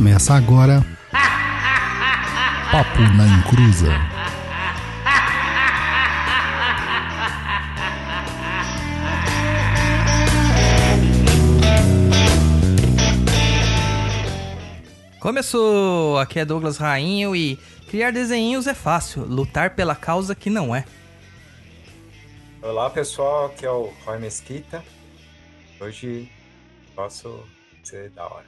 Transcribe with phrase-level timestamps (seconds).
[0.00, 0.82] Começa agora.
[2.72, 3.92] Papo na Encruza.
[15.20, 16.18] Começou!
[16.18, 17.58] Aqui é Douglas Rainho e
[17.90, 20.86] criar desenhinhos é fácil, lutar pela causa que não é.
[22.62, 24.82] Olá pessoal, aqui é o Roy Mesquita.
[25.78, 26.26] Hoje
[27.90, 28.46] posso ser da hora.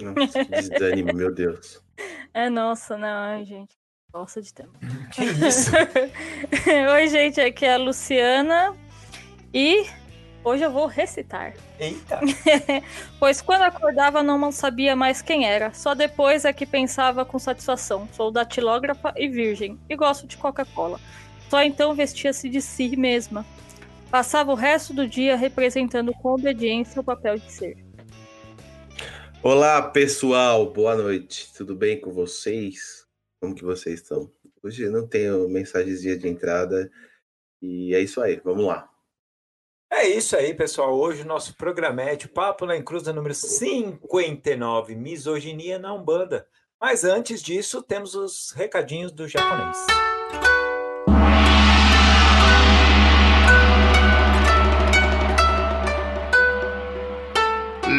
[0.00, 1.80] Nossa, que desânimo, meu Deus.
[2.34, 3.76] É nossa, não, gente.
[4.12, 4.72] Gosta de tema.
[5.12, 5.70] Que isso?
[6.94, 8.76] Oi, gente, aqui é a Luciana
[9.54, 9.86] e
[10.42, 11.54] hoje eu vou recitar.
[11.78, 12.20] Eita!
[13.18, 18.08] Pois quando acordava não sabia mais quem era, só depois é que pensava com satisfação.
[18.12, 20.98] Sou datilógrafa e virgem e gosto de Coca-Cola.
[21.48, 23.44] Só então vestia-se de si mesma.
[24.10, 27.89] Passava o resto do dia representando com obediência o papel de ser.
[29.42, 30.70] Olá, pessoal.
[30.70, 31.50] Boa noite.
[31.56, 33.06] Tudo bem com vocês?
[33.40, 34.30] Como que vocês estão?
[34.62, 36.90] Hoje não tenho mensagenzinha de entrada
[37.62, 38.38] e é isso aí.
[38.44, 38.86] Vamos lá.
[39.90, 40.94] É isso aí, pessoal.
[40.94, 46.46] Hoje o nosso programete, o Papo na Encruza número 59, Misoginia na Umbanda.
[46.78, 49.78] Mas antes disso, temos os recadinhos do japonês.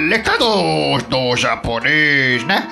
[0.10, 2.68] Recados do japonês, né?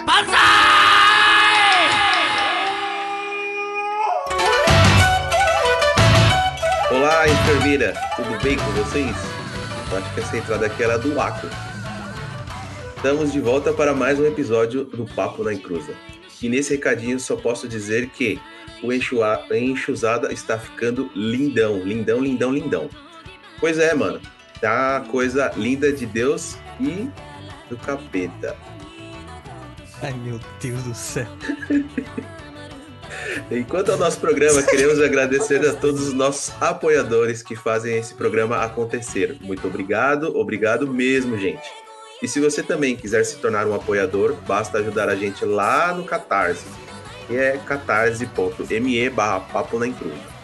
[6.92, 7.94] Olá, enfermeira.
[8.16, 9.16] Tudo bem com vocês?
[9.92, 11.48] Eu acho que essa entrada aqui era do Aco.
[12.96, 15.94] Estamos de volta para mais um episódio do Papo na Encruza.
[16.42, 18.40] E nesse recadinho só posso dizer que
[18.82, 22.90] o enxuzada está ficando lindão, lindão, lindão, lindão.
[23.60, 24.20] Pois é, mano.
[24.62, 27.10] Tá coisa linda de Deus e
[27.70, 28.56] do capeta.
[30.02, 31.28] Ai meu Deus do céu.
[33.52, 38.64] Enquanto ao nosso programa, queremos agradecer a todos os nossos apoiadores que fazem esse programa
[38.64, 39.38] acontecer.
[39.42, 41.68] Muito obrigado, obrigado mesmo, gente.
[42.22, 46.04] E se você também quiser se tornar um apoiador, basta ajudar a gente lá no
[46.04, 46.66] Catarse,
[47.28, 50.40] que é catarse.me barra papo na encruza.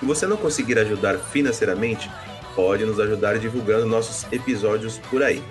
[0.00, 2.10] Se você não conseguir ajudar financeiramente,
[2.54, 5.42] pode nos ajudar divulgando nossos episódios por aí.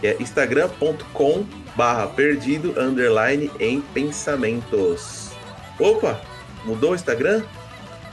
[0.00, 1.44] que é instagram.com
[1.76, 5.30] barra perdido underline em pensamentos.
[5.78, 6.20] Opa,
[6.64, 7.42] mudou o Instagram?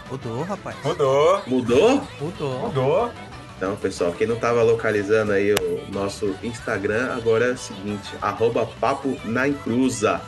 [0.10, 0.76] Mudou, rapaz.
[0.84, 2.08] Mudou, Mudou?
[2.20, 2.60] Mudou.
[2.60, 3.12] mudou.
[3.56, 8.66] Então, pessoal, quem não estava localizando aí o nosso Instagram, agora é o seguinte, arroba
[8.66, 10.20] papo na encruza.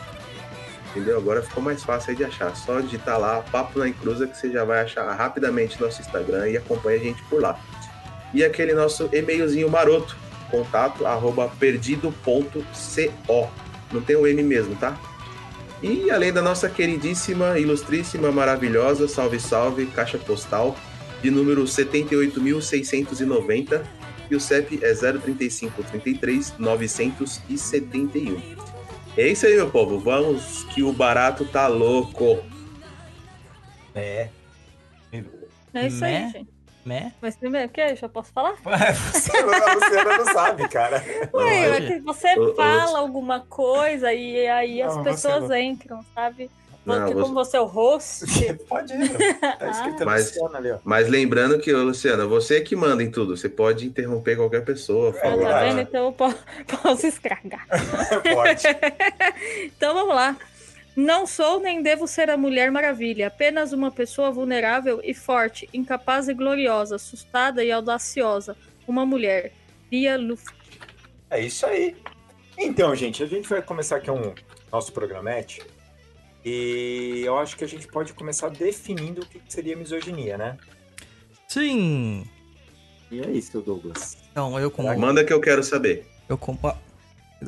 [0.91, 1.17] Entendeu?
[1.17, 2.55] Agora ficou mais fácil aí de achar.
[2.55, 6.57] Só digitar lá, papo na encruza, que você já vai achar rapidamente nosso Instagram e
[6.57, 7.59] acompanha a gente por lá.
[8.31, 10.15] E aquele nosso e-mailzinho maroto,
[10.53, 13.49] contato arroba perdido.co.
[13.91, 14.95] Não tem o M mesmo, tá?
[15.81, 20.75] E além da nossa queridíssima, ilustríssima, maravilhosa, salve salve, caixa postal,
[21.23, 23.81] de número 78.690
[24.29, 28.39] e o CEP é 035 33 971.
[29.17, 29.99] É isso aí, meu povo.
[29.99, 32.39] Vamos que o barato tá louco.
[33.95, 34.29] É.
[35.73, 36.25] É isso Né?
[36.25, 36.52] aí, gente.
[36.85, 37.13] Né?
[37.21, 37.95] Mas primeiro, o que?
[37.95, 38.55] Já posso falar?
[39.13, 41.01] Você, a Luciana não sabe, cara.
[41.33, 45.55] Ué, é que você ô, fala alguma coisa e aí as Não, pessoas não.
[45.57, 46.51] entram, sabe?
[46.85, 48.25] Não, Porque você- como você é o host,
[48.67, 49.39] Pode ir, meu.
[49.39, 50.77] Tá escrito Mas- Luciana ali, ó.
[50.83, 53.37] Mas lembrando que, Luciana, você é que manda em tudo.
[53.37, 55.13] Você pode interromper qualquer pessoa.
[55.13, 55.35] tá falar.
[55.37, 55.69] verdade.
[55.69, 55.81] vendo?
[55.87, 56.35] Então eu po-
[56.81, 57.65] posso estragar.
[58.33, 58.63] Pode.
[59.63, 60.35] Então vamos lá.
[60.95, 66.29] Não sou nem devo ser a Mulher Maravilha, apenas uma pessoa vulnerável e forte, incapaz
[66.29, 68.55] e gloriosa, assustada e audaciosa.
[68.87, 69.51] Uma mulher.
[69.91, 70.53] Lia Luft.
[71.29, 71.95] É isso aí.
[72.57, 74.35] Então, gente, a gente vai começar aqui um
[74.71, 75.63] nosso programete.
[76.45, 80.57] E eu acho que a gente pode começar definindo o que seria misoginia, né?
[81.47, 82.27] Sim.
[83.09, 84.17] E aí, seu Douglas?
[84.31, 86.05] Então, eu como, Manda que eu quero saber.
[86.27, 86.59] eu como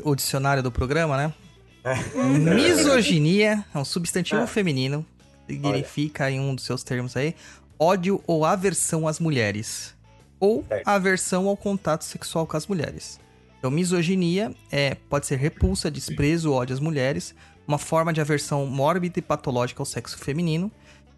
[0.03, 1.33] o dicionário do programa, né?
[2.55, 4.47] Misoginia é um substantivo Ah.
[4.47, 5.05] feminino.
[5.47, 7.35] Significa em um dos seus termos aí
[7.79, 9.93] ódio ou aversão às mulheres.
[10.39, 10.87] Ou Certo.
[10.87, 13.19] aversão ao contato sexual com as mulheres.
[13.59, 17.33] Então, misoginia é, pode ser repulsa, desprezo ódio às mulheres,
[17.67, 20.71] uma forma de aversão mórbida e patológica ao sexo feminino,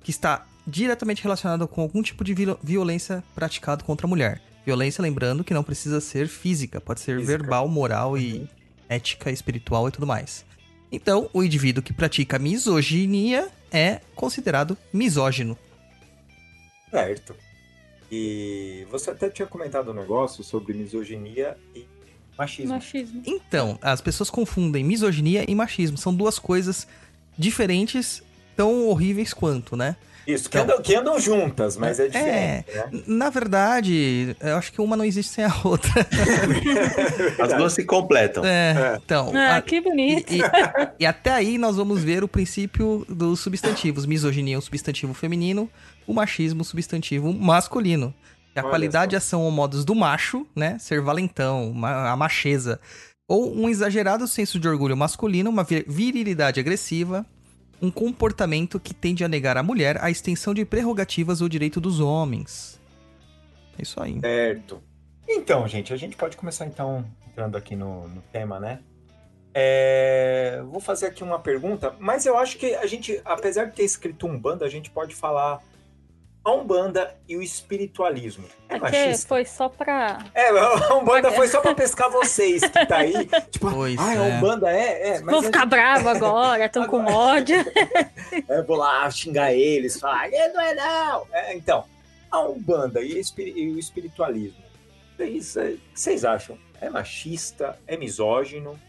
[0.03, 4.41] que está diretamente relacionada com algum tipo de viol- violência praticado contra a mulher.
[4.65, 7.37] Violência, lembrando que não precisa ser física, pode ser Física.
[7.37, 8.47] verbal, moral e
[8.89, 10.45] ética, espiritual e tudo mais.
[10.91, 15.57] Então, o indivíduo que pratica misoginia é considerado misógino.
[16.89, 17.35] Certo.
[18.11, 21.85] E você até tinha comentado um negócio sobre misoginia e
[22.37, 22.73] machismo.
[22.73, 23.21] Machismo.
[23.25, 25.97] Então, as pessoas confundem misoginia e machismo.
[25.97, 26.87] São duas coisas
[27.37, 28.23] diferentes,
[28.55, 29.97] tão horríveis quanto, né?
[30.27, 32.09] Isso, que andam, que andam juntas, mas é É.
[32.09, 33.01] diferente, né?
[33.07, 35.89] Na verdade, eu acho que uma não existe sem a outra.
[37.41, 38.43] As duas se completam.
[38.45, 39.31] É, então.
[39.35, 40.33] Ah, a- que e, bonito.
[40.33, 40.41] e-
[40.99, 44.05] e até aí nós vamos ver o princípio dos substantivos.
[44.05, 45.69] Misoginia é um substantivo feminino,
[46.05, 48.13] o machismo um substantivo masculino.
[48.55, 49.15] E a Olha qualidade só.
[49.15, 50.77] e ação ou modos do macho, né?
[50.79, 52.79] Ser valentão, a macheza.
[53.29, 57.25] Ou um exagerado senso de orgulho masculino, uma vir- virilidade agressiva,
[57.81, 61.99] um comportamento que tende a negar à mulher a extensão de prerrogativas ou direito dos
[61.99, 62.79] homens.
[63.77, 64.19] É isso aí.
[64.19, 64.81] Certo.
[65.27, 68.79] Então, gente, a gente pode começar então entrando aqui no, no tema, né?
[69.53, 73.83] É, vou fazer aqui uma pergunta, mas eu acho que a gente, apesar de ter
[73.83, 75.63] escrito Umbanda, a gente pode falar
[76.47, 78.45] a Umbanda e o espiritualismo.
[78.69, 79.27] É É que machista?
[79.27, 80.19] foi só pra.
[80.33, 83.27] É, a Umbanda foi só pra pescar vocês que tá aí.
[83.51, 84.17] Tipo, Pois ah, é.
[84.17, 85.13] a Umbanda é, é.
[85.17, 87.57] A ficar gente- bravos agora, estão com ódio.
[88.49, 91.27] É, vou lá xingar eles, falar, "É, não é não.
[91.33, 91.83] É, então,
[92.31, 94.57] a Umbanda e, e o espiritualismo,
[95.19, 96.57] é, o que vocês acham?
[96.79, 97.77] É machista?
[97.87, 98.79] É misógino?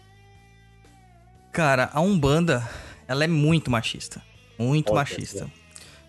[1.53, 2.63] Cara, a Umbanda,
[3.07, 4.21] ela é muito machista.
[4.59, 5.51] Muito Olha machista.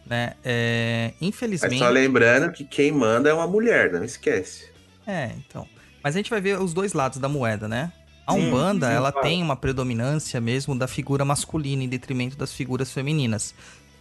[0.09, 0.33] Né?
[0.43, 1.77] É, Mas infelizmente.
[1.77, 4.67] só lembrando que quem manda é uma mulher, não esquece.
[5.05, 5.67] É, então.
[6.03, 7.91] Mas a gente vai ver os dois lados da moeda, né?
[8.25, 9.27] A Sim, Umbanda, sim, ela claro.
[9.27, 13.53] tem uma predominância mesmo da figura masculina em detrimento das figuras femininas.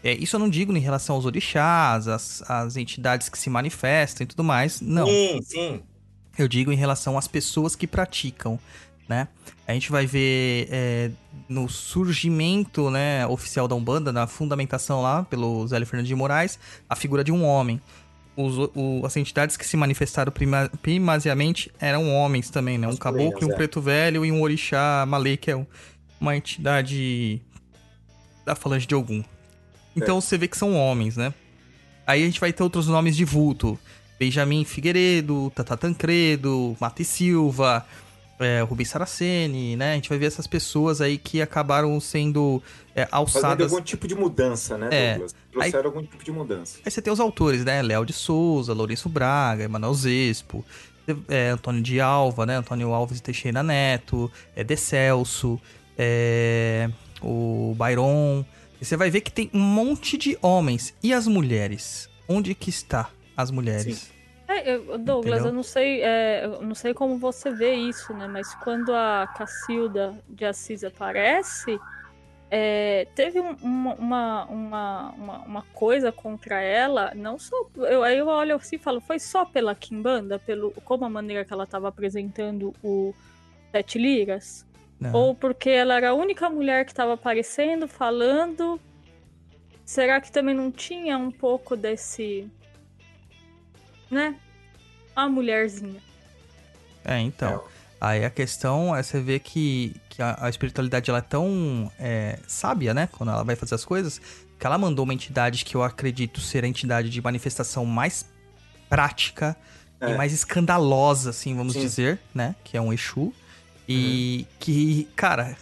[0.03, 4.25] É, isso eu não digo em relação aos orixás, às, às entidades que se manifestam
[4.25, 4.81] e tudo mais.
[4.81, 5.07] Não.
[5.07, 5.83] Sim, sim.
[6.39, 8.61] Eu digo em relação às pessoas que praticam,
[9.09, 9.29] né?
[9.67, 11.11] A gente vai ver é,
[11.49, 16.59] no surgimento né, oficial da Umbanda, na fundamentação lá pelo Zélio Fernandes de Moraes,
[16.89, 17.81] a figura de um homem.
[18.37, 20.71] Os, o- as entidades que se manifestaram prima,
[21.81, 22.87] eram homens também, né?
[22.87, 23.57] Um Masculinas, caboclo, e um é.
[23.57, 25.67] preto velho e um orixá malê, que é um-
[26.21, 27.41] uma entidade
[28.45, 29.25] da falange de Ogum.
[29.97, 31.35] Então você vê que são homens, né?
[32.07, 33.79] Aí a gente vai ter outros nomes de vulto.
[34.19, 37.85] Benjamin Figueiredo, Tata Tancredo, Mata e Silva,
[38.39, 39.93] é, Rubi Saraceni, né?
[39.93, 42.63] A gente vai ver essas pessoas aí que acabaram sendo
[42.95, 43.73] é, Fazendo alçadas.
[43.73, 45.11] algum tipo de mudança, né, É.
[45.13, 45.35] Douglas?
[45.53, 46.79] Trouxeram algum tipo de mudança.
[46.85, 47.83] Aí você tem os autores, né?
[47.83, 50.65] Léo de Souza, Lourenço Braga, Emanuel Zespo,
[51.29, 52.57] é, Antônio de Alva, né?
[52.57, 55.61] Antônio Alves Teixeira Neto, é, De Celso,
[55.97, 56.91] é,
[57.23, 58.45] o Byron.
[58.81, 60.95] E você vai ver que tem um monte de homens.
[61.03, 62.09] E as mulheres?
[62.29, 64.11] Onde que está as mulheres?
[64.49, 65.47] É, eu- Douglas, Entendeu?
[65.47, 68.27] eu não sei, é, eu não sei como você vê isso, né?
[68.27, 71.79] Mas quando a Cacilda de Assis aparece,
[72.51, 77.55] é, teve um- uma, uma, uma, uma, uma coisa contra ela, não só.
[77.77, 81.45] Eu, aí eu olho assim e falo, foi só pela Kimbanda, pelo, como a maneira
[81.45, 83.15] que ela estava apresentando o
[83.71, 84.67] Sete Liras?
[84.99, 85.13] Não.
[85.13, 88.81] Ou porque ela era a única mulher que estava aparecendo, falando.
[89.85, 92.51] Será que também não tinha um pouco desse.
[94.11, 94.37] Né?
[95.15, 96.01] A mulherzinha.
[97.05, 97.63] É, então.
[98.01, 102.39] Aí a questão é você ver que, que a, a espiritualidade ela é tão é,
[102.47, 103.09] sábia, né?
[103.11, 104.21] Quando ela vai fazer as coisas,
[104.59, 108.25] que ela mandou uma entidade que eu acredito ser a entidade de manifestação mais
[108.89, 109.57] prática
[110.01, 110.13] É.
[110.13, 111.81] e mais escandalosa, assim, vamos Sim.
[111.81, 112.55] dizer, né?
[112.63, 113.33] Que é um Exu.
[113.89, 115.57] E que, cara,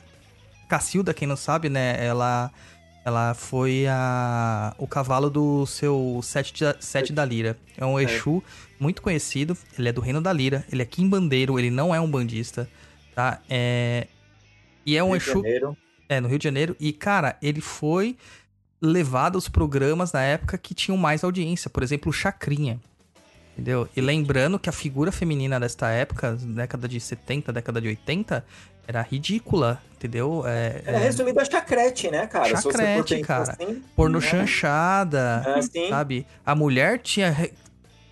[0.69, 2.05] Cacilda, quem não sabe, né?
[2.05, 2.51] Ela,
[3.07, 7.57] ela foi a, o cavalo do seu Sete, da- Sete da Lira.
[7.77, 8.43] É um Exu
[8.81, 9.57] muito conhecido.
[9.79, 10.65] Ele é do Reino da Lira.
[10.73, 11.57] Ele é quimbandeiro.
[11.57, 12.69] Ele não é um bandista,
[13.15, 13.41] tá?
[13.49, 14.09] É...
[14.85, 15.77] E é um Rio Exu...
[16.09, 16.75] É, no Rio de Janeiro.
[16.81, 18.17] E, cara, ele foi
[18.83, 21.71] levado aos programas na época que tinham mais audiência.
[21.71, 22.81] Por exemplo, o Chacrinha.
[23.57, 23.89] Entendeu?
[23.97, 28.45] E lembrando que a figura feminina desta época, década de 70, década de 80,
[28.87, 30.43] era ridícula, entendeu?
[30.47, 32.55] É, É, resumido a chacrete, né, cara?
[32.61, 33.57] Chacrete, cara.
[33.59, 34.27] Assim, porno né?
[34.27, 35.89] chanchada, É, assim.
[35.89, 36.27] sabe?
[36.45, 37.55] A mulher tinha re-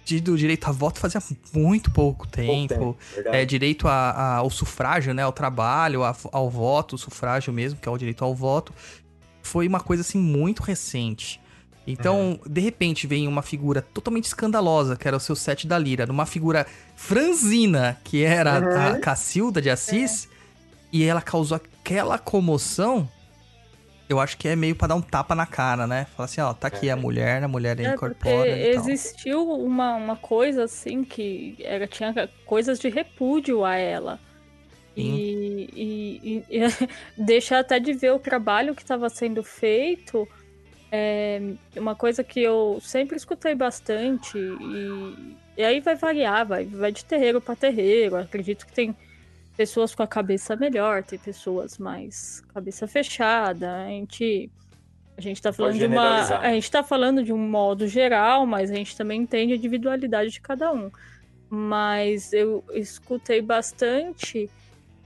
[0.03, 1.23] tido direito a voto fazia
[1.53, 2.69] muito pouco tempo.
[2.69, 3.37] tempo, verdade.
[3.37, 5.23] É, direito a, a- ao sufrágio, né?
[5.23, 8.73] Ao trabalho, a- ao voto, o sufrágio mesmo, que é o direito ao voto.
[9.43, 11.39] Foi uma coisa, assim, muito recente.
[11.87, 16.07] Então, de repente, vem uma figura totalmente escandalosa, que era o seu sete da lira,
[16.07, 19.01] numa figura franzina, que era a Uhum.
[19.01, 20.29] Cacilda de Assis,
[20.93, 23.09] e ela causou aquela comoção.
[24.09, 26.07] Eu acho que é meio pra dar um tapa na cara, né?
[26.17, 28.89] Falar assim, ó, tá aqui a mulher, a mulher É, porque incorpora e tal.
[28.89, 32.13] existiu uma, uma coisa assim que era, tinha
[32.47, 34.19] coisas de repúdio a ela.
[34.97, 36.61] E, e- e- e
[37.25, 40.29] deixa até de ver o trabalho que estava sendo feito.
[40.97, 41.41] É
[41.77, 44.39] uma coisa que eu sempre escutei bastante.
[44.39, 48.15] E, e aí vai variar, vai, vai de terreiro para terreiro.
[48.15, 48.95] Acredito que tem
[49.57, 53.85] pessoas com a cabeça melhor, tem pessoas mais cabeça fechada.
[53.85, 54.49] A gente.
[55.17, 56.39] A gente tá falando de uma.
[56.39, 60.31] A gente tá falando de um modo geral, mas a gente também entende a individualidade
[60.31, 60.93] de cada um.
[61.51, 64.49] Mas eu escutei bastante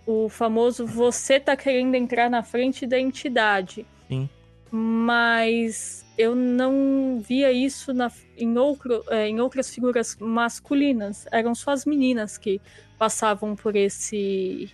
[0.07, 3.87] o famoso você tá querendo entrar na frente da entidade.
[4.07, 4.29] Sim.
[4.71, 11.27] Mas eu não via isso na, em, outro, é, em outras figuras masculinas.
[11.31, 12.61] Eram só as meninas que
[12.99, 14.71] passavam por esse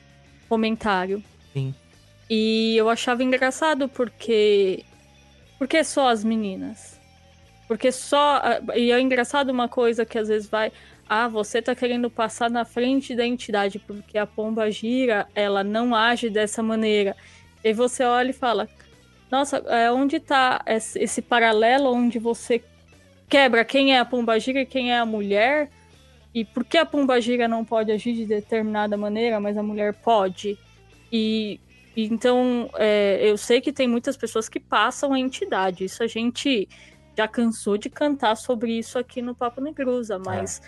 [0.48, 1.22] comentário.
[1.52, 1.74] Sim.
[2.28, 4.84] E eu achava engraçado porque.
[5.58, 7.00] Por que só as meninas?
[7.68, 8.40] Porque só.
[8.74, 10.72] E é engraçado uma coisa que às vezes vai.
[11.06, 15.94] Ah, você tá querendo passar na frente da entidade porque a pomba gira, ela não
[15.94, 17.14] age dessa maneira.
[17.62, 18.68] E você olha e fala:
[19.31, 22.62] Nossa, é, onde tá esse, paralelo onde você
[23.28, 25.71] quebra quem é a pomba gira e quem é a mulher?
[26.35, 29.95] E por que a pomba gira não pode agir de determinada maneira, mas a mulher
[29.95, 30.59] pode?
[31.12, 31.61] E
[31.97, 35.85] Então, é, eu sei que tem muitas pessoas que passam a entidade.
[35.85, 36.69] Isso a gente
[37.16, 40.61] já cansou de cantar sobre isso aqui no Papo Negrusa, mas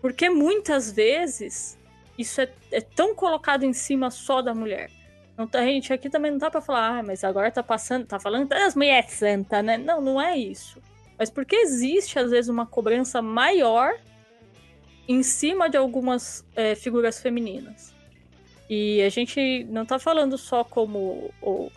[0.00, 1.78] porque muitas vezes
[2.18, 4.90] isso é, é tão colocado em cima só da mulher.
[5.38, 8.04] Não tá, a gente aqui também não dá pra falar, ah, mas agora tá passando,
[8.04, 9.78] tá falando das mulheres santas, né?
[9.78, 10.82] Não, não é isso.
[11.16, 13.94] Mas porque existe, às vezes, uma cobrança maior
[15.06, 17.94] em cima de algumas é, figuras femininas.
[18.68, 21.70] E a gente não tá falando só como, ou,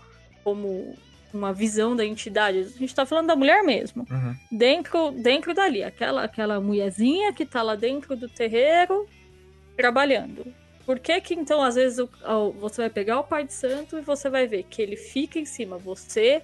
[0.44, 0.96] como
[1.32, 4.08] uma visão da entidade, a gente tá falando da mulher mesmo.
[4.10, 4.36] Uhum.
[4.51, 9.08] Dentro, dentro dali, aquela, aquela mulherzinha que tá lá dentro do terreiro
[9.77, 10.51] trabalhando.
[10.85, 13.97] Por que que então, às vezes, o- o- você vai pegar o pai de santo
[13.97, 16.41] e você vai ver que ele fica em cima, você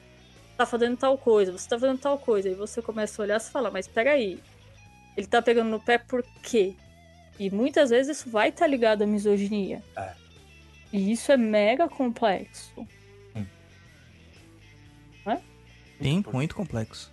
[0.56, 3.44] tá fazendo tal coisa, você tá fazendo tal coisa, e você começa a olhar e
[3.44, 4.42] fala, mas peraí,
[5.16, 6.76] ele tá pegando no pé por quê?
[7.40, 9.84] E muitas vezes isso vai estar ligado à misoginia.
[9.96, 10.14] É.
[10.94, 12.88] E isso é mega complexo.
[16.02, 17.12] Sim, muito complexo.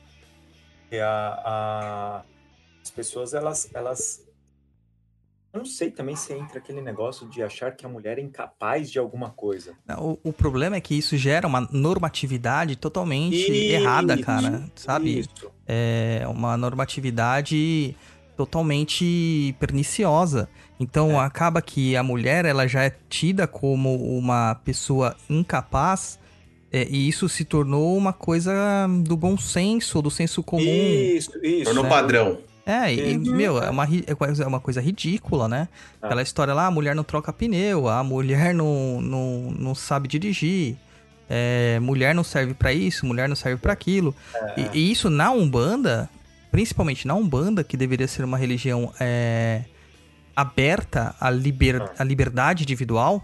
[0.82, 2.24] Porque a, a-
[2.82, 4.23] as pessoas, elas, elas.
[5.54, 8.90] Eu não sei também se entra aquele negócio de achar que a mulher é incapaz
[8.90, 9.72] de alguma coisa.
[9.96, 14.64] O, o problema é que isso gera uma normatividade totalmente errada, Isso, cara.
[14.74, 15.20] Sabe?
[15.20, 15.52] Isso.
[15.64, 17.96] É uma normatividade
[18.36, 20.48] totalmente perniciosa.
[20.80, 21.24] Então É.
[21.24, 26.18] acaba que a mulher ela já é tida como uma pessoa incapaz
[26.72, 28.52] é, e isso se tornou uma coisa
[29.04, 30.64] do bom senso, do senso comum.
[30.64, 31.66] Isso, isso.
[31.66, 31.88] Tornou né?
[31.88, 32.38] padrão.
[32.66, 33.36] É, e, Uhum.
[33.36, 35.68] meu, é uma, é coisa- é uma coisa ridícula, né?
[36.00, 36.06] Ah.
[36.06, 40.76] Aquela história lá, a mulher não troca pneu, a mulher não, não, não sabe dirigir,
[41.28, 44.14] é, mulher não serve pra isso, mulher não serve pra aquilo.
[44.34, 44.54] É.
[44.74, 46.08] E, e isso na Umbanda,
[46.50, 49.64] principalmente na Umbanda, que deveria ser uma religião é,
[50.34, 51.90] aberta à, liber, Ah.
[51.98, 53.22] à liberdade individual,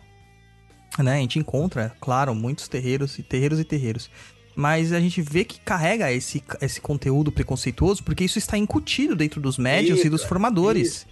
[0.99, 1.15] né?
[1.15, 4.11] A gente encontra, claro, muitos terreiros e terreiros e terreiros.
[4.57, 9.41] Mas a gente vê que carrega esse, esse conteúdo preconceituoso porque isso está incutido dentro
[9.41, 11.07] dos médios e dos Isso, formadores.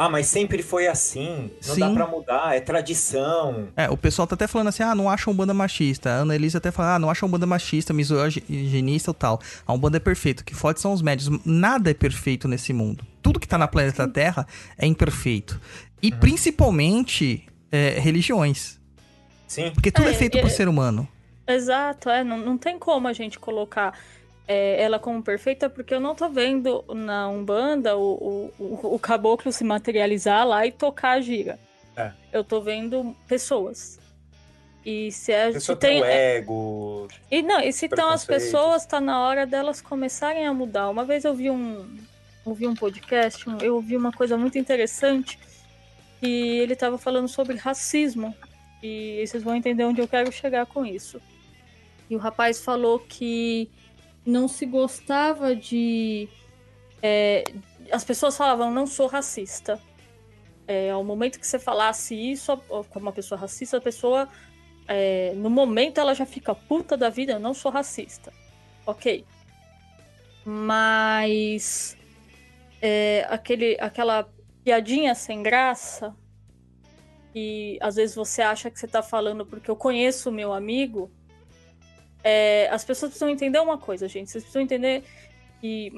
[0.00, 1.50] Ah, mas sempre foi assim.
[1.66, 1.94] Não dá Sim.
[1.94, 3.66] pra mudar, é tradição.
[3.76, 6.08] É, o pessoal tá até falando assim, ah, não acha Umbanda machista.
[6.08, 9.40] A Ana Elisa até fala, ah, não acha Umbanda machista, misoginista ou tal.
[9.66, 11.28] A Umbanda é perfeito, que fode são os médios.
[11.44, 13.04] Nada é perfeito nesse mundo.
[13.20, 14.46] Tudo que tá na planeta Terra
[14.78, 15.60] é imperfeito.
[16.00, 16.18] E Uhum.
[16.20, 18.78] principalmente é, religiões.
[19.48, 19.70] Sim.
[19.74, 21.08] Porque tudo é, É, feito é- por ser humano.
[21.48, 22.22] Exato, é.
[22.22, 23.98] Não, não tem como a gente colocar
[24.46, 29.50] é, ela como perfeita, porque eu não tô vendo na Umbanda o, o, o, caboclo
[29.50, 31.58] se materializar lá e tocar a gira.
[31.96, 32.12] É.
[32.32, 33.98] Eu tô vendo pessoas.
[34.84, 36.00] E se, a, pessoa tem.
[36.00, 37.08] tem o ego.
[37.30, 40.88] E não, e se estão as pessoas, tá na hora delas começarem a mudar.
[40.88, 41.98] Uma vez eu vi um,
[42.44, 45.38] ouvi um podcast, eu ouvi uma coisa muito interessante,
[46.20, 46.26] que
[46.58, 48.34] ele tava falando sobre racismo.
[48.82, 51.20] E vocês vão entender onde eu quero chegar com isso.
[52.08, 53.70] E o rapaz falou que
[54.24, 56.28] não se gostava de
[57.02, 57.44] é,
[57.90, 59.80] as pessoas falavam, não sou racista.
[60.66, 62.56] É, ao momento que você falasse isso
[62.90, 64.28] como uma pessoa racista, a pessoa,
[64.86, 68.32] é, no momento, ela já fica puta da vida, eu não sou racista.
[68.86, 69.24] Ok.
[70.44, 71.96] Mas
[72.82, 74.28] é, aquele, aquela
[74.62, 76.14] piadinha sem graça,
[77.32, 81.10] que às vezes você acha que você tá falando porque eu conheço o meu amigo,
[82.30, 84.30] é, as pessoas precisam entender uma coisa, gente.
[84.30, 85.02] Vocês precisam entender
[85.62, 85.90] que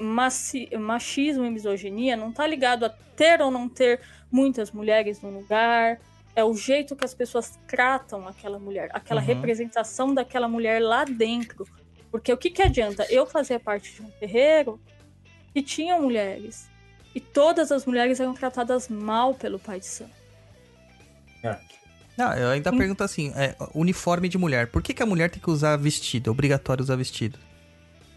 [0.79, 6.01] machismo e misoginia não tá ligado a ter ou não ter muitas mulheres no lugar.
[6.37, 9.27] É o jeito que as pessoas tratam aquela mulher, aquela uhum.
[9.27, 11.67] representação daquela mulher lá dentro.
[12.13, 14.81] Porque o que, que adianta eu fazer parte de um terreiro
[15.53, 16.71] que tinha mulheres
[17.13, 20.15] e todas as mulheres eram tratadas mal pelo pai de santo?
[21.43, 21.59] É.
[22.21, 22.77] Não, eu ainda hum.
[22.77, 24.67] pergunto assim: é, uniforme de mulher.
[24.67, 26.29] Por que, que a mulher tem que usar vestido?
[26.29, 27.39] É obrigatório usar vestido?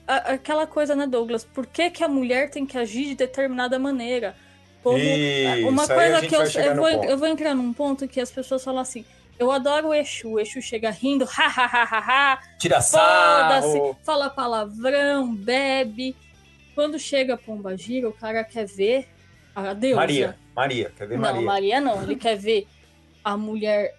[0.05, 1.45] aquela coisa, né, Douglas?
[1.45, 4.35] Por que, que a mulher tem que agir de determinada maneira?
[4.83, 8.29] Como Isso, uma coisa que eu, eu vou, eu vou entrar num ponto que as
[8.29, 9.05] pessoas falam assim.
[9.39, 10.31] Eu adoro o Exu.
[10.31, 16.15] O Exu chega rindo, ha, ha, ha, ha, ha tira sarro, fala palavrão, bebe.
[16.75, 19.07] Quando chega Pomba Gira, o cara quer ver
[19.55, 19.95] a deusa.
[19.95, 21.39] Maria, Maria, quer ver Maria.
[21.39, 22.03] Não, Maria não.
[22.03, 22.67] Ele quer ver
[23.23, 23.97] a mulher,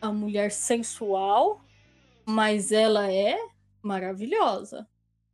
[0.00, 1.60] a mulher sensual,
[2.24, 3.38] mas ela é
[3.82, 4.86] maravilhosa.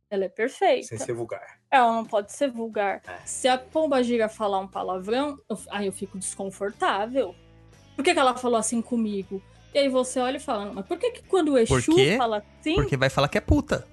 [0.09, 0.87] Ela é perfeita.
[0.87, 1.59] Sem ser vulgar.
[1.71, 3.01] Ela não pode ser vulgar.
[3.07, 3.25] É.
[3.25, 7.33] Se a pomba gira falar um palavrão, eu, aí eu fico desconfortável.
[7.95, 9.41] Por que, que ela falou assim comigo?
[9.73, 11.81] E aí você olha e fala, mas por que, que quando o Exu
[12.17, 12.75] fala assim.
[12.75, 13.87] Porque vai falar que é puta.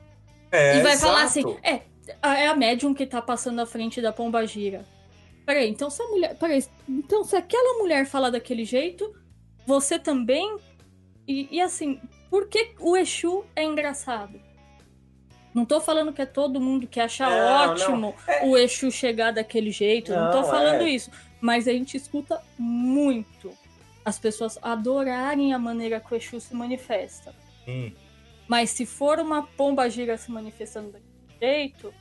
[0.51, 1.13] É, e vai exato.
[1.13, 1.83] falar assim, é,
[2.21, 4.85] é a médium que tá passando na frente da pomba gira.
[5.47, 6.37] Peraí, então se a mulher.
[6.37, 9.15] Peraí, então se aquela mulher fala daquele jeito,
[9.69, 10.57] você também.
[11.27, 14.41] E, e assim, por que o Exu é engraçado?
[15.55, 18.15] Não tô falando que é todo mundo que acha não, ótimo não.
[18.27, 18.47] É...
[18.47, 20.11] o Exu chegar daquele jeito.
[20.11, 20.91] Não, não tô falando é...
[20.91, 21.11] isso.
[21.39, 23.53] Mas a gente escuta muito
[24.05, 27.35] as pessoas adorarem a maneira que o Exu se manifesta.
[27.67, 27.95] Sim.
[28.49, 31.93] Mas se for uma pomba gira se manifestando daquele jeito,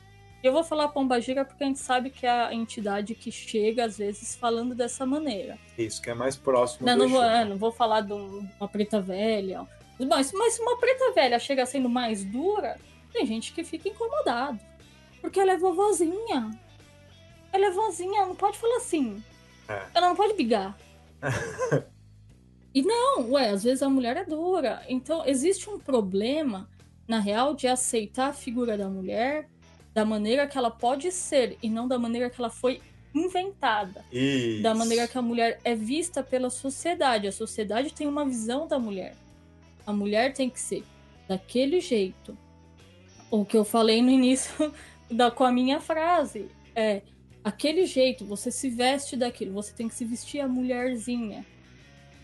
[0.42, 3.84] eu vou falar pomba gira porque a gente sabe que é a entidade que chega
[3.84, 5.58] às vezes falando dessa maneira.
[5.76, 7.10] Isso, que é mais próximo não, do não.
[7.10, 9.66] Vou, é, não vou falar de uma preta velha.
[9.98, 12.78] Mas, mas se uma preta velha chega sendo mais dura,
[13.12, 14.60] tem gente que fica incomodado.
[15.20, 16.50] Porque ela é vovozinha.
[17.52, 19.22] Ela é vozinha, não pode falar assim.
[19.68, 19.86] É.
[19.92, 20.78] Ela não pode brigar.
[22.72, 24.84] e não, ué, às vezes a mulher é dura.
[24.88, 26.68] Então, existe um problema,
[27.08, 29.48] na real, de aceitar a figura da mulher
[29.98, 32.80] da maneira que ela pode ser e não da maneira que ela foi
[33.12, 34.04] inventada.
[34.12, 34.62] Isso.
[34.62, 37.26] Da maneira que a mulher é vista pela sociedade.
[37.26, 39.16] A sociedade tem uma visão da mulher.
[39.84, 40.84] A mulher tem que ser
[41.26, 42.38] daquele jeito
[43.28, 44.72] o que eu falei no início
[45.10, 46.48] da, com a minha frase.
[46.76, 47.02] É
[47.42, 51.44] aquele jeito, você se veste daquilo, você tem que se vestir a mulherzinha.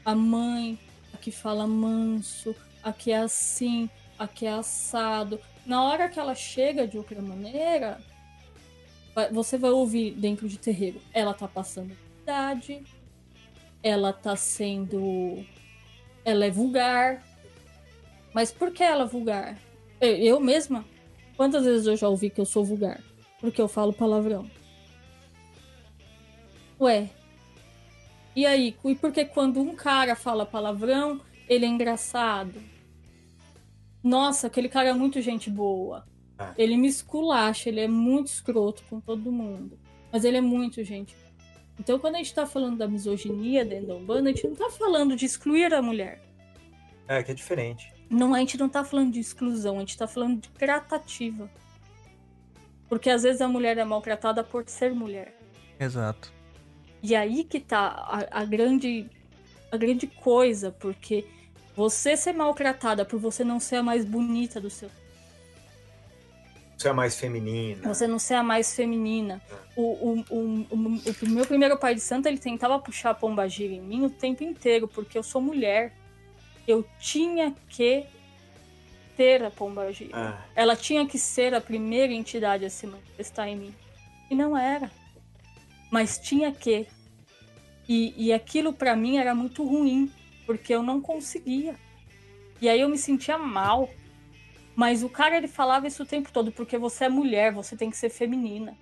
[0.04, 0.78] A mãe,
[1.12, 5.40] a que fala manso, a que é assim, a que é assado.
[5.66, 8.00] Na hora que ela chega de outra maneira,
[9.32, 11.00] você vai ouvir dentro de terreiro.
[11.12, 12.82] Ela tá passando idade,
[13.82, 15.44] ela tá sendo.
[16.24, 17.22] Ela é vulgar.
[18.32, 19.56] Mas por que ela é vulgar?
[20.00, 20.84] Eu mesma
[21.36, 23.00] Quantas vezes eu já ouvi que eu sou vulgar?
[23.40, 24.48] Porque eu falo palavrão.
[26.80, 27.10] Ué.
[28.36, 28.76] E aí?
[28.84, 32.62] E por que quando um cara fala palavrão, ele é engraçado?
[34.04, 36.06] Nossa, aquele cara é muito gente boa.
[36.38, 36.52] Ah.
[36.58, 39.78] Ele me esculacha, ele é muito escroto com todo mundo.
[40.12, 41.16] Mas ele é muito gente.
[41.80, 44.68] Então, quando a gente tá falando da misoginia dentro da Umbanda, a gente não tá
[44.68, 46.22] falando de excluir a mulher.
[47.08, 47.90] É, que é diferente.
[48.10, 51.50] Não, a gente não tá falando de exclusão, a gente tá falando de tratativa.
[52.88, 55.34] Porque às vezes a mulher é maltratada por ser mulher.
[55.80, 56.30] Exato.
[57.02, 59.10] E aí que tá a, a grande
[59.72, 61.26] a grande coisa, porque
[61.74, 64.90] você ser maltratada por você não ser a mais bonita do seu
[66.76, 67.94] você é a mais feminina.
[67.94, 69.40] Você não ser a mais feminina.
[69.48, 69.54] É.
[69.76, 73.72] O, o, o, o, meu primeiro pai de santo, ele tentava puxar a pomba gira
[73.72, 75.92] em mim o tempo inteiro, porque eu sou mulher
[76.66, 78.06] eu tinha que
[79.16, 80.10] ter a pombagira.
[80.12, 80.44] Ah.
[80.54, 83.74] Ela tinha que ser a primeira entidade a se manifestar em mim.
[84.30, 84.90] E não era.
[85.90, 86.86] Mas tinha que.
[87.88, 90.10] E, e aquilo para mim era muito ruim,
[90.46, 91.74] porque eu não conseguia.
[92.60, 93.88] E aí eu me sentia mal.
[94.76, 97.90] Mas o cara ele falava isso o tempo todo, porque você é mulher, você tem
[97.90, 98.76] que ser feminina.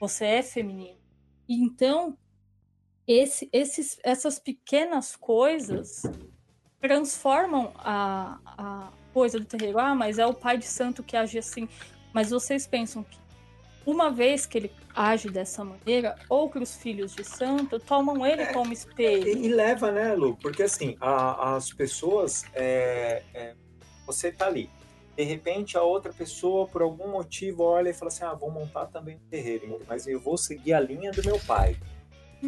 [0.00, 0.96] Você é feminina.
[1.48, 2.16] E então,
[3.06, 6.02] esse, esses, essas pequenas coisas
[6.80, 9.78] transformam a, a coisa do terreiro.
[9.78, 11.68] Ah, mas é o pai de santo que age assim.
[12.12, 13.18] Mas vocês pensam que
[13.90, 19.26] uma vez que ele age dessa maneira, outros filhos de santo tomam ele como espelho.
[19.28, 20.36] E, e leva, né, Lu?
[20.36, 22.44] Porque assim, a- as pessoas.
[22.54, 23.54] é, é,
[24.06, 24.70] você tá ali.
[25.16, 28.86] De repente, a outra pessoa, por algum motivo, olha e fala assim: ah, vou montar
[28.86, 31.76] também um terreiro, mas eu vou seguir a linha do meu pai.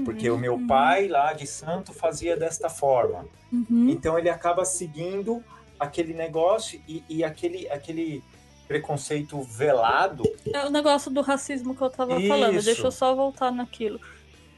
[0.05, 3.27] Porque o meu Uhum, pai lá de santo fazia desta forma.
[3.53, 3.91] uhum.
[3.91, 5.45] Então ele acaba seguindo
[5.79, 8.23] aquele negócio e, e aquele, aquele
[8.71, 10.23] preconceito velado.
[10.55, 12.29] É o negócio do racismo que eu tava Isso.
[12.29, 12.63] falando.
[12.63, 14.01] Deixa eu só voltar naquilo.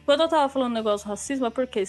[0.04, 1.82] Quando eu tava falando do negócio do racismo, é porque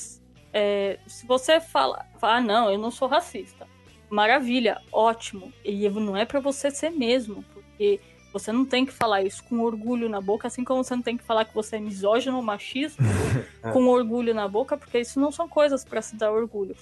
[0.53, 3.67] é, se você fala, fala, ah, não, eu não sou racista.
[4.09, 5.51] Maravilha, ótimo.
[5.65, 7.99] E não é pra você ser mesmo, porque
[8.31, 11.17] você não tem que falar isso com orgulho na boca, assim como você não tem
[11.17, 13.03] que falar que você é misógino ou machista
[13.73, 16.73] com orgulho na boca, porque isso não são coisas pra se dar orgulho.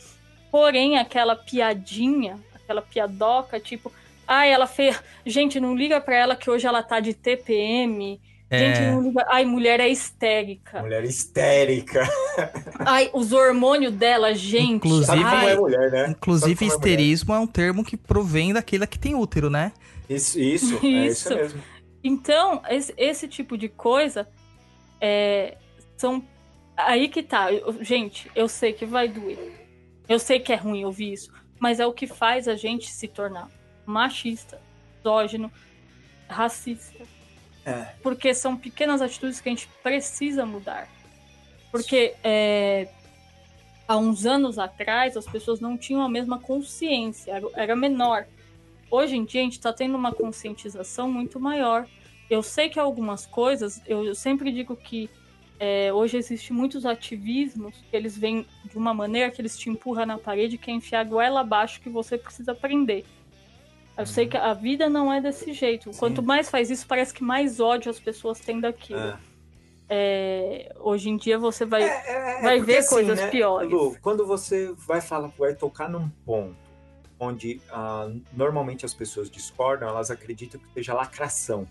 [0.51, 3.91] Porém, aquela piadinha, aquela piadoca, tipo,
[4.31, 5.01] ai, ela fez.
[5.25, 8.19] Gente, não liga pra ela que hoje ela tá de TPM.
[8.53, 8.91] Gente, É.
[8.91, 9.25] não liga.
[9.29, 10.81] Ai, mulher é histérica.
[10.81, 12.01] Mulher histérica.
[12.79, 14.73] Ai, os hormônios dela, gente.
[14.87, 16.07] Inclusive- como ai, é mulher, né?
[16.09, 16.67] Inclusive, é mulher.
[16.75, 19.71] histerismo é um termo que provém daquele que tem útero, né?
[20.09, 21.35] Isso, isso, é isso Isso.
[21.35, 21.61] mesmo.
[22.03, 24.27] Então, esse, esse tipo de coisa
[24.99, 25.55] é,
[25.95, 26.23] são.
[26.75, 27.51] Aí que tá.
[27.53, 29.37] Eu- gente, eu sei que vai doer.
[30.09, 31.31] Eu sei que é ruim ouvir isso.
[31.59, 33.47] Mas é o que faz a gente se tornar
[33.91, 34.59] machista,
[34.97, 35.51] misógino,
[36.27, 37.03] racista.
[37.65, 37.93] É.
[38.01, 40.87] Porque são pequenas atitudes que a gente precisa mudar.
[41.71, 42.87] Porque é,
[43.87, 48.25] há uns anos atrás as pessoas não tinham a mesma consciência, era, era menor.
[48.89, 51.87] Hoje em dia a gente está tendo uma conscientização muito maior.
[52.29, 55.09] Eu sei que algumas coisas, eu, eu sempre digo que
[55.59, 60.07] é, hoje existe muitos ativismos que eles vêm de uma maneira que eles te empurram
[60.07, 63.05] na parede, que é enfiar a goela abaixo que você precisa aprender.
[63.97, 65.91] Eu sei que a vida não é desse jeito.
[65.91, 65.99] Sim.
[65.99, 68.99] Quanto mais faz isso, parece que mais ódio as pessoas têm daquilo.
[68.99, 69.17] É.
[69.93, 71.83] É, hoje em dia você vai.
[71.83, 73.69] É, é, vai porque ver coisas piores.
[73.69, 76.55] Lu, quando você vai falar, vai tocar num ponto
[77.19, 81.67] onde ah, normalmente as pessoas discordam, elas acreditam que seja lacração.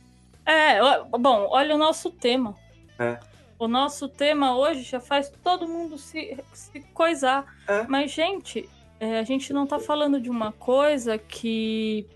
[0.46, 0.78] É,
[1.18, 2.54] bom, olha o nosso tema.
[2.98, 3.18] É.
[3.58, 7.44] O nosso tema hoje já faz todo mundo se, se coisar.
[7.66, 7.82] É.
[7.88, 8.68] Mas, gente,
[9.00, 12.06] é, a gente não tá falando de uma coisa que.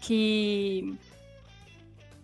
[0.00, 0.92] que.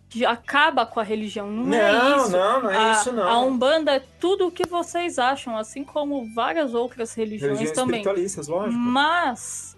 [0.09, 1.49] que acaba com a religião.
[1.49, 2.31] Não, é isso.
[2.33, 3.29] não, não é a, isso não.
[3.29, 8.03] a Umbanda é tudo o que vocês acham, assim como várias outras religiões Religiões também.
[8.49, 8.77] lógico.
[8.77, 9.77] Mas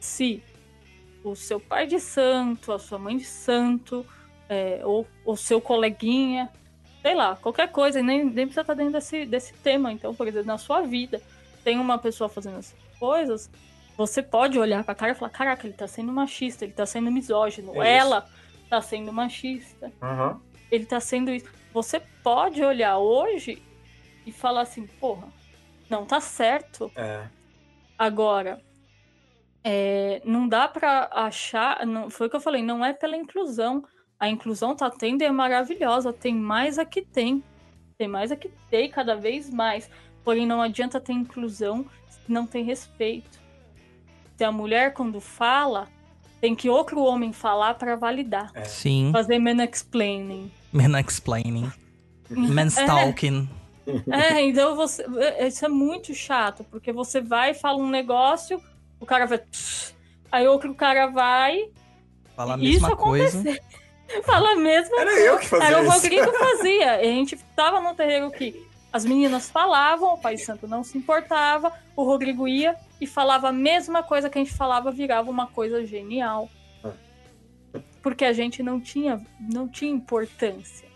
[0.00, 0.42] se
[1.22, 4.06] o seu pai de santo, a sua mãe de santo,
[4.48, 6.48] é, ou o seu coleguinha,
[7.02, 9.92] sei lá, qualquer coisa, nem, nem precisa estar dentro desse, desse tema.
[9.92, 11.20] Então, por exemplo, na sua vida,
[11.62, 13.50] tem uma pessoa fazendo essas coisas,
[13.96, 17.10] você pode olhar pra cara e falar: caraca, ele tá sendo machista, ele tá sendo
[17.10, 18.28] misógino, É ela
[18.68, 20.40] tá sendo machista, Aham.
[20.70, 21.46] ele tá sendo isso.
[21.72, 23.62] Você pode olhar hoje
[24.26, 25.28] e falar assim: porra,
[25.88, 26.92] não tá certo.
[26.94, 27.26] É.
[27.98, 28.62] Agora,
[29.64, 31.84] é, não dá pra achar.
[31.86, 33.84] Não, foi o que eu falei, não é pela inclusão.
[34.18, 36.12] A inclusão tá tendo e é maravilhosa.
[36.12, 37.42] Tem mais a que tem.
[37.96, 39.90] Tem mais a que tem, cada vez mais.
[40.24, 41.86] Porém, não adianta ter inclusão
[42.30, 43.40] se não tem respeito.
[44.38, 45.88] Se a mulher, quando fala,
[46.40, 48.52] tem que outro homem falar pra validar.
[48.54, 48.64] É.
[48.64, 49.10] Sim.
[49.12, 50.50] Fazer mansplaining.
[50.72, 51.70] Men explaining.
[52.30, 53.50] Manstalking.
[54.08, 55.04] É, então você.
[55.40, 58.62] Isso é muito chato, porque você vai e fala um negócio,
[59.00, 59.42] o cara vai.
[60.30, 61.68] Aí outro cara vai.
[62.36, 63.40] Fala a Isso mesma coisa.
[63.40, 63.70] aconteceu.
[64.24, 65.92] Fala a mesma Era eu que fazia Era o isso.
[65.92, 66.94] Rodrigo que fazia.
[66.96, 71.72] A gente tava no terreiro que as meninas falavam, o Pai Santo não se importava,
[71.94, 75.84] o Rodrigo ia e falava a mesma coisa que a gente falava, virava uma coisa
[75.86, 76.48] genial.
[78.02, 80.88] Porque a gente não tinha, não tinha importância.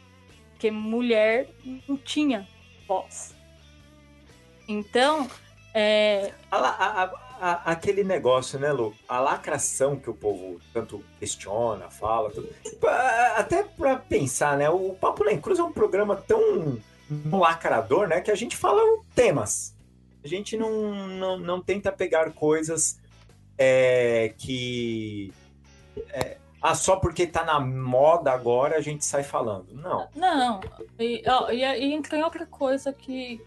[0.53, 1.49] Porque mulher
[1.87, 2.49] não tinha
[2.89, 3.35] voz.
[4.67, 5.29] Então,
[5.75, 8.95] é, A a- a- aquele negócio, né, Lu?
[9.09, 12.49] A lacração que o povo tanto questiona, fala, tudo.
[12.81, 14.71] Pa- Até pra pensar, né?
[14.71, 16.79] O Papo Nem Cruz é um programa tão
[17.33, 18.21] lacrador, né?
[18.21, 18.81] Que a gente fala
[19.14, 19.75] temas.
[20.25, 22.99] A gente não, não, não tenta pegar coisas
[23.59, 25.33] é, que.
[26.09, 29.67] é, ah, só porque tá na moda agora a gente sai falando.
[29.75, 30.09] Não.
[30.17, 30.61] Não,
[30.99, 33.38] e, ó, e, e entra em outra coisa que,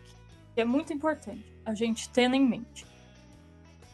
[0.54, 2.86] que é muito importante a gente ter em mente.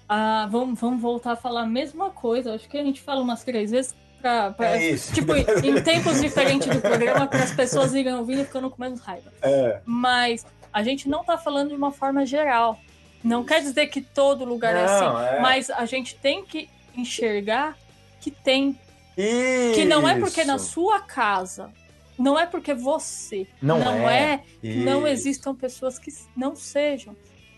[0.09, 2.53] Ah, vamos, vamos voltar a falar a mesma coisa.
[2.53, 4.51] Acho que a gente fala umas três vezes pra.
[4.51, 5.13] pra- É isso.
[5.13, 5.43] Tipo, em
[5.83, 9.31] tempos diferentes do programa, para as pessoas irem ouvindo e ficando com menos raiva.
[9.41, 9.81] É.
[9.85, 12.79] Mas a gente não tá falando de uma forma geral.
[13.23, 15.35] Não quer dizer que todo lugar é Não, assim.
[15.35, 15.39] é.
[15.39, 17.77] Mas a gente tem que enxergar
[18.21, 18.79] que tem
[19.15, 20.71] que não é porque na Isso.
[20.71, 21.69] sua casa
[22.17, 24.41] não é porque você Não não, é.
[24.63, 25.07] é, não Isso.
[25.07, 27.15] existam pessoas que não sejam.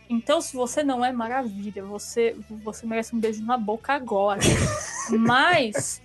[0.10, 4.39] Então, se você não é maravilha, você, você merece um beijo na boca agora.
[5.10, 5.99] Mas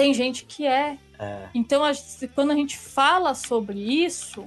[0.00, 0.96] tem gente que é.
[1.18, 1.48] É.
[1.54, 1.92] Então, a
[2.34, 4.44] quando a gente fala sobre isso,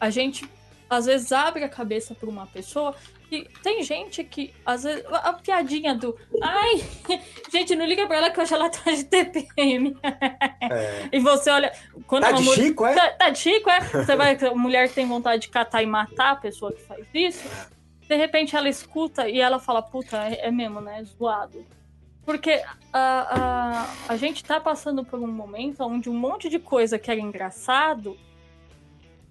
[0.00, 0.48] a gente
[0.88, 2.94] às vezes abre a cabeça para uma pessoa.
[3.30, 6.80] E tem gente que, às vezes, a, piadinha do ai,
[7.50, 9.96] gente, não liga pra ela que hoje ela tá de TPM.
[10.62, 11.08] É.
[11.12, 11.72] E você olha.
[12.06, 12.94] Quando Tá de mulher- Chico, é?
[12.94, 13.80] Tá, tá de Chico, é?
[13.80, 17.04] Você vai, a mulher que tem vontade de catar e matar a pessoa que faz
[17.12, 17.42] isso.
[18.08, 21.00] De repente ela escuta e ela fala, puta, é, é mesmo, né?
[21.00, 21.66] É zoado.
[22.26, 22.60] Porque
[22.92, 27.08] a, a, a gente tá passando por um momento onde um monte de coisa que
[27.10, 28.18] era engraçado,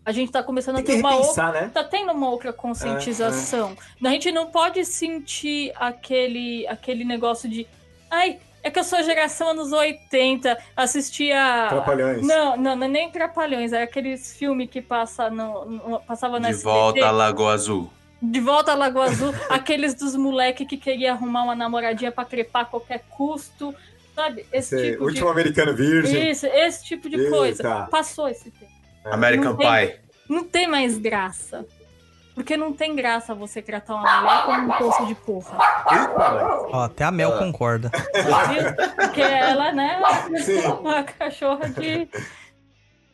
[0.06, 1.52] a gente tá começando Tem a ter uma outra.
[1.52, 1.72] né?
[1.74, 3.76] Tá tendo uma outra conscientização.
[4.04, 7.68] A gente não pode sentir aquele, aquele negócio de.
[8.10, 11.68] Ai, é que eu sou geração anos 80, assistia.
[11.70, 12.26] Trapalhões.
[12.26, 16.50] Não, não, não é nem Trapalhões, é aqueles filmes que passa no, no- passava na
[16.50, 17.92] De volta à Lagoa Azul.
[18.22, 22.64] De volta à Lagoa Azul, aqueles dos moleque que queria arrumar uma namoradinha pra crepar
[22.64, 23.74] a qualquer custo,
[24.16, 24.46] sabe?
[24.52, 26.22] Esse Esse tipo último americano virgem.
[26.22, 27.62] de Isso, esse tipo de coisa.
[27.64, 27.88] Eita.
[27.92, 28.72] Passou esse tempo.
[29.06, 30.00] American Não tem- Pie.
[30.30, 31.66] Não tem mais graça.
[32.34, 35.58] Porque não tem graça você tratar uma mulher como um poço de porra.
[36.74, 37.38] Ó, até a Mel Ah.
[37.40, 37.90] concorda.
[38.98, 40.02] Porque ela, né,
[40.44, 40.60] Sim.
[40.82, 42.10] uma cachorra de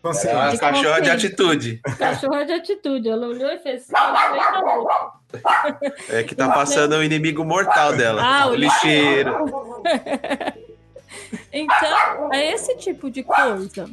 [0.04, 0.36] É Consciente.
[0.36, 1.82] uma De cachorra de atitude.
[1.98, 3.08] cachorra de atitude.
[3.08, 3.94] Ela olhou e fez assim.
[6.10, 8.22] É que tá passando o inimigo mortal dela.
[8.24, 9.34] Ah, o lixeiro.
[11.54, 13.90] Então, é esse tipo de coisa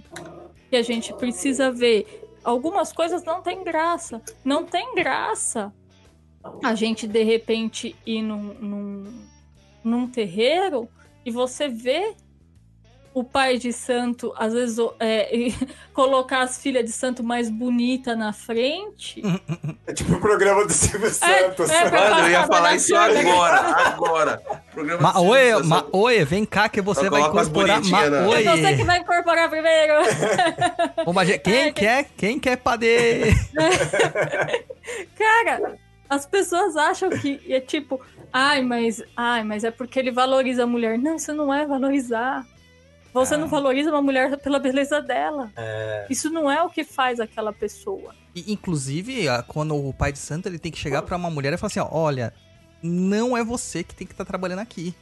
[0.71, 2.25] que a gente precisa ver.
[2.45, 4.23] Algumas coisas não tem graça.
[4.45, 5.73] Não tem graça
[6.63, 9.25] a gente, de repente, ir num, num,
[9.83, 10.89] num terreiro
[11.25, 12.15] e você vê
[13.15, 15.29] o pai de santo, às vezes, é,
[15.93, 19.23] colocar as filhas de santo mais bonita na frente.
[19.87, 21.71] É tipo o programa do Silvio Santos.
[21.71, 23.57] é, pra- Mano, eu ia falar isso agora.
[23.87, 24.43] Agora.
[24.71, 25.67] Programa Ma Santos.
[25.67, 27.83] ma oi, vem cá que você Só vai incorporar.
[27.87, 28.27] Ma né?
[28.27, 28.45] oi.
[28.47, 29.95] É você que vai incorporar primeiro.
[31.07, 32.05] Ô, Magé, quem quer?
[32.19, 33.35] Quem quer poder?
[35.17, 38.01] Cara, as pessoas acham que é tipo,
[38.33, 40.99] ai, mas, ai, mas é porque ele valoriza a mulher.
[40.99, 42.45] Não, isso não é valorizar.
[43.25, 45.51] Você não valoriza uma mulher pela beleza dela.
[45.57, 46.07] É.
[46.11, 48.15] Isso não é o que faz aquela pessoa.
[48.35, 51.57] E, inclusive, quando o pai de santo ele tem que chegar pra uma mulher e
[51.57, 52.33] falar assim: ó, olha,
[52.83, 54.95] não é você que tem que estar trabalhando aqui.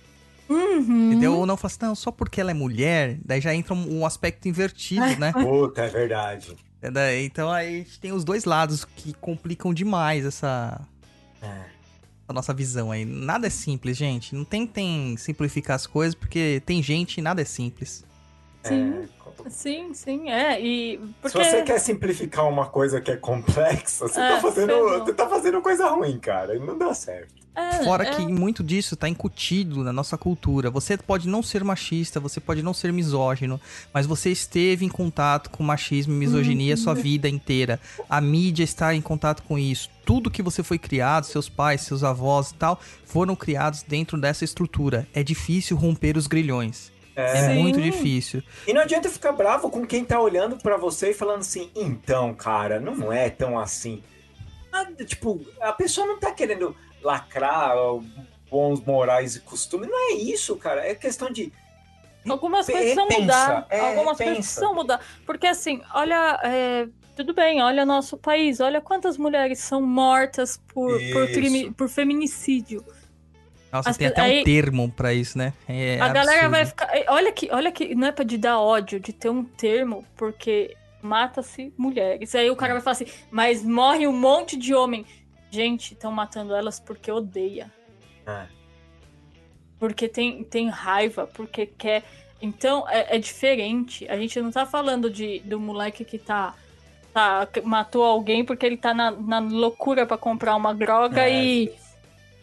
[0.48, 1.11] Uhum.
[1.11, 1.35] Entendeu?
[1.35, 4.07] Ou não fala assim, não, só porque ela é mulher, daí já entra um, um
[4.07, 5.33] aspecto invertido, né?
[5.35, 6.55] Puta, é verdade.
[6.81, 10.81] É daí- Então aí a gente tem os dois lados que complicam demais essa,
[11.42, 11.76] É.
[12.29, 13.05] a nossa visão aí.
[13.05, 14.35] Nada é simples, gente.
[14.35, 18.05] Não tentem simplificar as coisas, porque tem gente e nada é simples.
[18.65, 18.95] Sim,
[19.45, 19.51] É.
[19.51, 20.61] sim, sim, é.
[20.61, 24.83] E porque Se você quer simplificar uma coisa que é complexa, você, É, tá, fazendo,
[25.05, 26.57] você tá fazendo coisa ruim, cara.
[26.57, 27.36] E não dá certo.
[27.57, 30.71] É, Fora é, que muito disso tá incutido na nossa cultura.
[30.71, 33.59] Você pode não ser machista, você pode não ser misógino,
[33.95, 37.81] mas você esteve em contato com machismo e misoginia a sua vida inteira.
[38.11, 39.88] A mídia está em contato com isso.
[40.05, 44.45] Tudo que você foi criado, seus pais, seus avós e tal, foram criados dentro dessa
[44.45, 45.09] estrutura.
[45.14, 46.92] É difícil romper os grilhões.
[47.16, 47.55] É, É.
[47.55, 48.42] Muito difícil.
[48.66, 52.35] E não adianta ficar bravo com quem tá olhando pra você e falando assim, então,
[52.35, 54.03] cara, não é tão assim.
[54.71, 57.77] Ah, tipo, a pessoa não tá querendo lacrar
[58.51, 59.88] bons morais e costumes.
[59.88, 60.87] Não é isso, cara.
[60.87, 61.53] É questão de.
[62.29, 63.66] Algumas coisas pensa, mudar.
[63.71, 64.49] é, Algumas coisas pensa.
[64.49, 65.01] precisam mudar.
[65.25, 70.90] Porque assim, olha, é, tudo bem, olha nosso país, olha quantas mulheres são mortas por,
[71.12, 72.85] por, crime, por feminicídio.
[73.73, 75.53] Nossa, As tem até um aí- termo pra isso, né?
[75.69, 76.51] É a galera absurdo.
[76.51, 76.90] vai ficar.
[77.09, 80.77] Olha que, olha que não é pra de dar ódio de ter um termo, porque
[81.01, 82.35] mata-se mulheres.
[82.35, 85.07] Aí o cara vai falar assim, mas morre um monte de homem.
[85.57, 87.73] Gente, estão matando elas porque odeia.
[88.27, 88.47] É.
[89.79, 92.05] Porque tem, tem raiva, porque quer.
[92.42, 94.07] Então é, é diferente.
[94.07, 96.55] A gente não tá falando de, do moleque que tá.
[97.11, 101.42] tá que matou alguém porque ele tá na, na loucura pra comprar uma droga É.
[101.42, 101.73] e.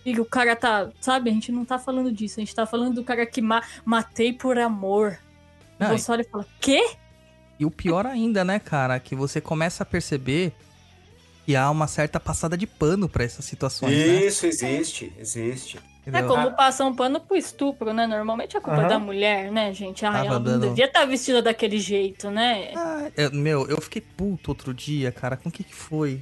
[0.04, 0.90] E o cara tá.
[1.00, 1.30] Sabe?
[1.30, 2.40] A gente não tá falando disso.
[2.40, 5.20] A gente tá falando do cara que ma matei por amor.
[5.78, 6.96] Não, você olha e fala: Quê?
[7.60, 10.52] E o pior ainda, né, cara, que você começa a perceber
[11.46, 14.26] que há uma certa passada de pano pra essas situações, né?
[14.26, 15.80] Isso existe, existe.
[16.06, 18.06] É como passar um pano pro estupro, né?
[18.06, 18.88] Normalmente é culpa Aham.
[18.90, 20.06] da mulher, né, gente?
[20.06, 22.72] Ah, Tava ela não dando- devia estar vestida daquele jeito, né?
[22.76, 25.38] Ah, eu- meu, eu fiquei puto outro dia, cara.
[25.38, 26.22] Com o que que foi?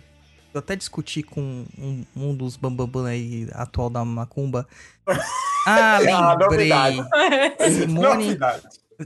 [0.53, 4.67] Eu até discuti com um, um dos bambambam aí atual da Macumba.
[5.63, 5.99] Ah, Ah,
[6.39, 6.69] lembrei.
[6.69, 7.07] novidade.
[7.75, 8.37] Simone.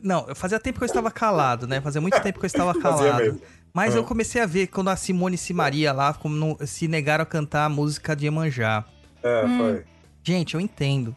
[0.02, 1.82] Não, fazia tempo que eu estava calado, né?
[1.82, 3.42] Fazia muito tempo que eu estava Fazia calado.
[3.76, 3.98] Mas Ah.
[3.98, 7.26] eu comecei a ver quando a Simone e Maria lá como não- se negaram a
[7.26, 8.86] cantar a música de Iemanjá.
[9.22, 9.58] É, Hum.
[9.58, 9.84] foi.
[10.24, 11.14] Gente, eu entendo.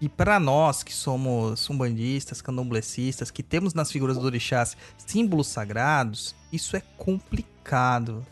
[0.00, 6.36] E pra nós que somos umbandistas, candomblecistas, que temos nas figuras do orixás símbolos sagrados,
[6.52, 8.24] isso é complicado.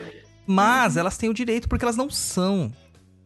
[0.46, 2.72] Mas elas têm o direito porque elas não são.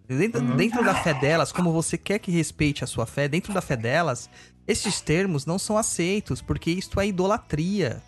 [0.08, 0.56] Dentro, Uhum.
[0.56, 3.76] dentro da fé delas, como você quer que respeite a sua fé, dentro da fé
[3.76, 4.28] delas,
[4.66, 8.02] esses termos não são aceitos, porque isto é idolatria.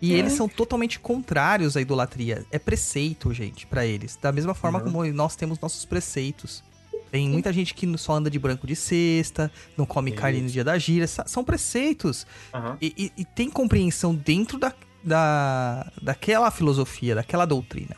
[0.00, 2.46] E eles são totalmente contrários à idolatria.
[2.52, 4.16] É preceito, gente, pra eles.
[4.20, 4.84] Da mesma forma Uhum.
[4.92, 6.62] como nós temos nossos preceitos.
[7.10, 10.62] Tem muita gente que só anda de branco de sexta, não come carne no dia
[10.62, 11.06] da gira.
[11.06, 12.26] São preceitos.
[12.54, 12.76] Aham.
[12.80, 17.96] E, e- e tem compreensão dentro da, da, daquela filosofia, daquela doutrina.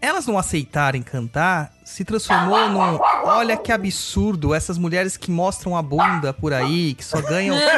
[0.00, 2.98] Elas não aceitarem cantar se transformou num.
[3.24, 7.56] Olha que absurdo, essas mulheres que mostram a bunda por aí, que só ganham.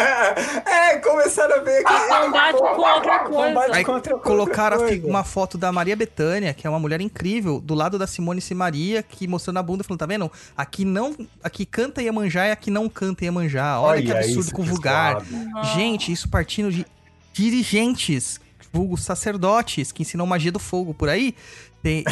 [0.64, 1.92] É, começaram a ver que.
[1.92, 3.74] Combate com outra coisa.
[3.74, 5.06] Aí contra outra Colocaram coisa.
[5.06, 9.02] uma foto da Maria Bethânia, que é uma mulher incrível, do lado da Simone Simaria,
[9.02, 10.30] que mostrando a bunda, falando, tá vendo?
[10.56, 13.80] Aqui não, aqui canta Iemanjá e aqui não canta Iemanjá.
[13.80, 15.22] Olha, que absurdo com vulgar.
[15.74, 16.86] Gente, isso partindo de
[17.32, 18.40] dirigentes,
[18.72, 21.34] vulgo sacerdotes, que ensinam magia do fogo por aí,
[21.82, 22.04] tem-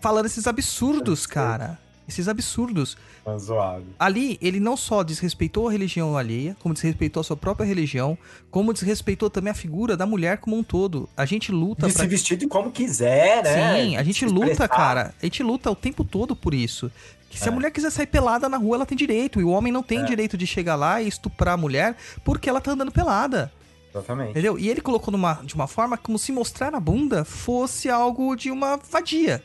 [0.00, 1.78] falando esses absurdos, cara.
[2.08, 2.96] Esses absurdos.
[3.24, 3.84] Tá zoado.
[3.98, 8.18] Ali, ele não só desrespeitou a religião alheia, como desrespeitou a sua própria religião,
[8.50, 11.08] como desrespeitou também a figura da mulher como um todo.
[11.16, 13.82] A gente luta De pra se vestir de como quiser, né?
[13.84, 15.14] Sim, a gente luta, cara.
[15.22, 16.90] A gente luta o tempo todo por isso.
[17.30, 17.54] Que se a É.
[17.54, 19.40] mulher quiser sair pelada na rua, ela tem direito.
[19.40, 20.04] E o homem não tem É.
[20.04, 23.50] direito de chegar lá e estuprar a mulher porque ela tá andando pelada.
[23.94, 24.30] Exatamente.
[24.30, 24.58] Entendeu?
[24.58, 28.50] E ele colocou numa, de uma forma como se mostrar a bunda fosse algo de
[28.50, 29.42] uma vadia.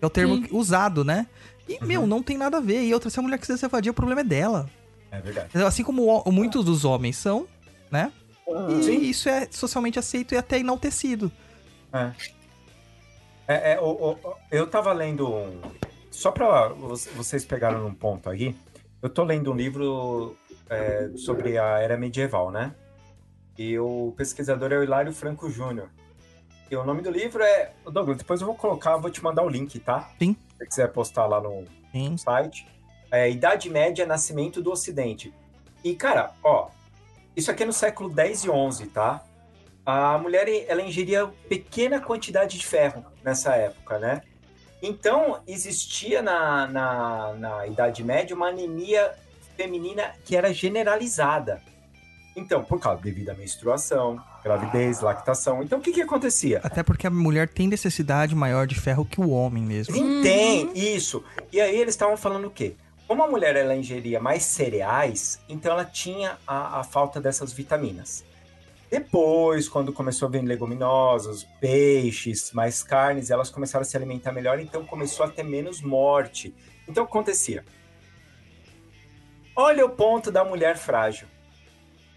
[0.00, 0.46] É o termo Sim.
[0.52, 1.26] usado, né?
[1.68, 1.86] E, Uhum.
[1.86, 2.82] meu, não tem nada a ver.
[2.84, 4.70] E outra, se a mulher quiser ser vadia, o problema é dela.
[5.10, 5.48] É verdade.
[5.64, 7.46] Assim como o- muitos dos homens são,
[7.90, 8.12] né?
[8.78, 9.00] E Sim.
[9.02, 11.30] isso é socialmente aceito e até enaltecido.
[11.92, 12.12] É.
[13.46, 14.18] É, é, o- o-
[14.50, 15.60] eu tava lendo um.
[16.10, 18.54] Só pra vo- vocês pegaram num ponto aí.
[19.02, 20.36] Eu tô lendo um livro
[20.70, 22.74] é, sobre a era medieval, né?
[23.58, 25.90] E o pesquisador é o Hilário Franco Júnior.
[26.70, 27.72] E o nome do livro é.
[27.90, 30.10] Douglas, depois eu vou colocar, vou te mandar o link, tá?
[30.18, 30.34] Sim.
[30.34, 32.16] Se você quiser postar lá no, Sim.
[32.16, 32.66] site.
[33.10, 35.34] É, Idade Média, Nascimento do Ocidente.
[35.82, 36.68] E, cara, ó,
[37.34, 39.24] isso aqui é no século 10 e 11, tá?
[39.84, 44.20] A mulher, ela ingeria pequena quantidade de ferro nessa época, né?
[44.82, 49.14] Então, existia na, na, na Idade Média uma anemia
[49.56, 51.62] feminina que era generalizada.
[52.38, 55.62] Então, por causa devido à menstruação, gravidez, lactação.
[55.62, 56.60] Então, o que que acontecia?
[56.62, 59.94] Até porque a mulher tem necessidade maior de ferro que o homem mesmo.
[59.94, 61.24] Sim, tem, isso.
[61.52, 62.74] E aí eles estavam falando o quê?
[63.08, 68.24] Como a mulher ela ingeria mais cereais, então ela tinha a, a falta dessas vitaminas.
[68.90, 74.60] Depois, quando começou a vir leguminosas, peixes, mais carnes, elas começaram a se alimentar melhor,
[74.60, 76.54] então começou a ter menos morte.
[76.86, 77.64] Então o que acontecia?
[79.54, 81.26] Olha o ponto da mulher frágil.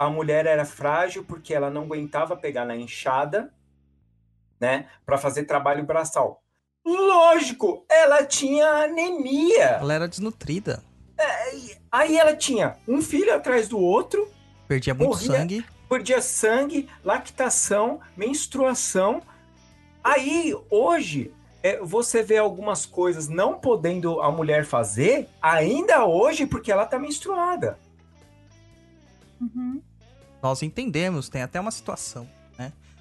[0.01, 3.53] A mulher era frágil porque ela não aguentava pegar na enxada,
[4.59, 6.41] né, para fazer trabalho braçal.
[6.83, 9.77] Lógico, ela tinha anemia.
[9.79, 10.83] Ela era desnutrida.
[11.91, 14.27] Aí ela tinha um filho atrás do outro,
[14.67, 15.37] Perdia muito Morria.
[15.37, 15.65] sangue.
[15.87, 19.21] perdia sangue, lactação, menstruação.
[20.03, 26.71] Aí, hoje, é, você vê algumas coisas não podendo a mulher fazer, ainda hoje, porque
[26.71, 27.77] ela tá menstruada.
[29.39, 29.79] Uhum.
[30.41, 32.27] Nós entendemos, tem até uma situação.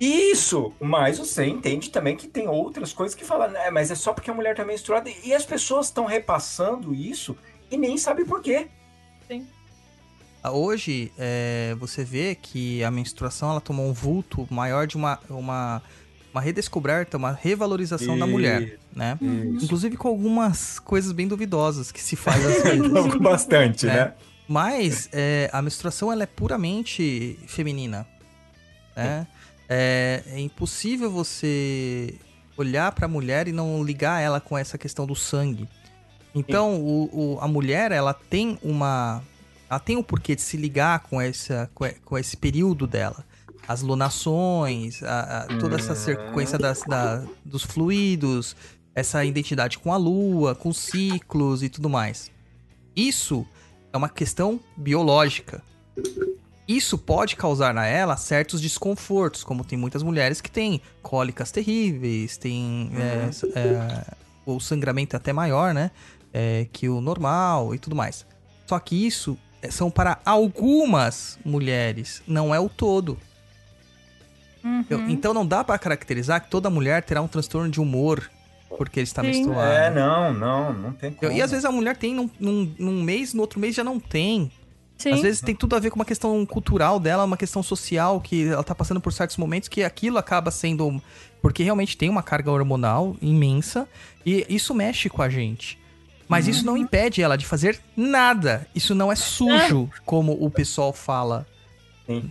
[0.01, 4.15] Isso, mas você entende também que tem outras coisas que falam, né, mas é só
[4.15, 5.11] porque a mulher tá menstruada.
[5.23, 7.37] E as pessoas estão repassando isso
[7.71, 8.69] e nem sabem por quê.
[10.43, 15.19] Ah, Hoje, é, você vê que a menstruação ela tomou um vulto maior de uma,
[15.29, 15.83] uma,
[16.33, 19.19] uma redescoberta, uma revalorização da mulher, né?
[19.21, 23.15] Inclusive com algumas coisas bem duvidosas que se faz vezes.
[23.21, 23.93] Bastante, É.
[23.93, 24.15] né?
[24.53, 28.05] Mas é, a menstruação ela é puramente feminina.
[28.97, 29.25] Né?
[29.69, 32.17] É, é impossível você
[32.57, 35.69] olhar para a mulher e não ligar ela com essa questão do sangue.
[36.35, 39.23] Então, o, o- a mulher ela tem uma,
[39.71, 43.25] ela tem o porquê de se ligar com essa, com, com esse período dela.
[43.69, 48.57] As lunações, a- a- toda essa sequência das, da- dos fluidos,
[48.97, 52.33] essa identidade com a lua, com os ciclos e tudo mais.
[52.97, 53.47] Isso
[53.93, 55.63] é uma questão biológica.
[56.69, 62.37] Isso pode causar na ela certos desconfortos, como tem muitas mulheres que têm cólicas terríveis,
[62.37, 64.05] tem é, s- é,
[64.47, 65.91] o sangramento é até maior, né?
[66.33, 68.25] é, que o normal e tudo mais.
[68.65, 73.19] Só que isso é- são para algumas mulheres, não é o todo.
[74.63, 75.09] Uhum.
[75.09, 78.31] Então não dá pra caracterizar que toda mulher terá um transtorno de humor
[78.77, 79.29] porque ele está Sim.
[79.29, 79.75] menstruada.
[79.75, 81.33] É, não, não, não tem como.
[81.33, 83.99] E às vezes a mulher tem num, num, num mês, no outro mês já não
[83.99, 84.51] tem.
[84.97, 85.13] Sim.
[85.13, 88.49] Às vezes tem tudo a ver com uma questão cultural dela, uma questão social, que
[88.49, 91.03] ela tá passando por certos momentos que aquilo acaba sendo.
[91.41, 93.89] Porque realmente tem uma carga hormonal imensa
[94.27, 95.79] e isso mexe com a gente.
[96.29, 98.67] Mas isso não impede ela de fazer nada.
[98.75, 101.45] Isso não é sujo, como o pessoal fala.
[102.07, 102.31] Sim.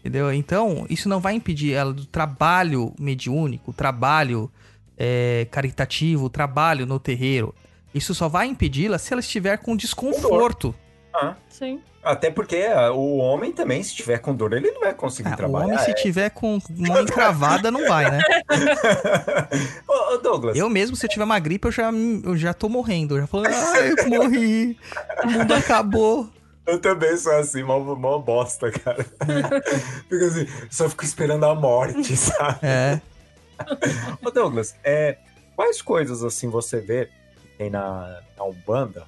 [0.00, 0.32] Entendeu?
[0.32, 4.50] Então, isso não vai impedir ela do trabalho mediúnico, trabalho
[4.98, 7.54] é, caritativo, trabalho no terreiro.
[7.94, 10.74] Isso só vai impedi-la se ela estiver com desconforto.
[11.14, 11.80] Ah, Sim.
[12.04, 15.32] até porque ah, o homem também, se tiver com dor, ele não vai conseguir Ah,
[15.32, 15.64] o trabalhar.
[15.66, 18.20] homem, se tiver com mão encravada, não vai, né?
[19.88, 22.68] ô, ô, Douglas, Eu mesmo, se eu tiver uma gripe, eu já, eu já tô
[22.68, 23.16] morrendo.
[23.16, 24.78] Eu já falo, ai, eu morri.
[25.24, 26.28] O mundo acabou.
[26.66, 29.04] eu também sou assim, mó, mó bosta, cara.
[30.08, 32.58] Fico assim, só fico esperando a morte, sabe?
[32.62, 33.00] É.
[34.24, 35.18] Ô, Douglas, é,
[35.54, 37.08] quais coisas assim você vê
[37.56, 39.06] tem na, na Umbanda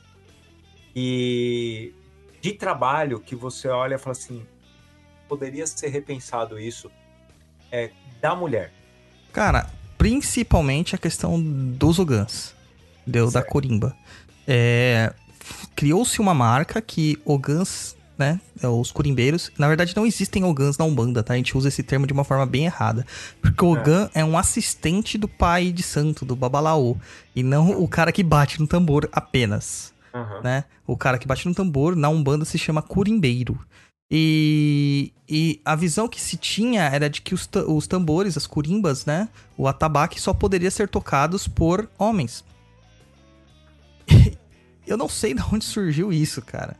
[0.95, 1.93] e
[2.41, 4.47] de trabalho que você olha e fala assim,
[5.29, 6.91] poderia ser repensado isso
[7.71, 7.91] é,
[8.21, 8.73] da mulher?
[9.33, 9.69] Cara,
[9.99, 12.55] principalmente a questão dos ogãs.
[13.07, 13.49] Deu da Certo.
[13.51, 13.97] corimba.
[14.47, 15.13] É,
[15.75, 18.41] Criou-se uma marca que ogãs, né?
[18.61, 19.53] é, Os curimbeiros.
[19.57, 21.35] Na verdade, não existem ogãs na Umbanda, tá?
[21.35, 23.07] A gente usa esse termo de uma forma bem errada.
[23.41, 26.97] Porque o ogã é, um assistente do pai de santo, do babalaô.
[27.35, 29.95] E não o cara que bate no tambor apenas.
[30.13, 30.41] Aham.
[30.43, 30.65] né?
[30.87, 33.59] O cara que bate no tambor na Umbanda se chama curimbeiro.
[34.11, 39.05] E, e a visão que se tinha era de que os, os tambores, as curimbas,
[39.05, 39.29] né?
[39.57, 42.43] O atabaque só poderia ser tocados por homens.
[44.87, 46.75] Eu não sei de onde surgiu isso, cara.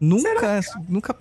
[0.00, 1.16] Nunca, nunca.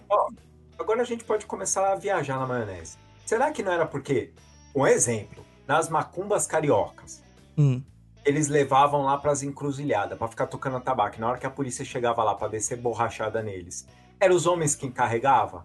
[0.77, 2.97] Agora a gente pode começar a viajar na maionese.
[3.25, 4.33] Será que não era porque,
[4.75, 7.23] um exemplo, nas macumbas cariocas,
[7.57, 7.81] Hum,
[8.25, 11.19] eles levavam lá pras encruzilhadas pra ficar tocando tabaco.
[11.19, 13.87] Na hora que a polícia chegava lá pra descer borrachada neles,
[14.19, 15.63] eram os homens que encarregavam?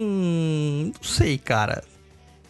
[0.00, 1.84] hum, não sei, cara.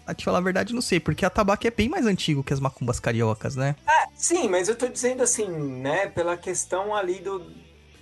[0.06, 2.52] A te falar a verdade, não sei, porque a tabaque é bem mais antigo que
[2.52, 3.76] as macumbas cariocas, né?
[4.14, 7.40] Sim, mas eu tô dizendo assim, né, pela questão ali do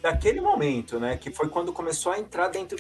[0.03, 2.79] daquele momento, né, que foi quando começou a entrar dentro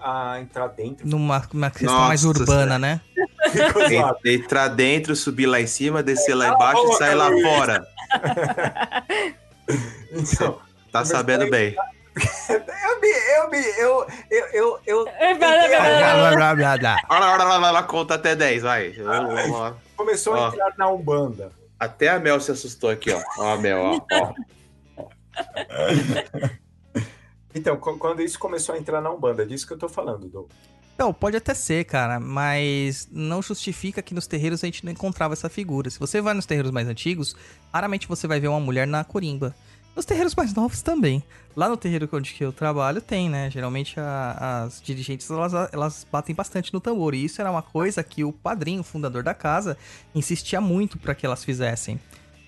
[0.00, 1.06] a, a entrar dentro.
[1.06, 3.00] Numa uma questão Nossa mais urbana, né?
[4.24, 7.86] En- Entrar dentro, subir lá em cima, descer lá embaixo e sair lá fora.
[10.12, 10.58] então,
[10.90, 11.76] Tá sabendo bem.
[12.48, 15.34] eu me eu me eu eu eu, eu É,
[17.70, 18.94] lá, conta até 10, vai.
[19.96, 21.52] começou a entrar na Umbanda.
[21.78, 23.22] Até a Mel se assustou aqui, ó.
[23.38, 24.00] Ó, a Mel, ó.
[24.12, 24.32] ó.
[27.54, 30.28] Então, qu- quando isso começou a entrar na Umbanda, é disso que eu tô falando,
[30.28, 30.48] Dou.
[30.98, 35.32] Não, pode até ser, cara, mas não justifica que nos terreiros a gente não encontrava
[35.32, 35.88] essa figura.
[35.88, 37.34] Se você vai nos terreiros mais antigos,
[37.72, 39.54] raramente você vai ver uma mulher na corimba.
[39.96, 41.22] Nos terreiros mais novos também.
[41.56, 43.50] Lá no terreiro onde eu trabalho tem, né?
[43.50, 47.14] Geralmente a- as dirigentes elas, elas batem bastante no tambor.
[47.14, 49.76] E isso era uma coisa que o padrinho, o fundador da casa,
[50.14, 51.98] insistia muito para que elas fizessem.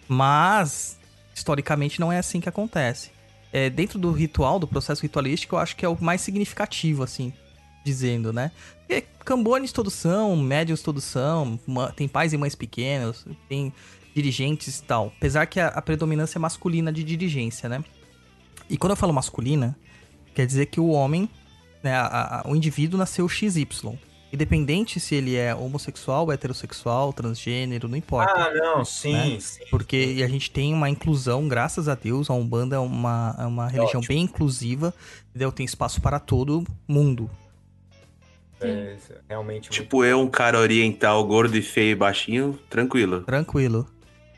[0.06, 0.98] Mas,
[1.34, 3.10] historicamente, não é assim que acontece.
[3.52, 7.32] É, dentro do ritual, do processo ritualístico, eu acho que é o mais significativo, assim,
[7.84, 8.52] dizendo, né?
[8.86, 11.58] Porque cambones todos são, médios todos são,
[11.96, 13.72] tem pais e mães pequenos, tem
[14.14, 15.12] dirigentes e tal.
[15.16, 17.84] Apesar que a, a predominância é masculina de dirigência, né?
[18.68, 19.76] E quando eu falo masculina,
[20.34, 21.28] quer dizer que o homem,
[21.82, 23.66] né, a- a- o indivíduo nasceu XY.
[24.32, 28.32] Independente se ele é homossexual, heterossexual, transgênero, não importa.
[28.32, 29.40] Ah, não, sim, Né?
[29.40, 29.64] sim.
[29.70, 33.66] Porque a gente tem uma inclusão, graças a Deus, a Umbanda é uma, é uma
[33.66, 34.14] religião ótimo.
[34.14, 34.94] bem inclusiva,
[35.30, 35.50] entendeu?
[35.50, 37.28] Tem espaço para todo mundo.
[38.60, 38.96] É,
[39.28, 43.22] realmente muito Tipo eu, um cara oriental, gordo e feio e baixinho, tranquilo.
[43.22, 43.86] Tranquilo.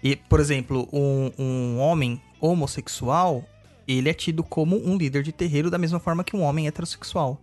[0.03, 3.45] E, por exemplo, um, um homem homossexual,
[3.87, 7.41] ele é tido como um líder de terreiro da mesma forma que um homem heterossexual.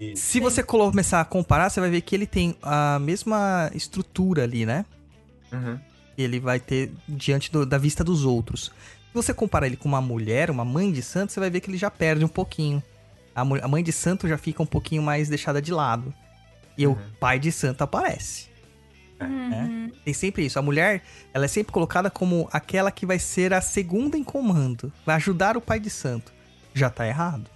[0.00, 0.22] Isso.
[0.22, 4.64] Se você começar a comparar, você vai ver que ele tem a mesma estrutura ali,
[4.66, 4.84] né?
[5.52, 5.78] Uhum.
[6.18, 8.64] ele vai ter diante do- da vista dos outros.
[9.08, 11.70] Se você comparar ele com uma mulher, uma mãe de santo, você vai ver que
[11.70, 12.82] ele já perde um pouquinho.
[13.34, 16.12] A, a mãe de santo já fica um pouquinho mais deixada de lado.
[16.76, 16.98] E o Uhum.
[17.18, 18.48] pai de santo aparece.
[19.20, 19.90] Uhum.
[20.04, 20.58] Tem sempre isso.
[20.58, 24.92] A mulher, ela é sempre colocada como aquela que vai ser a segunda em comando.
[25.06, 26.32] Vai ajudar o pai de santo.
[26.74, 27.48] Já tá errado.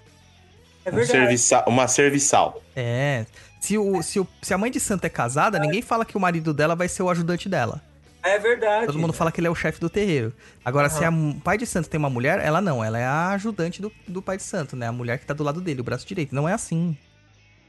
[0.85, 1.07] É Um verdade.
[1.19, 2.63] serviçal, uma serviçal.
[2.77, 3.25] É.
[3.61, 6.21] Se, o, se, o, se a mãe de santo é casada, ninguém fala que o
[6.21, 7.81] marido dela vai ser o ajudante dela.
[8.23, 8.87] É verdade.
[8.87, 10.33] Todo mundo fala que ele é o chefe do terreiro.
[10.65, 10.97] Agora, Aham.
[10.99, 12.83] se a m- pai de santo tem uma mulher, ela não.
[12.85, 14.87] Ela é a ajudante do, do pai de santo, né?
[14.87, 16.35] A mulher que tá do lado dele, o braço direito.
[16.35, 16.97] Não é assim.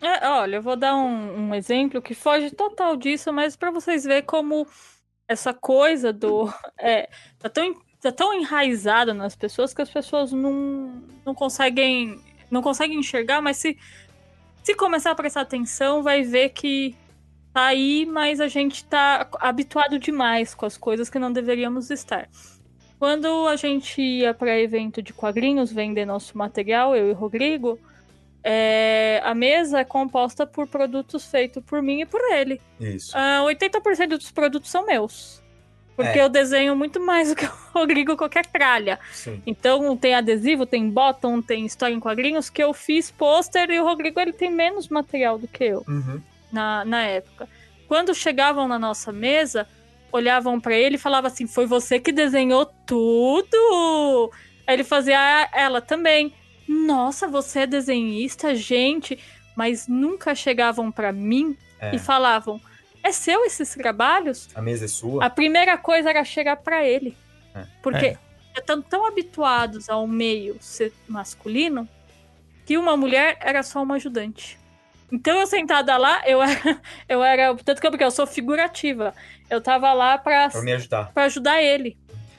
[0.02, 4.04] É, olha, eu vou dar um, um exemplo que foge total disso, mas para vocês
[4.04, 4.68] verem como
[5.28, 6.50] essa coisa do.
[6.80, 7.10] É,
[7.40, 12.20] tá, tão, tá tão enraizada nas pessoas que as pessoas não, não conseguem.
[12.50, 13.78] Não conseguem enxergar, mas se,
[14.64, 16.96] se começar a prestar atenção, vai ver que
[17.54, 22.28] tá aí, mas a gente tá habituado demais com as coisas que não deveríamos estar.
[23.00, 27.80] Quando a gente ia para evento de quadrinhos vender nosso material, eu e o Rodrigo,
[28.44, 32.62] é, a mesa é composta por produtos feitos por mim e por ele.
[32.80, 33.12] Isso.
[33.16, 35.42] Ah, 80% dos produtos são meus.
[35.96, 36.24] Porque É.
[36.24, 39.00] eu desenho muito mais do que o Rodrigo qualquer tralha.
[39.14, 39.42] Sim.
[39.46, 43.84] Então tem adesivo, tem bottom, tem história em quadrinhos que eu fiz pôster e o
[43.86, 46.22] Rodrigo ele tem menos material do que eu Uhum.
[46.52, 47.48] na, na época.
[47.88, 49.68] Quando chegavam na nossa mesa,
[50.12, 54.32] olhavam pra ele e falavam assim: Foi você que desenhou tudo?
[54.68, 56.34] Aí ele fazia "Ah, ela também.
[56.68, 59.20] Nossa, você é desenhista, gente.
[59.56, 61.96] Mas nunca chegavam pra mim É.
[61.96, 62.60] e falavam:
[63.06, 64.50] É seu esses trabalhos?
[64.56, 65.24] A mesa é sua?
[65.24, 67.16] A primeira coisa era chegar pra ele.
[67.54, 67.64] É.
[67.84, 68.18] Porque É.
[68.58, 71.88] estão tão habituados ao meio ser masculino
[72.66, 74.58] que uma mulher era só uma ajudante.
[75.12, 79.14] Então eu sentada lá, eu era, eu era, tanto que eu, porque eu sou figurativa.
[79.52, 81.12] Eu tava lá pra, Pra me ajudar.
[81.14, 81.96] pra ajudar ele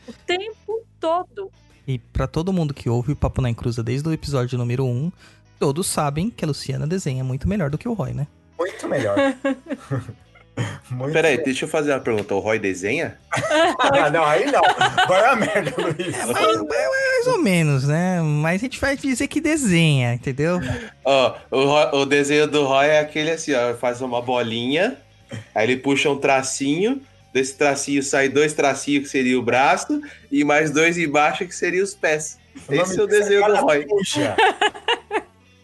[0.09, 1.53] o tempo todo.
[1.87, 5.13] E pra todo mundo que ouve o Papo na Encruza desde o episódio número 1,
[5.61, 8.27] todos sabem que a Luciana desenha muito melhor do que o Roy, né?
[8.59, 9.17] Muito melhor.
[10.91, 12.35] Muito Peraí, deixa eu fazer uma pergunta.
[12.35, 13.19] O Roy desenha?
[13.79, 14.63] Ah, não, aí não.
[15.07, 16.15] Vai a merda, Luiz.
[16.17, 18.21] É, mais, mais ou menos, né?
[18.23, 20.59] Mas a gente vai dizer que desenha, entendeu?
[21.05, 24.97] Ó, o, Roy- o desenho do Roy é aquele assim, ó, faz uma bolinha,
[25.55, 27.01] aí ele puxa um tracinho,
[27.33, 30.01] desse tracinho sai dois tracinhos que seria o braço,
[30.31, 32.39] e mais dois embaixo que seria os pés.
[32.69, 33.85] Esse é o disso desenho do Roy.
[33.85, 34.37] Garatuja.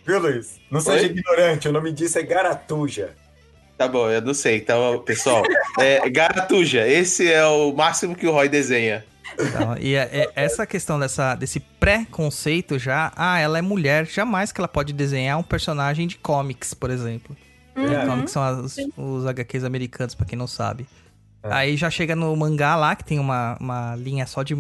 [0.07, 0.61] Viu, Luiz?
[0.71, 1.11] Não seja Oi?
[1.11, 3.11] ignorante, o nome disso é Garatuja.
[3.83, 4.59] Tá bom, eu não sei.
[4.59, 5.43] Então, pessoal,
[5.81, 9.05] é, Garatuja, esse é o máximo que o Roy desenha.
[9.35, 14.53] Então, e é- é- essa questão dessa, desse pré-conceito já, ah, ela é mulher, jamais
[14.53, 17.37] que ela pode desenhar um personagem de comics, por exemplo.
[17.75, 18.07] Uhum.
[18.07, 20.87] Comics são as- os HQs americanos, pra quem não sabe.
[21.43, 21.53] É.
[21.53, 24.55] Aí já chega no mangá lá, que tem uma, uma linha só de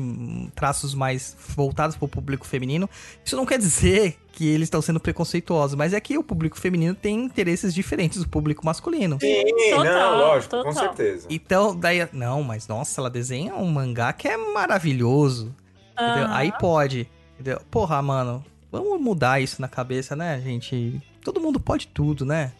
[0.54, 2.90] traços mais voltados pro público feminino.
[3.24, 6.94] Isso não quer dizer que eles estão sendo preconceituosos, mas é que o público feminino
[6.94, 9.18] tem interesses diferentes do público masculino.
[9.20, 10.82] Sim, Total, não, lógico, com total.
[10.82, 11.26] certeza.
[11.30, 12.08] Então, daí.
[12.12, 15.54] Não, mas nossa, ela desenha um mangá que é maravilhoso.
[15.92, 16.24] Entendeu?
[16.24, 16.34] Aham.
[16.34, 17.08] Aí pode.
[17.34, 17.60] Entendeu?
[17.70, 21.00] Porra, mano, vamos mudar isso na cabeça, né, gente?
[21.22, 22.52] Todo mundo pode tudo, né?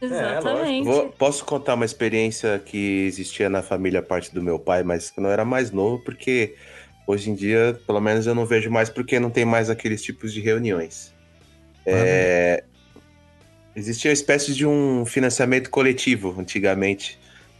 [0.00, 0.84] Exatamente.
[0.84, 5.26] Vou- posso contar uma experiência que existia na família parte do meu pai, mas quando
[5.26, 6.54] eu era mais novo, porque
[7.06, 10.32] hoje em dia, pelo menos eu não vejo mais, porque não tem mais aqueles tipos
[10.32, 11.14] de reuniões.
[11.86, 12.64] É,
[13.74, 17.18] existia uma espécie de um financiamento coletivo antigamente,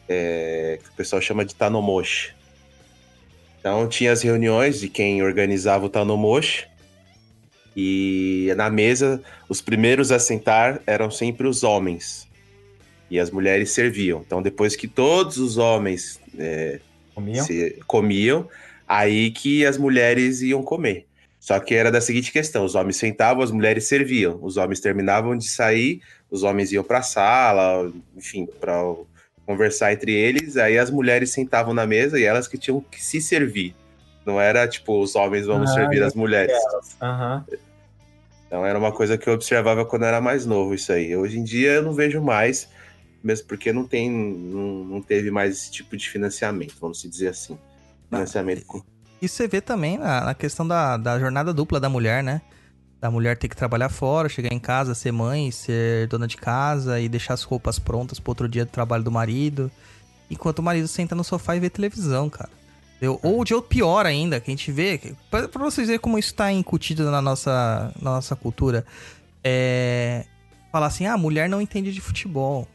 [0.09, 2.35] é, que o pessoal chama de Tanomoshi.
[3.61, 6.67] Então tinha as reuniões de quem organizava o Tanomoshi,
[7.77, 12.26] e na mesa os primeiros a sentar eram sempre os homens.
[13.11, 14.23] E as mulheres serviam.
[14.27, 16.81] Então, depois que todos os homens é,
[17.15, 17.45] Comiam?
[17.45, 18.49] se comiam,
[18.87, 21.07] aí que as mulheres iam comer.
[21.39, 24.39] Só que era da seguinte questão: os homens sentavam, as mulheres serviam.
[24.43, 28.83] Os homens terminavam de sair, os homens iam para a sala, enfim, para
[29.47, 30.57] conversar entre eles.
[30.57, 33.75] Aí as mulheres sentavam na mesa e elas que tinham que se servir.
[34.27, 36.57] Não era tipo os homens vamos Ah, servir as mulheres.
[37.01, 37.45] Aham.
[38.49, 41.17] Então era uma coisa que eu observava quando eu era mais novo isso aí.
[41.17, 42.69] Hoje em dia eu não vejo mais,
[43.27, 47.29] mesmo porque não tem, não, não teve mais esse tipo de financiamento, vamos se dizer
[47.29, 47.59] assim.
[48.09, 48.83] Financiamento com...
[49.21, 52.41] E você vê também na, na questão da, da jornada dupla da mulher, né?
[53.01, 57.01] Da mulher ter que trabalhar fora, chegar em casa, ser mãe, ser dona de casa
[57.01, 59.71] e deixar as roupas prontas pro outro dia do trabalho do marido.
[60.31, 62.51] Enquanto o marido senta no sofá e vê televisão, cara.
[62.97, 63.19] Entendeu?
[63.23, 65.15] Ou de outro pior ainda, que a gente vê.
[65.31, 68.87] Pra, pra vocês verem como isso tá incutido na nossa, na nossa cultura.
[69.43, 70.25] É.
[70.71, 72.69] Falar assim, ah, mulher não entende de futebol.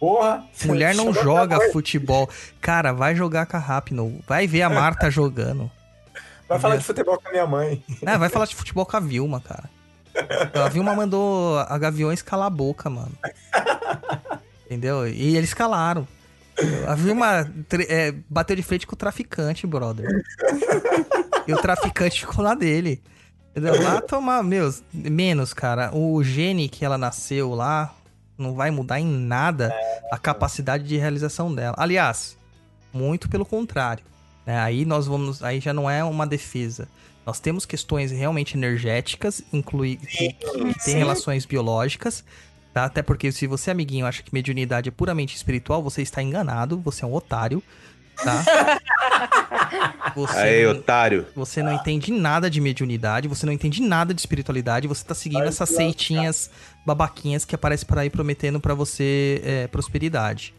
[0.00, 0.42] Porra!
[0.64, 2.28] Mulher não joga futebol.
[2.58, 4.18] Cara, vai jogar com a Rapino.
[4.26, 5.70] Vai ver a Marta jogando.
[6.48, 7.84] Vai falar de futebol com a minha mãe.
[8.04, 9.70] Ah, vai falar de futebol com a Vilma, cara.
[10.54, 13.12] A Vilma mandou a Gaviões calar a boca, mano.
[14.66, 15.06] Entendeu?
[15.06, 16.08] E eles calaram.
[16.88, 17.48] A Vilma
[17.88, 20.24] é, bateu de frente com o traficante, brother.
[21.46, 23.02] E o traficante ficou lá dele.
[23.50, 23.82] Entendeu?
[23.82, 25.90] Lá tomar, meus, menos, cara.
[25.94, 27.94] O gene que ela nasceu lá
[28.40, 29.74] não vai mudar em nada
[30.10, 31.74] a capacidade de realização dela.
[31.78, 32.36] Aliás,
[32.92, 34.04] muito pelo contrário.
[34.46, 34.58] né?
[34.58, 35.42] Aí nós vamos.
[35.42, 36.88] Aí já não é uma defesa.
[37.24, 42.24] Nós temos questões realmente energéticas, inclui, que, que tem relações biológicas,
[42.72, 42.84] Tá?
[42.84, 47.04] Até porque se você, amiguinho, acha que mediunidade é puramente espiritual, você está enganado, você
[47.04, 47.60] é um otário,
[48.24, 48.80] tá?
[50.16, 51.26] Você, Aí, otário.
[51.36, 55.40] você não entende nada de mediunidade, você não entende nada de espiritualidade, você tá seguindo
[55.40, 56.50] Vai essas seitinhas
[56.84, 60.52] babaquinhas que aparecem por aí prometendo pra você é, prosperidade.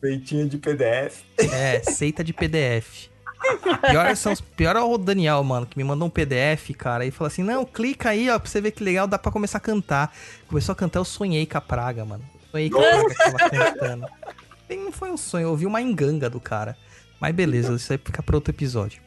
[0.00, 1.22] Feitinho de PDF.
[1.52, 3.08] É, seita de PDF.
[3.90, 7.10] Pior, são, os- pior é o Daniel, mano, que me mandou um PDF, cara, e
[7.10, 9.60] falou assim: não, clica aí, ó, pra você ver que legal, dá pra começar a
[9.60, 10.14] cantar.
[10.46, 12.22] Começou a cantar, eu sonhei com a praga, mano.
[12.50, 14.06] Sonhei com a praga que tava cantando.
[14.68, 16.76] Bem, não foi um sonho, eu ouvi uma enganga do cara.
[17.20, 19.00] Mas beleza, isso aí fica pra outro episódio.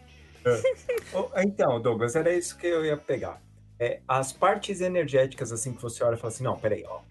[1.14, 3.42] Oh, Então, Douglas, era isso que eu ia pegar.
[3.80, 7.02] É, as partes energéticas, assim, que você olha e fala assim, não, peraí, ó.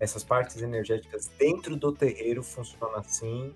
[0.00, 3.52] Essas partes energéticas dentro do terreiro funcionam assim.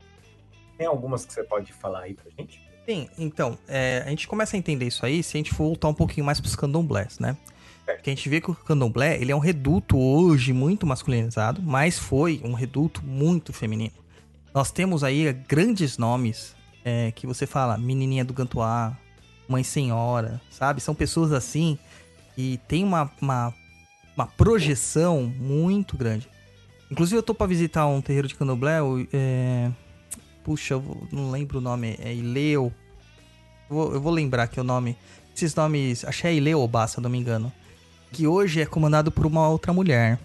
[0.76, 2.61] Tem algumas que você pode falar aí pra gente?
[2.86, 5.88] Sim, então, é, a gente começa a entender isso aí se a gente for voltar
[5.88, 7.36] um pouquinho mais pros candomblés, né?
[7.84, 11.99] Porque a gente vê que o candomblé, ele é um reduto hoje muito masculinizado, mas
[11.99, 14.01] foi um reduto muito feminino.
[14.55, 18.96] Nós temos aí grandes nomes é, que você fala, menininha do Gantuá,
[19.48, 20.80] mãe senhora, sabe?
[20.80, 21.78] São pessoas assim
[22.34, 23.55] que tem uma, uma,
[24.16, 26.28] uma projeção muito grande.
[26.90, 28.78] Inclusive eu tô pra visitar um terreiro de candomblé,
[29.12, 29.70] é,
[30.44, 31.96] Puxa, eu não lembro o nome.
[32.00, 32.72] É Ileu.
[33.70, 34.96] Eu vou, eu vou lembrar aqui o nome.
[35.34, 36.05] Esses nomes.
[36.05, 37.53] Que é Ileobá, se eu não me engano.
[38.11, 40.18] Que hoje é comandado por uma outra mulher.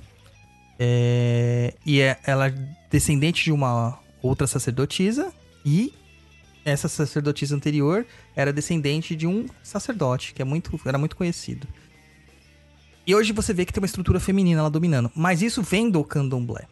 [0.79, 2.53] É, e é, ela é
[2.89, 3.97] descendente de uma
[4.27, 5.31] outra sacerdotisa.
[5.65, 5.93] E
[6.63, 8.05] essa sacerdotisa anterior
[8.35, 11.67] era descendente de um sacerdote, que é muito, era muito conhecido.
[13.05, 15.09] E hoje você vê que tem uma estrutura feminina lá dominando.
[15.15, 16.67] Mas isso vem do candomblé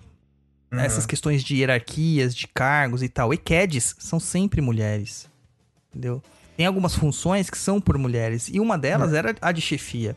[0.72, 0.80] Uhum.
[0.80, 3.34] essas questões de hierarquias, de cargos e tal.
[3.34, 5.30] EQUEDs são sempre mulheres.
[5.90, 6.22] Entendeu?
[6.58, 8.50] Tem algumas funções que são por mulheres.
[8.52, 10.16] E uma delas era a de chefia.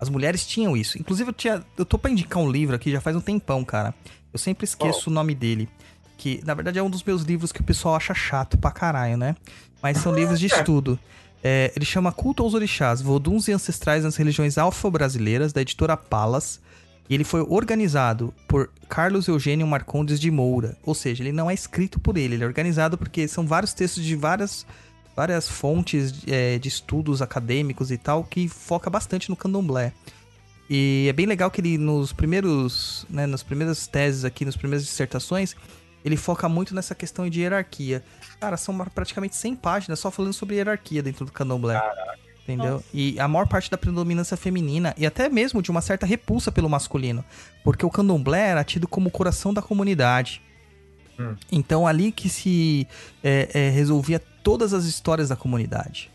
[0.00, 0.98] As mulheres tinham isso.
[0.98, 3.94] Inclusive, eu, tinha, eu tô pra indicar um livro aqui já faz um tempão, cara.
[4.32, 5.68] Eu sempre esqueço o nome dele.
[6.18, 9.16] Que, na verdade, é um dos meus livros que o pessoal acha chato pra caralho,
[9.16, 9.34] né?
[9.80, 10.98] Mas são livros de estudo.
[11.42, 16.60] É, ele chama Culto aos Orixás, Voduns e Ancestrais nas Religiões Afro-Brasileiras, da editora Palas.
[17.08, 20.76] E ele foi organizado por Carlos Eugênio Marcondes de Moura.
[20.84, 24.04] Ou seja, ele não é escrito por ele, ele é organizado porque são vários textos
[24.04, 24.66] de várias,
[25.16, 29.92] várias fontes é, de estudos acadêmicos e tal, que foca bastante no candomblé.
[30.68, 34.84] E é bem legal que ele, nos primeiros, né, nas primeiras teses aqui, nas primeiras
[34.84, 35.56] dissertações,
[36.04, 38.02] ele foca muito nessa questão de hierarquia.
[38.40, 41.80] Cara, são praticamente 100 páginas só falando sobre hierarquia dentro do candomblé.
[42.42, 42.74] Entendeu?
[42.74, 42.86] Nossa.
[42.94, 46.68] E a maior parte da predominância feminina e até mesmo de uma certa repulsa pelo
[46.68, 47.24] masculino.
[47.62, 50.40] Porque o candomblé era tido como o coração da comunidade.
[51.18, 51.34] Hum.
[51.52, 52.86] Então ali que se
[53.22, 56.10] é, é, resolvia todas as histórias da comunidade.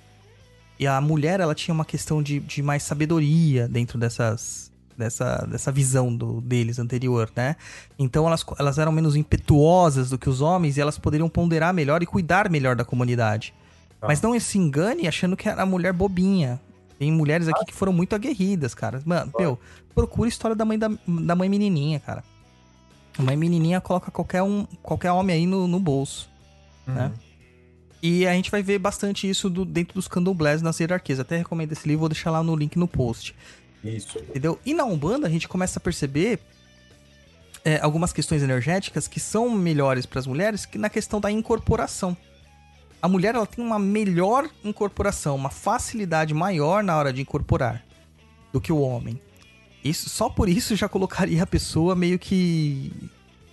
[0.80, 5.72] E a mulher, ela tinha uma questão de, de mais sabedoria dentro dessas, dessa, dessa
[5.72, 7.56] visão do, deles anterior, né?
[7.98, 12.02] Então elas, elas eram menos impetuosas do que os homens e elas poderiam ponderar melhor
[12.04, 13.54] e cuidar melhor da comunidade.
[14.00, 14.08] Tá.
[14.08, 16.60] Mas não se engane achando que era a mulher bobinha.
[17.00, 19.02] Tem mulheres aqui que foram muito aguerridas, cara.
[19.06, 19.60] Mano, meu,
[19.94, 22.24] procura a história da mãe da, da mãe menininha, cara.
[23.18, 26.30] A mãe menininha coloca qualquer, um, qualquer homem aí no, no bolso.
[26.88, 27.12] né?
[28.02, 31.20] E a gente vai ver bastante isso do- dentro dos candomblés nas hierarquias.
[31.22, 33.34] Até recomendo esse livro, vou deixar lá no link no post.
[33.84, 34.18] Isso.
[34.20, 34.60] Entendeu?
[34.66, 36.40] E na Umbanda a gente começa a perceber
[37.66, 42.16] é, algumas questões energéticas que são melhores para as mulheres que na questão da incorporação.
[43.02, 47.84] A mulher ela tem uma melhor incorporação, uma facilidade maior na hora de incorporar
[48.54, 49.22] do que o homem.
[49.84, 52.94] Isso só por isso já colocaria a pessoa meio que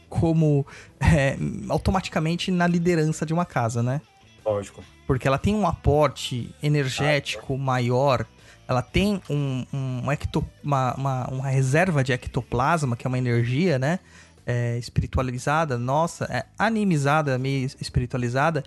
[0.09, 0.67] como
[1.01, 1.37] é,
[1.69, 4.01] automaticamente na liderança de uma casa, né?
[4.45, 4.83] Lógico.
[5.07, 8.27] porque ela tem um aporte energético maior,
[8.71, 13.81] ela tem um, um ecto- uma, uma, uma reserva de ectoplasma, que é uma energia,
[13.81, 13.99] né?
[14.47, 18.63] É, espiritualizada, nossa, é, animizada, meio espiritualizada,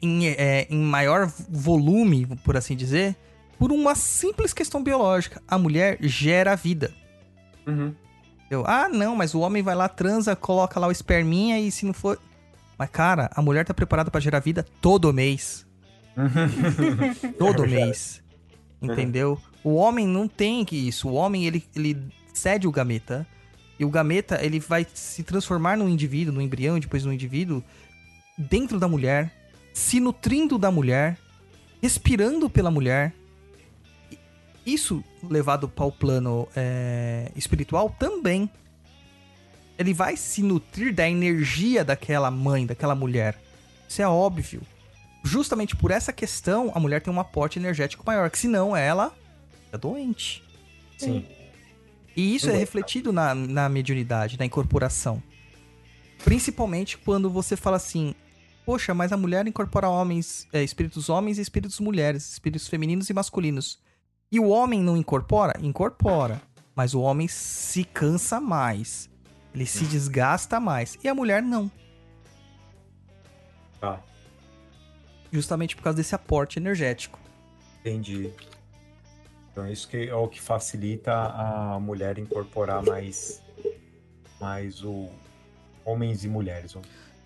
[0.00, 3.16] em, é, em maior volume, por assim dizer,
[3.58, 5.42] por uma simples questão biológica.
[5.48, 6.94] A mulher gera vida.
[7.66, 7.92] Uhum.
[8.48, 11.84] Eu, ah, não, mas o homem vai lá, transa, coloca lá o esperminha e se
[11.84, 12.20] não for.
[12.78, 15.66] Mas, cara, a mulher tá preparada pra gerar vida todo mês.
[17.36, 18.24] Todo É mês.
[18.82, 19.40] Entendeu?
[19.64, 21.08] O homem não tem que isso.
[21.08, 21.96] O homem, ele, ele
[22.32, 23.26] cede o gameta.
[23.78, 27.62] E o gameta, ele vai se transformar num indivíduo, num embrião, depois num indivíduo,
[28.38, 29.32] dentro da mulher,
[29.72, 31.18] se nutrindo da mulher,
[31.82, 33.12] respirando pela mulher.
[34.64, 38.50] Isso, levado para o plano é, espiritual, também.
[39.78, 43.38] Ele vai se nutrir da energia daquela mãe, daquela mulher.
[43.86, 44.62] Isso é óbvio.
[45.26, 49.12] Justamente por essa questão, a mulher tem um aporte energético maior, que senão ela
[49.72, 50.44] é doente.
[50.96, 51.26] Sim.
[52.16, 55.20] E isso é refletido na, na mediunidade, na incorporação.
[56.24, 58.14] Principalmente quando você fala assim,
[58.64, 63.12] poxa, mas a mulher incorpora homens, é, espíritos homens e espíritos mulheres, espíritos femininos e
[63.12, 63.80] masculinos.
[64.30, 65.58] E o homem não incorpora?
[65.60, 66.40] Incorpora.
[66.72, 69.10] Mas o homem se cansa mais.
[69.52, 70.96] Ele se desgasta mais.
[71.02, 71.68] E a mulher não.
[73.80, 74.00] Tá,
[75.32, 77.18] Justamente por causa desse aporte energético.
[77.80, 78.30] entendi.
[79.52, 83.40] Então é isso que é o que facilita a mulher incorporar mais,
[84.38, 85.08] mais o
[85.82, 86.76] homens e mulheres.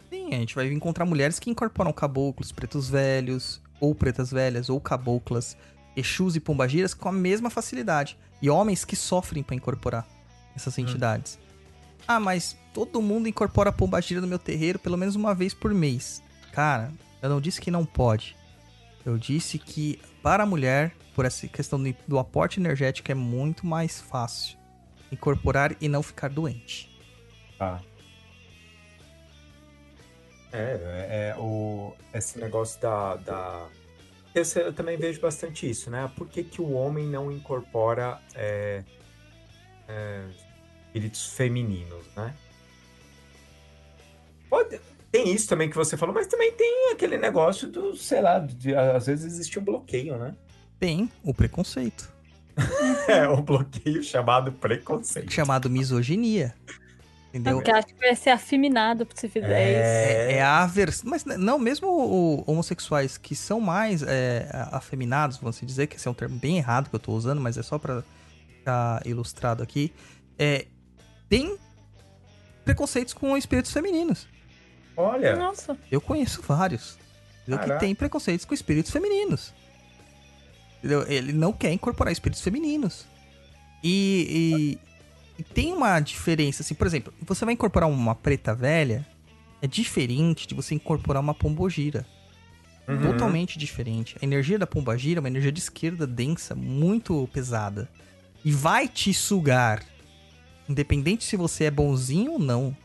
[0.09, 4.81] Sim, a gente vai encontrar mulheres que incorporam caboclos, pretos velhos, ou pretas velhas, ou
[4.81, 5.57] caboclas,
[5.97, 8.17] exus e pombagiras com a mesma facilidade.
[8.41, 10.07] E homens que sofrem pra incorporar
[10.55, 11.37] essas entidades.
[12.07, 16.23] Ah, mas todo mundo incorpora pombagira no meu terreiro pelo menos uma vez por mês.
[16.53, 16.93] Cara,
[17.23, 18.37] eu não disse que não pode.
[19.05, 24.01] Eu disse que para a mulher, por essa questão do, aporte energético, é muito mais
[24.01, 24.59] fácil
[25.11, 26.89] incorporar e não ficar doente.
[27.59, 27.81] Tá.
[30.53, 33.69] É, é, é o, esse negócio da, da...
[34.35, 36.11] Eu, eu também vejo bastante isso, né?
[36.17, 38.85] Por que, que o homem não incorpora é,
[39.89, 40.27] é,
[40.87, 42.35] espíritos femininos, né?
[44.49, 44.81] Pode,
[45.11, 48.75] tem isso também que você falou, mas também tem aquele negócio do, sei lá, de-
[48.75, 50.35] às vezes existe um bloqueio, né?
[50.79, 52.11] Tem o preconceito.
[53.09, 55.33] É, um bloqueio chamado preconceito.
[55.33, 56.55] chamado misoginia.
[57.31, 57.57] Entendeu?
[57.57, 60.31] Porque acho que vai ser afeminado se fizer isso.
[60.31, 61.09] É, é a aversão.
[61.09, 66.07] Mas não, mesmo o- homossexuais que são mais é, afeminados, vamos assim dizer, que esse
[66.07, 68.03] é um termo bem errado que eu tô usando, mas é só pra
[68.59, 69.93] ficar ilustrado aqui.
[70.39, 70.67] É,
[71.29, 71.57] tem
[72.65, 74.29] preconceitos com espíritos femininos.
[75.01, 76.99] Olha, Nossa, Eu conheço vários.
[77.43, 77.59] Entendeu?
[77.59, 77.81] Que Caraca.
[77.81, 79.53] tem preconceitos com espíritos femininos.
[80.79, 81.05] Entendeu?
[81.09, 83.07] Ele não quer incorporar espíritos femininos.
[83.83, 84.79] E,
[85.39, 89.07] e- e tem uma diferença, assim, por exemplo, você vai incorporar uma preta velha,
[89.63, 92.07] é diferente de você incorporar uma pombogira.
[92.89, 93.03] Uhum.
[93.13, 94.17] Totalmente diferente.
[94.21, 97.89] A energia da pombagira é uma energia de esquerda densa, muito pesada.
[98.45, 99.83] E vai te sugar.
[100.69, 102.77] Independente se você é bonzinho ou não.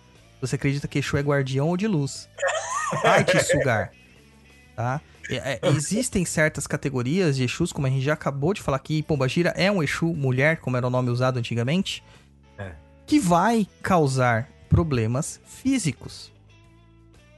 [0.41, 2.29] Você acredita que Exu é guardião ou de luz.
[3.01, 3.91] Vai te sugar.
[4.75, 5.01] Tá?
[5.29, 9.01] É, é, existem certas categorias de Exus, como a gente já acabou de falar aqui.
[9.01, 12.03] Pombagira é um Exu mulher, como era o nome usado antigamente.
[12.57, 12.73] É.
[13.05, 16.31] Que vai causar problemas físicos.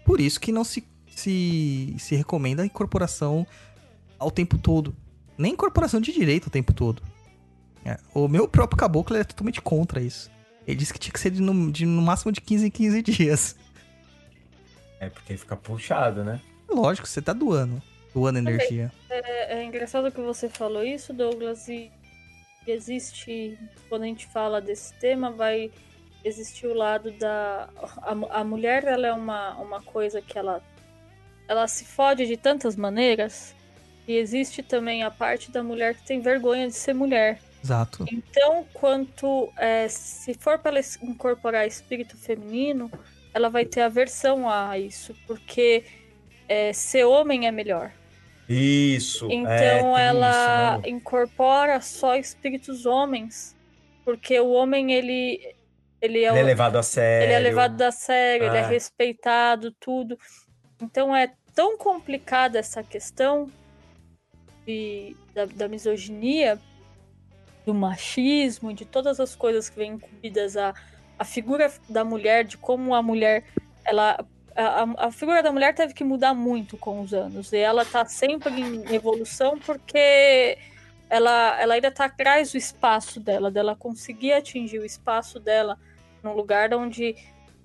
[0.03, 0.85] Por isso que não se,
[1.15, 3.45] se, se recomenda a incorporação
[4.17, 4.95] ao tempo todo.
[5.37, 7.01] Nem incorporação de direito o tempo todo.
[7.85, 10.29] É, O meu próprio caboclo é totalmente contra isso.
[10.67, 13.01] Ele disse que tinha que ser de no, de no máximo de 15 em 15
[13.01, 13.55] dias.
[14.99, 16.41] É porque fica puxado, né?
[16.69, 17.81] Lógico, você tá doando.
[18.13, 18.91] Doando energia.
[19.09, 21.89] é, é engraçado que você falou isso, Douglas, e
[22.65, 23.57] existe,
[23.87, 25.71] quando a gente fala desse tema, vai
[26.23, 27.69] existir o lado da...
[28.01, 30.61] A, a mulher, ela é uma, uma coisa que ela,
[31.47, 33.55] ela se fode de tantas maneiras,
[34.07, 37.39] e existe também a parte da mulher que tem vergonha de ser mulher.
[37.63, 38.05] Exato.
[38.11, 42.89] Então, quanto é, se for para ela incorporar espírito feminino,
[43.33, 45.83] ela vai ter aversão a isso, porque
[46.47, 47.91] é, ser homem é melhor.
[48.47, 49.27] Isso.
[49.29, 50.89] Então é, ela isso, né?
[50.89, 53.55] incorpora só espíritos homens,
[54.05, 55.53] porque o homem ele
[56.01, 57.25] ele é, Ele é levado a sério.
[57.25, 58.67] ele é levado a sério, ele é É.
[58.67, 60.17] respeitado, tudo.
[60.81, 63.51] Então é tão complicada essa questão
[64.65, 66.59] de, da, da misoginia,
[67.67, 70.73] do machismo, de todas as coisas que vêm incumbidas a,
[71.19, 73.43] a figura da mulher, de como a mulher,
[73.83, 74.25] ela.
[74.55, 77.51] A, a- figura da mulher teve que mudar muito com os anos.
[77.53, 80.57] E ela tá sempre em evolução porque
[81.09, 85.77] ela, ela ainda tá atrás do espaço dela, dela conseguir atingir o espaço dela
[86.23, 87.15] num lugar onde,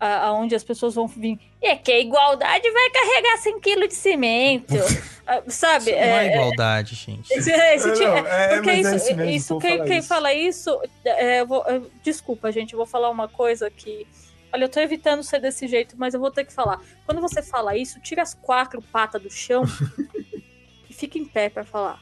[0.06, 1.38] aonde as pessoas vão vir.
[1.62, 4.74] E é que a igualdade vai carregar 100 quilos de cimento.
[5.24, 5.92] Ah, Sabe?
[5.92, 7.32] Isso não é, É- igualdade, gente.
[7.32, 9.98] esse- esse Não, tipo- não, é, porque é isso, isso mesmo, isso vou quem, quem
[9.98, 10.08] isso.
[10.08, 11.64] fala isso, é, vou-
[12.02, 14.04] desculpa, gente, eu vou falar uma coisa que.
[14.52, 16.80] Olha, eu tô evitando ser desse jeito, mas eu vou ter que falar.
[17.06, 19.62] Quando você fala isso, tira as quatro patas do chão
[20.90, 22.00] e fica em pé pra falar.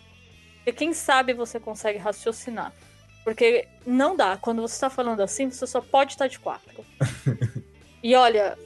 [0.57, 2.73] Porque quem sabe você consegue raciocinar.
[3.23, 4.39] Porque não dá.
[4.39, 6.83] Quando você tá falando assim, você só pode estar de quatro.
[8.03, 8.59] e olha,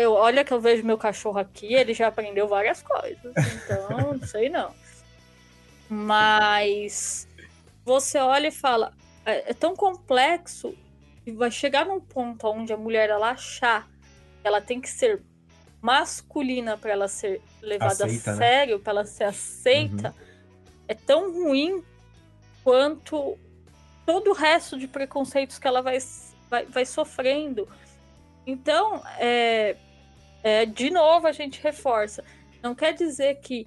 [0.00, 3.32] eu- olha que eu vejo meu cachorro aqui, ele já aprendeu várias coisas.
[3.54, 4.74] Então, não sei não.
[5.88, 7.28] Mas
[7.84, 8.92] você olha e fala,
[9.24, 10.74] é, é tão complexo
[11.24, 13.88] que vai chegar num ponto onde a mulher ela achar
[14.40, 15.22] que ela tem que ser
[15.80, 18.38] masculina para ela ser levada Aceita, a né?
[18.38, 20.14] sério, para ela ser aceita,
[20.88, 21.84] é tão ruim
[22.64, 23.38] quanto
[24.04, 25.98] todo o resto de preconceitos que ela vai,
[26.48, 27.68] vai, vai sofrendo.
[28.46, 29.76] Então, é,
[30.42, 32.24] é, de novo, a gente reforça.
[32.62, 33.66] Não quer dizer que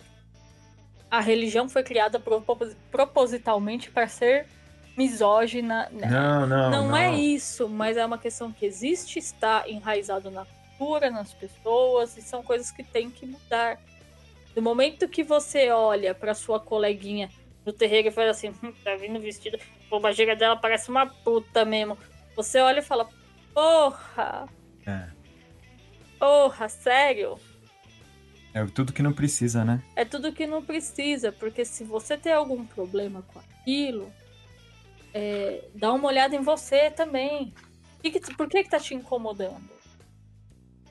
[1.11, 4.47] a religião foi criada propos- propositalmente para ser
[4.95, 5.89] misógina.
[5.91, 6.07] né?
[6.09, 6.71] Não, não.
[6.71, 12.15] Não, é isso, mas é uma questão que existe, está enraizado na cultura, nas pessoas,
[12.17, 13.79] e são coisas que tem que mudar.
[14.55, 17.29] No momento que você olha para sua coleguinha
[17.65, 21.65] no terreiro e fala assim, hum, tá vindo vestida, a bombageira dela parece uma puta
[21.65, 21.97] mesmo.
[22.35, 23.07] Você olha e fala,
[23.53, 24.47] porra,
[24.89, 25.07] É.
[26.17, 27.37] porra, sério?
[28.53, 29.81] É tudo que não precisa, né?
[29.95, 34.11] É tudo que não precisa, porque se você tem algum problema com aquilo,
[35.13, 37.53] é, dá uma olhada em você também.
[38.01, 39.69] Que que- por que que tá te incomodando?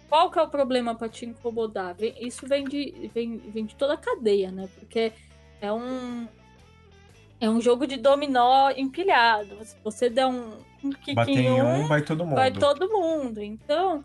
[0.09, 1.95] Qual que é o problema para te incomodar?
[1.95, 4.69] Vem- Isso vem de, vem, vem de toda a cadeia, né?
[4.79, 5.13] Porque
[5.61, 6.27] é um
[7.41, 9.65] é um jogo de dominó empilhado.
[9.65, 12.35] Se você der um, um kick Bater em um, um, vai todo mundo.
[12.35, 13.43] vai todo mundo.
[13.43, 14.05] Então,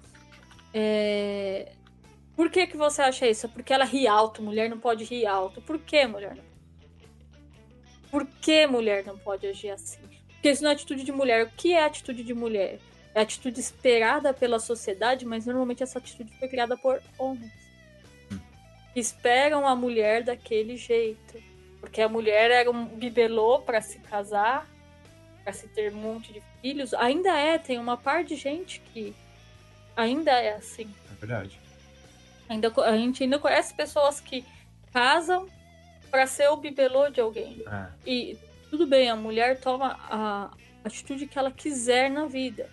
[0.73, 1.71] é...
[2.35, 3.49] por que que você acha isso?
[3.49, 5.61] Porque ela ri alto, mulher não pode rir alto.
[5.61, 6.43] Por que mulher não
[8.11, 9.99] Por que mulher não pode agir assim?
[10.27, 11.45] Porque isso não é atitude de mulher.
[11.45, 12.79] O que é atitude de mulher?
[13.15, 17.51] É atitude esperada pela sociedade, mas normalmente essa atitude foi criada por homens.
[18.93, 21.52] Que esperam a mulher daquele jeito.
[21.83, 24.65] Porque a mulher era um bibelô para se casar,
[25.43, 26.93] para se ter um monte de filhos.
[26.93, 29.13] Ainda é, tem uma par de gente que
[29.93, 30.89] ainda é assim.
[31.11, 31.59] É verdade.
[32.47, 34.45] Ainda, a gente ainda conhece pessoas que
[34.93, 35.45] casam
[36.09, 37.61] para ser o bibelô de alguém.
[37.67, 37.87] É.
[38.09, 38.37] E
[38.69, 40.51] tudo bem, a mulher toma a
[40.85, 42.69] atitude que ela quiser na vida.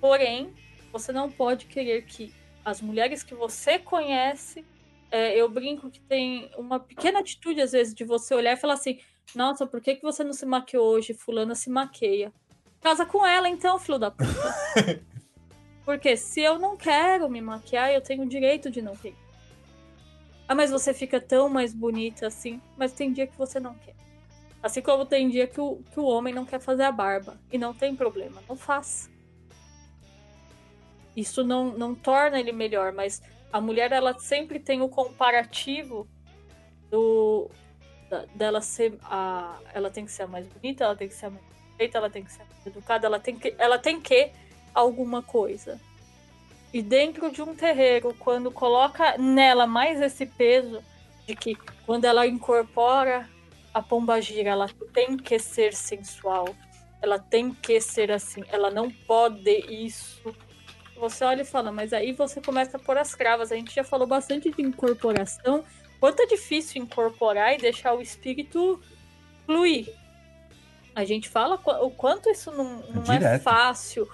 [0.00, 0.52] Porém,
[0.90, 2.34] você não pode querer que
[2.64, 4.66] as mulheres que você conhece.
[5.10, 8.74] É, eu brinco que tem uma pequena atitude, às vezes, de você olhar e falar
[8.74, 8.98] assim:
[9.34, 11.14] Nossa, por que, que você não se maquiou hoje?
[11.14, 12.32] Fulana se maqueia.
[12.80, 15.04] Casa com ela, então, filho da puta.
[15.84, 19.16] Porque se eu não quero me maquiar, eu tenho o direito de não querer.
[20.46, 22.60] Ah, mas você fica tão mais bonita assim.
[22.76, 23.94] Mas tem dia que você não quer.
[24.62, 27.38] Assim como tem dia que o, que o homem não quer fazer a barba.
[27.50, 29.10] E não tem problema, não faz.
[31.16, 33.22] Isso não, não torna ele melhor, mas
[33.52, 36.08] a mulher ela sempre tem o comparativo
[36.90, 37.50] do
[38.10, 41.26] da- dela ser a ela tem que ser a mais bonita, ela tem que ser
[41.26, 44.00] a mais perfeita, ela tem que ser a mais educada, ela tem que ela tem
[44.00, 44.32] que
[44.74, 45.80] alguma coisa.
[46.72, 50.82] E dentro de um terreiro, quando coloca nela mais esse peso
[51.26, 53.28] de que quando ela incorpora
[53.72, 56.54] a pombagira, ela tem que ser sensual,
[57.00, 60.34] ela tem que ser assim, ela não pode isso.
[60.98, 63.52] Você olha e fala, mas aí você começa a pôr as cravas.
[63.52, 65.64] A gente já falou bastante de incorporação.
[66.00, 68.80] Quanto é difícil incorporar e deixar o espírito
[69.46, 69.92] fluir.
[70.94, 73.42] A gente fala o quanto isso não, não é direto.
[73.42, 74.08] fácil.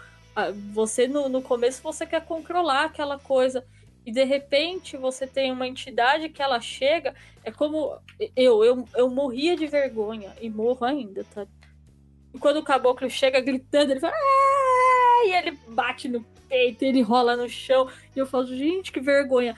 [0.73, 3.65] Você, no, no começo, você quer controlar aquela coisa.
[4.05, 7.15] E de repente você tem uma entidade que ela chega.
[7.43, 7.99] É como.
[8.37, 10.35] Eu, eu, eu morria de vergonha.
[10.41, 11.47] E morro ainda, tá?
[12.35, 14.13] E quando o caboclo chega gritando, ele fala.
[14.15, 14.94] "Ah!"
[15.27, 17.89] E ele bate no peito, ele rola no chão.
[18.15, 19.57] E eu falo, gente, que vergonha.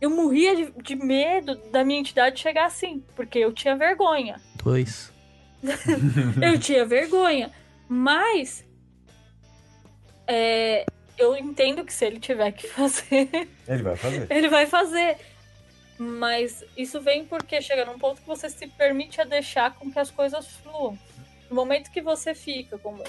[0.00, 4.40] Eu morria de, de medo da minha entidade chegar assim, porque eu tinha vergonha.
[4.62, 5.12] Dois.
[6.42, 7.50] Eu tinha vergonha.
[7.88, 8.64] Mas
[10.26, 10.84] é,
[11.18, 13.28] eu entendo que se ele tiver que fazer,
[13.66, 14.26] Ele vai fazer.
[14.30, 15.16] ele vai fazer.
[15.98, 19.98] Mas isso vem porque chega num ponto que você se permite a deixar com que
[19.98, 20.98] as coisas fluam.
[21.48, 23.02] No momento que você fica, como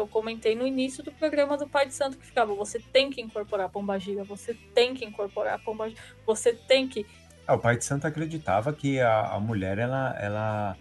[0.00, 3.20] eu comentei no início do programa do Pai de Santo, que ficava, você tem que
[3.20, 7.06] incorporar a pombagira, você tem que incorporar a pombagira, você tem que.
[7.46, 10.76] Ah, o pai de santo acreditava que a, a mulher, ela, ela,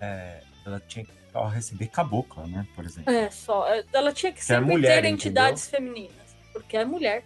[0.00, 2.66] é, ela tinha que só receber cabocla, né?
[2.74, 3.12] Por exemplo.
[3.12, 3.68] É, só.
[3.68, 6.36] é, Ela tinha que é sempre mulher, ter entidades femininas.
[6.52, 7.24] Porque é mulher.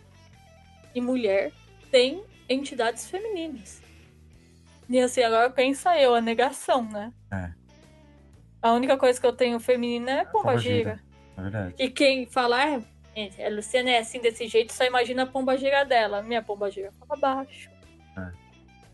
[0.94, 1.52] E mulher
[1.90, 3.80] tem entidades femininas.
[4.88, 7.12] E assim, agora pensa eu, a negação, né?
[7.30, 7.52] É.
[8.60, 10.94] A única coisa que eu tenho feminina é pombagira.
[10.94, 11.09] pombagira.
[11.40, 11.74] É verdade.
[11.78, 12.82] E quem falar,
[13.16, 16.22] é, a Luciana é assim desse jeito, só imagina a pombagira dela.
[16.22, 17.70] Minha pombagira fala baixo.
[18.16, 18.28] É.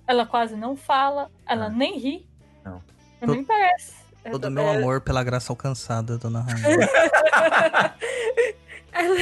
[0.06, 1.70] Ela quase não fala, ela É.
[1.70, 2.28] nem ri.
[2.64, 2.80] Não.
[3.20, 3.94] Nem parece.
[4.30, 6.88] Todo É- meu é- amor pela graça alcançada, dona Rainha.
[8.92, 9.16] ela,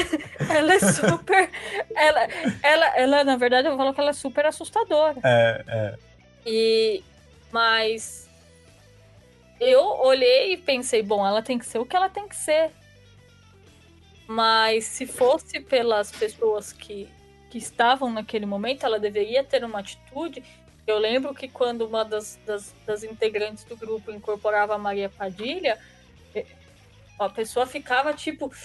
[0.57, 1.51] ela é super.
[1.95, 2.21] ela,
[2.63, 5.19] ela, ela, na verdade, eu falo que ela é super assustadora.
[5.25, 5.95] É, é.
[6.47, 7.03] E.
[7.53, 8.25] Mas.
[9.61, 12.71] Eu olhei e pensei, bom, ela tem que ser o que ela tem que ser.
[14.27, 17.09] Mas se fosse pelas pessoas que,
[17.51, 20.43] que estavam naquele momento, ela deveria ter uma atitude.
[20.87, 25.79] Eu lembro que quando uma das, das, das integrantes do grupo incorporava a Maria Padilha,
[26.35, 26.47] eh,
[27.19, 28.51] a pessoa ficava tipo.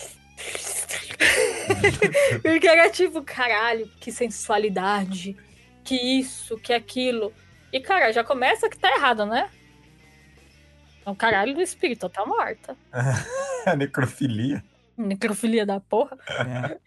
[2.42, 5.36] Porque era tipo, caralho, que sensualidade,
[5.84, 7.34] que isso, que aquilo.
[7.72, 9.50] E, cara, já começa que tá errado, né?
[11.06, 12.76] O caralho do espírito tá morta.
[13.66, 14.64] A necrofilia.
[15.00, 16.18] Necrofilia da porra.
[16.30, 16.78] É.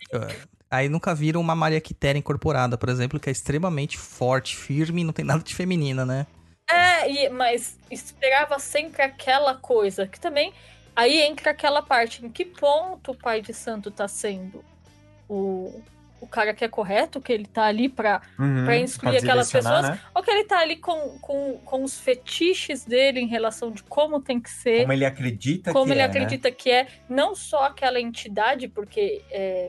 [0.70, 5.12] Aí nunca viram uma Maria Quitéria incorporada, por exemplo, que é extremamente forte, firme não
[5.12, 6.26] tem nada de feminina, né?
[6.70, 10.52] É, e- mas esperava sempre aquela coisa, que também.
[10.96, 14.64] Aí entra aquela parte, em que ponto o pai de santo tá sendo
[15.28, 15.82] o,
[16.22, 18.22] o cara que é correto, que ele tá ali pra.
[18.38, 18.74] Uhum, Pra
[19.10, 19.82] pra aquelas pessoas.
[19.82, 20.00] né?
[20.14, 24.20] Ou que ele tá ali com, com, com os fetiches dele em relação de como
[24.20, 24.82] tem que ser.
[24.82, 29.20] Como ele acredita como que ele é, acredita que é não só aquela entidade, porque
[29.32, 29.68] é,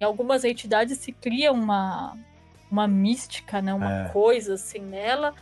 [0.00, 2.16] em algumas entidades se cria uma,
[2.70, 3.74] uma mística, né?
[3.74, 4.08] Uma É.
[4.10, 5.34] coisa assim nela.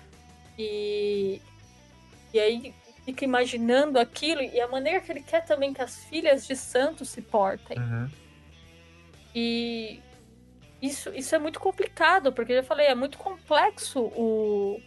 [0.59, 1.42] E,
[2.32, 2.74] e aí
[3.05, 7.05] fica imaginando aquilo e a maneira que ele quer também que as filhas de santo
[7.05, 7.78] se portem.
[7.78, 7.84] né?
[7.84, 8.11] Uhum.
[9.34, 10.01] E
[10.81, 14.81] isso, isso é muito complicado, porque eu já falei, é muito complexo o.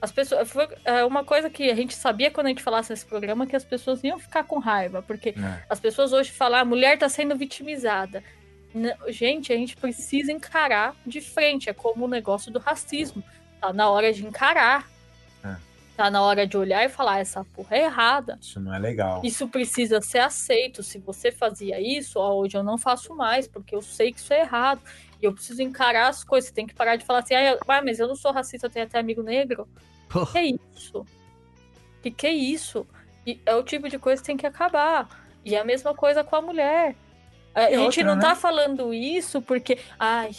[0.00, 0.50] As pessoas.
[0.50, 3.54] Foi é, uma coisa que a gente sabia quando a gente falasse nesse programa que
[3.54, 5.62] as pessoas iam ficar com raiva, porque É.
[5.70, 8.22] as pessoas hoje falam, a mulher tá sendo vitimizada.
[8.74, 11.68] Não, gente, a gente precisa encarar de frente.
[11.70, 13.22] É como o negócio do racismo.
[13.60, 14.88] Tá na hora de encarar.
[15.44, 15.54] É.
[15.96, 18.38] Tá na hora de olhar e falar, essa porra é errada.
[18.40, 19.20] Isso não é legal.
[19.22, 20.82] Isso precisa ser aceito.
[20.82, 24.32] Se você fazia isso, ó, hoje eu não faço mais, porque eu sei que isso
[24.32, 24.80] é errado.
[25.22, 26.50] E eu preciso encarar as coisas.
[26.50, 28.84] Tem que parar de falar assim, ah, ah, mas eu não sou racista, eu tenho
[28.84, 29.68] até amigo negro.
[30.08, 31.06] Pô, Que é isso?
[32.02, 32.84] Que que é isso?
[33.26, 35.08] E é o tipo de coisa que tem que acabar.
[35.44, 36.96] E é a mesma coisa com a mulher.
[37.54, 38.20] A E gente outra, não né?
[38.20, 40.32] tá falando isso porque, ai,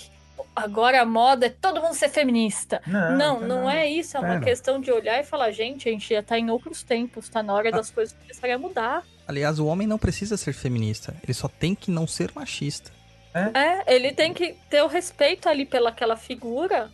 [0.56, 2.82] agora a moda é todo mundo ser feminista.
[2.86, 4.18] Não, Não, tá não é isso.
[4.18, 4.42] É uma Pera.
[4.42, 7.54] questão de olhar e falar, gente, a gente já tá em outros tempos, tá na
[7.54, 7.72] hora Ah.
[7.78, 9.04] das coisas começarem a mudar.
[9.28, 11.16] aliás, o homem não precisa ser feminista.
[11.24, 12.92] Ele só tem que não ser machista.
[13.34, 16.92] É, ele tem que ter o respeito ali pelaquela figura,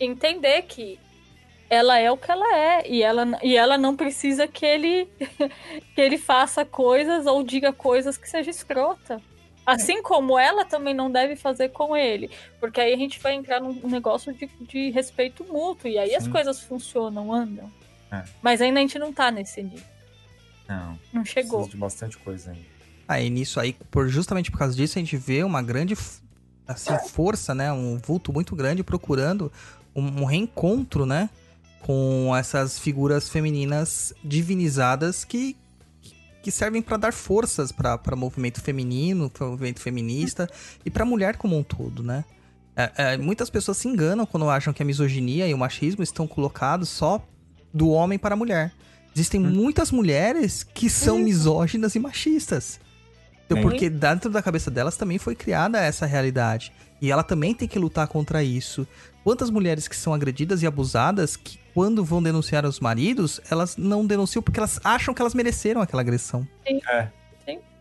[0.00, 0.98] entender que
[1.68, 5.08] ela é o que ela é e ela, e ela não precisa que ele
[5.94, 9.20] que ele faça coisas ou diga coisas que seja escrota.
[9.66, 12.30] Assim como ela também não deve fazer com ele.
[12.60, 15.90] Porque aí a gente vai entrar num negócio de, de respeito mútuo.
[15.90, 16.30] E aí as Sim.
[16.30, 17.68] coisas funcionam, andam.
[18.12, 18.22] É.
[18.40, 19.82] Mas ainda a gente não tá nesse nível.
[20.68, 21.58] Não, Não chegou.
[21.58, 22.75] precisa de bastante coisa ainda.
[23.08, 25.96] Aí nisso aí, por, justamente por causa disso, a gente vê uma grande
[26.66, 27.72] assim, força, né?
[27.72, 29.52] Um vulto muito grande procurando
[29.94, 31.30] um, um reencontro, né?
[31.80, 35.56] Com essas figuras femininas divinizadas que,
[36.42, 40.50] que servem para dar forças para o movimento feminino, para o movimento feminista
[40.84, 42.24] e para a mulher como um todo, né?
[42.74, 46.26] É, é, muitas pessoas se enganam quando acham que a misoginia e o machismo estão
[46.26, 47.26] colocados só
[47.72, 48.72] do homem para a mulher.
[49.14, 52.78] Existem muitas mulheres que são misóginas e machistas.
[53.46, 53.62] Então, Sim.
[53.62, 56.72] porque dentro da cabeça delas também foi criada essa realidade.
[57.00, 58.86] E ela também tem que lutar contra isso.
[59.22, 64.04] Quantas mulheres que são agredidas e abusadas que, quando vão denunciar os maridos, elas não
[64.06, 66.46] denunciam porque elas acham que elas mereceram aquela agressão.
[66.66, 66.80] Sim.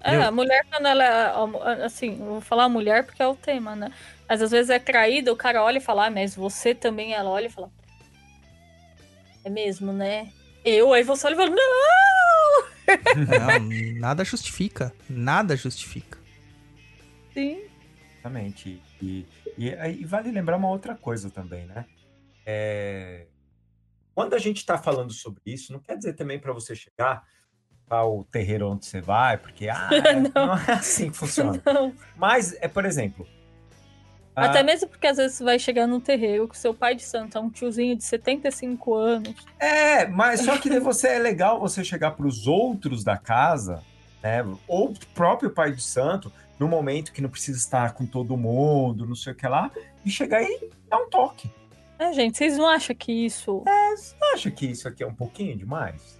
[0.07, 1.03] É, Eu- a mulher, quando ela.
[1.03, 3.91] é, Assim, eu vou falar mulher porque é o tema, né?
[4.29, 7.29] Mas às vezes é traída, o cara olha e fala, ah, mas você também, ela
[7.31, 7.71] olha e fala.
[9.43, 10.27] É mesmo, né?
[10.63, 12.74] Eu, aí você olha e fala, não!
[13.15, 14.93] Não, nada justifica.
[15.09, 16.17] Nada justifica.
[17.33, 17.61] Sim.
[18.19, 18.81] Exatamente.
[19.01, 19.25] E,
[19.57, 21.85] e, e vale lembrar uma outra coisa também, né?
[22.45, 23.27] É,
[24.13, 27.23] Quando a gente está falando sobre isso, não quer dizer também para você chegar
[27.89, 29.89] ao terreiro onde você vai, porque ah,
[30.33, 30.47] Não.
[30.47, 30.57] não.
[30.57, 31.61] é assim que funciona.
[31.65, 31.93] Não.
[32.15, 33.27] Mas é, por exemplo.
[34.35, 37.03] Ah, Até mesmo porque às vezes você vai chegar num terreiro com seu pai de
[37.03, 39.33] santo, é um tiozinho de 75 anos.
[39.59, 43.81] É, mas só que você é legal você chegar para os outros da casa,
[44.21, 44.43] né?
[44.67, 49.05] Ou o próprio pai de santo, no momento que não precisa estar com todo mundo,
[49.05, 49.71] não sei o que lá,
[50.05, 51.49] e chegar e dar um toque.
[51.97, 53.63] É, gente, vocês não acham que isso.
[53.95, 56.19] Você acha que isso aqui é um pouquinho demais?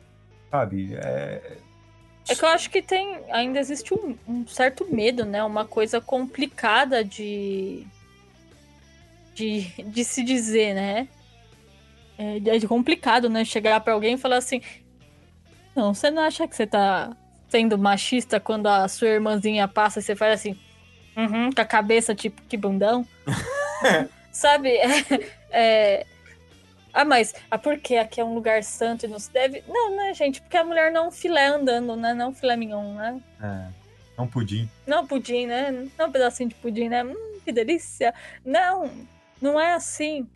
[0.49, 0.95] Sabe?
[0.95, 1.57] É,
[2.30, 3.20] É que eu acho que tem.
[3.30, 5.43] Ainda existe um, um certo medo, né?
[5.43, 7.86] Uma coisa complicada de.
[9.36, 11.07] De, de se dizer, né?
[12.17, 13.43] É, é complicado, né?
[13.43, 14.61] Chegar pra alguém e falar assim.
[15.75, 17.15] Não, você não acha que você tá
[17.49, 20.57] sendo machista quando a sua irmãzinha passa e você faz assim.
[21.15, 23.05] Uhum, com a cabeça tipo que bundão?
[24.31, 24.71] Sabe?
[25.57, 26.05] É, é,
[26.91, 29.63] ah, mas ah, por que aqui é um lugar santo e não se deve.
[29.69, 30.41] Não, né, gente?
[30.41, 32.13] Porque a mulher não é um filé andando, né?
[32.13, 33.21] Não é um filé mignon, né?
[33.41, 33.67] é,
[34.17, 34.69] é um pudim.
[34.86, 35.71] Não pudim, né?
[35.97, 37.05] Não um pedacinho de pudim, né?
[37.05, 38.13] Hum, que delícia.
[38.43, 38.89] Não,
[39.41, 40.27] não é assim.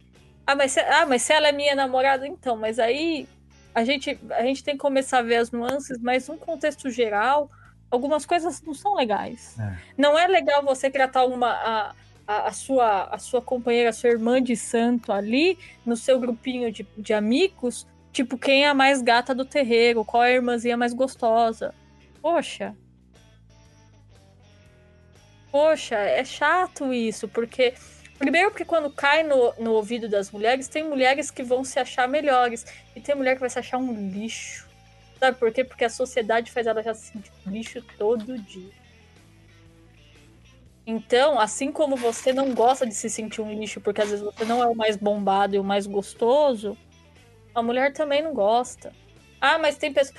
[0.46, 2.56] Ah, mas se, ah, mas se ela é minha namorada, então.
[2.56, 3.28] Mas aí
[3.74, 7.50] a gente, a gente tem que começar a ver as nuances, mas num contexto geral,
[7.92, 9.58] Algumas coisas não são legais.
[9.60, 9.78] É.
[9.98, 11.96] Não é legal você tratar uma, a,
[12.28, 16.72] a, a sua, a sua companheira, a sua irmã de santo ali, no seu grupinho
[16.72, 20.78] de, de amigos, tipo, quem é a mais gata do terreiro, qual é a irmãzinha
[20.78, 21.74] mais gostosa.
[22.22, 22.76] Poxa.
[25.52, 27.74] Poxa, é chato isso, porque.
[28.20, 32.06] Primeiro, porque quando cai no, no ouvido das mulheres, tem mulheres que vão se achar
[32.06, 32.66] melhores.
[32.94, 34.68] E tem mulher que vai se achar um lixo.
[35.18, 35.64] Sabe por quê?
[35.64, 38.72] Porque a sociedade faz ela já se sentir um lixo todo dia.
[40.86, 44.44] Então, assim como você não gosta de se sentir um lixo porque às vezes você
[44.44, 46.78] não é o mais bombado e o mais gostoso,
[47.56, 48.92] a mulher também não gosta.
[49.40, 50.18] Ah, mas tem pessoas.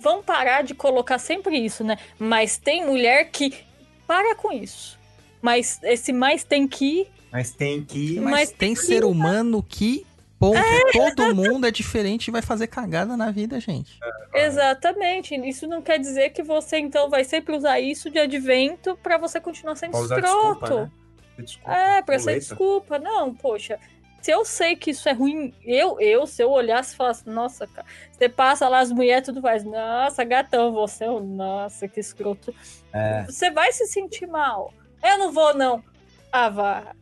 [0.00, 1.98] Vão parar de colocar sempre isso, né?
[2.18, 3.64] Mas tem mulher que
[4.08, 4.98] para com isso.
[5.42, 7.06] Mas esse mais tem que.
[7.30, 8.18] Mas tem que.
[8.20, 10.06] Mas, Mas tem tem ser humano que,
[10.38, 10.58] ponto,
[10.92, 13.98] todo mundo é diferente e vai fazer cagada na vida, gente.
[14.32, 15.34] Exatamente.
[15.34, 19.40] Isso não quer dizer que você então vai sempre usar isso de advento pra você
[19.40, 20.20] continuar sendo escroto.
[20.22, 20.90] desculpa, né?
[21.38, 22.98] Desculpa, É, pra ser desculpa.
[22.98, 23.78] Não, poxa.
[24.20, 27.66] Se eu sei que isso é ruim, eu, eu se eu olhasse e falasse, nossa,
[27.66, 31.98] cara, você passa lá as mulheres, tudo faz, nossa, gatão, você, é um- nossa, que
[31.98, 32.54] escroto.
[32.92, 33.24] É.
[33.24, 34.72] Você vai se sentir mal.
[35.02, 35.82] Eu não vou, não.
[36.30, 36.94] Ah, vá.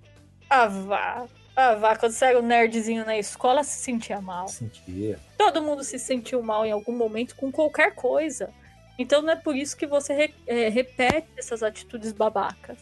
[0.49, 1.27] Ah, vá.
[1.55, 1.97] Ah, vá.
[1.97, 4.49] Quando você era um nerdzinho na escola, se sentia mal.
[4.49, 5.19] Sentia.
[5.37, 8.51] Todo mundo se sentiu mal em algum momento com qualquer coisa.
[8.99, 12.79] Então não é por isso que você re- é, repete essas atitudes babacas.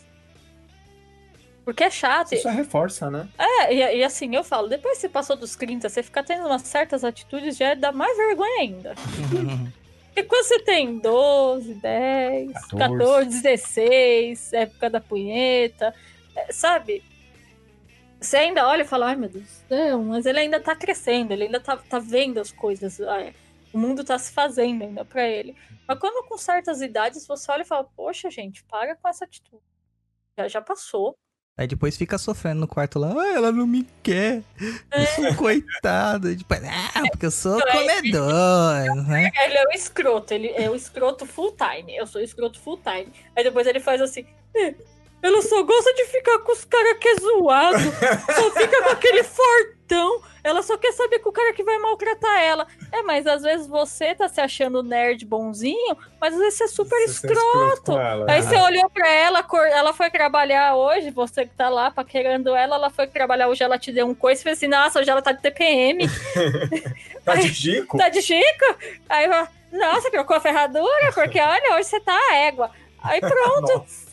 [1.64, 2.32] Porque é chato.
[2.32, 3.28] Isso só reforça, né?
[3.38, 6.46] É, e, e assim, eu falo, depois que você passou dos 30, você fica tendo
[6.46, 8.94] umas certas atitudes, já dá mais vergonha ainda.
[10.18, 12.76] Porque quando você tem 12, 10, 14.
[12.76, 15.94] 14, 16, época da punheta,
[16.34, 17.04] é, sabe?
[18.20, 21.44] Você ainda olha e fala, ai meu Deus céu, mas ele ainda tá crescendo, ele
[21.44, 23.32] ainda tá, tá vendo as coisas, ah,
[23.72, 25.54] o mundo tá se fazendo ainda pra ele.
[25.86, 29.62] Mas quando com certas idades você olha e fala, poxa gente, para com essa atitude.
[30.36, 31.16] Já, já passou.
[31.58, 34.44] Aí depois fica sofrendo no quarto lá, ah, ela não me quer.
[34.94, 36.36] Eu sou um coitado.
[36.36, 39.28] Tipo, ah, porque eu sou é comedor, né?
[39.44, 41.96] Ele é o escroto, ele é o escroto full time.
[41.96, 43.12] Eu sou escroto full time.
[43.34, 44.24] Aí depois ele faz assim.
[45.22, 47.78] "É, Ela só gosta de ficar com os caras que é zoado.
[48.34, 50.22] Só fica com aquele fortão.
[50.44, 52.66] Ela só quer saber com o cara que vai maltratar ela.
[52.92, 56.68] É, mas às vezes você tá se achando nerd bonzinho, mas às vezes você é
[56.68, 57.92] super Você é escroto.
[57.98, 58.30] ela.
[58.30, 62.76] Aí você olhou pra ela, ela foi trabalhar hoje, você que tá lá paquerando ela,
[62.76, 65.20] ela foi trabalhar hoje, ela te deu um coice e fez assim, nossa, hoje ela
[65.20, 66.06] tá de TPM.
[67.24, 67.98] Tá de Chico?
[67.98, 68.76] Tá de Chico?
[69.06, 69.26] Aí
[69.70, 71.12] nossa, trocou a ferradura?
[71.12, 72.70] Porque olha, hoje você tá a égua.
[73.02, 73.84] Aí pronto.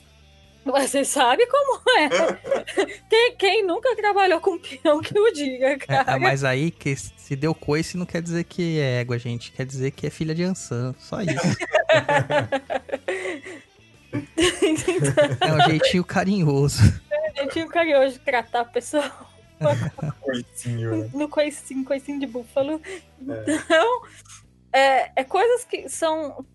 [0.66, 2.10] você sabe como é.
[3.10, 6.12] Quem, quem nunca trabalhou com peão que o diga, É, cara.
[6.14, 9.52] é, mas aí que se deu coice não quer dizer que é égua, gente.
[9.52, 10.94] Quer dizer que é filha de Ansan.
[11.00, 11.32] Só isso.
[15.42, 16.82] É um jeitinho carinhoso.
[17.36, 19.12] Eu tive carinhoso de tratar a pessoa
[20.22, 21.10] Coitinho, né?
[21.14, 22.82] no coicinho, coicinho de búfalo.
[23.22, 24.02] Então,
[24.72, 26.46] é, é coisas que são.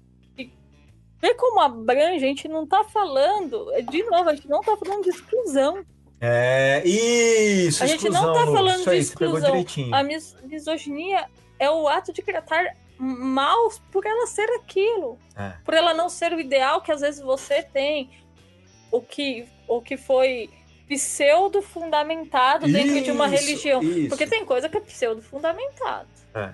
[1.20, 3.66] Vê como abrange, a gente não tá falando.
[3.90, 5.84] De novo, a gente não tá falando de exclusão.
[6.20, 8.52] É, isso, A gente não exclusão, tá Lu.
[8.56, 9.64] falando Isso de exclusão.
[9.92, 11.26] A mis- misoginia
[11.58, 15.18] é o ato de tratar mal por ela ser aquilo.
[15.36, 15.52] É.
[15.64, 18.10] Por ela não ser o ideal que às vezes você tem.
[18.92, 20.50] O que, o que foi
[20.88, 23.82] pseudo fundamentado dentro de uma Isso, religião.
[23.82, 24.08] isso.
[24.08, 26.08] Porque tem coisa que é pseudo fundamentado.
[26.34, 26.50] É.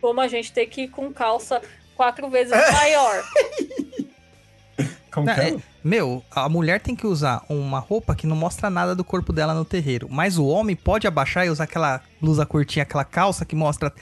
[0.00, 1.60] Como a gente ter que ir com calça
[1.94, 3.22] quatro vezes maior.
[5.14, 5.48] Como Não, que é?
[5.50, 9.32] é- meu, a mulher tem que usar uma roupa que não mostra nada do corpo
[9.32, 10.08] dela no terreiro.
[10.10, 13.92] Mas o homem pode abaixar e usar aquela blusa curtinha, aquela calça que mostra.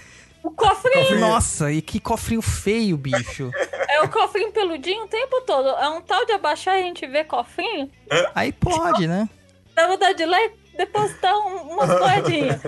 [0.42, 1.20] O cofrinho Cofrinho.
[1.20, 3.50] Nossa, e que cofrinho feio, bicho.
[3.88, 5.68] é o cofrinho peludinho o tempo todo.
[5.68, 7.90] É um tal de abaixar e a gente vê cofrinho.
[8.34, 9.28] Aí pode, né?
[9.74, 12.60] Dá vontade de lá e depositar um, umas moedinhas.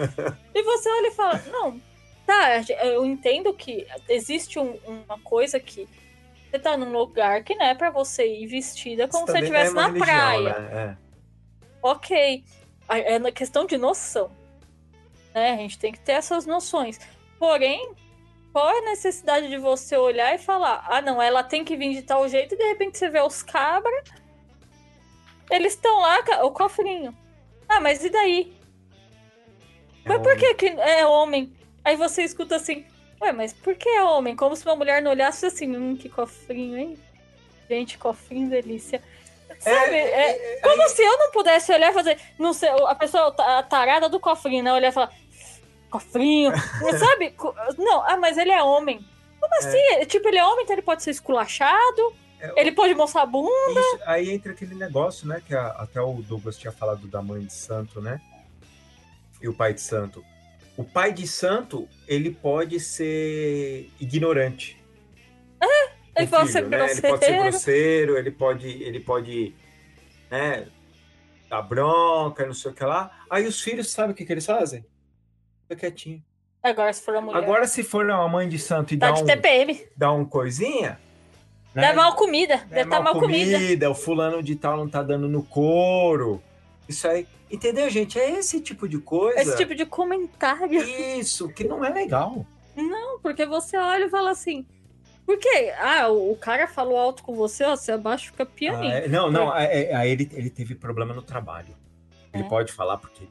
[0.55, 1.81] E você olha e fala, não,
[2.27, 5.89] tá, eu entendo que existe um- uma coisa que
[6.55, 9.73] você tá num lugar que não é pra você ir vestida como se você estivesse
[9.73, 10.59] é na religião, praia.
[10.61, 10.99] né?
[11.83, 12.45] Ok.
[12.89, 14.31] A- É na questão de noção.
[15.35, 15.53] Né?
[15.53, 17.01] A gente tem que ter essas noções.
[17.41, 17.93] Porém,
[18.53, 21.93] qual é a necessidade de você olhar e falar, ah não, ela tem que vir
[21.93, 24.05] de tal jeito e de repente você vê os cabra,
[25.51, 27.17] eles estão lá, o cofrinho.
[27.69, 28.57] Ah, mas e daí?
[30.05, 30.09] É.
[30.09, 31.53] Mas por que, que é homem?
[31.85, 32.87] Aí você escuta assim,
[33.21, 34.35] ué, mas por que é homem?
[34.37, 36.99] Como se uma mulher não olhasse assim, hum, que cofrinho, hein?
[37.69, 39.03] Gente, cofrinho, delícia.
[39.61, 39.97] Sabe?
[39.97, 42.19] É, como se eu não pudesse olhar e fazer.
[42.39, 44.73] Não sei, a pessoa a tarada do cofrinho, né?
[44.73, 45.13] Olhar e falar.
[45.91, 46.53] Cofrinho.
[46.99, 47.35] Sabe?
[47.79, 49.05] Não, ah, mas ele é homem.
[49.41, 50.05] Como assim?
[50.07, 52.15] Tipo, ele é homem, então ele pode ser esculachado.
[52.41, 53.49] é, Ele pode mostrar a bunda.
[53.81, 55.41] Isso, aí entra aquele negócio, né?
[55.47, 58.21] Que a- até o Douglas tinha falado da mãe de santo, né?
[59.41, 60.25] E o pai de santo.
[60.77, 64.83] O pai de santo, ele pode ser ignorante.
[66.17, 66.91] Ele com o pode ser filho, né?
[66.91, 68.19] Ele pode ser grosseiro.
[68.19, 69.55] ele pode, ele pode,
[70.31, 70.67] né?
[71.49, 73.11] Dar bronca, não sei o que lá.
[73.29, 74.85] Aí os filhos, sabe o que, que eles fazem?
[75.63, 76.23] Fica quietinho.
[76.63, 77.39] Agora, se for a mulher.
[77.39, 79.87] Agora, se for uma mãe de santo e tá de um, TPM.
[79.97, 80.99] dar um coisinha.
[81.75, 81.83] né?
[81.83, 82.55] Dá mal comida.
[82.55, 83.91] É Deve estar mal comida.
[83.91, 86.43] o fulano de tal não tá dando no couro.
[86.89, 87.27] Isso aí.
[87.51, 88.19] Entendeu, gente?
[88.19, 89.41] É esse tipo de coisa.
[89.41, 90.83] Esse tipo de comentário.
[90.83, 92.45] Isso, que não é legal.
[92.77, 94.67] Não, porque você olha e fala assim.
[95.25, 95.73] Por quê?
[95.79, 98.93] Ah, o cara falou alto com você, ó, você abaixa fica Ah, pianinho.
[98.93, 101.75] é- não, não, é- é- aí ele, ele teve problema no trabalho.
[102.33, 102.49] Ele É.
[102.49, 103.27] pode falar porque.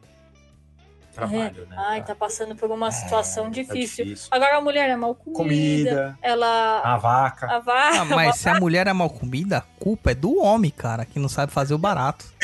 [1.14, 1.76] Trabalho, né?
[1.78, 4.06] Ai, tá passando por uma situação É, tá difícil.
[4.06, 4.28] difícil.
[4.32, 5.38] Agora a mulher é mal comida.
[5.38, 6.82] Comida, Ela.
[6.84, 7.46] a vaca.
[7.52, 8.02] A vaca.
[8.02, 11.20] Ah, mas se a mulher é mal comida, a culpa é do homem, cara, que
[11.20, 12.26] não sabe fazer o barato.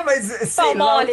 [0.00, 1.12] É, mas sei Pau mole.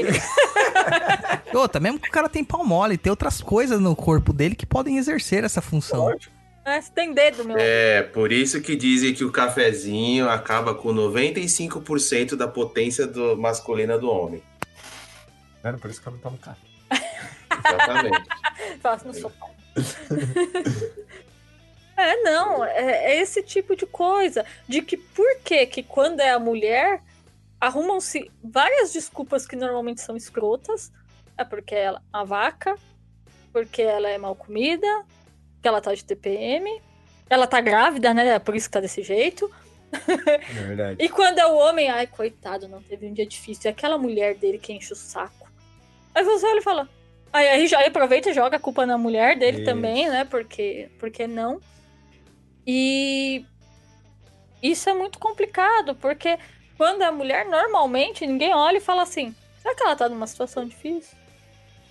[1.51, 4.55] E outra, mesmo que o cara tem pau mole, tem outras coisas no corpo dele
[4.55, 6.05] que podem exercer essa função.
[6.05, 6.33] Lógico.
[6.65, 7.55] É, você tem dedo, meu.
[7.57, 13.97] É, por isso que dizem que o cafezinho acaba com 95% da potência do, masculina
[13.97, 14.43] do homem.
[15.75, 16.61] Por isso que eu não tomo café.
[17.67, 18.29] Exatamente.
[18.81, 19.47] Faço no sofá.
[21.97, 24.45] É, não, é, é esse tipo de coisa.
[24.67, 27.01] De que por que que quando é a mulher,
[27.59, 30.91] arrumam-se várias desculpas que normalmente são escrotas.
[31.35, 32.75] É porque ela a vaca,
[33.51, 34.87] porque ela é mal comida,
[35.61, 36.81] que ela tá de TPM,
[37.29, 38.27] ela tá grávida, né?
[38.27, 39.51] É por isso que tá desse jeito.
[39.91, 40.97] É verdade.
[41.03, 43.69] E quando é o homem, ai, coitado, não teve um dia difícil.
[43.69, 45.36] É aquela mulher dele que enche o saco.
[46.17, 46.89] Aí você olha e fala.
[47.31, 49.65] Aí, aí já aproveita e joga a culpa na mulher dele Isso.
[49.65, 50.25] também, né?
[50.25, 51.61] Porque, porque não.
[52.65, 53.45] E
[54.63, 56.39] isso é muito complicado, porque
[56.75, 60.65] quando é mulher, normalmente ninguém olha e fala assim: será que ela tá numa situação
[60.65, 61.15] difícil?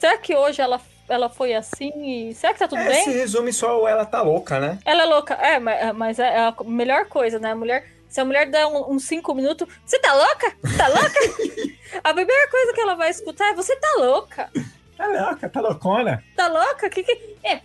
[0.00, 1.92] Será que hoje ela, ela foi assim?
[2.28, 3.04] E será que tá tudo É, bem?
[3.04, 4.80] se resume só ela tá louca, né?
[4.84, 5.34] Ela é louca.
[5.34, 7.52] É, mas, mas é a melhor coisa, né?
[7.52, 7.95] A mulher.
[8.08, 10.50] Se a mulher der um- uns cinco minutos, você tá louca?
[10.76, 12.00] Tá louca?
[12.04, 14.50] a primeira coisa que ela vai escutar é você tá louca?
[14.96, 16.24] Tá louca, tá loucona.
[16.34, 16.88] Tá louca?
[16.88, 17.36] Que que...
[17.44, 17.60] É,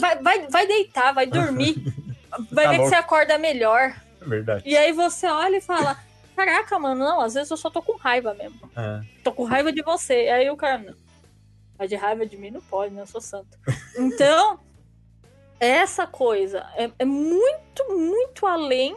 [0.00, 1.76] vai, vai- vai, deitar, vai dormir.
[2.50, 2.88] Vai Tá ver que louca.
[2.88, 3.94] você acorda melhor.
[4.20, 4.62] É verdade.
[4.66, 5.96] E aí você olha e fala:
[6.34, 8.58] Caraca, mano, não, às vezes eu só tô com raiva mesmo.
[8.76, 9.00] É.
[9.22, 10.14] Tô com raiva de você.
[10.28, 10.94] Aí o cara, não.
[11.78, 13.02] Mas de raiva de mim não pode, né?
[13.02, 13.56] Eu sou santo.
[13.96, 14.58] Então,
[15.60, 18.96] essa coisa é, é muito, muito além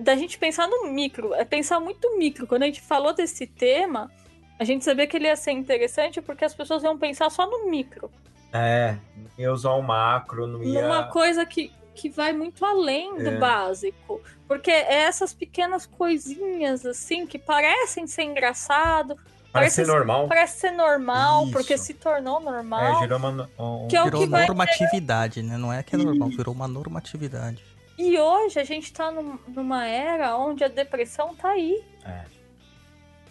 [0.00, 1.34] da gente pensar no micro.
[1.34, 2.46] É pensar muito micro.
[2.46, 4.10] Quando a gente falou desse tema,
[4.58, 7.70] a gente sabia que ele ia ser interessante porque as pessoas iam pensar só no
[7.70, 8.10] micro.
[8.52, 10.82] É, não ia usar um macro, não ia.
[10.82, 13.38] Numa coisa que, que vai muito além do É.
[13.38, 14.20] básico.
[14.48, 19.16] Porque é essas pequenas coisinhas, assim, que parecem ser engraçado,
[19.52, 20.28] Parece ser normal.
[20.28, 21.52] parece ser normal, Isso.
[21.52, 23.00] porque se tornou É, normal.
[23.00, 23.50] gerou uma.
[23.58, 23.88] Um...
[23.88, 25.56] Que é o Virou normatividade, né?
[25.56, 27.64] Não é que é normal, virou uma normatividade.
[27.98, 31.82] E hoje a gente tá num- numa era onde a depressão tá aí.
[32.04, 32.24] É.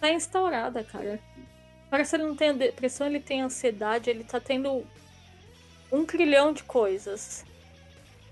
[0.00, 1.20] Tá instaurada, cara.
[1.88, 4.84] Parece que ele não tem depressão, ele tem ansiedade, ele tá tendo
[5.92, 7.44] um trilhão de coisas.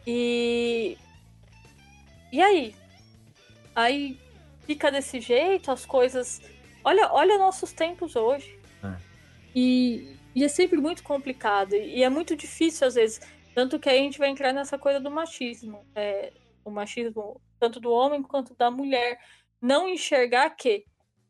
[0.06, 0.98] E.
[2.32, 2.74] E aí?
[3.74, 4.18] Aí
[4.66, 6.42] fica desse jeito, as coisas.
[6.82, 8.58] Olha, olha nossos tempos hoje.
[8.82, 8.96] É.
[9.54, 11.74] E, e é sempre muito complicado.
[11.76, 13.20] E é muito difícil, às vezes.
[13.54, 15.86] Tanto que aí a gente vai entrar nessa coisa do machismo.
[15.94, 16.32] É,
[16.64, 19.18] o machismo, tanto do homem quanto da mulher.
[19.60, 20.84] Não enxergar que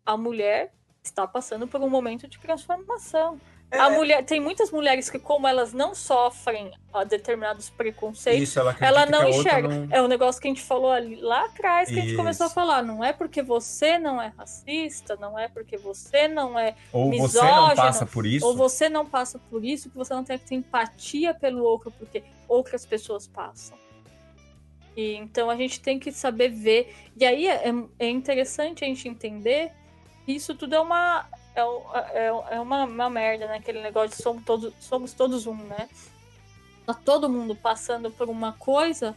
[0.04, 0.72] a mulher
[1.02, 3.38] está passando por um momento de transformação.
[3.74, 6.70] É, A mulher, tem muitas mulheres que, como elas não sofrem
[7.08, 9.68] determinados preconceitos, Isso, ela ela não enxerga.
[9.68, 12.44] não- É o negócio que a gente falou ali, lá atrás, que a gente começou
[12.44, 12.54] a Isso.
[12.54, 12.82] falar.
[12.82, 16.74] Não é porque você não é racista, não é porque você não é.
[16.92, 18.46] Ou você misógino, não passa por isso.
[18.46, 21.90] Ou você não passa por isso, que você não tem que ter empatia pelo outro,
[21.90, 23.76] porque outras pessoas passam.
[24.96, 26.94] E então a gente tem que saber ver.
[27.16, 27.64] E aí é,
[27.98, 29.72] é interessante a gente entender
[30.24, 31.26] que isso tudo é uma.
[31.54, 31.82] É, o-
[32.12, 32.26] é,
[32.56, 33.56] é uma, uma merda, né?
[33.56, 35.88] Aquele negócio de somos todos, somos todos um, né?
[36.86, 39.16] Tá todo mundo passando por uma coisa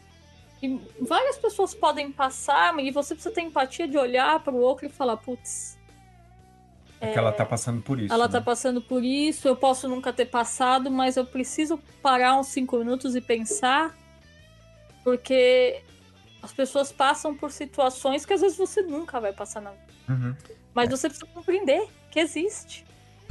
[0.60, 4.86] que várias pessoas podem passar, e você precisa ter empatia de olhar para o outro
[4.86, 5.78] e falar, putz,
[7.00, 8.12] É que ela tá passando por isso.
[8.14, 8.32] ela né?
[8.32, 12.78] tá passando por isso, eu posso nunca ter passado, mas eu preciso parar uns cinco
[12.78, 13.96] minutos e pensar,
[15.04, 15.82] porque
[16.42, 19.94] as pessoas passam por situações que às vezes você nunca vai passar na vida.
[20.10, 20.36] Uhum.
[20.78, 22.86] Mas você precisa compreender que existe.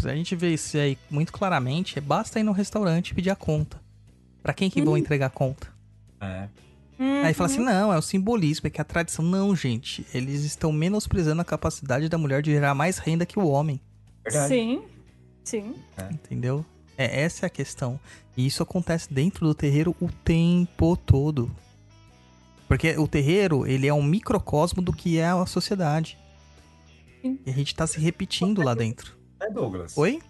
[0.05, 3.81] A gente vê isso aí muito claramente, basta ir no restaurante e pedir a conta.
[4.43, 5.69] Pra quem que vão entregar a conta?
[6.21, 6.49] É.
[7.25, 7.65] Aí fala assim, Uhum.
[7.67, 9.25] não, é o simbolismo, é que é a tradição.
[9.25, 13.47] Não, gente, eles estão menosprezando a capacidade da mulher de gerar mais renda que o
[13.47, 13.81] homem,
[14.25, 14.49] Verdade.
[14.49, 14.83] Sim,
[15.45, 15.75] sim.
[16.11, 16.65] entendeu?
[16.99, 17.99] É, essa é a questão.
[18.37, 21.51] E isso acontece dentro do terreiro o tempo todo.
[22.67, 26.19] Porque o terreiro, ele é um microcosmo do que é a sociedade.
[27.45, 29.17] E a gente tá se repetindo lá dentro.
[29.41, 29.97] Né, Douglas?
[29.97, 30.21] Oi?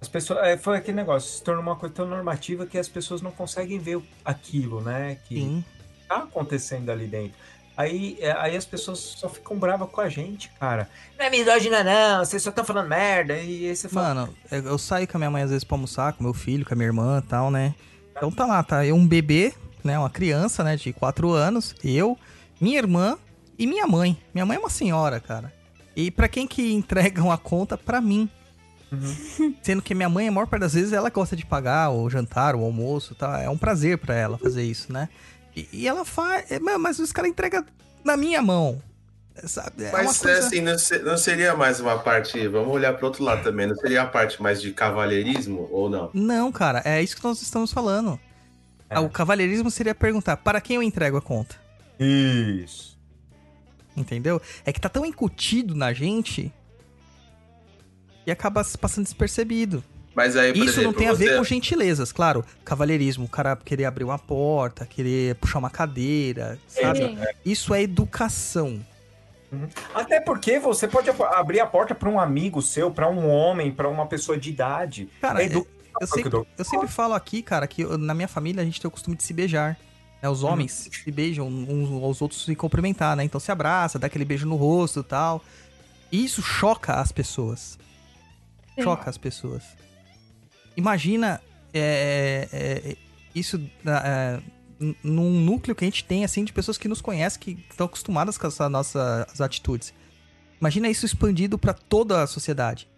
[0.00, 3.20] As pessoas, é, foi aquele negócio, se tornou uma coisa tão normativa que as pessoas
[3.20, 5.18] não conseguem ver aquilo, né?
[5.26, 5.64] Que Sim.
[6.08, 7.34] tá acontecendo ali dentro.
[7.76, 10.88] Aí, é, aí as pessoas só ficam bravas com a gente, cara.
[11.16, 13.34] Não é misógina, não, vocês só estão falando merda.
[13.34, 14.14] E aí você fala.
[14.14, 16.66] Mano, eu eu saio com a minha mãe às vezes pra almoçar, com meu filho,
[16.66, 17.74] com a minha irmã e tal, né?
[18.10, 19.54] Então tá lá, tá eu um bebê,
[19.84, 19.96] né?
[19.96, 20.74] Uma criança, né?
[20.74, 22.18] De 4 anos, eu,
[22.60, 23.16] minha irmã
[23.56, 24.18] e minha mãe.
[24.34, 25.52] Minha mãe é uma senhora, cara.
[26.00, 27.76] E pra quem que entregam a conta?
[27.76, 28.30] Pra mim.
[28.92, 29.54] Uhum.
[29.62, 32.54] Sendo que minha mãe, a maior parte das vezes, ela gosta de pagar o jantar,
[32.54, 33.40] o almoço, tá?
[33.42, 35.08] É um prazer pra ela fazer isso, né?
[35.56, 36.50] E, e ela faz.
[36.52, 37.64] é, mas- os caras entregam
[38.04, 38.80] na minha mão.
[39.44, 39.84] Sabe?
[39.84, 42.46] É uma Mas coisa- assim, não, se- não seria mais uma parte.
[42.48, 43.66] Vamos olhar pro outro lado também.
[43.68, 46.10] Não seria a parte mais de cavalheirismo ou não?
[46.12, 48.18] Não, cara, é isso que nós estamos falando.
[48.90, 48.98] É.
[48.98, 51.54] O cavalheirismo seria perguntar: para quem eu entrego a conta?
[52.00, 52.97] Isso.
[53.98, 54.40] Entendeu?
[54.64, 56.52] É que tá tão incutido na gente
[58.26, 59.82] e acaba se passando despercebido.
[60.14, 62.44] Mas aí, por Isso exemplo, não tem a ver você- com gentilezas, claro.
[62.64, 66.98] Cavalheirismo, o cara querer abrir uma porta, querer puxar uma cadeira, sabe?
[66.98, 67.18] Sim.
[67.44, 68.84] Isso é educação.
[69.94, 73.70] Até porque você pode ab- abrir a porta para um amigo seu, para um homem,
[73.72, 75.08] para uma pessoa de idade.
[75.20, 75.66] Cara, É eu
[76.06, 78.90] sempre, eu sempre falo aqui, cara, que eu- na minha família a gente tem o
[78.90, 79.78] costume de se beijar.
[80.22, 80.28] Né?
[80.28, 83.24] Os homens se beijam uns aos outros se cumprimentar, né?
[83.24, 85.42] Então se abraça, dá aquele beijo no rosto e tal.
[86.10, 87.78] E isso choca as pessoas.
[88.74, 88.82] Sim.
[88.82, 89.62] Choca as pessoas.
[90.76, 91.40] Imagina
[91.74, 92.96] é, é, é,
[93.34, 94.40] isso é,
[95.02, 98.38] num núcleo que a gente tem, assim, de pessoas que nos conhecem, que estão acostumadas
[98.38, 99.92] com as nossas atitudes.
[100.60, 102.88] Imagina isso expandido pra toda a sociedade.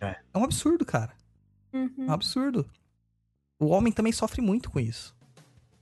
[0.00, 0.16] É.
[0.32, 1.12] é um absurdo, cara.
[1.72, 2.12] É um Uhum.
[2.12, 2.68] absurdo.
[3.58, 5.14] O homem também sofre muito com isso.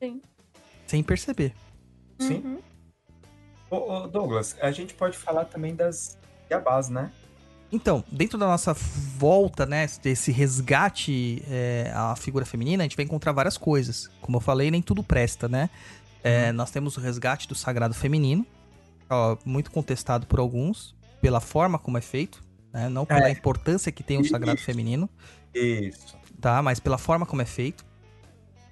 [0.01, 0.21] Sim.
[0.91, 1.55] Sem perceber.
[2.19, 2.43] Sim.
[2.45, 2.59] Uhum.
[3.71, 6.19] Ô, ô, Douglas, a gente pode falar também das
[6.51, 7.13] Yabás, né?
[7.71, 13.05] Então, dentro da nossa volta, né, desse resgate é, à figura feminina, a gente vai
[13.05, 14.11] encontrar várias coisas.
[14.21, 15.71] Como eu falei, nem tudo presta, né?
[16.25, 18.45] É, Nós temos o resgate do sagrado feminino,
[19.09, 22.43] ó, muito contestado por alguns, pela forma como é feito,
[22.73, 22.89] né?
[22.89, 23.31] Não pela É.
[23.31, 25.09] importância que tem o sagrado feminino.
[25.55, 26.19] Isso.
[26.41, 26.61] tá?
[26.61, 27.85] Mas pela forma como é feito.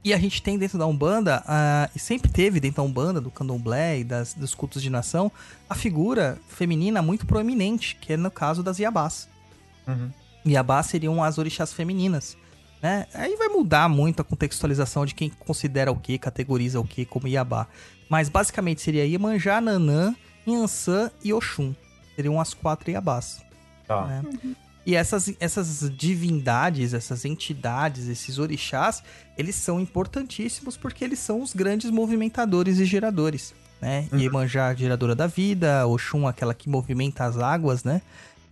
[0.08, 3.30] E a gente tem dentro da Umbanda, ah, e sempre teve dentro da Umbanda, do
[3.30, 5.30] candomblé e das, dos cultos de nação,
[5.68, 9.28] a figura feminina muito proeminente, que é no caso das Iabás.
[9.86, 10.10] Uhum.
[10.46, 12.38] Iabás seriam as orixás femininas.
[12.80, 13.06] Né?
[13.12, 17.28] Aí vai mudar muito a contextualização de quem considera o que, categoriza o que como
[17.28, 17.66] Iabá.
[18.08, 20.14] Mas basicamente seria Iemanjá, Nanã,
[20.46, 21.74] Inhansã e Oxum.
[22.16, 23.42] Seriam as quatro Iabás
[23.86, 24.06] Tá.
[24.06, 24.22] né?
[24.88, 29.02] E essas, essas divindades, essas entidades, esses orixás,
[29.36, 34.08] eles são importantíssimos porque eles são os grandes movimentadores e geradores, né?
[34.10, 34.18] Uhum.
[34.18, 38.00] Iemanjá, geradora da vida, Oxum, aquela que movimenta as águas, né?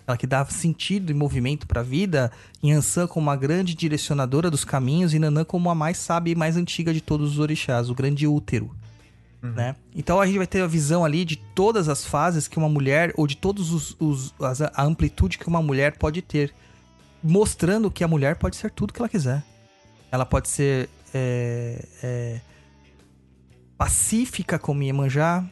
[0.03, 2.31] Aquela que dá sentido e movimento para a vida,
[2.63, 6.55] Yansan como uma grande direcionadora dos caminhos e Nanã como a mais sábia e mais
[6.55, 8.71] antiga de todos os orixás, o grande útero
[9.49, 9.53] Uhum.
[9.55, 9.77] né?
[9.95, 13.13] Então a gente vai ter a visão ali de todas as fases que uma mulher,
[13.17, 16.53] ou de todos os, os- as- a amplitude que uma mulher pode ter,
[17.23, 19.43] mostrando que a mulher pode ser tudo que ela quiser.
[20.11, 22.41] Ela pode ser é, é,
[23.79, 25.45] pacífica como Iemanjá,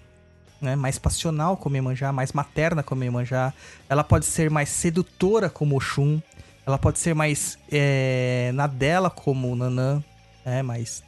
[0.60, 0.76] né?
[0.76, 3.52] mais passional como Iemanjá, mais materna como Iemanjá.
[3.88, 6.20] Ela pode ser mais sedutora como Oxum.
[6.66, 10.02] Ela pode ser mais é, na dela como Nanã,
[10.44, 10.62] né?
[10.62, 11.02] mais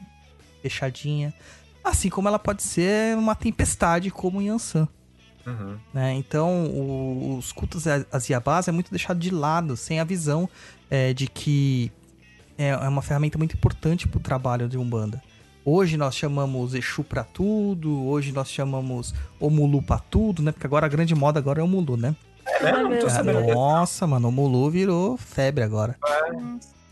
[0.63, 1.33] fechadinha.
[1.89, 4.89] Assim como ela pode ser uma tempestade como Yansan.
[5.47, 5.77] Uhum.
[5.95, 6.15] Né?
[6.15, 10.49] Então, o- os cultos a- às Yabás é muito deixado de lado, sem a visão
[10.91, 11.93] é, de que
[12.59, 15.23] é, é uma ferramenta muito importante para o trabalho de Umbanda.
[15.65, 20.53] Hoje nós chamamos Exu pra tudo, hoje nós chamamos Omulu pra tudo, né?
[20.53, 22.15] Porque agora a grande moda agora é o Mulu, né?
[22.61, 22.73] É?
[22.73, 25.97] Não tô É, nossa, mano, o Mulu virou febre agora.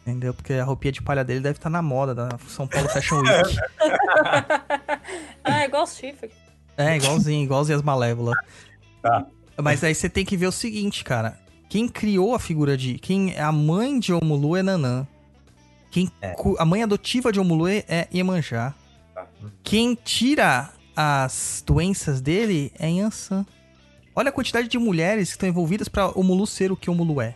[0.06, 0.34] Entendeu?
[0.34, 3.56] Porque a roupinha de palha dele deve estar na moda da São Paulo Fashion Week.
[5.46, 6.32] Ah, é igual os chifres.
[6.76, 8.34] É, igualzinho, igualzinho as malévolas.
[9.02, 9.26] Tá.
[9.62, 11.38] Mas aí você tem que ver o seguinte, cara.
[11.68, 12.98] Quem criou a figura de.
[12.98, 15.06] Quem é a mãe de Omulu é Nanã.
[15.90, 16.34] Quem, É.
[16.58, 18.74] A mãe adotiva de Omulu é Iemanjá.
[19.14, 19.26] Tá.
[19.62, 23.44] Quem tira as doenças dele é Yansan.
[24.16, 27.34] Olha a quantidade de mulheres que estão envolvidas pra Omulu ser o que Omulu é.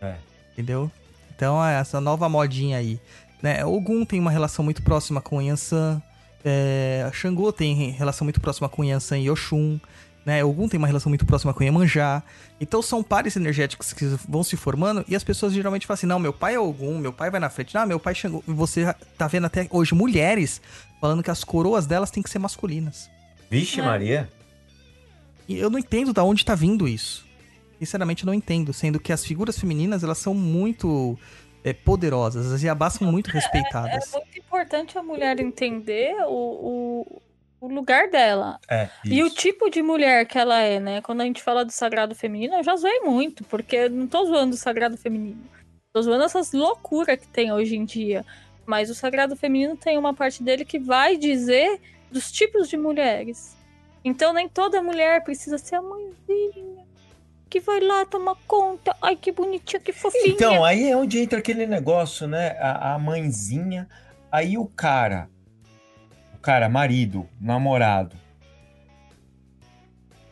[0.00, 0.16] É.
[0.52, 0.90] Entendeu?
[1.36, 3.00] Então é essa nova modinha aí.
[3.42, 3.64] Né?
[3.64, 6.02] Ogum tem uma relação muito próxima com Yansan.
[6.44, 9.78] É, Xangô tem relação muito próxima com Yansan e Oxum.
[10.24, 10.42] Né?
[10.42, 12.22] Ogum tem uma relação muito próxima com Iemanjá.
[12.60, 16.18] Então são pares energéticos que vão se formando e as pessoas geralmente falam assim: não,
[16.18, 17.74] meu pai é Ogum, meu pai vai na frente.
[17.74, 18.42] Não, meu pai Xangô.
[18.48, 20.60] E você tá vendo até hoje mulheres
[21.00, 23.10] falando que as coroas delas têm que ser masculinas.
[23.50, 23.84] Vixe, É.
[23.84, 24.30] Maria.
[25.48, 27.25] E eu não entendo da onde tá vindo isso.
[27.78, 28.72] Sinceramente, eu não entendo.
[28.72, 31.18] Sendo que as figuras femininas, elas são muito
[31.62, 32.52] é, poderosas.
[32.52, 34.12] As Yabás são muito É respeitadas.
[34.12, 37.22] muito importante a mulher entender o, o,
[37.60, 38.58] o lugar dela.
[38.70, 41.00] É, E o tipo de mulher que ela é, né?
[41.02, 44.54] Quando a gente fala do sagrado feminino, eu já zoei muito, porque não tô zoando
[44.54, 45.42] o sagrado feminino.
[45.92, 48.24] Tô zoando essas loucuras que tem hoje em dia.
[48.64, 51.80] Mas o sagrado feminino tem uma parte dele que vai dizer
[52.10, 53.56] dos tipos de mulheres.
[54.04, 56.85] Então nem toda mulher precisa ser a mãezinha
[57.48, 58.94] que vai lá tomar conta.
[59.00, 60.28] Ai, que bonitinha, que fofinha.
[60.28, 62.56] Então, aí é onde entra aquele negócio, né?
[62.60, 63.88] A, a mãezinha.
[64.30, 65.30] Aí o cara,
[66.34, 68.16] o cara, marido, namorado,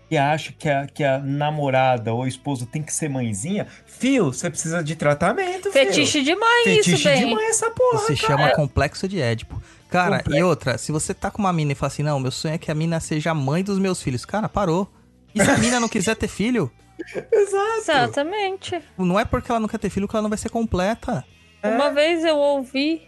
[0.09, 4.27] que acha que a, que a namorada ou a esposa tem que ser mãezinha, fio,
[4.27, 5.73] você precisa de tratamento, fio.
[5.73, 7.27] Fetiche demais Fetiche isso, bem.
[7.27, 8.39] de mãe essa porra, Isso se cara.
[8.39, 9.63] chama complexo de Édipo.
[9.89, 12.55] Cara, e outra, se você tá com uma mina e fala assim, não, meu sonho
[12.55, 14.25] é que a mina seja a mãe dos meus filhos.
[14.25, 14.93] Cara, parou.
[15.33, 16.71] E se a mina não quiser ter filho?
[17.33, 17.79] Exato.
[17.79, 18.81] Exatamente.
[18.99, 21.25] Não é porque ela não quer ter filho que ela não vai ser completa.
[21.63, 21.69] É.
[21.69, 23.07] Uma vez eu ouvi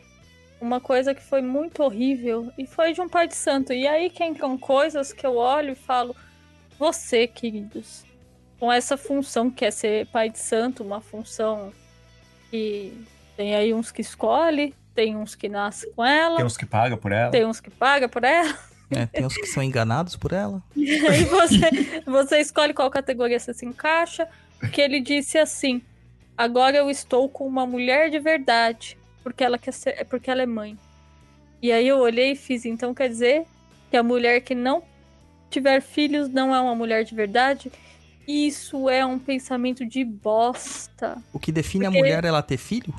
[0.61, 3.73] uma coisa que foi muito horrível e foi de um pai de santo.
[3.73, 6.15] E aí que entram coisas que eu olho e falo:
[6.79, 8.05] você, queridos,
[8.59, 11.73] com essa função que é ser pai de santo, uma função
[12.51, 12.93] que
[13.37, 16.97] tem aí uns que escolhe, tem uns que nascem com ela, Tem uns que pagam
[16.97, 17.31] por ela.
[17.31, 18.57] tem uns que paga por ela.
[18.91, 19.07] Né?
[19.13, 20.63] Tem os que são enganados por ela.
[20.77, 24.29] E aí você, você escolhe qual categoria você se encaixa.
[24.73, 25.83] Que ele disse assim:
[26.37, 30.47] agora eu estou com uma mulher de verdade, porque ela quer ser, porque ela é
[30.47, 30.79] mãe.
[31.61, 33.45] E aí eu olhei e fiz, então quer dizer
[33.91, 34.83] que a mulher que não
[35.51, 37.71] tiver filhos não é uma mulher de verdade?
[38.27, 41.17] Isso é um pensamento de bosta.
[41.33, 42.93] O que define Porque- a mulher é ela ter filho?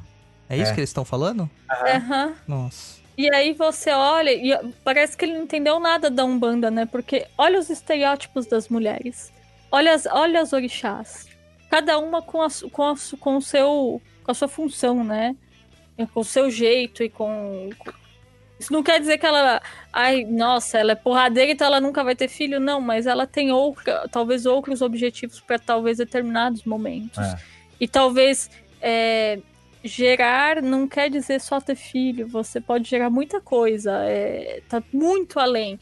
[0.49, 0.73] É isso É.
[0.73, 1.49] que eles estão falando?
[1.69, 2.33] Aham.
[2.47, 3.01] Nossa.
[3.17, 6.85] E aí você olha e parece que ele não entendeu nada da Umbanda, né?
[6.85, 9.33] Porque olha os estereótipos das mulheres.
[9.71, 11.27] Olha as, olha as orixás.
[11.69, 15.35] Cada uma com a, com, a, com o seu com a sua função, né?
[15.97, 17.91] E Com o seu jeito e com, com-
[18.59, 19.61] Isso não quer dizer que ela.
[19.91, 22.59] Ai, nossa, ela é porradeira, então ela nunca vai ter filho.
[22.59, 27.17] Não, mas ela tem outra, talvez outros objetivos para talvez determinados momentos.
[27.17, 27.37] É.
[27.79, 28.49] E talvez
[28.79, 29.39] é,
[29.83, 32.27] gerar não quer dizer só ter filho.
[32.27, 33.91] Você pode gerar muita coisa.
[34.05, 35.79] É, tá muito além.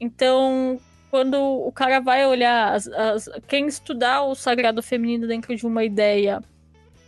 [0.00, 0.78] Então,
[1.10, 5.84] quando o cara vai olhar, as- as- quem estudar o sagrado feminino dentro de uma
[5.84, 6.42] ideia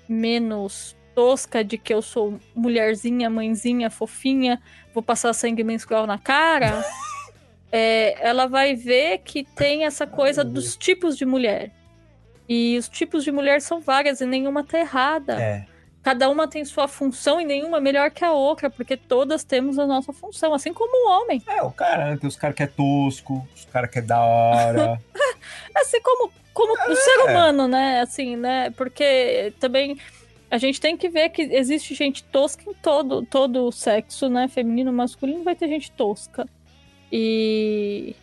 [0.08, 4.60] menos tosca de que eu sou mulherzinha, mãezinha, fofinha,
[4.94, 6.84] vou passar sangue menstrual na cara,
[7.70, 11.70] é, ela vai ver que tem essa coisa dos tipos de mulher.
[12.48, 15.40] E os tipos de mulher são várias e nenhuma tá errada.
[15.40, 15.66] É.
[16.02, 19.78] Cada uma tem sua função e nenhuma é melhor que a outra, porque todas temos
[19.78, 21.42] a nossa função, assim como o homem.
[21.46, 24.18] É, o cara, né, tem os caras que é tosco, os caras que é da
[24.18, 25.00] hora.
[25.74, 28.00] Assim como, como o ser humano, né?
[28.00, 28.70] Assim, né?
[28.70, 29.98] Porque também
[30.50, 34.48] a gente tem que ver que existe gente tosca em todo, todo o sexo, né?
[34.48, 36.46] Feminino, masculino, vai ter gente tosca.
[37.10, 38.16] E.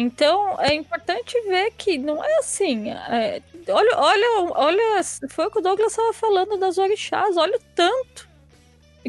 [0.00, 2.88] Então é importante ver que não é assim.
[2.90, 7.36] é, olha, olha, olha, foi o que o Douglas estava falando das orixás.
[7.36, 8.28] Olha o tanto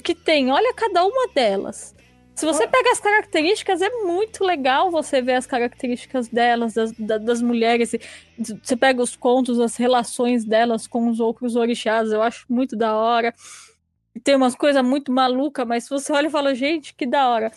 [0.03, 0.51] que tem.
[0.51, 1.95] Olha cada uma delas.
[2.35, 7.17] Se você pega as características, é muito legal você ver as características delas, das, da-
[7.17, 7.91] das mulheres.
[8.63, 12.11] Você pega os contos, as relações delas com os outros orixás.
[12.13, 13.33] Eu acho muito da hora.
[14.23, 17.51] Tem umas coisas muito malucas, mas se você olha e fala, gente, que da hora.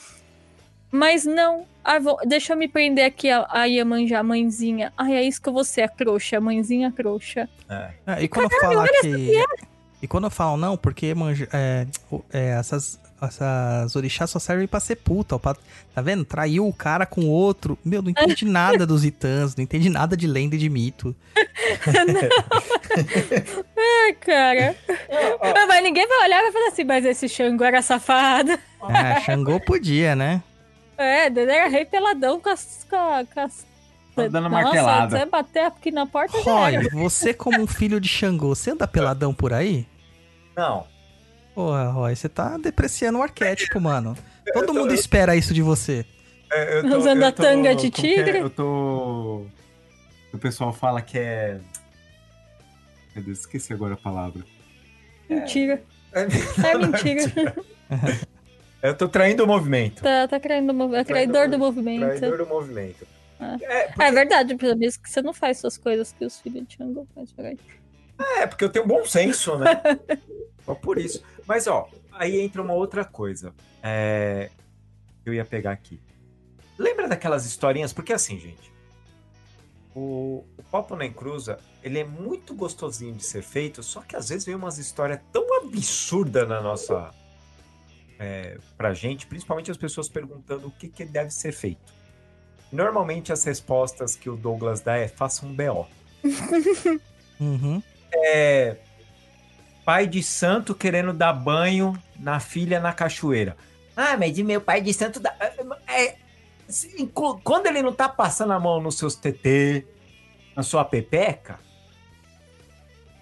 [0.93, 1.67] Mas não.
[1.83, 4.93] Ah, vou- deixa eu me prender aqui a, a Iemanjá, a mãezinha.
[4.97, 7.49] Ai, é isso que eu vou ser, a trouxa, a mãezinha trouxa.
[8.07, 9.43] Ah, e quando fala que.
[10.03, 11.87] E quando eu falo não, porque manja, é,
[12.33, 15.57] é, essas, essas orixás só servem pra ser puta, ó, pra-
[15.95, 16.25] tá vendo?
[16.25, 17.79] Traiu o cara com outro.
[17.85, 21.15] Meu, não entende nada dos itãs, não entende nada de lenda e de mito.
[23.77, 24.77] Ai, cara.
[25.41, 28.53] Mas, mas ninguém vai olhar e vai falar assim, mas esse Xangô era safado.
[28.89, 30.43] É, Xangô podia, né?
[31.03, 32.87] É, ele era rei peladão com as.
[32.89, 33.67] Com, a- com as...
[34.15, 35.19] Tá dando Nossa, martelada.
[35.19, 39.33] você bater aqui na porta Roy, você como um filho de Xangô, você anda peladão
[39.33, 39.87] por aí?
[40.55, 40.87] Não.
[41.55, 44.15] Porra, Roy, você tá depreciando o arquétipo, mano.
[44.53, 46.05] Todo mundo espera isso de você.
[46.51, 47.91] É, eu Usando a tanga de é?
[47.91, 48.39] tigre?
[48.41, 49.47] Eu tô.
[50.33, 51.59] O pessoal fala que é.
[53.15, 54.43] Meu Deus, esqueci agora a palavra.
[55.29, 55.83] Mentira.
[56.13, 56.27] É,
[56.69, 57.55] É mentira.
[58.83, 60.03] Eu tô traindo o movimento.
[60.03, 62.01] Tá, tá traindo, mov- é traidor do movimento.
[62.19, 63.07] Traidor do movimento.
[63.41, 63.65] É.
[63.65, 66.67] É, porque, É verdade, pelo menos que você não faz suas coisas que os filhos
[66.67, 67.35] de Django fazem.
[67.37, 67.61] verdade.
[68.39, 69.81] é, porque eu tenho bom senso, né?
[70.65, 71.23] Só por isso.
[71.47, 73.53] Mas, ó, aí entra uma outra coisa.
[73.83, 74.51] É,
[75.25, 76.01] eu ia pegar aqui.
[76.79, 77.93] Lembra daquelas historinhas?
[77.93, 78.73] Porque assim, gente,
[79.95, 84.29] o, o Papo Nem Cruza, ele é muito gostosinho de ser feito, só que às
[84.29, 87.11] vezes vem umas histórias tão absurdas na nossa...
[88.25, 91.93] É, pra gente, principalmente as pessoas perguntando o que, que deve ser feito.
[92.71, 95.87] Normalmente as respostas que o Douglas dá é faça um BO.
[97.41, 97.83] Uhum.
[98.15, 98.77] É,
[99.85, 103.57] pai de santo querendo dar banho na filha na cachoeira.
[103.97, 105.35] Ah, mas de meu pai de santo dá.
[105.89, 106.15] É,
[107.13, 109.85] co- quando ele não tá passando a mão nos seus TT,
[110.55, 111.59] na sua pepeca,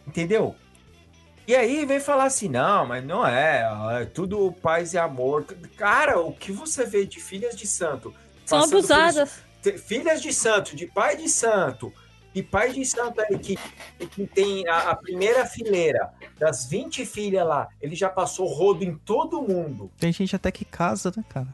[0.07, 0.55] entendeu?
[1.51, 3.65] E aí vem falar assim: não, mas não é,
[4.03, 5.45] é tudo paz e amor.
[5.77, 8.15] Cara, o que você vê de filhas de santo?
[8.47, 9.43] São abusadas.
[9.85, 11.93] filhas de santo, de pai de santo,
[12.33, 13.59] e pai de santo aí que,
[14.07, 18.95] que tem a, a primeira fileira das 20 filhas lá, ele já passou rodo em
[18.95, 19.91] todo mundo.
[19.99, 21.49] Tem gente até que casa, né, cara?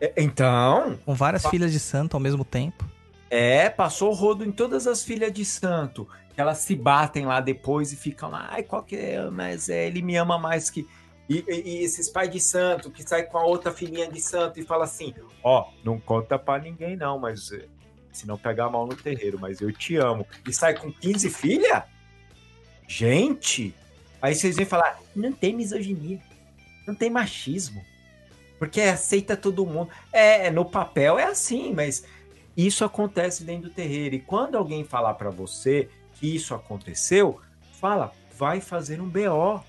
[0.00, 2.88] É, Então, Com várias Pa- filhas de santo ao mesmo tempo.
[3.30, 6.08] é, passou rodo em todas as filhas de santo.
[6.34, 9.30] Que elas se batem lá depois e ficam lá, ai, qual que é?
[9.30, 10.86] Mas é, ele me ama mais que.
[11.28, 14.58] E, e- e esses pais de santo que sai com a outra filhinha de santo
[14.60, 17.66] e fala assim: Ó, não conta pra ninguém não, mas eh,
[18.12, 20.26] se não pegar mal no terreiro, mas eu te amo.
[20.46, 21.84] E sai com 15 filha?
[22.86, 23.74] Gente!
[24.20, 26.20] Aí vocês vêm falar: não tem misoginia,
[26.86, 27.82] não tem machismo,
[28.58, 29.88] porque aceita todo mundo.
[30.12, 32.04] É, no papel é assim, mas
[32.56, 34.14] isso acontece dentro do terreiro.
[34.16, 37.40] E quando alguém falar pra você que isso aconteceu,
[37.80, 39.62] fala, vai fazer um BO.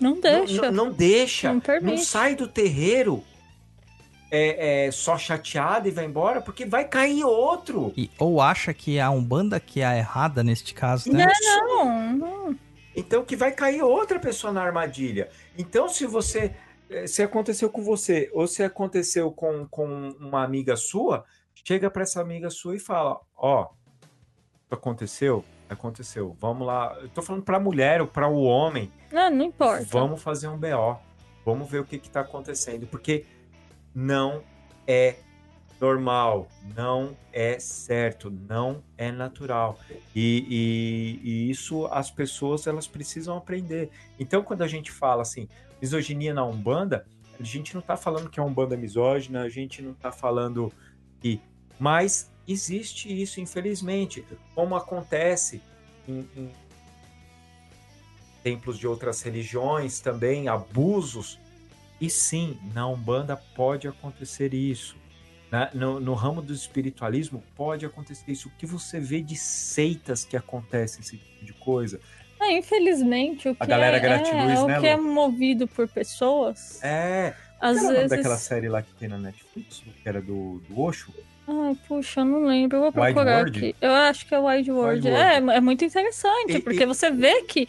[0.00, 0.62] Não deixa.
[0.62, 1.52] Não, não- não deixa.
[1.52, 3.22] Não Não, sai do terreiro
[4.30, 7.92] é, é, só chateado e vai embora, porque vai cair outro.
[7.96, 11.26] E, ou acha que a Umbanda que é a errada neste caso, né?
[11.42, 12.58] Não, não.
[12.96, 15.28] Então que vai cair outra pessoa na armadilha.
[15.56, 16.54] Então, se você.
[16.90, 21.24] eh, Se aconteceu com você, ou se aconteceu com, com uma amiga sua,
[21.64, 23.72] chega para essa amiga sua e fala: Ó, isso
[24.74, 25.44] aconteceu?
[25.68, 26.36] Aconteceu.
[26.40, 26.96] Vamos lá.
[27.00, 28.90] Eu tô falando pra mulher ou para o homem.
[29.10, 29.86] Não, não importa.
[29.90, 30.98] Vamos fazer um BO.
[31.44, 32.86] Vamos ver o que está acontecendo.
[32.86, 33.24] Porque
[33.94, 34.42] não
[34.86, 35.16] é
[35.80, 36.46] normal,
[36.76, 39.78] não é certo, não é natural.
[40.14, 43.90] E, e- e isso as pessoas elas precisam aprender.
[44.18, 45.48] Então, quando a gente fala assim,
[45.80, 47.04] misoginia na Umbanda,
[47.38, 50.72] a gente não está falando que a Umbanda é misógina, a gente não está falando
[51.20, 51.40] que.
[51.80, 54.24] Mas existe isso, infelizmente.
[54.54, 55.60] Como acontece
[56.08, 56.50] em- em
[58.42, 61.38] templos de outras religiões também, abusos.
[62.00, 64.96] E sim, na Umbanda pode acontecer isso.
[65.50, 68.48] Na- no, no ramo do espiritualismo pode acontecer isso.
[68.48, 72.00] O que você vê de seitas que acontece esse tipo de coisa?
[72.40, 75.86] Ah, infelizmente, o que, A galera é, gratiluz, é, né, o que é movido por
[75.86, 77.36] pessoas, É.
[77.60, 78.10] às vezes.
[78.10, 81.12] daquela série lá que tem na Netflix, que era do, do Osho?
[81.46, 82.78] Ai, puxa, eu não lembro.
[82.78, 83.74] Eu vou procurar aqui.
[83.80, 85.06] Eu acho que é Wide World.
[85.06, 85.50] Wide É, World.
[85.50, 87.66] é muito interessante, E- porque e- você vê que,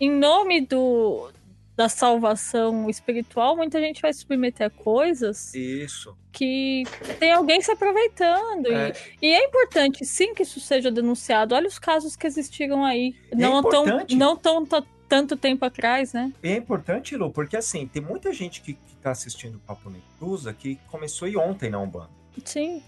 [0.00, 1.30] em nome do,
[1.76, 6.16] da salvação espiritual, muita gente vai submeter a coisas Isso.
[6.32, 6.82] que
[7.20, 8.66] tem alguém se aproveitando.
[8.72, 8.92] É.
[9.22, 11.54] E, e é importante, sim, que isso seja denunciado.
[11.54, 13.14] Olha os casos que existiram aí.
[13.30, 13.84] é não tão,
[14.16, 16.32] não tão ta- tanto tempo atrás, né?
[16.42, 19.88] E é importante, Lu, porque assim, tem muita gente que, que tá assistindo o Papo
[19.88, 22.10] Necruza que começou aí ontem na Umbanda.
[22.44, 22.82] Sim.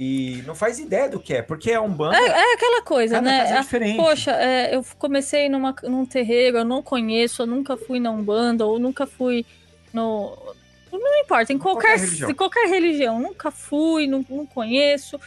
[0.00, 3.38] E não faz ideia do que é, porque a Umbanda É aquela coisa, cada né?
[3.40, 3.96] casa é A- diferente.
[3.96, 8.64] Poxa, é, eu comecei numa, num terreiro, eu não conheço, eu nunca fui na Umbanda,
[8.64, 9.44] ou nunca fui
[9.92, 10.38] no.
[10.92, 12.30] Não importa, em Qualquer qualquer, religião.
[12.30, 15.20] em qualquer religião, nunca fui, não, não conheço.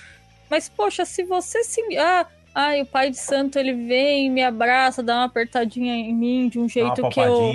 [0.50, 1.82] Mas, poxa, se você se.
[1.98, 6.50] Ah, ai, o pai de santo ele vem, me abraça, dá uma apertadinha em mim
[6.50, 7.52] de um jeito que eu.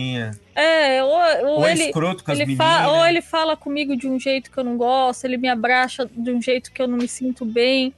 [0.54, 1.10] É, ou,
[1.48, 1.84] ou Ou é ele.
[1.84, 2.66] escroto com as Ele meninas.
[2.66, 6.08] fa- ou ele fala comigo de um jeito que eu não gosto, ele me abraça
[6.10, 7.92] de um jeito que eu não me sinto bem.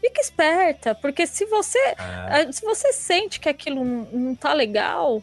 [0.00, 5.22] Fica esperta, porque se você Ah, ah, Se você sente que aquilo não, tá legal,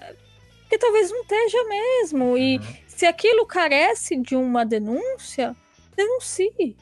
[0.00, 0.14] é
[0.60, 2.38] porque talvez não esteja mesmo.
[2.38, 2.64] E uhum.
[2.86, 5.54] se aquilo carece de uma denúncia,
[5.96, 6.74] denuncie.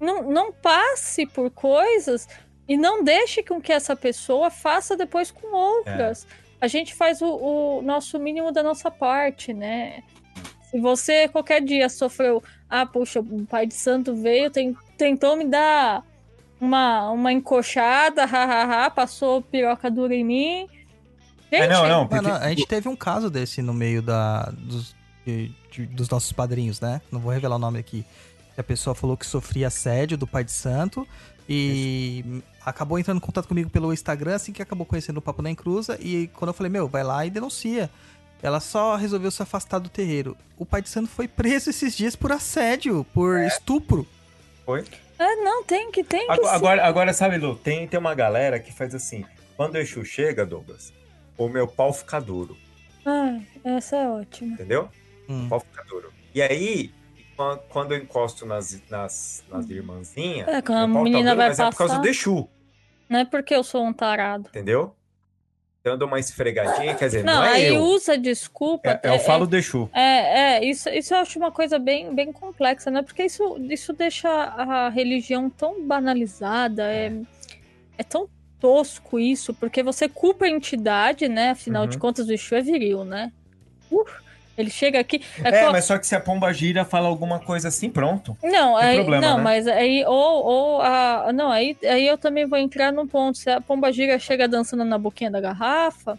[0.00, 2.28] Não, não passe por coisas
[2.68, 6.26] e não deixe com que essa pessoa faça depois com outras.
[6.60, 7.26] A gente faz o,
[7.78, 10.02] o nosso mínimo da nossa parte, né?
[10.70, 15.44] Se você qualquer dia sofreu, ah, puxa, o pai de santo veio, tem- tentou me
[15.44, 16.04] dar
[16.60, 20.68] uma, uma encoxada, hahaha, passou piroca dura em mim.
[21.52, 22.22] Gente, É, não, não, Não, porque...
[22.28, 24.94] não, a gente teve um caso desse no meio da, dos,
[25.26, 27.00] de- de- dos nossos padrinhos, né?
[27.10, 28.04] Não vou revelar o nome aqui.
[28.56, 31.06] A pessoa falou que sofria assédio do pai de santo
[31.48, 35.50] e acabou entrando em contato comigo pelo Instagram, assim que acabou conhecendo o Papo na
[35.50, 35.98] Encruza.
[36.00, 37.90] E quando eu falei, meu, vai lá e denuncia.
[38.42, 40.36] Ela só resolveu se afastar do terreiro.
[40.56, 44.06] O pai de santo foi preso esses dias por assédio, por estupro.
[44.64, 44.84] Foi?
[45.18, 46.54] É, não, tem que, tem que Agora, sim.
[46.54, 50.46] agora, agora, sabe, Lu, tem, tem uma galera que faz assim, quando o Exu chega,
[50.46, 50.92] Douglas,
[51.36, 52.56] o meu pau fica duro,
[53.04, 54.54] Ai, essa é ótima.
[54.54, 54.88] entendeu?
[55.28, 55.44] Hum.
[55.44, 56.10] O pau fica duro.
[56.34, 56.90] E aí,
[57.68, 61.64] quando eu encosto nas, nas, nas irmãzinhas, É, quando a tá menina vai mas é
[61.70, 62.02] por causa passar.
[62.02, 62.48] do Exu,
[63.08, 64.48] Não é porque eu sou um tarado.
[64.48, 64.94] entendeu?
[65.80, 67.80] Então eu dou uma esfregadinha, quer dizer, não, Não, é aí eu.
[67.82, 69.00] usa desculpa.
[69.02, 69.88] É, eu falo do Exu.
[69.94, 73.00] É, é, isso, isso eu acho uma coisa bem, bem complexa, né?
[73.02, 77.10] Porque isso, isso deixa a religião tão banalizada, é,
[77.96, 78.28] é tão
[78.60, 81.50] tosco isso, porque você culpa a entidade, né?
[81.52, 81.88] Afinal Uhum.
[81.88, 83.32] de contas, o Exu é viril, né?
[83.90, 84.04] Uh,
[84.56, 85.22] ele chega aqui.
[85.42, 88.36] É, co- mas só que se a pomba gira fala alguma coisa assim, pronto.
[88.42, 89.42] Não, aí, problema, não, né?
[89.44, 93.48] mas aí, ou, ou a, não, aí, aí eu também vou entrar num ponto, se
[93.50, 96.18] a pomba gira chega dançando na boquinha da garrafa,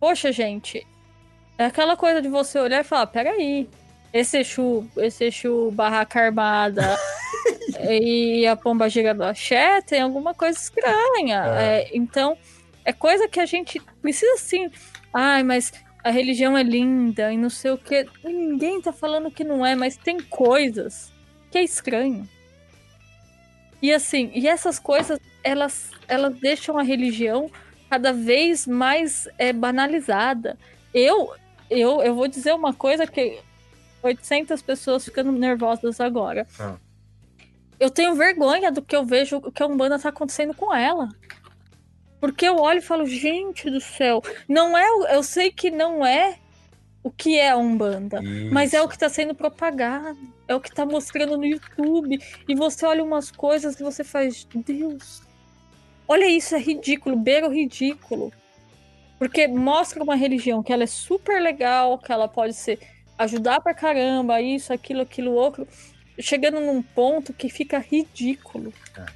[0.00, 0.86] poxa, gente,
[1.58, 3.68] é aquela coisa de você olhar e falar, peraí,
[4.12, 6.98] esse Exu, esse Exu barraca armada
[7.90, 11.82] e a pomba gira do axé tem alguma coisa estranha, É.
[11.82, 12.36] É, então,
[12.84, 14.68] é coisa que a gente precisa sim,
[15.14, 15.72] ai, mas
[16.04, 18.06] a religião é linda e não sei o que.
[18.24, 21.12] Ninguém tá falando que não é, mas tem coisas
[21.50, 22.28] que é estranho.
[23.80, 27.50] E assim, e essas coisas, elas, elas deixam a religião
[27.90, 30.58] cada vez mais é, banalizada.
[30.94, 31.34] Eu,
[31.68, 33.40] eu, eu vou dizer uma coisa que
[34.02, 36.46] 800 pessoas ficando nervosas agora.
[36.58, 36.76] Ah.
[37.78, 41.08] Eu tenho vergonha do que eu vejo, o que a Umbanda tá acontecendo com ela.
[42.22, 46.38] Porque eu olho e falo, gente do céu, não é, eu sei que não é
[47.02, 48.20] o que é a Umbanda,
[48.52, 50.16] mas é o que tá sendo propagado,
[50.46, 54.46] é o que tá mostrando no YouTube, e você olha umas coisas e você faz,
[54.54, 55.20] Deus,
[56.06, 58.32] olha isso, é ridículo, beira o ridículo.
[59.18, 62.78] Porque mostra uma religião que ela é super legal, que ela pode ser
[63.18, 65.66] ajudar pra caramba, isso, aquilo, aquilo, outro,
[66.20, 68.72] chegando num ponto que fica ridículo.
[68.96, 69.06] É.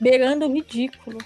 [0.00, 1.18] Beirando o ridículo.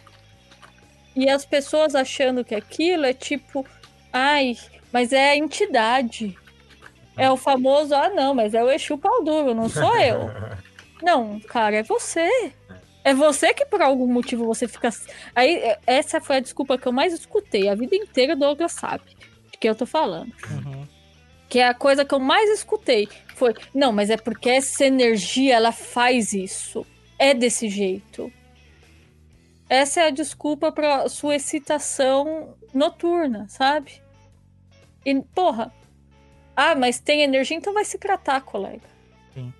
[1.14, 3.66] E as pessoas achando que aquilo é tipo,
[4.12, 4.56] ai,
[4.93, 6.36] mas é a entidade.
[7.16, 10.30] É o famoso, ah, não, mas é o Exu pau duro, não sou eu.
[11.02, 12.52] Não, cara, é você.
[13.02, 14.89] É você que por algum motivo você fica.
[15.34, 17.68] Aí, é- essa foi a desculpa que eu mais escutei.
[17.68, 19.02] A vida inteira Douglas sabe
[19.51, 20.32] de que eu tô falando.
[20.48, 20.86] Uhum.
[21.48, 23.09] Que é a coisa que eu mais escutei.
[23.34, 26.86] Foi, não, mas é porque essa energia, ela faz isso.
[27.18, 28.32] É desse jeito.
[29.73, 34.03] Essa é a desculpa pra sua excitação noturna, sabe?
[35.03, 35.73] E, porra.
[36.55, 38.82] Ah, mas tem energia, então vai se tratar, colega.
[39.32, 39.51] Sim.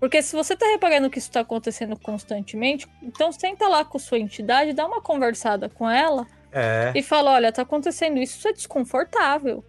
[0.00, 4.18] Porque se você tá reparando que isso tá acontecendo constantemente, então senta lá com sua
[4.18, 6.90] entidade, dá uma conversada com ela É.
[6.94, 9.62] e fala: olha, tá acontecendo isso, isso é desconfortável.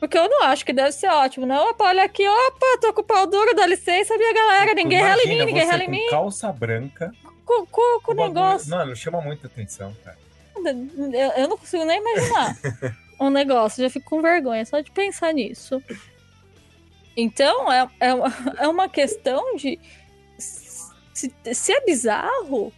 [0.00, 1.70] Porque eu não acho que deve ser ótimo, não.
[1.70, 4.74] Opa, olha aqui, opa, tô com o pau duro, dá licença, minha galera.
[4.74, 6.06] Ninguém rela em mim, ninguém rela em mim.
[6.10, 7.12] calça branca.
[7.46, 8.68] Com, com, com o negócio.
[8.70, 10.18] Mano, chama muita atenção, cara.
[10.56, 12.56] Eu, eu não consigo nem imaginar
[13.20, 15.82] um negócio, já fico com vergonha só de pensar nisso.
[17.16, 19.78] Então, é, é, uma- é uma questão de.
[20.38, 22.70] Se, se é bizarro,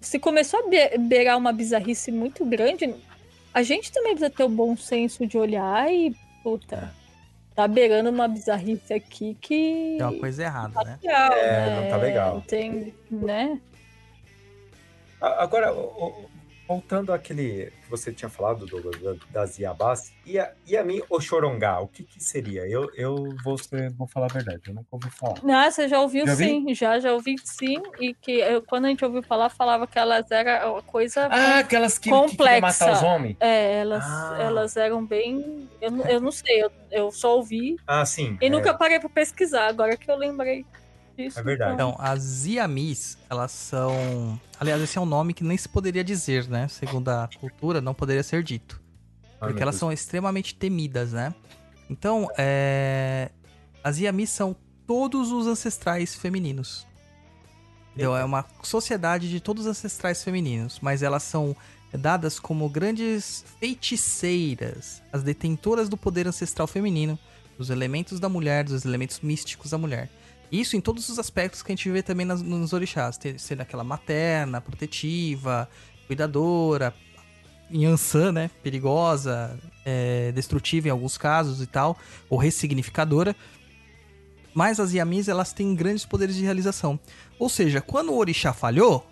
[0.00, 2.94] se começou a be- beirar uma bizarrice muito grande,
[3.54, 6.14] a gente também precisa ter o bom senso de olhar e.
[6.42, 6.92] Puta,
[7.54, 9.96] tá beirando uma bizarrice aqui que.
[9.98, 10.98] Tem uma coisa errada, né?
[11.02, 11.80] legal, É, né?
[11.82, 12.42] não tá legal.
[12.46, 13.60] Tem, né?
[15.20, 15.72] Agora,
[16.66, 21.02] voltando àquele que você tinha falado, Douglas, da- das Iabás, e a, e a mim,
[21.10, 22.66] o Chorongá, o que que seria?
[22.66, 25.34] Eu, eu vou, ser- vou falar a verdade, eu nunca ouvi falar.
[25.52, 27.82] Ah, você já ouviu Já sim, já, já ouvi sim.
[28.00, 31.26] E que eu- quando a gente ouviu falar, falava que elas eram uma coisa.
[31.30, 32.60] Ah, aquelas que, que Complexa.
[32.60, 33.36] matar os homens?
[33.40, 34.38] É, elas, Ah.
[34.40, 35.68] elas eram bem.
[35.80, 38.38] Eu, não- eu não sei, eu, eu só ouvi Ah, sim.
[38.40, 40.64] e é, nunca parei pra pesquisar, agora que eu lembrei
[41.24, 41.38] disso.
[41.38, 41.74] É verdade.
[41.74, 44.40] Então, as Iamis, elas são.
[44.58, 46.68] Aliás, esse é um nome que nem se poderia dizer, né?
[46.68, 48.80] Segundo a cultura, não poderia ser dito.
[49.40, 49.80] Ai, Porque elas Deus.
[49.80, 51.34] são extremamente temidas, né?
[51.90, 53.30] Então, é...
[53.82, 56.86] as Iamis são todos os ancestrais femininos.
[57.90, 58.16] Entendeu?
[58.16, 61.54] É uma sociedade de todos os ancestrais femininos, mas elas são
[61.92, 67.18] dadas como grandes feiticeiras, as detentoras do poder ancestral feminino,
[67.58, 70.10] dos elementos da mulher, dos elementos místicos da mulher.
[70.52, 73.62] Isso em todos os aspectos que a gente vê também nas- nos orixás, ter- sendo
[73.62, 75.66] aquela materna, protetiva,
[76.06, 76.94] cuidadora,
[77.72, 78.50] Yansan, né?
[78.62, 81.96] Perigosa, é, destrutiva em alguns casos e tal,
[82.28, 83.34] ou ressignificadora.
[84.54, 87.00] Mas as Yamis, elas têm grandes poderes de realização.
[87.38, 89.06] Ou seja, quando o Orixá falhou,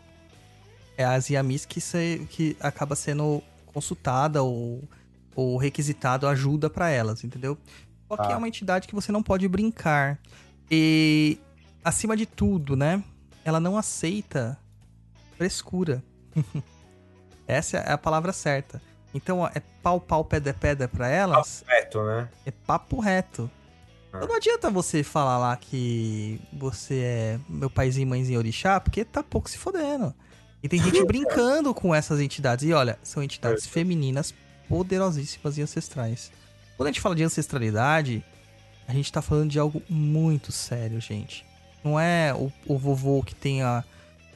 [0.99, 4.87] é as Yamis que, se, que acaba sendo consultada ou,
[5.35, 7.57] ou requisitado ajuda para elas, entendeu?
[8.07, 8.33] Só que Tá.
[8.33, 10.19] é uma entidade que você não pode brincar.
[10.71, 11.39] E,
[11.85, 13.03] acima de tudo, né?
[13.45, 14.59] Ela não aceita
[15.37, 16.03] frescura.
[17.47, 18.81] Essa é a palavra certa.
[19.13, 22.29] Então, ó, é pau, pau, pedra, pedra pra elas, Correto, né?
[22.47, 23.51] é papo reto.
[24.13, 24.19] Ah.
[24.19, 29.23] Então não adianta você falar lá que você é meu paizinho, mãezinho orixá, porque tá
[29.23, 30.15] pouco se fodendo.
[30.63, 32.65] E tem gente brincando com essas entidades.
[32.69, 34.35] E olha, são entidades femininas
[34.69, 36.31] poderosíssimas e ancestrais.
[36.77, 38.25] Quando a gente fala de ancestralidade,
[38.91, 41.45] a gente tá falando de algo muito sério, gente.
[41.85, 43.85] Não é o, o vovô que tem a,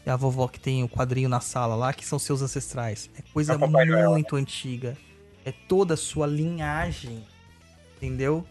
[0.06, 3.10] a vovó que tem o quadrinho na sala lá, que são seus ancestrais.
[3.18, 4.97] É coisa É Noel, muito antiga.
[5.44, 7.22] É toda a sua linhagem.
[7.97, 8.47] Entendeu?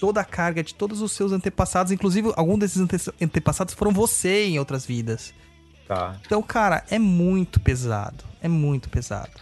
[0.00, 1.92] Toda a carga de todos os seus antepassados.
[1.92, 5.34] Inclusive, alguns desses ante- antepassados foram você em outras vidas.
[5.86, 6.18] Tá.
[6.24, 8.24] Então, cara, é muito pesado.
[8.40, 9.32] É muito pesado.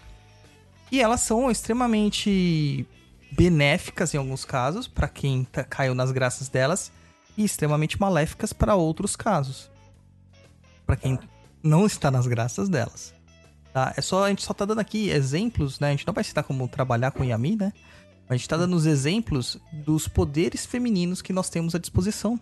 [0.90, 2.86] E elas são extremamente
[3.32, 6.92] benéficas em alguns casos, pra quem tá- caiu nas graças delas,
[7.36, 9.70] e extremamente maléficas para outros casos.
[10.86, 11.18] Pra quem
[11.62, 13.14] não está nas graças delas.
[13.72, 13.94] Tá?
[13.96, 15.88] É só a gente só tá dando aqui exemplos, né?
[15.88, 17.72] A gente não vai citar como trabalhar com Yami, né?
[18.28, 22.38] A gente tá dando os exemplos dos poderes femininos que nós temos à disposição.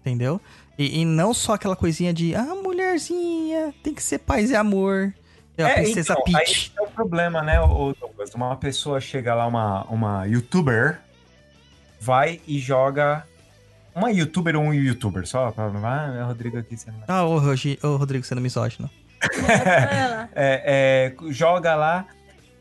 [0.00, 0.40] Entendeu?
[0.78, 5.12] E, e não só aquela coisinha de, ah, mulherzinha, tem que ser paz e amor.
[5.58, 6.72] É a princesa então, Peach.
[6.78, 8.34] Aí é o problema, né, Douglas?
[8.34, 10.98] Uma pessoa chega lá, uma, uma youtuber,
[12.00, 13.24] vai e joga.
[13.94, 15.70] Uma youtuber ou um youtuber, só pra.
[15.82, 16.96] Ah, é o Rodrigo aqui sendo.
[17.08, 18.90] Ah, ô, Rogi- ô, Rodrigo sendo misógino.
[19.48, 20.28] Ela.
[20.38, 22.04] É, é, joga lá,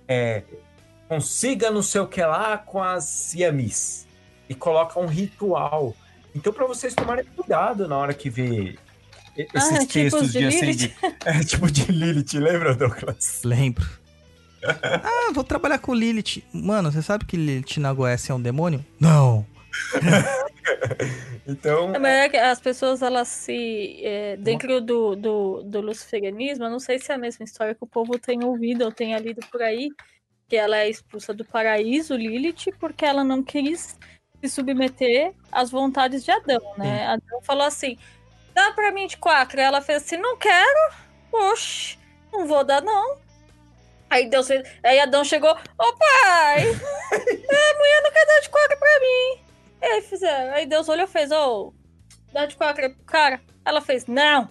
[0.08, 0.44] é,
[1.10, 4.08] consiga não sei o que lá com as Yamis.
[4.48, 5.94] E coloca um ritual.
[6.34, 8.78] Então, pra vocês tomarem cuidado na hora que vê
[9.38, 10.92] esses Ah, textos os de de, assim,
[11.26, 13.42] é, tipo de Lilith, lembra, Douglas?
[13.44, 13.86] Lembro.
[14.64, 16.44] ah, vou trabalhar com Lilith.
[16.54, 18.86] Mano, você sabe que Lilith na Goécia é um demônio?
[19.00, 19.46] Não.
[21.48, 24.00] Então, É melhor que as pessoas, elas se.
[24.04, 27.84] é, dentro do, do, do luciferianismo, eu não sei se é a mesma história que
[27.84, 29.90] o povo tem ouvido ou tenha lido por aí,
[30.50, 33.96] que ela é expulsa do paraíso, Lilith, porque ela não quis
[34.42, 37.06] se submeter às vontades de Adão, né?
[37.06, 37.96] Adão falou assim:
[38.56, 39.60] dá pra mim de quatro.
[39.60, 40.94] Ela fez assim: não quero,
[41.32, 42.00] oxe,
[42.34, 43.18] não vou dar não.
[44.10, 46.62] Aí Deus fez, aí Adão chegou, ô pai,
[47.12, 49.42] a mulher não quer dar de quatro pra mim.
[49.82, 51.74] Aí fizeram, aí Deus olhou e fez, ô,
[52.32, 53.42] dá de quatro pro cara.
[53.66, 54.48] Ela fez, não.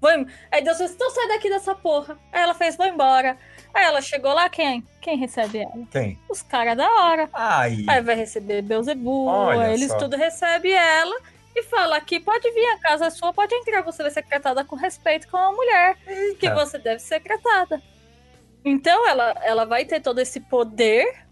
[0.00, 2.18] Vou em- Aí Deus fez, então sai daqui dessa porra.
[2.32, 3.38] Aí ela fez, vou embora.
[3.72, 4.84] Aí ela chegou lá, quem?
[5.00, 5.72] Quem recebe ela?
[5.90, 6.18] quem?
[6.28, 7.28] Os caras da hora.
[7.32, 9.28] Ai, Aí vai receber Beuzebu,
[9.72, 9.98] eles só.
[9.98, 11.14] tudo recebe ela
[11.54, 14.64] e fala aqui, pode vir, a casa é sua, pode entrar, você vai ser tratada
[14.64, 15.96] com respeito com a mulher,
[16.38, 16.54] que Eita.
[16.54, 17.82] você deve ser tratada.
[18.64, 21.28] Então ela, ela vai ter todo esse poder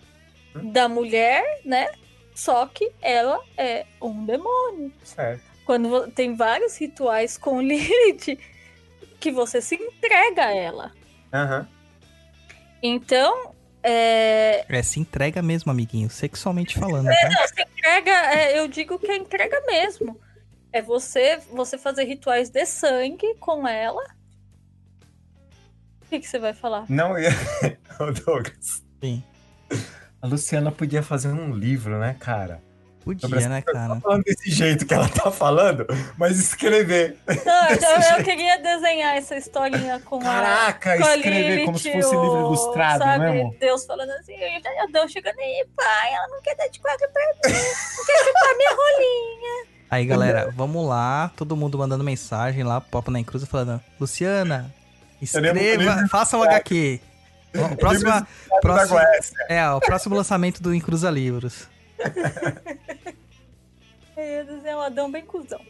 [0.57, 0.73] Hum.
[0.73, 1.89] da mulher, né?
[2.35, 4.93] Só que ela é um demônio.
[5.05, 5.43] certo.
[5.66, 8.39] Quando tem vários rituais com Lilith
[9.20, 10.93] que você se entrega a ela.
[11.32, 11.69] Aham.
[12.82, 13.55] Então,
[13.89, 16.10] é, É, se entrega mesmo, amiguinho.
[16.10, 17.28] Sexualmente falando, tá?
[17.28, 20.19] Não, se entrega, é, eu digo que é entrega mesmo.
[20.73, 24.02] É você, você fazer rituais de sangue com ela.
[26.02, 26.85] O que, que você vai falar?
[26.89, 27.31] Não ia.
[27.98, 28.82] Ô, Douglas.
[29.02, 29.23] Sim.
[30.20, 32.62] A Luciana podia fazer um livro, né, cara?
[33.09, 33.99] Podia, né, cara?
[34.01, 35.87] Falando desse jeito que ela tá falando,
[36.19, 37.17] mas escrever.
[37.27, 37.79] Não, eu,
[38.19, 40.25] eu queria desenhar essa historinha com a.
[40.25, 43.25] Caraca, a escrever como se fosse livro ilustrado, sabe?
[43.25, 43.55] né, amor?
[43.59, 44.35] Deus falando assim,
[44.87, 47.57] Adão chegando aí, pai, ela não quer dar de quatro pra mim,
[47.97, 49.79] não quer chupar minha rolinha.
[49.91, 51.31] Aí, galera, vamos lá.
[51.35, 54.71] Todo mundo mandando mensagem lá pro Papo na Encruza falando: Luciana,
[55.23, 57.01] escreva, faça o HQ.
[57.55, 58.11] O próximo,
[59.49, 61.67] é, o próximo lançamento do Encruza Livros.
[64.16, 65.61] Eu ia desenhar um Adão bem cuzão.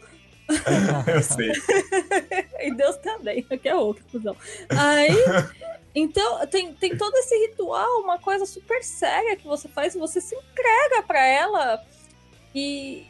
[1.06, 1.52] Eu sei.
[2.60, 4.36] E Deus também, que é outro cuzão.
[4.70, 5.14] Aí,
[5.94, 10.34] então, tem, tem todo esse ritual, uma coisa super séria que você faz, você se
[10.34, 11.84] entrega pra ela.
[12.54, 13.06] E,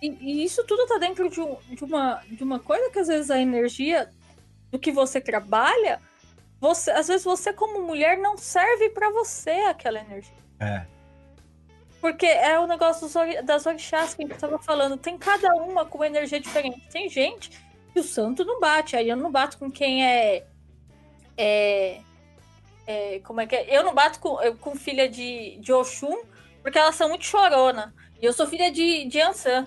[0.00, 3.08] e, e isso tudo tá dentro de, um- de uma, de uma coisa que às
[3.08, 4.08] vezes a energia
[4.70, 6.00] do que você trabalha,
[6.58, 10.34] você, às vezes você como mulher não serve pra você aquela energia.
[10.58, 10.86] É.
[12.04, 13.08] Porque é o negócio
[13.44, 14.98] das orixás que a gente tava falando.
[14.98, 16.86] Tem cada uma com uma energia diferente.
[16.90, 17.50] Tem gente
[17.94, 18.94] que o santo não bate.
[18.94, 20.44] Aí eu não bato com quem é.
[21.34, 22.02] É.
[22.86, 23.74] é, como é que é?
[23.74, 26.24] Eu não bato com, com filha de, de Oxum,
[26.60, 27.94] porque elas são muito chorona.
[28.20, 29.66] E eu sou filha de, de Ansan.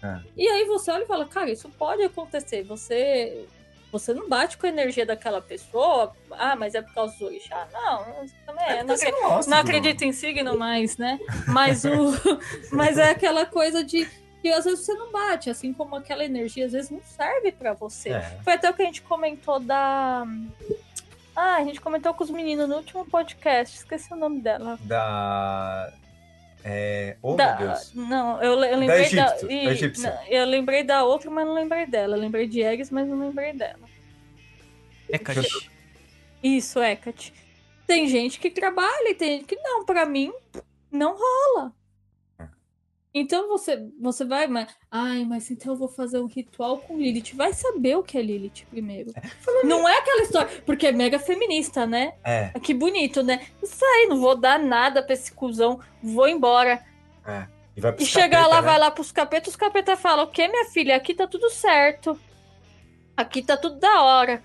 [0.00, 0.22] Ah.
[0.36, 2.62] E aí você olha e fala, cara, isso pode acontecer.
[2.62, 3.48] Você.
[3.92, 6.14] Você não bate com a energia daquela pessoa.
[6.32, 7.66] Ah, mas é por causa do orixá.
[7.72, 8.04] Não,
[8.44, 8.82] também é.
[8.82, 11.18] Não, Você não gosta não do- acredito em signo mais, né?
[11.46, 11.88] Mas o.
[12.72, 14.06] mas é aquela coisa de
[14.42, 17.72] que às vezes você não bate, assim como aquela energia às vezes não serve pra
[17.72, 18.10] você.
[18.10, 18.38] É.
[18.44, 20.24] Foi até o que a gente comentou da.
[21.34, 24.78] Ah, a gente comentou com os meninos no último podcast, esqueci o nome dela.
[24.82, 25.92] Da.
[26.68, 27.16] É...
[27.22, 27.94] Oh, Da- meu Deus.
[27.94, 29.32] Não, eu, eu lembrei da.
[29.36, 30.18] da e- egípcia.
[30.28, 32.16] eu lembrei da outra, mas não lembrei dela.
[32.16, 33.88] Eu lembrei de Ares, mas não lembrei dela.
[35.08, 35.70] Hecate.
[36.42, 37.32] Isso, Hecate.
[37.86, 39.84] Tem gente que trabalha e tem gente que não.
[39.84, 40.32] Pra mim,
[40.90, 41.72] não rola.
[43.18, 44.68] Então você, você vai, mas.
[44.90, 47.34] Ai, mas então eu vou fazer um ritual com Lilith.
[47.34, 49.10] Vai saber o que é Lilith primeiro.
[49.64, 50.62] Não é aquela história.
[50.66, 52.12] Porque é mega feminista, né?
[52.22, 53.46] É, Que bonito, né?
[53.62, 55.80] Isso aí, não vou dar nada pra esse cuzão.
[56.02, 56.84] Vou embora.
[57.26, 57.46] é.
[57.74, 58.68] E, vai E chegar capeta, lá, né?
[58.68, 60.94] vai lá pros capetas, os capetas falam: O que, minha filha?
[60.96, 62.18] Aqui tá tudo certo.
[63.16, 64.42] Aqui tá tudo da hora.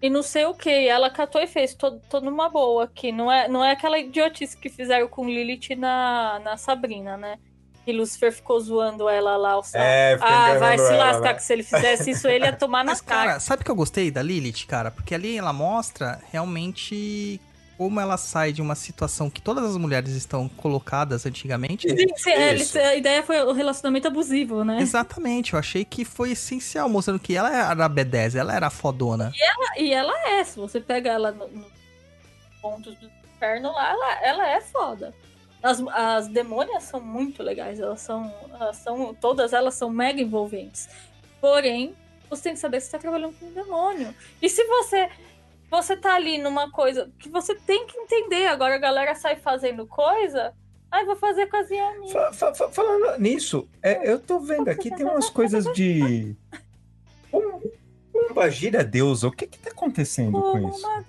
[0.00, 0.70] E não sei o que.
[0.70, 1.74] Ela catou e fez.
[1.74, 3.12] Tô, tô numa boa aqui.
[3.12, 7.38] Não é, não é aquela idiotice que fizeram com Lilith na, na Sabrina, né?
[7.88, 9.56] Que Lucifer ficou zoando ela lá.
[9.56, 9.80] O céu.
[9.80, 11.34] É, ah, vai se ela, lascar, né?
[11.34, 13.30] que se ele fizesse isso, ele ia tomar na Mas, cara.
[13.30, 14.90] cara, sabe o que eu gostei da Lilith, cara?
[14.90, 17.40] Porque ali ela mostra realmente
[17.78, 21.88] como ela sai de uma situação que todas as mulheres estão colocadas antigamente.
[21.88, 24.82] Sim, sim, é, a ideia foi o relacionamento abusivo, né?
[24.82, 28.70] Exatamente, eu achei que foi essencial, mostrando que ela era a B10, ela era a
[28.70, 29.32] fodona.
[29.78, 31.64] E ela é, se você pega ela no, no
[32.60, 35.14] pontos do inferno lá, ela, ela é foda.
[35.62, 39.14] As, as demônias são muito legais, elas são, elas são.
[39.14, 40.88] Todas elas são mega envolventes.
[41.40, 41.94] Porém,
[42.30, 44.14] você tem que saber que você tá trabalhando com um demônio.
[44.40, 45.08] E se você.
[45.70, 48.46] Você tá ali numa coisa que você tem que entender.
[48.46, 50.54] Agora a galera sai fazendo coisa.
[50.90, 52.08] Ai, vou fazer com as Yamin.
[52.08, 56.34] Fa- fa- fa- falando nisso, é, eu tô vendo aqui, tem umas coisas de.
[57.30, 57.60] Pom-
[58.26, 60.86] Pomba gira deusa, o que que tá acontecendo com isso?
[60.86, 61.04] Uma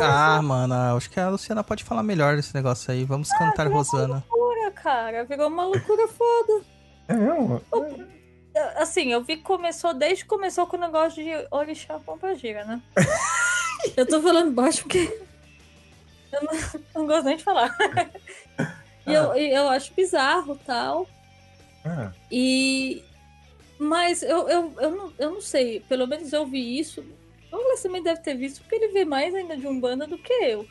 [0.00, 3.04] Ah, mano, acho que a Luciana pode falar melhor desse negócio aí.
[3.04, 4.24] Vamos cantar Rosana.
[4.30, 5.24] loucura, cara.
[5.24, 6.64] Virou uma loucura foda.
[7.08, 7.62] É mesmo?
[8.76, 12.80] Assim, eu vi que começou desde que começou com o negócio de orixá pombagira, né?
[13.96, 15.20] eu tô falando baixo porque
[16.32, 17.76] eu não, não gosto nem de falar.
[19.06, 21.06] e eu, e eu acho bizarro tal.
[21.84, 23.02] Ah, E.
[23.78, 27.00] Mas eu, eu, eu, não, eu não sei, pelo menos eu vi isso.
[27.00, 30.32] O Douglas também deve ter visto, porque ele vê mais ainda de Umbanda do que
[30.32, 30.66] eu.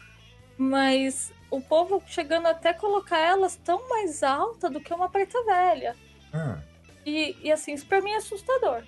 [0.57, 5.95] Mas o povo chegando até colocar elas tão mais alta do que uma preta velha.
[6.33, 6.57] ah.
[7.05, 8.81] E, e assim, isso pra mim é assustador.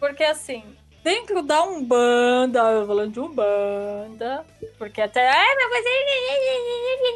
[0.00, 0.64] Porque assim,
[1.04, 4.44] dentro da Umbanda, eu falando de Umbanda,
[4.78, 5.28] porque até.
[5.28, 5.90] Ai, mas você.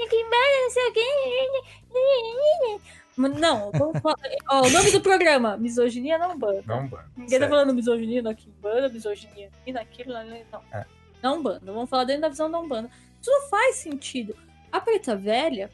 [0.08, 2.80] Que Umbanda, não sei o quê.
[3.16, 4.16] Não, vamos falar-
[4.50, 6.62] ó, o nome do programa: Misoginia na Umbanda.
[6.66, 7.04] Não, mano.
[7.16, 7.48] Ninguém tá Sério.
[7.48, 10.62] falando misoginia na Umbanda, misoginia aqui, naquilo, lá, lá, não.
[10.72, 10.84] É.
[11.22, 12.90] Na Umbanda, vamos falar dentro da visão da Umbanda.
[13.20, 14.36] Isso não faz sentido.
[14.70, 15.70] A preta velha,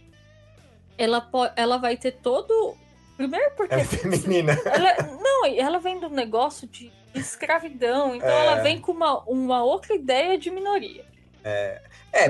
[0.96, 2.76] ela, po- ela vai ter todo.
[3.16, 3.74] Primeiro porque.
[3.74, 4.52] É feminina.
[4.64, 8.46] Ela, não, ela vem do negócio de escravidão, então É.
[8.46, 11.04] ela vem com uma, uma outra ideia de minoria.
[11.44, 11.80] É,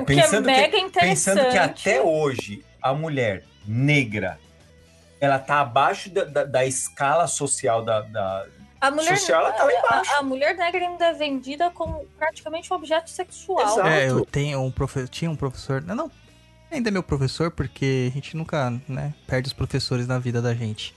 [0.01, 1.37] o que é pensando, mega que, interessante.
[1.37, 4.39] pensando que até hoje a mulher negra
[5.23, 8.45] ela tá abaixo da, da, da escala social da, da-
[8.81, 10.13] A mulher, social, ela tá lá embaixo.
[10.15, 13.65] a, a mulher negra ainda é vendida como praticamente um objeto sexual.
[13.65, 13.87] Exato.
[13.89, 16.11] É, eu tenho um professor, tinha um professor, não, não,
[16.73, 20.53] ainda é meu professor, porque a gente nunca, né, perde os professores na vida da
[20.55, 20.93] gente.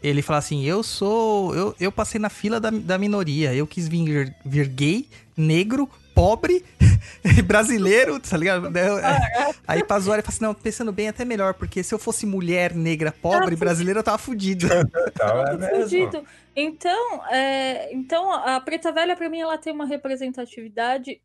[0.00, 3.88] Ele fala assim, eu sou, eu, eu passei na fila da, da minoria, eu quis
[3.88, 6.64] vir, vir gay, negro, pobre,
[7.46, 8.70] brasileiro, tá ligado?
[8.70, 11.82] Daí eu- é, Aí pra zoar, ele fala assim, não, pensando bem, até melhor, porque
[11.82, 14.66] se eu fosse mulher, negra, pobre, Ah, brasileira, eu tava fudido.
[15.14, 15.82] Então, é mesmo.
[15.82, 16.24] fudido.
[16.56, 21.20] Então, é, então, a Preta Velha, pra mim, ela tem uma representatividade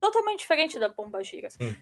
[0.00, 1.50] totalmente diferente da Pomba Gira.
[1.50, 1.74] Sim.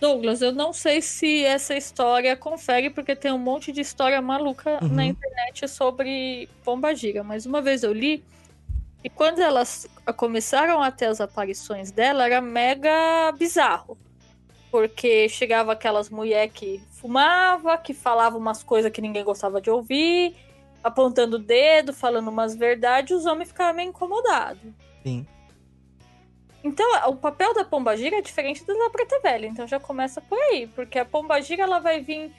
[0.00, 4.78] Douglas, eu não sei se essa história confere, porque tem um monte de história maluca
[4.82, 4.88] Uhum.
[4.88, 7.22] na internet sobre Pomba Gira.
[7.22, 8.22] Mas uma vez eu li,
[9.04, 13.98] e quando elas começaram a ter as aparições dela, era mega bizarro.
[14.70, 20.36] Porque chegava aquelas mulher que fumava, que falava umas coisas que ninguém gostava de ouvir,
[20.82, 24.72] apontando o dedo, falando umas verdades, os homens ficavam meio incomodados.
[25.02, 25.26] Sim.
[26.64, 30.38] Então, o papel da pombagira é diferente do da preta velha, então já começa por
[30.38, 32.32] aí, porque a pombagira ela vai vir,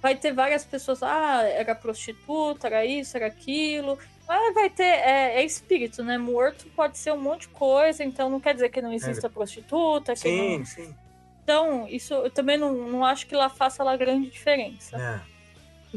[0.00, 3.98] vai ter várias pessoas, ah, era prostituta, era isso, era aquilo.
[4.28, 4.82] É, vai ter.
[4.84, 6.18] É, é espírito, né?
[6.18, 10.12] Morto pode ser um monte de coisa, então não quer dizer que não exista prostituta.
[10.12, 10.64] Que Sim, não...
[10.66, 10.94] sim.
[11.42, 15.20] Então, isso eu também não, não acho que lá faça lá grande diferença É.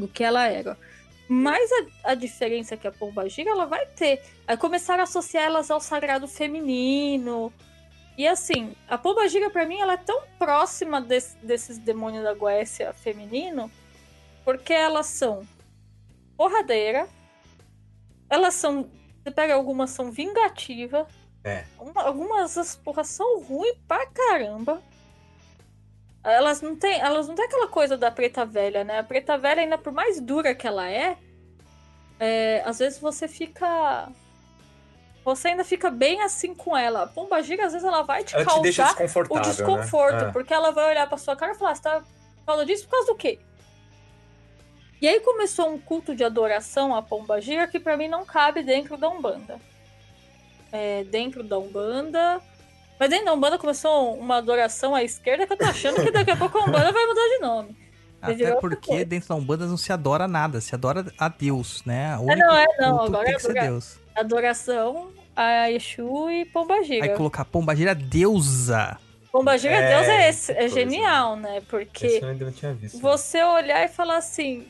[0.00, 0.78] do que ela era.
[1.28, 1.70] Mas
[2.04, 4.22] a, a diferença que a pomba gira, ela vai ter.
[4.46, 7.52] Aí começaram a associar elas ao sagrado feminino.
[8.16, 12.32] E assim, a pomba gira pra mim, ela é tão próxima des- desses demônios da
[12.34, 13.70] Goécia feminino,
[14.44, 15.46] porque elas são
[16.36, 17.06] porradeira,
[18.32, 18.90] elas são.
[19.22, 21.06] Você pega algumas são vingativas.
[21.44, 21.64] É.
[21.78, 24.82] Uma- algumas as porras são ruins pra caramba.
[26.24, 29.00] Elas não têm, elas não têm aquela coisa da preta velha, né?
[29.00, 31.16] A preta velha, ainda por mais dura que ela é,
[32.20, 34.08] é, às vezes você fica.
[35.24, 37.02] Você ainda fica bem assim com ela.
[37.02, 39.50] A pomba gira, às vezes ela vai te Ela te deixa causar o desconfortável.
[39.52, 40.32] desconforto, Né?
[40.32, 42.02] Porque ela vai olhar pra sua cara e falar: você tá
[42.46, 43.38] falando disso por causa do quê?
[45.02, 48.62] E aí começou um culto de adoração à pomba gira que pra mim não cabe
[48.62, 49.58] dentro da Umbanda.
[50.70, 52.40] É, dentro da Umbanda.
[53.00, 56.30] Mas dentro da Umbanda começou uma adoração à esquerda que eu tô achando que daqui
[56.30, 57.76] a pouco a Umbanda vai mudar de nome.
[58.22, 62.16] Até porque dentro da Umbanda não se adora nada, se adora a Deus, né?
[62.18, 63.98] O É, não, é, não, agora tem é que ser Deus.
[64.14, 67.04] Adoração a Exu e pomba gira.
[67.06, 68.96] Aí colocar pombagira deusa.
[69.32, 70.74] Pomba gira, É, Deus é, esse, é coisa.
[70.74, 71.60] genial, né?
[71.68, 73.00] Porque Esse eu ainda não tinha visto.
[73.00, 74.68] você olhar e falar assim,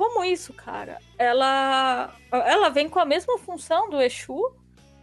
[0.00, 0.96] como isso, cara?
[1.18, 4.50] Ela, ela vem com a mesma função do Exu,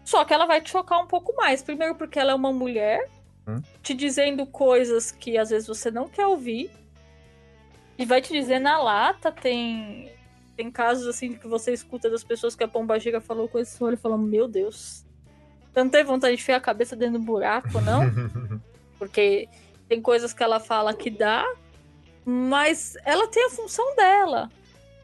[0.03, 1.61] só que ela vai te chocar um pouco mais.
[1.61, 3.07] Primeiro porque ela é uma mulher,
[3.47, 3.61] Hum.
[3.83, 6.71] te dizendo coisas que às vezes você não quer ouvir,
[7.95, 10.11] e vai te dizer na lata, tem...
[10.55, 13.81] Tem casos assim que você escuta das pessoas que a Pomba Gira falou com esse
[13.83, 15.05] olho e fala, meu Deus.
[15.71, 18.01] Você não teve vontade de enfiar a cabeça dentro do buraco, não?
[18.97, 19.47] Porque
[19.87, 21.45] tem coisas que ela fala que dá,
[22.25, 24.49] mas ela tem a função dela.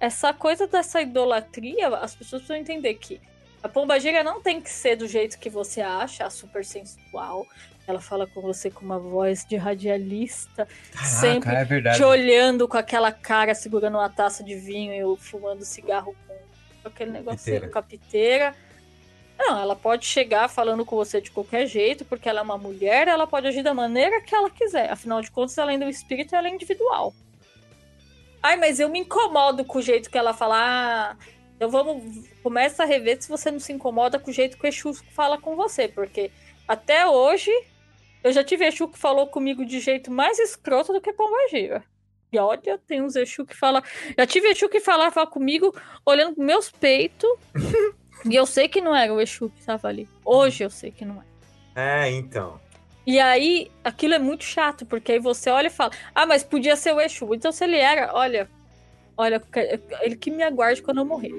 [0.04, 3.22] Essa coisa dessa idolatria, as pessoas precisam entender que
[3.64, 7.48] a pombagira não tem que ser do jeito que você acha, a super sensual.
[7.88, 10.68] Ela fala com você com uma voz de radialista,
[11.06, 11.96] sempre é verdade.
[11.96, 16.90] te olhando com aquela cara, segurando uma taça de vinho e eu fumando cigarro com,
[16.90, 18.54] aquele negocinho, com a piteira.
[19.40, 23.08] Não, ela pode chegar falando com você de qualquer jeito, porque ela é uma mulher,
[23.08, 24.92] ela pode agir da maneira que ela quiser.
[24.92, 27.14] Afinal de contas, ela ainda é um espírito, ela é individual.
[28.44, 30.57] Ai, mas eu me incomodo com o jeito que ela fala.
[30.57, 31.18] Ah,
[31.56, 32.28] então vamos.
[32.44, 35.40] Começa a rever se você não se incomoda com o jeito que o Exu fala
[35.40, 35.88] com você.
[35.88, 36.30] Porque
[36.68, 37.49] até hoje
[38.22, 41.86] eu já tive Exu que falou comigo de jeito mais escroto do que Pombagira.
[42.34, 43.82] E olha, tem uns Exu que fala.
[44.18, 45.74] Já tive Exu que falava comigo
[46.06, 47.30] olhando meus peitos.
[48.30, 50.06] e eu sei que não era o Exu que estava ali.
[50.26, 51.24] Hoje eu sei que não
[51.76, 52.06] é.
[52.06, 52.60] É, então.
[53.06, 56.76] E aí, aquilo é muito chato, porque aí você olha e fala, ah, mas podia
[56.76, 57.34] ser o Exu.
[57.36, 58.50] Então, se ele era, olha,
[59.18, 59.42] olha,
[60.02, 61.34] ele que me aguarde quando eu morrer.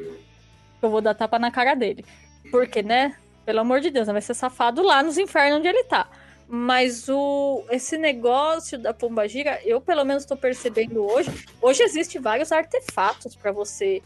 [0.83, 2.05] Eu vou dar tapa na cara dele.
[2.51, 3.17] Porque, né?
[3.47, 6.09] Pelo amor de Deus, vai ser safado lá nos infernos onde ele tá.
[6.47, 11.31] Mas o esse negócio da pombagira, eu pelo menos tô percebendo hoje.
[11.61, 14.03] Hoje existe vários artefatos para você,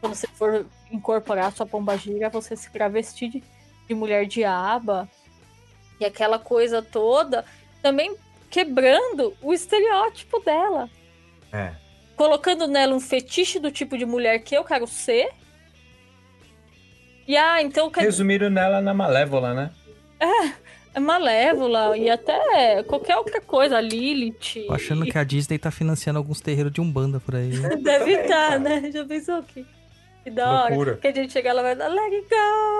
[0.00, 3.44] quando você for incorporar sua pombagira, você se travestir de,
[3.88, 5.08] de mulher diaba
[6.00, 7.44] e aquela coisa toda,
[7.82, 8.16] também
[8.50, 10.88] quebrando o estereótipo dela.
[11.52, 11.72] É.
[12.16, 15.30] Colocando nela um fetiche do tipo de mulher que eu quero ser.
[17.26, 19.70] E ah, então quer Resumiram nela na Malévola, né?
[20.94, 24.66] é malévola e até qualquer outra coisa, Lilith.
[24.66, 27.48] Tô achando que a Disney tá financiando alguns terreiros de Umbanda por aí.
[27.48, 27.76] né?
[27.82, 28.90] Deve estar, né?
[28.92, 29.64] Já pensou que?
[30.24, 30.68] Que da hora.
[30.74, 30.96] Loucura.
[30.98, 32.78] Que a gente chegar lá e vai dar let it go.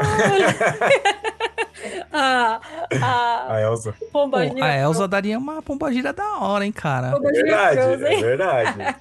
[2.12, 2.60] a,
[3.02, 3.94] a A Elsa.
[4.12, 7.08] pomba Pô, a Elsa daria uma pombagira da hora, hein, cara.
[7.16, 8.06] É verdade, Frozen.
[8.14, 8.96] é verdade.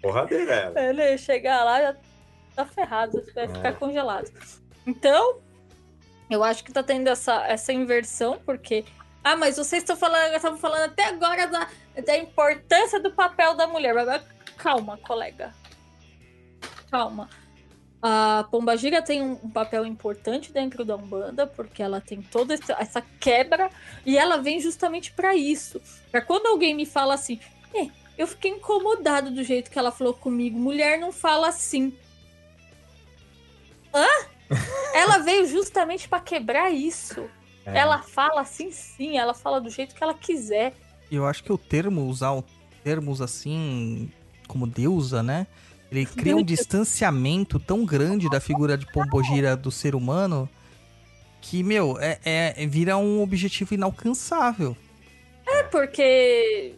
[0.00, 0.80] Porradeira ela.
[0.80, 1.96] Ele chegar lá já
[2.56, 3.72] tá ferrado, vai ficar É.
[3.72, 4.30] congelado.
[4.86, 5.38] Então,
[6.30, 8.84] eu acho que tá tendo essa, essa inversão, porque.
[9.22, 11.68] Ah, mas vocês estão falando, estavam falando até agora da,
[12.04, 13.94] da importância do papel da mulher.
[13.94, 14.22] Mas,
[14.56, 15.52] calma, colega.
[16.90, 17.28] Calma.
[18.02, 23.70] A Pombagira tem um, papel importante dentro da Umbanda, porque ela tem toda essa, quebra,
[24.04, 25.80] e ela vem justamente pra isso.
[26.10, 27.38] Pra quando alguém me fala assim,
[27.72, 27.86] "É,
[28.18, 30.58] eu fiquei incomodado do jeito que ela falou comigo.
[30.58, 31.96] Mulher não fala assim.
[33.94, 34.06] Hã?
[34.94, 37.28] ela veio justamente pra quebrar isso.
[37.64, 37.78] É.
[37.78, 39.16] Ela fala assim, sim.
[39.16, 40.74] Ela fala do jeito que ela quiser.
[41.10, 42.44] Eu acho que o termo, usar o-
[42.82, 44.10] termos assim,
[44.48, 45.46] como deusa, né?
[45.92, 50.48] Ele cria um distanciamento tão grande da figura de pombogira do ser humano
[51.42, 54.74] que, meu, é, é- vira um objetivo inalcançável.
[55.46, 56.76] É porque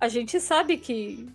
[0.00, 1.28] a gente sabe que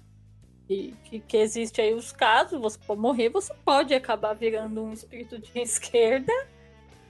[0.68, 4.94] que, que, que existe aí os casos, você pode morrer, você pode acabar virando um
[4.94, 6.34] espírito de esquerda.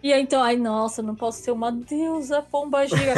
[0.03, 3.13] E aí, então, ai, nossa, não posso ser uma deusa pomba gira.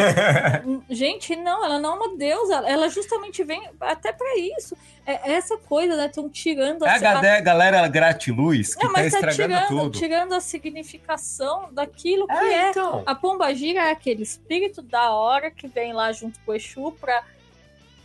[0.87, 2.57] Gente, não, ela não é uma deusa.
[2.57, 4.77] Ela justamente vem até pra isso.
[5.03, 6.05] É essa coisa, né?
[6.05, 9.97] Estão tirando É a a, galera, gratiluz que não, tá mas tá estragando tirando, tudo.
[9.99, 12.69] tirando a significação daquilo que É, é.
[12.69, 13.01] então.
[13.03, 16.91] A pomba gira é aquele espírito da hora que vem lá junto com o Exu
[17.01, 17.23] pra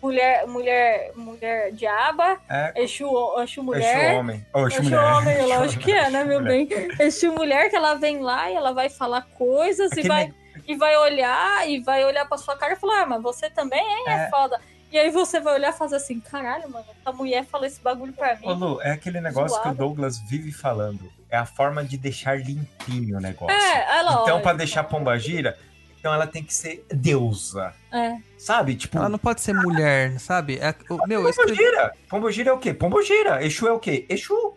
[0.02, 3.06] mulher, mulher, mulher diaba, É, Exu,
[3.42, 4.10] Exu mulher.
[4.10, 4.46] Exu homem.
[4.54, 5.12] Exu Exu mulher.
[5.12, 6.66] homem, lógico que é, né, meu Mulher.
[6.66, 6.88] bem?
[7.06, 10.34] Exu mulher que ela vem lá e ela vai falar coisas e Aquele vai,
[10.66, 13.80] e vai olhar e vai olhar pra sua cara e falar, ah, mas você também,
[13.80, 14.30] hein, é, É.
[14.30, 14.60] foda.
[14.92, 18.12] E aí você vai olhar e fazer assim, caralho, mano, essa mulher falou esse bagulho
[18.12, 18.48] pra mim.
[18.48, 19.78] Ô, Lu, é aquele negócio que o Zoado.
[19.78, 21.08] Douglas vive falando.
[21.30, 23.56] É a forma de deixar limpinho o negócio.
[23.56, 24.02] É, é.
[24.02, 25.56] Então, pra deixar pomba gira,
[26.00, 27.72] então ela tem que ser deusa.
[27.92, 28.16] É.
[28.36, 28.74] Sabe?
[28.74, 30.58] Tipo, Ela não pode ser mulher, sabe?
[30.58, 31.94] É, o- meu, eu pomba escrevi- gira.
[32.08, 32.74] Pomba gira é o quê?
[32.74, 33.44] Pomba gira.
[33.44, 34.06] Exu é o quê?
[34.08, 34.54] Exu.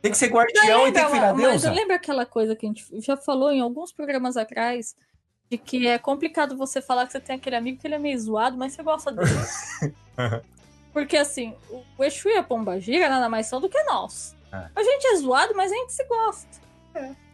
[0.00, 1.70] Tem que ser guardião e tem que virar mas deusa.
[1.70, 4.96] lembra aquela coisa que a gente já falou em alguns programas atrás,
[5.48, 8.18] de que é complicado você falar que você tem aquele amigo que ele é meio
[8.18, 9.28] zoado, mas você gosta dele.
[10.92, 14.34] Porque assim, o- Exu e a Pombagira nada mais são do que nós.
[14.52, 14.66] É.
[14.74, 16.48] A gente é zoado, mas a gente se gosta.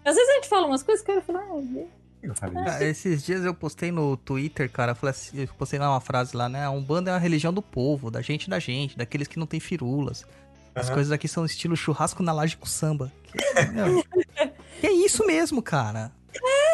[0.04, 1.86] Às vezes a gente fala umas coisas que eu falo, ai.
[2.22, 5.78] Eu falei Ah, esses dias eu postei no Twitter, cara, eu falei assim, eu postei
[5.78, 6.64] lá uma frase lá, né?
[6.64, 9.60] A Umbanda é a religião do povo, da gente da gente, daqueles que não tem
[9.60, 10.26] firulas.
[10.74, 10.94] As Aham.
[10.94, 13.12] coisas aqui são estilo churrasco na laje com samba.
[13.24, 13.38] Que,
[14.86, 16.12] é isso mesmo, cara.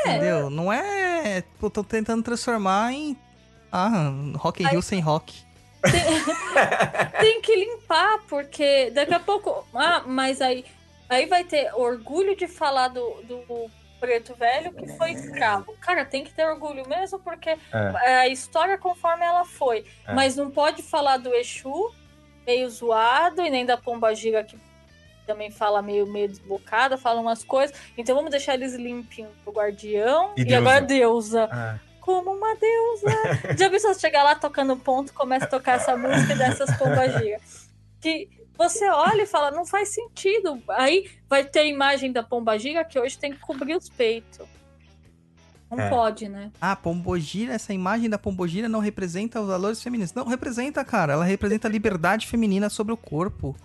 [0.01, 0.51] Entendeu?
[0.51, 1.43] Não é.
[1.59, 3.17] Pô, tô tentando transformar em.
[3.73, 5.43] Ah, Rock in Rio sem rock.
[7.21, 9.67] tem que limpar, porque daqui a pouco.
[9.75, 10.65] Ah, mas aí,
[11.09, 13.71] aí vai ter orgulho de falar do, do
[14.05, 15.75] preto velho que foi escravo.
[15.81, 17.57] Cara, tem que ter orgulho mesmo, porque
[18.05, 19.87] é a história conforme ela foi.
[20.07, 20.13] É.
[20.13, 21.91] Mas não pode falar do Exu
[22.47, 24.59] meio zoado e nem da Pomba Gira que
[25.27, 27.75] também fala meio, meio desbocada, fala umas coisas.
[27.97, 30.59] Então vamos deixar eles limpinhos pro guardião E e, deusa.
[30.59, 31.49] agora deusa.
[31.51, 33.07] Ah, Como uma deusa.
[33.57, 37.71] Já pensou chegar lá tocando ponto, começa a tocar essa música dessas pombagiras?
[38.03, 40.63] Que você olha e fala, não faz sentido.
[40.71, 44.47] Aí vai ter a imagem da pombagira que hoje tem que cobrir os peitos.
[45.71, 45.89] Não É.
[45.91, 46.53] pode, né?
[46.61, 50.13] Ah, Pombogira, essa imagem da Pombogira não representa os valores femininos.
[50.13, 51.15] Não, representa, cara.
[51.15, 53.57] Ela representa a liberdade feminina sobre o corpo.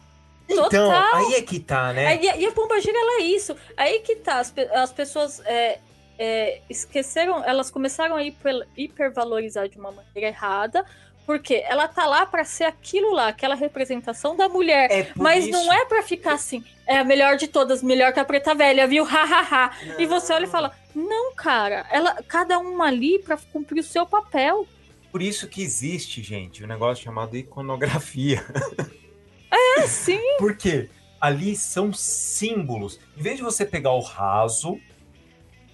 [0.48, 1.16] Então, Total.
[1.18, 2.08] aí é que tá, né?
[2.08, 3.56] Aí- e a pombagira, ela é isso.
[3.78, 5.78] Aí que tá, as, as pessoas é,
[6.18, 10.84] é, esqueceram, elas começaram a hiper- hipervalorizar de uma maneira errada,
[11.30, 14.90] porque ela tá lá pra ser aquilo lá, aquela representação da mulher.
[14.92, 18.20] É Mas isso- não é pra ficar assim, é a melhor de todas, melhor que
[18.20, 19.06] a preta velha, viu?
[19.16, 19.72] Ha, ha, ha.
[20.00, 24.08] E você olha e fala, não, cara, ela, cada uma ali pra cumprir o seu
[24.08, 24.68] papel.
[25.12, 28.44] Por isso que existe, gente, um negócio chamado iconografia.
[29.52, 30.38] É sim.
[30.40, 30.90] Por quê?
[31.22, 33.00] Ali são símbolos.
[33.18, 34.80] Em vez de você pegar o raso,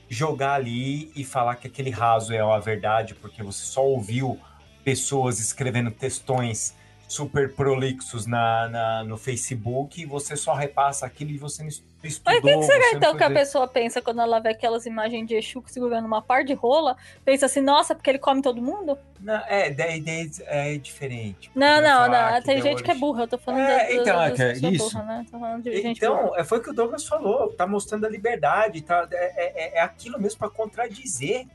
[0.10, 4.38] jogar ali e falar que aquele raso é a verdade, porque você só ouviu
[4.86, 6.74] pessoas escrevendo textões
[7.07, 11.94] super prolixos na, na- no Facebook e você só repassa aquilo e você não estudou.
[12.03, 15.36] Mas o que, será então que a pessoa pensa quando ela vê aquelas imagens de
[15.36, 16.98] Exu segurando uma par de rola?
[17.24, 18.98] Pensa assim, nossa, porque ele come todo mundo?
[19.20, 21.52] Não, é, daí, daí é diferente.
[21.53, 22.41] Não, não, não.
[22.41, 23.24] Tem gente que é burra.
[23.24, 24.90] Eu tô falando É, da- então, pessoas isso.
[24.91, 25.26] burras, né?
[25.62, 26.22] De gente burra.
[26.22, 29.78] Então, é, foi o que o Douglas falou, tá mostrando a liberdade, tá, é, é-
[29.78, 31.45] é aquilo mesmo para contradizer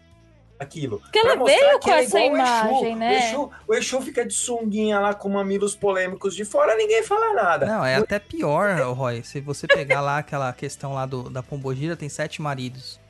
[0.61, 1.01] aquilo.
[1.01, 2.27] Porque ela veio com é essa o Exu.
[2.35, 3.11] imagem, né?
[3.11, 7.33] O Exu, o Exu fica de sunguinha lá com mamilos polêmicos de fora, ninguém fala
[7.33, 7.67] nada.
[7.67, 9.23] Não, é até pior, Roy.
[9.25, 13.01] Se você pegar lá aquela questão lá do, da Pombogira, tem sete maridos,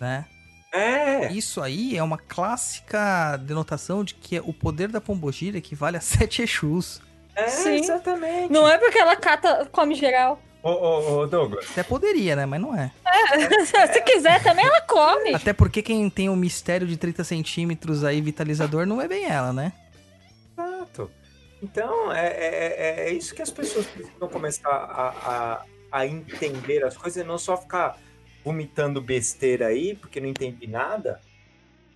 [0.00, 0.24] né?
[0.72, 6.00] É, Isso aí é uma clássica denotação de que o poder da Pombogira equivale a
[6.00, 7.00] sete Exus.
[7.34, 7.76] é Sim.
[7.76, 8.52] exatamente.
[8.52, 10.40] Não é porque ela cata, come geral.
[10.64, 12.46] Ô, ô, ô, Douglas, Até poderia, né?
[12.46, 12.90] Mas não é.
[13.92, 15.34] Se quiser também, ela come.
[15.34, 19.52] Até porque quem tem o mistério de 30 centímetros aí, vitalizador, não é bem ela,
[19.52, 19.74] né?
[20.56, 21.10] exato.
[21.62, 26.82] Então, é, é- é- é isso que as pessoas precisam começar a, a, a entender
[26.84, 27.98] as coisas e não só ficar
[28.42, 31.20] vomitando besteira aí, porque não entende nada,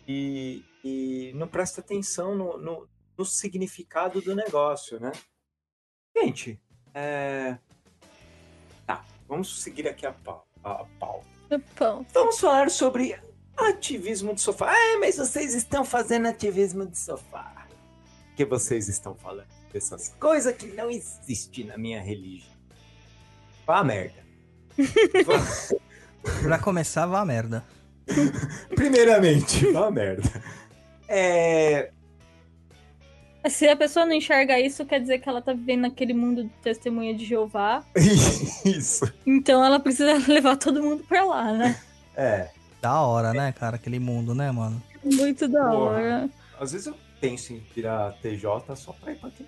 [0.06, 5.12] e, e não presta atenção no, no, no significado do negócio, né?
[6.16, 6.58] Gente,
[6.94, 7.58] é...
[9.28, 10.46] vamos seguir aqui a pau.
[10.64, 11.26] A pauta.
[12.12, 13.16] Vamos falar sobre
[13.56, 14.72] ativismo de sofá.
[14.72, 17.66] Ah, mas vocês estão fazendo ativismo de sofá.
[18.36, 22.56] Que vocês estão falando dessas coisas que não existem na minha religião.
[23.66, 24.26] Vá a merda.
[26.42, 27.64] Pra começar, vá a merda.
[28.74, 30.22] Primeiramente, vá a merda.
[31.08, 31.90] É...
[33.48, 36.50] Se a pessoa não enxerga isso, quer dizer que ela tá vivendo naquele mundo de
[36.62, 37.84] testemunha de Jeová.
[38.64, 39.12] Isso.
[39.26, 41.80] Então ela precisa levar todo mundo pra lá, né?
[42.16, 42.50] É.
[42.80, 43.76] Da hora, né, cara?
[43.76, 44.80] Aquele mundo, né, mano?
[45.04, 45.74] Muito da Porra.
[45.78, 46.30] hora.
[46.60, 49.46] Às vezes eu penso em virar TJ só pra ir pra aqui.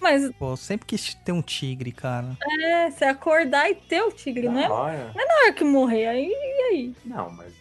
[0.00, 2.36] Mas Pô, sempre quis ter um tigre, cara.
[2.62, 5.12] é, se acordar e ter o tigre, não é Da hora.
[5.14, 6.06] na hora que morrer.
[6.08, 6.94] Aí, e aí?
[7.06, 7.54] Não, mas.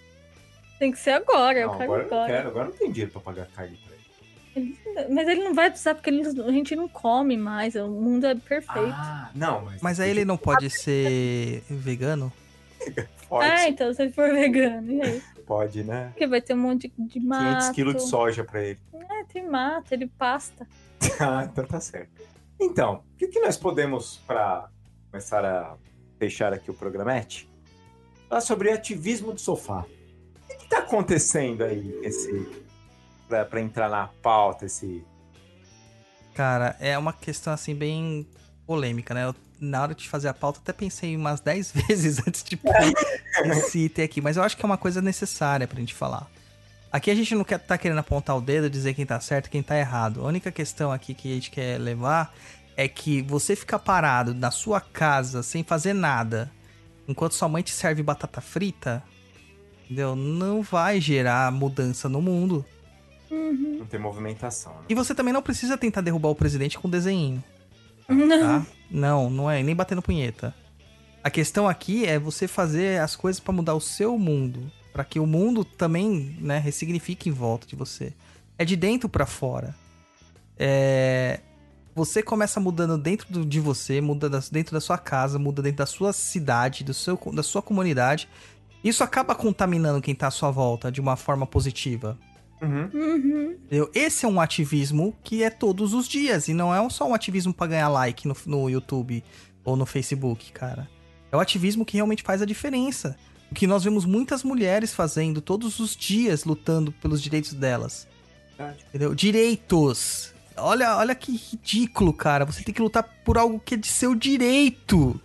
[0.78, 1.58] Tem que ser agora.
[1.58, 2.34] eu Não, quero agora eu não agora.
[2.34, 2.50] quero.
[2.50, 3.80] Agora não tem dinheiro pra pagar carne.
[5.10, 7.76] Mas ele não vai precisar, porque ele- a gente não come mais.
[7.76, 8.94] O mundo é perfeito.
[8.94, 9.82] Ah, não, mas.
[9.82, 12.32] Mas aí ele não pode ser vegano?
[13.30, 15.22] Pode, ah, então se ele for vegano, e aí?
[15.48, 16.10] pode, né?
[16.10, 17.74] Porque vai ter um monte de, de 500 mato.
[17.74, 18.80] quilos de soja pra ele.
[18.94, 20.68] É, tem mato, ele pasta.
[21.20, 22.12] Ah, então tá certo.
[22.60, 24.70] Então, o que, que nós podemos, para
[25.10, 25.76] começar a
[26.20, 27.50] fechar aqui o programete,
[28.30, 29.84] falar sobre ativismo do sofá.
[30.44, 32.63] O que, que tá acontecendo aí, esse,
[33.46, 35.06] pra entrar na pauta, esse...
[36.34, 38.28] Cara, é uma questão assim bem
[38.66, 39.26] polêmica, né?
[39.26, 42.60] Eu, na hora de fazer a pauta, até pensei umas 10 vezes antes de
[43.46, 46.28] esse item aqui, mas eu acho que é uma coisa necessária pra gente falar.
[46.92, 49.64] Aqui a gente não quer tá querendo apontar o dedo, dizer quem tá certo quem
[49.64, 50.22] tá errado.
[50.22, 52.32] A única questão aqui que a gente quer levar
[52.78, 56.52] é que você ficar parado na sua casa sem fazer nada,
[57.08, 59.04] enquanto sua mãe te serve batata frita,
[59.84, 60.16] entendeu?
[60.16, 62.66] Não vai gerar mudança no mundo.
[63.34, 63.78] Uhum.
[63.80, 64.80] Não ter movimentação, né?
[64.90, 67.44] E você também não precisa tentar derrubar o presidente com desenho.
[68.08, 68.40] Não.
[68.40, 68.66] tá?
[68.92, 70.54] Não, não é nem batendo punheta.
[71.24, 75.20] A questão aqui é você fazer as coisas pra mudar o seu mundo, Pra que
[75.20, 78.14] o mundo também, né, ressignifique em volta de você.
[78.60, 79.74] É de dentro pra fora.
[80.58, 81.40] É,
[81.96, 85.78] você começa mudando dentro do- de você, muda das- dentro da sua casa, muda dentro
[85.80, 88.30] da sua cidade, do seu, da sua comunidade.
[88.84, 92.18] Isso acaba contaminando quem tá à sua volta de uma forma positiva.
[92.64, 92.90] Uhum.
[92.94, 93.52] Uhum.
[93.66, 93.92] Entendeu?
[93.94, 97.54] Esse é um ativismo que é todos os dias e não é só um ativismo
[97.54, 99.24] pra ganhar like no, no YouTube
[99.64, 100.90] ou no Facebook, cara.
[101.32, 103.18] É o ativismo que realmente faz a diferença.
[103.52, 108.08] O que nós vemos muitas mulheres fazendo todos os dias lutando pelos direitos delas.
[108.58, 108.86] Verdade.
[108.90, 109.14] Entendeu?
[109.14, 110.34] Direitos.
[110.56, 112.46] Olha, olha que ridículo, cara.
[112.46, 115.20] Você tem que lutar por algo que é de seu direito.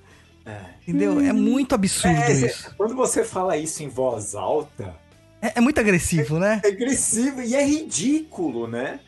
[0.44, 0.60] É.
[0.82, 1.20] Entendeu?
[1.20, 2.74] É muito absurdo É, isso.
[2.77, 4.97] Quando você fala isso em voz alta,
[5.40, 6.60] É, é muito agressivo, né?
[6.65, 9.01] é agressivo e é ridículo, né?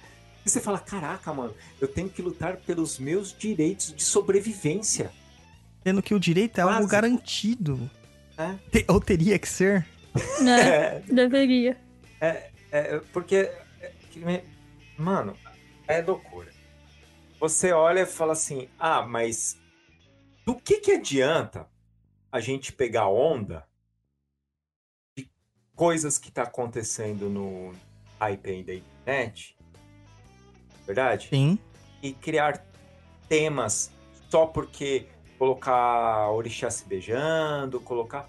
[0.45, 5.11] E você fala, caraca, mano, eu tenho que lutar pelos meus direitos de sobrevivência.
[5.85, 6.93] Sendo que o direito é algo Básico.
[6.93, 7.91] garantido.
[8.39, 8.55] É.
[8.71, 9.87] Te- ou teria que ser.
[10.41, 10.61] Né?
[11.01, 11.77] É, Deveria.
[12.21, 13.51] É, porque,
[13.81, 14.43] é, que me-
[14.97, 15.37] mano,
[15.87, 16.51] é loucura.
[17.39, 19.59] Você olha e fala assim, ah, mas
[20.45, 21.67] do que que adianta
[22.31, 23.65] a gente pegar onda
[25.81, 27.73] coisas que tá acontecendo no
[28.21, 29.57] hype aí da internet,
[30.87, 31.29] verdade?
[31.31, 31.59] Sim.
[32.03, 32.63] E criar
[33.27, 33.91] temas
[34.29, 35.07] só porque
[35.39, 38.29] colocar orixá se beijando, colocar...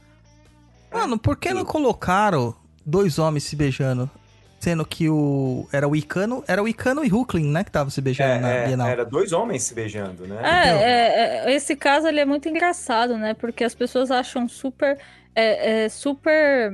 [0.93, 2.55] Mano, por que não colocaram
[2.85, 4.09] dois homens se beijando?
[4.57, 5.67] Sendo que o.
[5.73, 6.45] Era o Icano.
[6.47, 7.63] Era o Icano e Hucklin, né?
[7.63, 8.87] Que tava se beijando É, na é, Bienal.
[8.87, 10.39] era dois homens se beijando, né?
[10.43, 13.33] É, é, é, esse caso ele é muito engraçado, né?
[13.33, 14.99] Porque as pessoas acham super.
[15.33, 16.71] É, é super.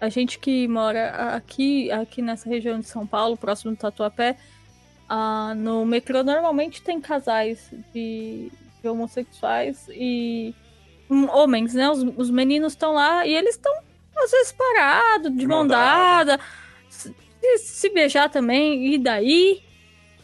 [0.00, 4.36] A gente que mora aqui, aqui nessa região de São Paulo, próximo do Tatuapé,
[5.08, 8.50] ah, no metrô normalmente tem casais de,
[8.82, 10.54] de homossexuais e
[11.10, 11.88] hum, homens, né?
[11.90, 13.72] Os, os meninos estão lá e eles estão,
[14.16, 16.40] às vezes, parados, de, mão dada,
[16.88, 17.14] se,
[17.58, 19.62] se beijar também, e daí?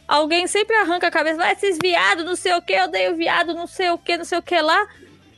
[0.09, 3.55] Alguém sempre arranca a cabeça, vai, esses viados, não sei o que, eu odeio viado,
[3.55, 4.89] não sei o que, não sei o que lá.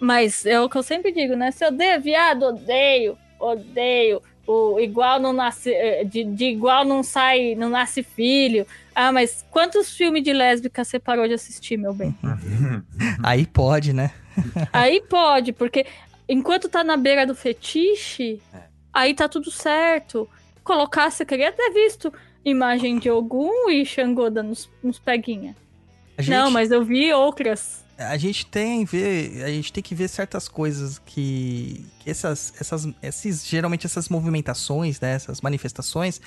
[0.00, 1.50] Mas é o que eu sempre digo, né?
[1.50, 4.22] Se eu odeio viado, odeio, odeio.
[4.46, 8.66] O igual não nasce, eh, de, de igual não sai, não nasce filho.
[8.94, 12.14] Ah, mas quantos filmes de lésbica você parou de assistir, meu bem?
[13.22, 14.10] Aí pode, né?
[14.72, 15.86] Aí pode, porque
[16.28, 18.58] enquanto tá na beira do fetiche, É.
[18.92, 20.28] aí tá tudo certo.
[20.64, 22.12] Colocar, você queria ter visto
[22.44, 25.54] imagem de Ogum e Xangô dando uns, uns peguinha.
[26.18, 27.81] Gente, Não, mas eu vi outras.
[27.98, 32.88] A gente tem ver, a gente tem que ver certas coisas que, que essas, essas,
[33.02, 36.20] esses, geralmente essas movimentações, né, essas manifestações,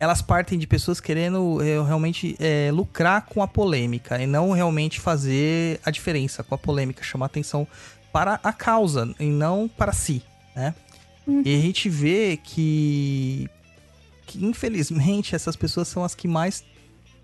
[0.00, 4.98] elas partem de pessoas querendo eh, realmente eh, lucrar com a polêmica e não realmente
[4.98, 7.68] fazer a diferença com a polêmica, chamar atenção
[8.12, 10.22] para a causa e não para si,
[10.56, 10.74] né?
[11.24, 11.42] Uhum.
[11.44, 13.48] E a gente vê que,
[14.26, 16.64] que infelizmente essas pessoas são as que mais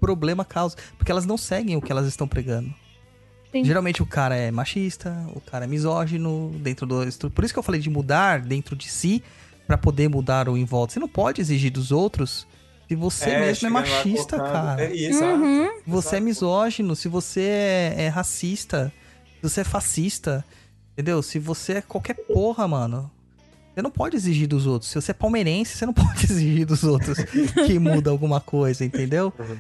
[0.01, 2.73] problema causam, porque elas não seguem o que elas estão pregando.
[3.59, 3.65] Sim.
[3.65, 7.31] Geralmente o cara é machista, o cara é misógino, dentro do.
[7.31, 9.23] Por isso que eu falei de mudar dentro de si
[9.67, 10.95] pra poder mudar o em volta.
[10.95, 12.47] Você não pode exigir dos outros
[12.89, 14.85] Se você mesmo é chegando lá machista, cara.
[14.85, 15.43] É, exato.
[15.43, 15.67] Uhum.
[15.67, 18.93] Se você é misógino, se você é, é racista,
[19.37, 20.45] se você é fascista,
[20.93, 21.23] entendeu?
[21.23, 23.11] Se você é qualquer porra, mano.
[23.75, 24.91] Você não pode exigir dos outros.
[24.91, 27.19] Se você é palmeirense, você não pode exigir dos outros
[27.67, 29.33] que muda alguma coisa, entendeu?
[29.39, 29.59] Uhum.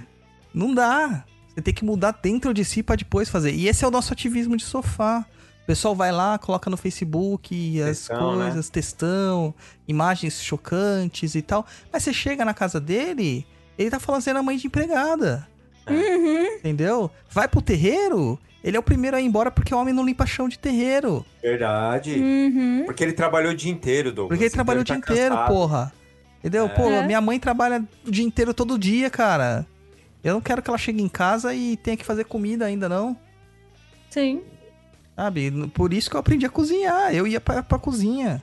[0.52, 1.24] Não dá.
[1.58, 3.50] Você tem que mudar dentro de si pra depois fazer.
[3.52, 5.26] E esse é o nosso ativismo de sofá.
[5.64, 8.44] O pessoal vai lá, coloca no Facebook as Textão, né?
[8.44, 9.52] coisas, textão,
[9.88, 11.66] imagens chocantes e tal.
[11.92, 13.44] Mas você chega na casa dele,
[13.76, 15.48] ele tá falando sendo a mãe de empregada.
[15.90, 16.44] Uhum.
[16.58, 17.10] Entendeu?
[17.28, 20.24] Vai pro terreiro, ele é o primeiro a ir embora porque o homem não limpa
[20.26, 21.26] chão de terreiro.
[21.42, 22.14] Verdade.
[22.14, 22.84] Uhum.
[22.86, 24.28] Porque ele trabalhou o dia inteiro, Douglas.
[24.28, 25.52] Porque ele então trabalhou o dia tá inteiro, cansado.
[25.52, 25.92] porra.
[26.38, 26.68] Entendeu?
[26.68, 27.04] Pô, É.
[27.04, 29.66] minha mãe trabalha o dia inteiro todo dia, cara.
[30.22, 33.16] Eu não quero que ela chegue em casa e tenha que fazer comida ainda, não.
[34.10, 34.42] Sim.
[35.14, 35.50] Sabe?
[35.74, 37.14] Por isso que eu aprendi a cozinhar.
[37.14, 38.42] Eu ia pra, pra cozinha.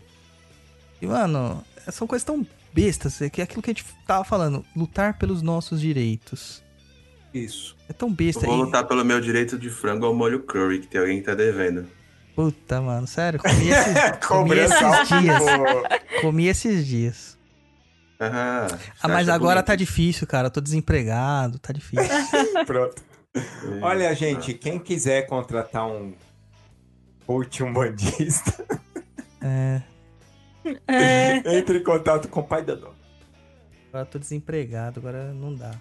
[1.01, 3.21] E, mano, são coisas tão bestas.
[3.21, 4.65] É que é aquilo que a gente tava falando.
[4.75, 6.63] Lutar pelos nossos direitos.
[7.33, 7.75] Isso.
[7.89, 8.45] É tão Eu besta.
[8.45, 11.25] vou E- lutar pelo meu direito de frango ao molho curry, que tem alguém que
[11.25, 11.85] tá devendo.
[12.35, 13.39] Puta, mano, sério.
[13.39, 13.93] Comi esses,
[14.27, 15.43] comi esses dias.
[16.21, 17.34] Comi esses dias.
[18.19, 18.67] Ah,
[19.01, 19.65] Ah, mas agora bonito.
[19.67, 20.47] tá difícil, cara.
[20.47, 22.07] Eu tô desempregado, tá difícil.
[22.65, 23.01] Pronto.
[23.81, 26.13] Olha, gente, quem quiser contratar um
[27.27, 28.65] coach umbandista,
[29.41, 29.81] É,
[30.87, 31.57] É.
[31.57, 32.93] entre em contato com o pai da Dó.
[33.89, 35.71] agora eu tô desempregado, agora não dá.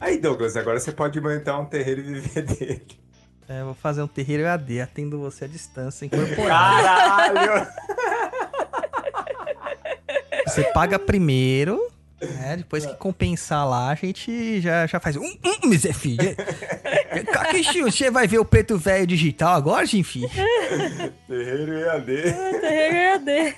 [0.00, 2.86] Aí, Douglas, agora você pode montar um terreiro e viver dele.
[3.48, 6.42] É, eu vou fazer um terreiro EAD, atendo você à distância, incorporado.
[6.82, 7.66] Caralho!
[10.46, 11.80] Você paga primeiro,
[12.20, 12.56] né?
[12.58, 15.16] Depois que compensar lá, a gente já, já faz.
[15.16, 16.36] Um, um, mas é filho.
[17.72, 20.28] Que você vai ver o preto velho digital agora, enfim?
[21.26, 22.06] terreiro EAD.
[22.60, 23.56] Terreiro EAD.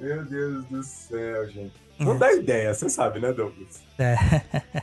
[0.00, 1.74] Meu Deus do céu, gente.
[1.98, 3.82] Não dá ideia, você sabe, né, Douglas?
[3.98, 4.16] É.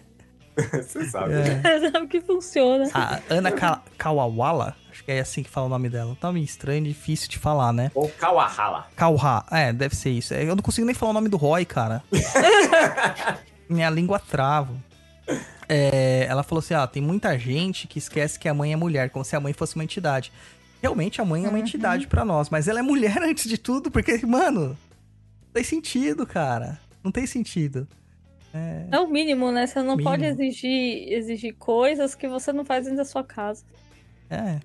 [0.71, 1.33] Você sabe.
[1.33, 1.55] É.
[1.55, 1.91] né?
[1.91, 2.89] Sabe que funciona.
[2.93, 6.11] A Ana Ka Kawawala, acho que é assim que fala o nome dela.
[6.11, 7.91] Um nome estranho, difícil de falar, né?
[7.93, 8.87] Ou Kawahala.
[8.95, 10.33] Kauha, é, deve ser isso.
[10.33, 12.01] É, Eu não consigo nem falar o nome do Roy, cara.
[13.67, 14.73] Minha língua trava.
[15.67, 19.09] É, ela falou assim: ah, tem muita gente que esquece que a mãe é mulher,
[19.09, 20.31] como se a mãe fosse uma entidade.
[20.81, 23.89] Realmente a mãe é uma entidade pra nós, mas ela é mulher antes de tudo,
[23.89, 26.79] porque, mano, não tem sentido, cara.
[27.03, 27.87] Não tem sentido.
[28.91, 29.67] É o mínimo, né?
[29.67, 30.03] Você não Mínimo.
[30.09, 33.63] pode exigir, exigir coisas que você não faz dentro da sua casa.
[34.29, 34.59] É.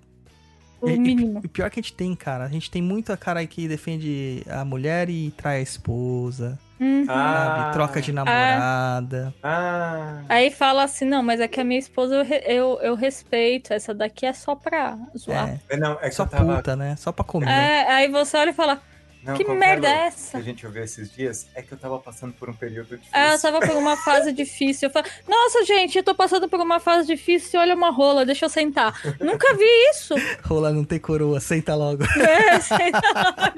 [0.80, 1.40] O E- mínimo.
[1.44, 2.44] E pior que a gente tem, cara.
[2.44, 7.04] A gente tem muita cara aí que defende a mulher e trai a esposa, Uhum.
[7.04, 7.72] sabe?
[7.74, 9.34] Troca de namorada.
[9.42, 10.22] Ah.
[10.26, 13.74] Aí fala assim, não, mas é que a minha esposa eu, eu, eu respeito.
[13.74, 15.50] Essa daqui é só pra zoar.
[15.50, 16.56] É, É, Não, é que só tava...
[16.56, 16.96] puta, né?
[16.96, 17.50] Só pra comer.
[17.50, 18.80] É, aí você olha e fala,
[19.22, 20.30] Não, que merda é essa?
[20.30, 23.10] Que a gente ouviu esses dias é que eu tava passando por um período difícil.
[23.12, 24.88] Aí ela tava por uma fase difícil.
[24.88, 28.46] Eu falo, nossa, gente, eu tô passando por uma fase difícil, olha uma rola, deixa
[28.46, 28.98] eu sentar.
[29.20, 30.14] Nunca vi isso.
[30.42, 32.02] Rola não tem coroa, senta logo.
[32.18, 33.00] É, senta.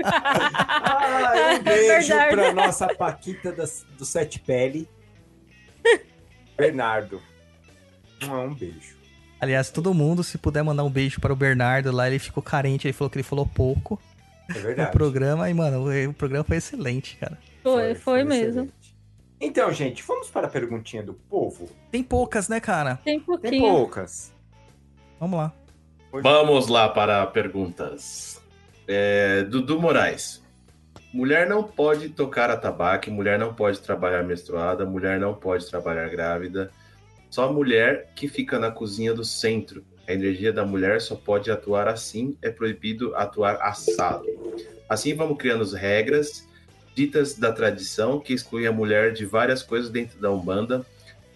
[0.05, 2.31] Ah, É um beijo verdade.
[2.35, 4.89] pra nossa Paquita das- do Sete Pele.
[6.57, 7.21] Bernardo.
[8.25, 8.97] Um, um beijo.
[9.41, 12.87] Aliás, todo mundo, se puder mandar um beijo para o Bernardo lá, ele ficou carente,
[12.87, 14.01] ele falou que ele falou pouco
[14.49, 14.93] É verdade.
[14.93, 15.49] programa.
[15.51, 17.39] E, mano, o, o programa foi excelente, cara.
[17.63, 18.63] Foi, foi mesmo.
[18.63, 18.97] excelente.
[19.41, 21.69] Então, gente, vamos para a perguntinha do povo.
[21.91, 22.97] Tem poucas, né, cara?
[23.05, 23.63] Tem Tem pouquinho.
[23.73, 24.33] poucas.
[25.19, 25.53] Vamos lá.
[26.13, 28.41] Vamos lá para perguntas.
[28.87, 30.43] É, Dudu Moraes.
[31.13, 36.09] Mulher não pode tocar a tabaco, mulher não pode trabalhar menstruada, mulher não pode trabalhar
[36.09, 36.71] grávida.
[37.31, 39.85] Só mulher que fica na cozinha do centro.
[40.07, 44.27] A energia da mulher só pode atuar assim, é proibido atuar assado.
[44.89, 46.47] Assim vamos criando as regras
[46.95, 50.85] ditas da tradição que excluem a mulher de várias coisas dentro da Umbanda,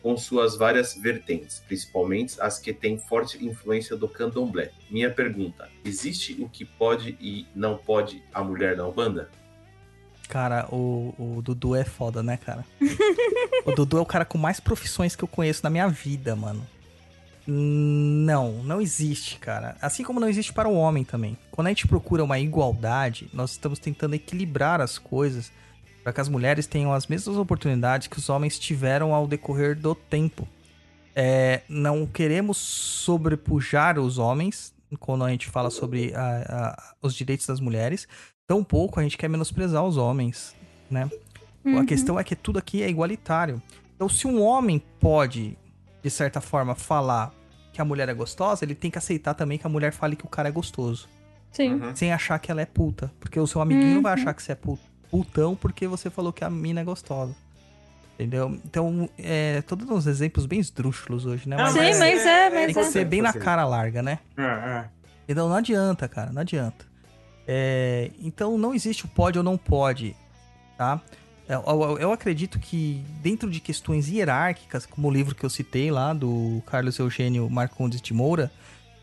[0.03, 4.71] com suas várias vertentes, principalmente as que têm forte influência do candomblé.
[4.91, 9.29] Minha pergunta: existe o que pode e não pode a mulher na Umbanda?
[10.29, 12.65] Cara, o, o Dudu é foda, né, cara?
[13.65, 16.67] o Dudu é o cara com mais profissões que eu conheço na minha vida, mano.
[17.47, 19.77] Não, não existe, cara.
[19.81, 21.37] Assim como não existe para o homem também.
[21.51, 25.53] Quando a gente procura uma igualdade, nós estamos tentando equilibrar as coisas
[26.03, 29.95] para que as mulheres tenham as mesmas oportunidades que os homens tiveram ao decorrer do
[29.95, 30.47] tempo.
[31.15, 37.47] É, não queremos sobrepujar os homens quando a gente fala sobre a- a- os direitos
[37.47, 38.07] das mulheres.
[38.47, 40.55] Tampouco a gente quer menosprezar os homens,
[40.91, 41.11] né?
[41.65, 41.87] A Uhum.
[41.87, 43.61] questão é que tudo aqui é igualitário.
[43.97, 45.57] Então, se um homem pode,
[46.07, 47.35] de certa forma, falar
[47.73, 50.25] que a mulher é gostosa, ele tem que aceitar também que a mulher fale que
[50.25, 51.09] o cara é gostoso.
[51.51, 51.75] Sim.
[51.75, 51.97] Uhum.
[51.97, 53.11] Sem achar que ela é puta.
[53.19, 54.21] Porque o seu amiguinho não vai Uhum.
[54.23, 54.79] achar que você é pu-
[55.11, 57.35] putão porque você falou que a mina é gostosa.
[58.15, 58.57] Entendeu?
[58.65, 61.57] Então, é, dando uns exemplos bem esdrúxulos hoje, né?
[61.57, 62.85] Não, Mas Sim, mas mas é- é, é mas tem que é.
[62.85, 64.21] ser bem na cara larga, né?
[64.39, 64.85] É, é.
[65.29, 66.87] Então não adianta, cara, não adianta.
[67.49, 70.15] É, então não existe o pode ou não pode,
[70.79, 71.01] tá?
[71.49, 75.91] Eu, eu- eu acredito que dentro de questões hierárquicas, como o livro que eu citei
[75.91, 78.51] lá, do Carlos Eugênio Marcondes de Moura,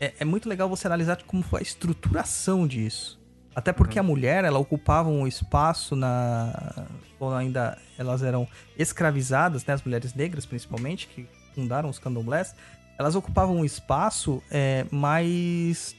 [0.00, 3.18] é, é muito legal você analisar como foi a estruturação disso.
[3.56, 6.86] Até porque a mulher, ela ocupava um espaço na...
[7.18, 9.72] Quando ainda elas eram escravizadas, né?
[9.74, 12.54] As mulheres negras, principalmente, que fundaram os candomblés,
[12.98, 15.94] elas ocupavam um espaço é, mais,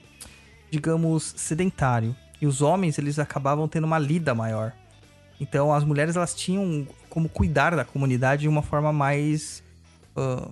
[0.69, 2.13] digamos, sedentário.
[2.41, 4.73] E os homens, eles acabavam tendo uma lida maior.
[5.40, 9.64] Então, as mulheres, elas tinham como cuidar da comunidade de uma forma mais...
[10.16, 10.49] ah,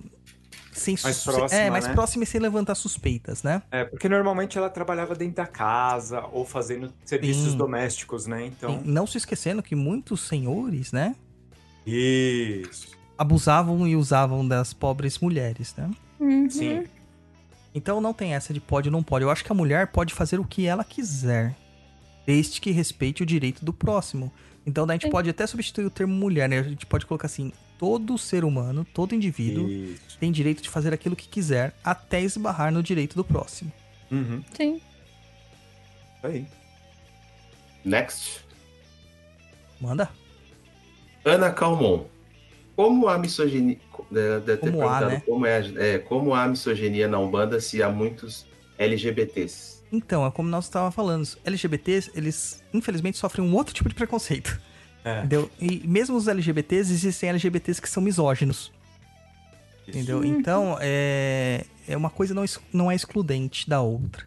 [0.72, 1.94] sem Mais próxima, É, mais né?
[1.94, 3.62] próxima e sem levantar suspeitas, né?
[3.70, 7.56] É, porque normalmente ela trabalhava dentro da casa ou fazendo serviços Sim.
[7.56, 8.46] domésticos, né?
[8.46, 8.82] Então.
[8.84, 11.14] E não se esquecendo que muitos senhores, né?
[11.86, 12.88] Isso.
[13.16, 15.88] Abusavam e usavam das pobres mulheres, né?
[16.18, 16.50] Uhum.
[16.50, 16.84] Sim.
[17.72, 19.24] Então não tem essa de pode ou não pode.
[19.24, 21.54] Eu acho que a mulher pode fazer o que ela quiser,
[22.26, 24.32] desde que respeite o direito do próximo.
[24.66, 26.58] Então daí a gente pode até substituir o termo mulher, né?
[26.58, 30.18] A gente pode colocar assim: todo ser humano, todo indivíduo Isso.
[30.18, 33.70] tem direito de fazer aquilo que quiser, até esbarrar no direito do próximo.
[34.10, 34.42] Uhum.
[34.56, 34.76] Sim.
[36.16, 36.46] Isso aí.
[37.84, 38.40] Next.
[39.80, 40.08] Manda.
[41.24, 42.04] Ana Calmon.
[42.76, 43.78] Como a misoginia.
[44.10, 45.22] Deve ter Como há, perguntado né?
[45.26, 48.46] como, é, a- é, como há misoginia na Umbanda se há muitos
[48.78, 49.73] LGBTs.
[49.96, 53.94] Então, é como nós estávamos falando, os LGBTs, eles infelizmente sofrem um outro tipo de
[53.94, 54.60] preconceito.
[55.04, 55.18] É.
[55.18, 55.50] Entendeu?
[55.60, 58.72] E mesmo os LGBTs, existem LGBTs que são misóginos.
[59.86, 60.24] Entendeu?
[60.24, 64.24] Então, é, é uma coisa não, não é excludente da outra.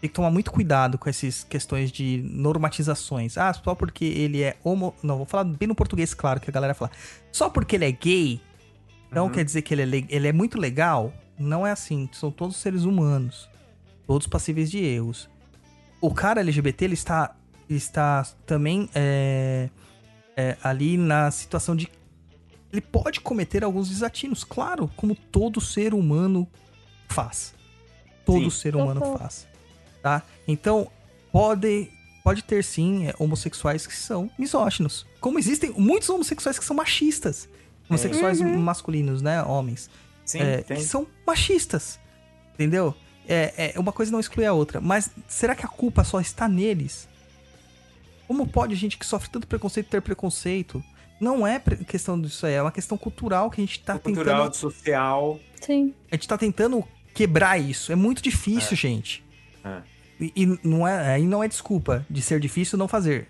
[0.00, 3.36] Tem que tomar muito cuidado com essas questões de normatizações.
[3.36, 4.94] Ah, só porque ele é homo...
[5.02, 6.90] Não, vou falar bem no português, claro, que a galera fala.
[7.32, 8.40] Só porque ele é gay,
[9.10, 9.30] não Uhum.
[9.32, 11.12] quer dizer que ele é, le- ele é muito legal.
[11.38, 12.08] Não é assim.
[12.12, 13.48] São todos seres humanos.
[14.06, 15.28] Todos passíveis de erros.
[16.00, 17.34] O cara LGBT, ele está,
[17.68, 19.68] ele está também é,
[20.36, 21.88] é, ali na situação de
[22.72, 26.46] ele pode cometer alguns desatinos, claro, como todo ser humano
[27.08, 27.54] faz.
[28.24, 28.58] Todo Sim.
[28.58, 29.18] ser humano Total.
[29.18, 29.46] faz.
[30.02, 30.22] Tá?
[30.46, 30.90] Então,
[31.32, 31.88] pode,
[32.22, 35.06] pode ter sim é, homossexuais que são misóginos.
[35.20, 37.48] Como existem muitos homossexuais que são machistas.
[37.88, 39.42] Homossexuais masculinos, né?
[39.42, 39.88] Homens.
[40.24, 40.76] Sim, É, tem.
[40.76, 42.00] que são machistas.
[42.54, 42.94] Entendeu?
[43.28, 44.80] É, é, uma coisa não exclui a outra.
[44.80, 47.08] Mas será que a culpa só está neles?
[48.26, 50.82] Como pode gente que sofre tanto preconceito ter preconceito?
[51.20, 54.54] Não é questão disso aí, é uma questão cultural que a gente tá Cultural, tentando.
[54.54, 55.40] social.
[55.60, 55.94] Sim.
[56.10, 56.84] A gente tá tentando
[57.14, 57.90] quebrar isso.
[57.90, 59.24] É muito difícil, gente.
[59.64, 59.80] É.
[60.20, 63.28] E, e não é, aí não é desculpa de ser difícil não fazer.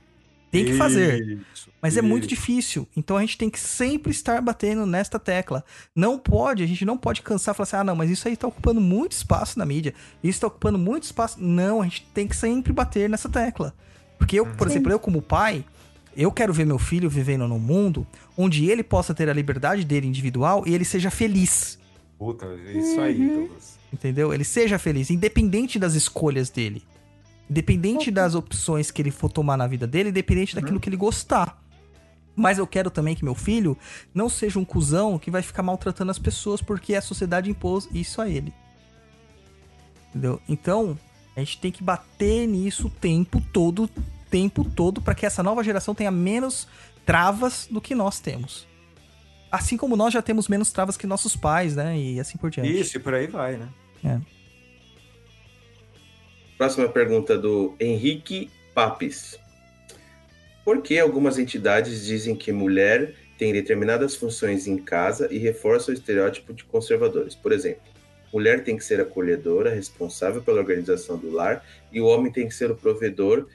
[0.51, 1.39] Tem que fazer.
[1.53, 2.29] Isso, Mas é muito isso.
[2.31, 2.89] difícil.
[2.97, 5.65] Então a gente tem que sempre estar batendo nesta tecla.
[5.95, 8.37] Não pode, a gente não pode cansar e falar assim: ah, não, mas isso aí
[8.37, 9.93] tá ocupando muito espaço na mídia.
[10.23, 11.37] Isso tá ocupando muito espaço.
[11.43, 13.75] Não, a gente tem que sempre bater nessa tecla.
[14.19, 14.75] Porque eu, por Sim.
[14.75, 15.65] exemplo, eu como pai,
[16.17, 18.07] eu quero ver meu filho vivendo num mundo
[18.37, 21.79] onde ele possa ter a liberdade dele individual e ele seja feliz.
[22.19, 23.41] Puta, isso aí, Uhum.
[23.41, 23.77] Douglas.
[23.93, 24.33] Entendeu?
[24.33, 26.83] Ele seja feliz, independente das escolhas dele.
[27.49, 28.15] Independente Uhum.
[28.15, 31.63] das opções que ele for tomar na vida dele, independente daquilo que ele gostar.
[32.35, 33.79] Mas eu quero também que meu filho
[34.13, 38.21] não seja um cuzão que vai ficar maltratando as pessoas porque a sociedade impôs isso
[38.21, 38.53] a ele.
[40.11, 40.41] Entendeu?
[40.49, 40.99] Então,
[41.37, 43.89] a gente tem que bater nisso o tempo todo,
[44.31, 46.67] tempo todo, para que essa nova geração tenha menos
[47.05, 48.67] travas do que nós temos.
[49.51, 51.97] Assim como nós já temos menos travas que nossos pais, né?
[51.99, 52.79] E assim por diante.
[52.79, 53.69] Isso, e por aí vai, né?
[56.57, 59.39] Próxima pergunta do Henrique Papes.
[60.65, 65.97] Por que algumas entidades dizem que mulher tem determinadas funções em casa e reforçam o
[65.97, 67.35] estereótipo de conservadores?
[67.35, 67.83] Por exemplo,
[68.33, 71.63] mulher tem que ser acolhedora, responsável pela organização do lar,
[71.93, 73.47] e o homem tem que ser o provedor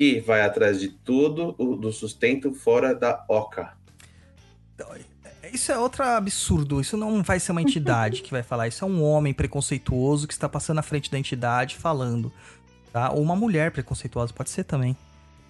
[0.00, 3.76] e vai atrás de tudo do sustento fora da oca.
[5.52, 6.80] Isso é outro absurdo.
[6.80, 8.68] Isso não vai ser uma entidade que vai falar.
[8.68, 12.32] Isso é um homem preconceituoso que está passando na frente da entidade falando.
[12.92, 13.10] Tá?
[13.10, 14.96] Ou uma mulher preconceituosa, pode ser também.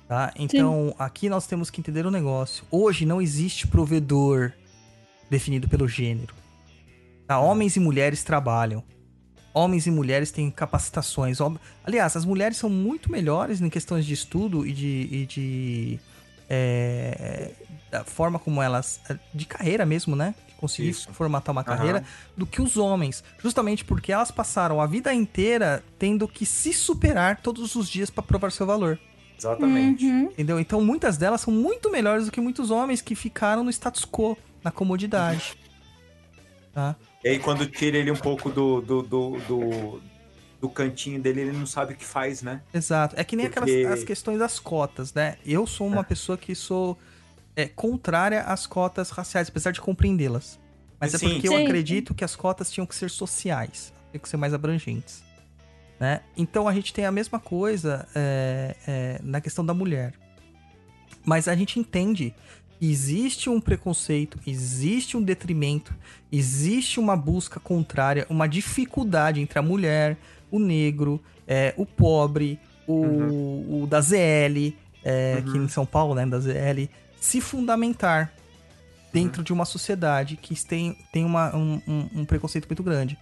[0.09, 0.33] Tá?
[0.37, 2.65] Então, aqui nós temos que entender o negócio.
[2.70, 4.53] Hoje não existe provedor
[5.29, 6.35] definido pelo gênero.
[7.27, 7.39] Tá?
[7.39, 8.83] Homens e mulheres trabalham.
[9.53, 11.39] Homens e mulheres têm capacitações.
[11.85, 15.09] Aliás, as mulheres são muito melhores em questões de estudo e de.
[15.11, 16.01] e de,
[16.49, 17.51] é,
[17.90, 19.01] da forma como elas.
[19.35, 20.35] de carreira mesmo, né?
[20.48, 21.12] De conseguir Isso.
[21.12, 22.05] formatar uma carreira,
[22.36, 23.23] do que os homens.
[23.43, 28.23] Justamente porque elas passaram a vida inteira tendo que se superar todos os dias para
[28.23, 28.98] provar seu valor.
[29.39, 30.05] Exatamente.
[30.05, 30.24] Uhum.
[30.24, 30.59] Entendeu?
[30.59, 34.36] Então muitas delas são muito melhores do que muitos homens que ficaram no status quo
[34.65, 35.55] na comodidade.
[36.74, 36.97] Tá?
[37.24, 40.01] E aí, quando tira ele um pouco do, do, do, do,
[40.60, 42.62] do cantinho dele, ele não sabe o que faz, né?
[42.73, 43.15] Exato.
[43.19, 45.36] É que nem Porque- aquelas as questões das cotas, né?
[45.44, 46.97] Eu sou uma pessoa que sou
[47.59, 50.60] é, contrária às cotas raciais, apesar de compreendê-las.
[51.01, 51.30] Mas é Sim.
[51.30, 51.64] porque eu Sim.
[51.64, 55.24] acredito que as cotas tinham que ser sociais, tinham que ser mais abrangentes.
[55.98, 56.20] Né?
[56.36, 60.14] Então a gente tem a mesma coisa é, é, na questão da mulher.
[61.24, 62.32] Mas a gente entende
[62.78, 65.93] que existe um preconceito, existe um detrimento,
[66.30, 70.16] existe uma busca contrária, uma dificuldade entre a mulher,
[70.48, 72.56] o negro, é, o pobre,
[72.86, 75.39] o, o da ZL, é, Uhum.
[75.39, 76.89] aqui em São Paulo, né, da ZL,
[77.20, 78.32] se fundamentar
[79.12, 83.19] dentro de uma sociedade que tem, tem uma, um, um- um preconceito muito grande.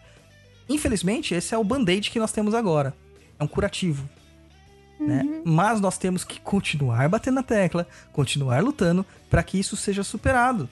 [0.68, 2.92] Infelizmente, esse é o band-aid que nós temos agora.
[3.38, 4.08] É um curativo.
[4.98, 5.22] Né?
[5.44, 10.68] Mas nós temos que continuar batendo na tecla, continuar lutando para que isso seja superado.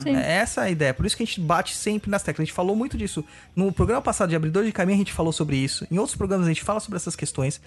[0.00, 0.14] Sim.
[0.14, 0.92] É Essa é a ideia.
[0.92, 2.42] Por isso que a gente bate sempre nas teclas.
[2.42, 3.24] A gente falou muito disso.
[3.54, 5.86] No programa passado de Abridor de Caminho, a gente falou sobre isso.
[5.90, 7.60] Em outros programas, a gente fala sobre essas questões.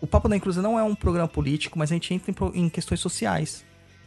[0.00, 3.00] O Papo da Inclusão não é um programa político, mas a gente entra em questões
[3.00, 3.64] sociais.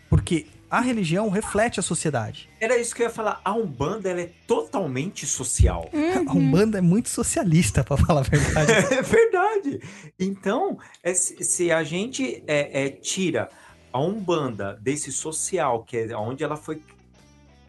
[0.10, 2.50] Porque a religião reflete a sociedade.
[2.60, 3.40] Era isso que eu ia falar.
[3.44, 5.90] A Umbanda, ela é totalmente social.
[6.28, 8.72] A Umbanda é muito socialista, pra falar a verdade.
[8.94, 9.82] É verdade.
[10.20, 13.50] Então, é se, a gente é, é, tira
[13.94, 16.82] a Umbanda desse social, que é onde ela foi,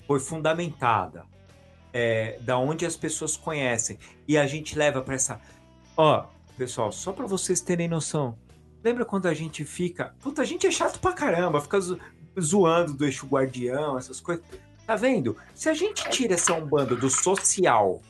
[0.07, 1.25] foi fundamentada,
[1.93, 5.41] é, da onde as pessoas conhecem, e a gente leva para essa.
[5.97, 8.37] Ó, pessoal, só para vocês terem noção.
[8.83, 10.15] Lembra quando a gente fica.
[10.21, 11.79] Puta, a gente é chato pra caramba, fica
[12.41, 14.45] zoando do eixo guardião, essas coisas.
[14.87, 15.37] Tá vendo?
[15.55, 18.01] Se a gente tira essa Umbanda do social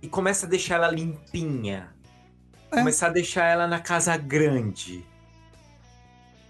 [0.00, 1.94] e começa a deixar ela limpinha,
[2.70, 2.76] É.
[2.76, 5.04] começar a deixar ela na casa grande,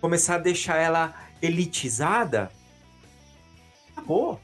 [0.01, 2.51] começar a deixar ela elitizada,
[3.93, 4.41] acabou.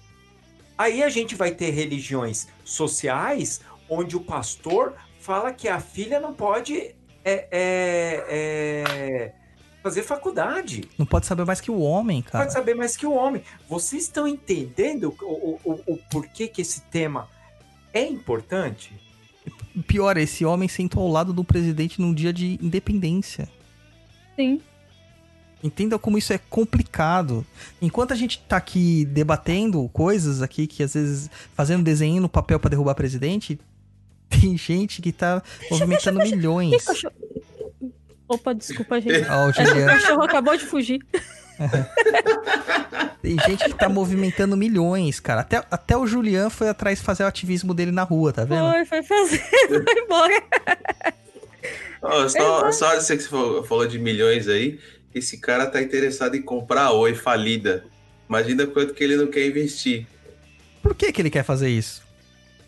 [0.77, 6.33] Aí a gente vai ter religiões sociais onde o pastor fala que a filha não
[6.33, 6.95] pode
[7.25, 9.35] é, é, é,
[9.83, 10.89] fazer faculdade.
[10.99, 12.45] Não pode saber mais que o homem, cara.
[12.45, 13.43] Pode saber mais que o homem.
[13.69, 17.29] Vocês estão entendendo o, o, o, o porquê que esse tema
[17.93, 18.93] é importante?
[19.87, 23.49] Pior, esse homem sentou ao lado do presidente num dia de independência.
[24.37, 24.61] Sim.
[25.63, 27.45] Entenda como isso é complicado.
[27.83, 32.61] Enquanto a gente tá aqui debatendo coisas aqui, que às vezes fazendo desenho no papel
[32.61, 33.59] pra derrubar presidente,
[34.29, 36.85] tem gente que tá movimentando Ih, milhões.
[36.85, 37.15] cachorro.
[38.29, 39.27] Opa, desculpa, gente.
[39.31, 39.53] Ó, o
[39.87, 41.01] cachorro acabou de fugir.
[43.23, 45.41] Tem gente que tá movimentando milhões, cara.
[45.41, 48.71] Até, até o Julian foi atrás fazer o ativismo dele na rua, tá vendo?
[48.71, 49.39] Foi, foi fazer,
[49.69, 50.43] foi embora.
[52.01, 53.29] Ó, só, só você que você
[53.67, 54.79] falou, de milhões aí,
[55.15, 57.85] esse cara tá interessado em comprar a Oi falida.
[58.29, 60.07] Imagina quanto que ele não quer investir.
[60.83, 62.03] Por que, que ele quer fazer isso?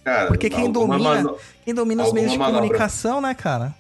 [0.04, 2.60] Cara, Porque quem domina- mano- Quem domina os meios de manobra.
[2.62, 3.72] comunicação, né, cara?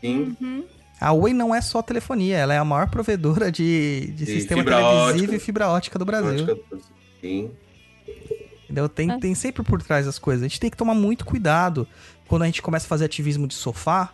[0.00, 0.64] Sim, Uhum.
[1.00, 4.60] A Oi não é só telefonia, ela é a maior provedora de, de De sistema
[4.62, 5.36] fibra televisivo ótica.
[5.36, 6.60] e fibra ótica do Brasil.
[7.20, 7.50] Sim.
[8.64, 8.88] Entendeu?
[8.88, 9.18] Tem, É.
[9.18, 10.42] tem sempre por trás as coisas.
[10.44, 11.86] A gente tem que tomar muito cuidado
[12.26, 14.12] quando a gente começa a fazer ativismo de sofá,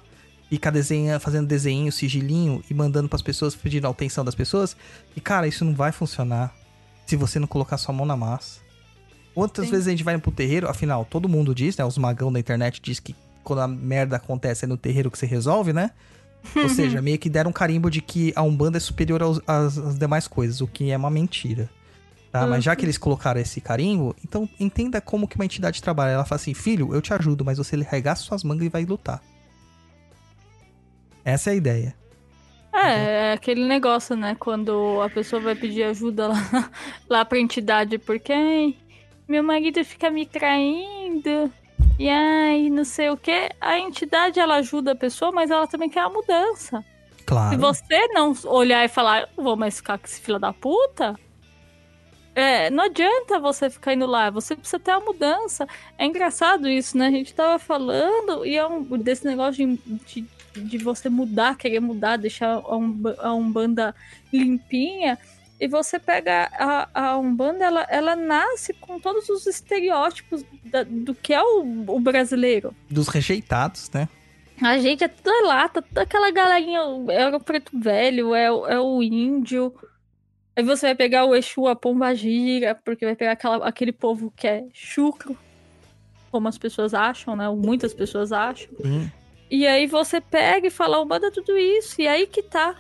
[0.49, 4.77] ficar desenha, fazendo desenho, sigilinho e mandando pras pessoas, pedindo a atenção das pessoas.
[5.15, 6.53] E, cara, isso não vai funcionar
[7.07, 8.61] se você não colocar sua mão na massa.
[9.35, 9.71] Quantas Sim.
[9.71, 11.85] vezes a gente vai pro terreiro, afinal, todo mundo diz, né?
[11.85, 15.27] Os magão da internet diz que quando a merda acontece é no terreiro que se
[15.27, 15.93] resolve, né?
[16.57, 19.79] Ou seja, meio que deram um carimbo de que a Umbanda é superior aos- às,
[19.79, 21.69] às demais coisas, o que é uma mentira.
[22.33, 22.47] Tá?
[22.47, 26.13] Mas já que eles colocaram esse carimbo, então entenda como que uma entidade trabalha.
[26.13, 29.21] Ela fala assim, filho, eu te ajudo, mas você regaça suas mangas e vai lutar.
[31.25, 31.95] Essa é a ideia.
[32.73, 34.37] É, é aquele negócio, né?
[34.39, 36.71] Quando a pessoa vai pedir ajuda lá,
[37.11, 38.33] lá pra entidade, porque
[39.29, 41.53] meu marido fica me traindo.
[42.01, 43.51] E ai, não sei o que.
[43.61, 46.83] A entidade ela ajuda a pessoa, mas ela também quer a mudança.
[47.19, 47.59] Se Claro.
[47.59, 51.15] você não olhar e falar, eu vou mais ficar com esse filho da puta.
[52.35, 55.67] É, não adianta você ficar indo lá, você precisa ter a mudança.
[55.99, 57.09] É engraçado isso, né?
[57.09, 61.81] A gente tava falando e é um, desse negócio de, de, de você mudar, querer
[61.81, 63.95] mudar, deixar a, Umba- a Umbanda
[64.33, 65.19] limpinha.
[65.61, 71.15] E você pega a, a Umbanda, ela, ela nasce com todos os estereótipos da- do
[71.15, 72.75] que é o, o brasileiro.
[72.89, 74.09] Dos rejeitados, né?
[74.63, 76.81] A gente é tudo lata, toda aquela galerinha,
[77.11, 79.75] é o preto velho, é, o- é o índio.
[80.57, 84.33] Aí você vai pegar o Exu, a Pomba Gira, porque vai pegar aquela, aquele povo
[84.35, 85.37] que é chucro,
[86.31, 87.49] como as pessoas acham, né?
[87.49, 88.69] Ou muitas pessoas acham.
[88.83, 89.11] Sim.
[89.51, 92.77] E aí você pega e fala, manda tudo isso, e aí que tá.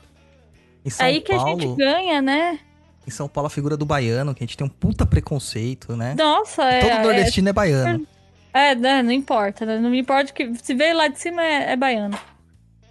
[0.98, 2.58] Aí que a Paulo, gente ganha, né?
[3.06, 6.14] Em São Paulo, a figura do baiano, que a gente tem um puta preconceito, né?
[6.16, 6.80] Nossa, é.
[6.80, 8.06] Todo é- nordestino é baiano.
[8.52, 9.78] É, né, não importa, né?
[9.78, 12.18] Não me importa que se veio lá de cima é, é baiano.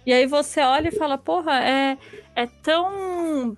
[0.06, 1.98] E aí você olha e fala, porra, é,
[2.34, 3.56] é tão.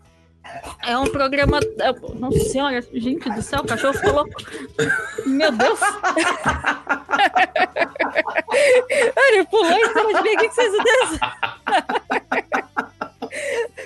[0.84, 1.60] É um programa.
[1.78, 4.32] é- Nossa senhora, gente do céu, o cachorro ficou louco.
[5.24, 5.78] Meu Deus!
[9.16, 10.72] Ele pulou em cima de mim, o que que vocês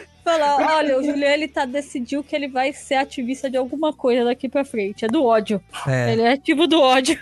[0.26, 0.56] fizeram?
[0.56, 4.24] Fala, olha, o Juliano ele tá decidiu que ele vai ser ativista de alguma coisa
[4.24, 5.04] daqui pra frente.
[5.04, 5.62] É do ódio.
[5.86, 6.12] É.
[6.12, 7.18] Ele é ativo do ódio.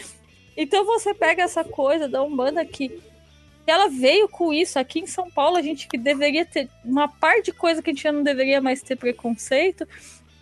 [0.56, 3.00] então você pega essa coisa da Umbanda que
[3.66, 7.46] ela veio com isso aqui em São Paulo, a gente que deveria ter uma parte
[7.46, 9.88] de coisa que a gente já não deveria mais ter preconceito.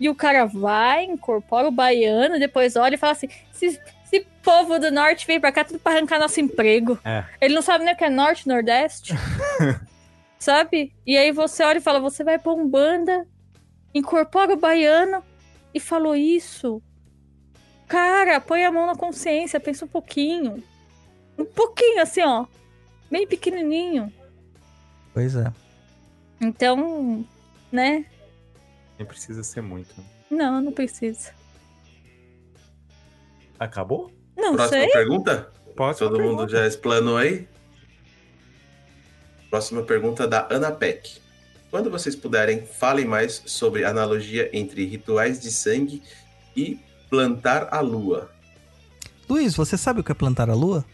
[0.01, 4.77] E o cara vai, incorpora o baiano, depois olha e fala assim: esse, esse povo
[4.81, 6.99] do norte veio pra cá tudo pra arrancar nosso emprego.
[7.05, 7.25] É.
[7.41, 9.15] Ele não sabe nem o que é norte, nordeste.
[10.43, 10.93] sabe?
[11.07, 13.27] E aí você olha e fala: você vai pra Umbanda,
[13.95, 15.23] incorpora o baiano
[15.73, 16.83] e falou isso.
[17.87, 20.63] Cara, põe a mão na consciência, pensa um pouquinho.
[21.39, 22.47] Um pouquinho, assim, ó.
[23.11, 24.13] Bem pequenininho.
[25.15, 25.53] Pois é.
[26.41, 27.25] Então,
[27.71, 28.07] né?
[28.99, 29.95] Nem precisa ser muito.
[30.31, 31.33] Não, não precisa.
[33.61, 34.11] Acabou?
[34.37, 34.91] Não Próxima sei.
[34.91, 35.53] pergunta?
[35.77, 37.47] Pode Todo mundo já explanou aí?
[39.53, 41.21] Próxima pergunta da Ana Peck.
[41.71, 46.03] Quando vocês puderem, falem mais sobre a analogia entre rituais de sangue
[46.57, 46.81] e
[47.11, 48.33] plantar a lua.
[49.29, 50.87] Luiz, você sabe o que é plantar a lua?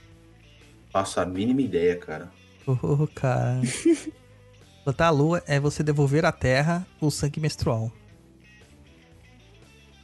[0.91, 2.33] Faço a mínima ideia, cara.
[2.67, 3.61] Oh, cara.
[4.83, 7.93] plantar a lua é você devolver à terra o sangue menstrual.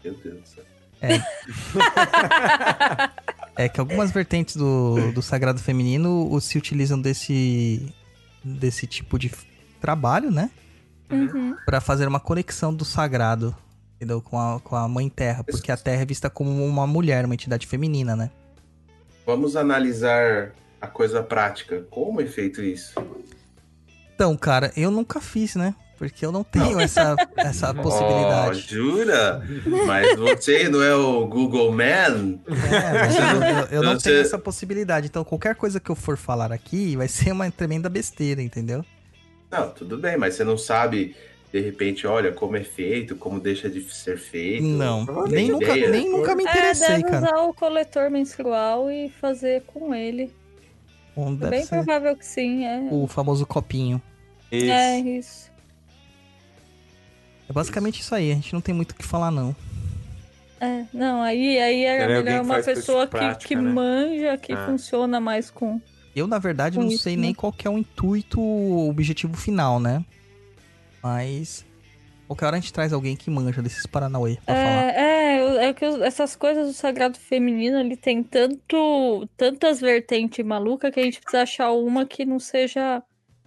[0.05, 0.65] Meu Deus do céu.
[3.57, 7.93] É que algumas vertentes do, do sagrado feminino se utilizam desse,
[8.45, 9.31] desse tipo de
[9.81, 10.51] trabalho, né?
[11.11, 11.57] Uhum.
[11.65, 13.55] Pra fazer uma conexão do sagrado,
[13.97, 14.21] entendeu?
[14.21, 15.43] Com a, com a mãe terra.
[15.45, 18.31] Porque a terra é vista como uma mulher, uma entidade feminina, né?
[19.27, 21.85] Vamos analisar a coisa prática.
[21.91, 22.95] Como é feito isso?
[24.15, 25.75] Então, cara, eu nunca fiz, né?
[26.09, 28.61] Porque eu não tenho essa, essa Oh, possibilidade.
[28.61, 29.43] jura?
[29.87, 32.39] Mas você não é o Google Man?
[32.47, 33.17] É, mas
[33.71, 35.07] eu, eu- não Você- tenho essa possibilidade.
[35.07, 38.85] Então, qualquer coisa que eu for falar aqui vai ser uma tremenda besteira, entendeu?
[39.51, 41.15] Não, tudo bem, mas você não sabe,
[41.53, 44.65] de repente, olha, como é feito, como deixa de ser feito.
[44.65, 45.05] Não.
[45.27, 45.89] Nem nunca, ideia?
[45.89, 47.19] nem nunca me É, interessei, deve cara.
[47.19, 50.31] usar o coletor menstrual e fazer com ele.
[51.17, 52.89] Bom, É bem ser provável que sim, é.
[52.91, 54.03] o famoso copinho.
[54.53, 54.71] Isso.
[54.71, 55.54] É isso.
[57.49, 58.33] É basicamente isso aí.
[58.33, 59.55] A gente não tem muito o que falar, não.
[60.61, 63.63] É, não, aí, aí era Era alguém melhor que uma pessoa que, prática, que né?
[63.71, 64.67] manja, que É.
[64.67, 65.81] funciona mais com.
[66.17, 67.23] Eu, na verdade, Com não isso, sei né?
[67.23, 70.05] nem qual que é o intuito, o objetivo final, né?
[71.03, 71.65] Mas.
[72.27, 74.83] Qualquer hora a gente traz alguém que manja desses Paranauê pra falar.
[74.95, 80.91] É, é, é que essas coisas do sagrado feminino, ele tem tanto, tantas vertentes malucas
[80.91, 83.03] que a gente precisa achar uma que não seja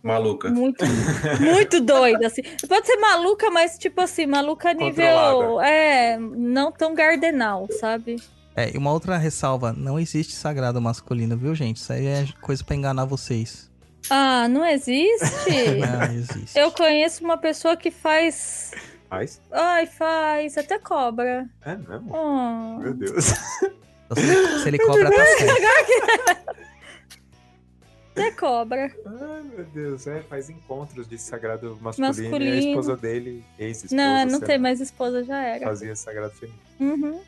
[0.08, 0.50] Maluca.
[0.50, 0.84] muito,
[1.40, 2.42] muito doida, assim.
[2.68, 8.18] Pode ser maluca, mas tipo assim, maluca a nível, é, não tão gardenal, sabe?
[8.56, 11.78] É, e uma outra ressalva: não existe sagrado masculino, viu, gente?
[11.78, 13.70] Isso aí é coisa pra enganar vocês.
[14.10, 15.26] Ah, não existe?
[15.82, 16.58] Não existe.
[16.58, 18.72] Eu conheço uma pessoa que faz.
[19.10, 19.42] Faz?
[19.52, 21.46] Ai, faz até cobra.
[21.62, 22.16] É mesmo?
[22.16, 22.80] Oh.
[22.80, 23.34] Meu Deus.
[24.10, 26.56] Então, se, ele, se ele cobra, tá certo.
[28.22, 28.92] Até cobra.
[29.06, 30.08] Ai, meu Deus.
[30.08, 32.56] É, faz encontros de sagrado masculino, e a Masculino.
[32.70, 33.96] esposa dele, ex-esposa.
[33.96, 35.66] Não, não sei tem mais esposa, já era.
[35.66, 36.62] Fazia sagrado feminino.
[36.80, 37.22] Uhum.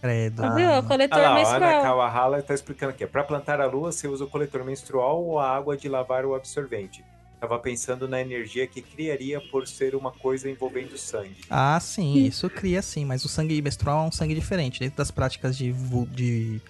[0.00, 0.42] Credo.
[0.54, 0.70] Viu?
[0.78, 1.82] O coletor Ah lá, a Ana menstrual.
[1.82, 3.06] Kawahala tá explicando aqui.
[3.06, 6.34] Para plantar a lua, você usa o coletor menstrual ou a água de lavar o
[6.34, 7.04] absorvente.
[7.40, 11.36] Tava pensando na energia que criaria por ser uma coisa envolvendo sangue.
[11.48, 14.80] Ah, sim, isso cria sim, mas o sangue menstrual é um sangue diferente.
[14.80, 16.60] Dentro das práticas de, de,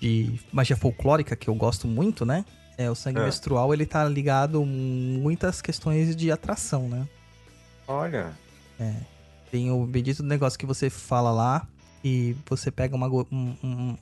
[0.00, 2.44] de magia folclórica, que eu gosto muito, né?
[2.78, 3.24] É, o sangue É.
[3.24, 7.06] menstrual, ele tá ligado a muitas questões de atração, né?
[7.86, 8.32] Olha.
[9.50, 11.66] Tem o bendito negócio que você fala lá
[12.02, 13.96] e você pega uma, um- um-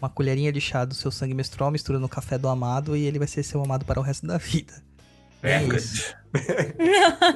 [0.00, 3.18] uma colherinha de chá do seu sangue menstrual, mistura no café do amado e ele
[3.18, 4.72] vai ser seu amado para o resto da vida.
[5.42, 6.14] É isso.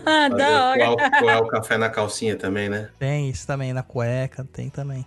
[0.07, 0.79] Ah, da hora.
[0.87, 2.89] Qual, qual é o café na calcinha também, né?
[2.99, 5.05] Tem isso também na cueca, tem também.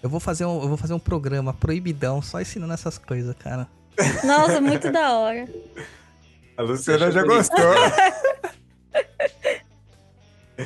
[0.00, 3.66] Eu vou fazer um, eu vou fazer um programa proibidão só ensinando essas coisas, cara.
[4.24, 5.46] Nossa, muito da hora.
[6.56, 7.74] A Luciana já achou gostou.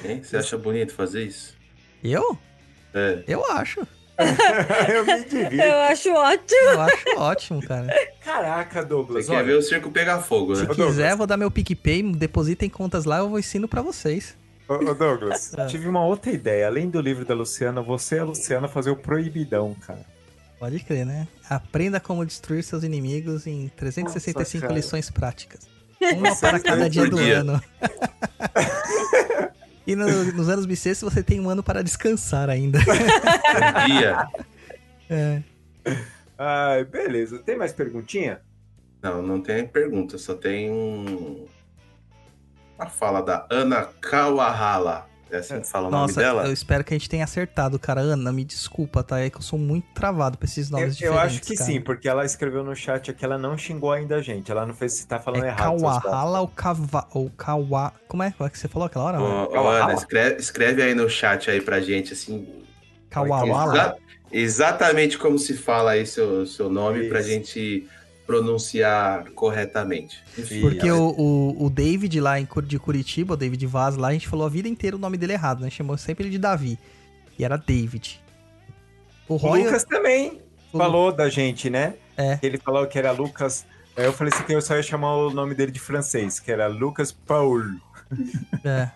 [0.05, 0.23] Hein?
[0.23, 1.55] Você acha bonito fazer isso?
[2.03, 2.37] Eu?
[2.95, 3.23] É.
[3.27, 3.87] Eu acho.
[4.93, 5.55] eu me divirto.
[5.55, 6.61] Eu acho ótimo.
[6.61, 7.87] Eu acho ótimo, cara.
[8.25, 9.27] Caraca, Douglas.
[9.27, 10.61] Você quer ver o circo pegar fogo, né?
[10.61, 14.37] Se quiser, vou dar meu PicPay, deposita em contas lá, eu vou ensino pra vocês.
[14.69, 15.67] Ô, ô, Douglas, Ah.
[15.69, 16.67] tive uma outra ideia.
[16.67, 20.05] Além do livro da Luciana, você e a Luciana fazer o Proibidão, cara.
[20.63, 21.27] Pode crer, né?
[21.51, 25.69] Aprenda como destruir seus inimigos em 365 Nossa, lições práticas.
[26.17, 27.41] Uma para cada dia do dia.
[27.41, 27.61] ano.
[29.85, 32.79] e no- nos anos bissextos você tem um ano para descansar ainda.
[33.89, 34.29] Dia.
[35.11, 35.43] É.
[36.39, 37.41] Ai, beleza.
[37.41, 38.41] Tem mais perguntinha?
[39.03, 41.45] Não, não tem pergunta, só tem um.
[42.79, 45.09] A fala da Ana Kawahala.
[45.33, 46.45] É assim que fala o nome Nossa, dela?
[46.47, 48.01] eu espero que a gente tenha acertado, cara.
[48.03, 49.19] Ana, me desculpa, tá?
[49.19, 51.25] É que eu sou muito travado pra esses Eu, nomes eu diferentes.
[51.37, 51.71] acho que cara.
[51.71, 54.51] sim, porque ela escreveu no chat aqui, ela não xingou ainda a gente.
[54.51, 55.81] Ela não fez se tá falando É errado.
[55.81, 57.09] Kawahala ou Kawa...
[57.15, 57.93] Ou Kawa...
[58.07, 58.31] Como é?
[58.33, 59.21] Como é que você falou aquela hora?
[59.21, 59.85] Ô, ô, Kawahala.
[59.85, 62.47] Ana, escreve, escreve aí no chat aí pra gente, assim.
[63.11, 63.73] Kawawala?
[63.75, 63.97] exa-
[64.31, 67.29] exatamente como se fala aí seu, seu nome pra Isso.
[67.29, 67.89] gente
[68.27, 70.23] pronunciar corretamente.
[70.39, 73.97] Enfim, Porque ela- o, o, o David lá em, Cur- de Curitiba, o David Vaz
[73.97, 75.71] lá, a gente falou a vida inteira o nome dele errado, né?
[75.71, 76.79] Chamou sempre ele de Davi.
[77.39, 78.23] E era David.
[79.29, 79.65] O O Roy...
[79.65, 80.41] Lucas também
[80.73, 81.95] o- falou da gente, né?
[82.17, 82.39] É.
[82.43, 83.65] Ele falou que era Lucas.
[83.97, 86.51] Aí eu falei assim que eu só ia chamar o nome dele de francês, que
[86.53, 87.63] era Lucas Paul.
[88.65, 88.91] É.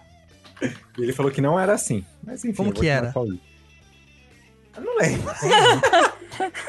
[0.98, 2.04] E ele falou que não era assim.
[2.24, 2.54] Mas enfim.
[2.56, 3.12] Como que era?
[3.12, 3.38] Paul.
[4.76, 5.26] Eu não lembro.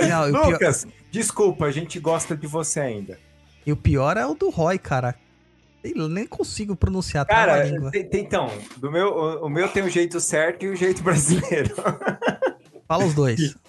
[0.10, 0.88] Não, o pior, Lucas,
[1.18, 3.20] desculpa, a gente gosta de você ainda.
[3.66, 5.16] e o pior é o do Roy, cara.
[5.84, 7.92] Eu nem consigo pronunciar, a Cara, língua.
[7.92, 11.02] tem- tem- então, do meu, o, o meu tem o jeito certo e o jeito
[11.04, 11.74] brasileiro.
[12.88, 13.56] Fala os dois.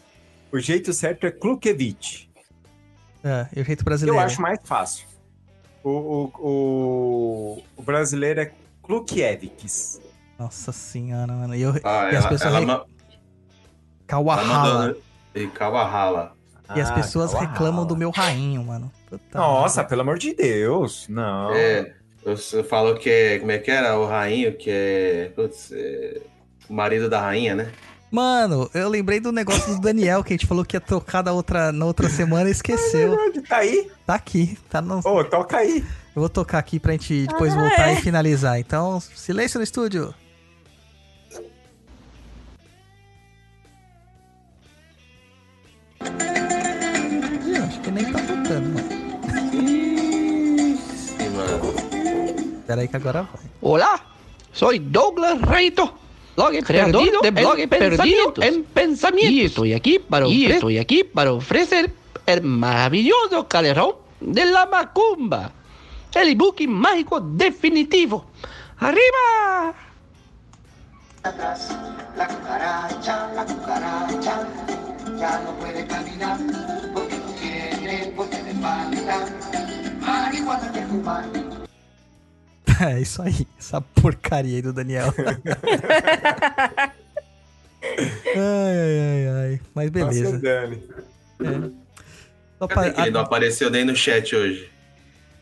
[0.50, 2.30] O jeito certo é Klukevich.
[3.22, 4.18] É, e o jeito Eu brasileiro.
[4.18, 5.06] acho mais fácil.
[5.84, 8.50] O, o, o, o brasileiro é
[8.82, 10.00] Klukiewicz.
[10.38, 11.54] Nossa senhora, mano.
[11.54, 12.86] E, eu, Ah, e as ela, pessoas ela, re- ela
[14.06, 14.86] Kawahala.
[14.86, 15.02] mandou.
[15.34, 16.32] E Kawahala.
[16.76, 17.52] E as Ah, pessoas Kawahala.
[17.52, 18.92] reclamam do meu rainho, mano.
[19.08, 19.88] Puta Nossa, merda.
[19.88, 21.06] pelo amor de Deus.
[21.08, 21.52] Não.
[21.54, 21.92] É,
[22.24, 23.38] você falou que é.
[23.38, 23.98] Como é que era?
[23.98, 25.32] O rainho, que é.
[25.34, 26.20] Putz, é,
[26.68, 27.72] o marido da rainha, né?
[28.10, 31.32] Mano, eu lembrei do negócio do Daniel, que a gente falou que ia trocar da
[31.32, 33.16] outra, na outra semana e esqueceu.
[33.46, 33.90] Tá aí?
[34.06, 35.00] Tá aqui, tá no...
[35.04, 35.84] Ô, toca aí.
[36.16, 37.92] Eu vou tocar aqui pra gente depois Ah, voltar é.
[37.92, 38.58] e finalizar.
[38.58, 40.14] Então, silêncio no estúdio.
[53.60, 54.04] Hola,
[54.52, 55.92] soy Douglas Reito,
[56.36, 59.32] blog creador de blog perdido en pensamientos.
[59.32, 61.92] Y estoy aquí para y estoy aquí para ofrecer
[62.26, 65.52] el maravilloso calerón de la macumba,
[66.14, 68.26] el ebook mágico definitivo.
[68.78, 69.74] ¡Arriba!
[71.28, 71.68] atrás.
[72.16, 74.46] La cucaracha, la cucaracha,
[75.18, 76.38] ya no puede caminar
[76.94, 77.17] porque
[82.80, 85.12] É isso aí, essa porcaria aí do Daniel.
[85.16, 85.24] ai,
[88.36, 89.60] ai, ai, ai.
[89.74, 90.40] Mas Nossa, beleza.
[92.60, 94.70] Cadê pra- que ele não apareceu nem no chat hoje?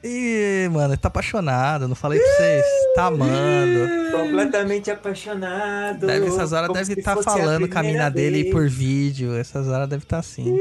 [0.05, 2.65] Ih, mano, tá apaixonado, não falei pra vocês.
[2.95, 4.13] Tá amando.
[4.13, 6.07] Completamente apaixonado.
[6.07, 9.35] Deve, essas horas como deve estar a falando com a mina dele por vídeo.
[9.37, 10.57] Essas horas deve estar assim.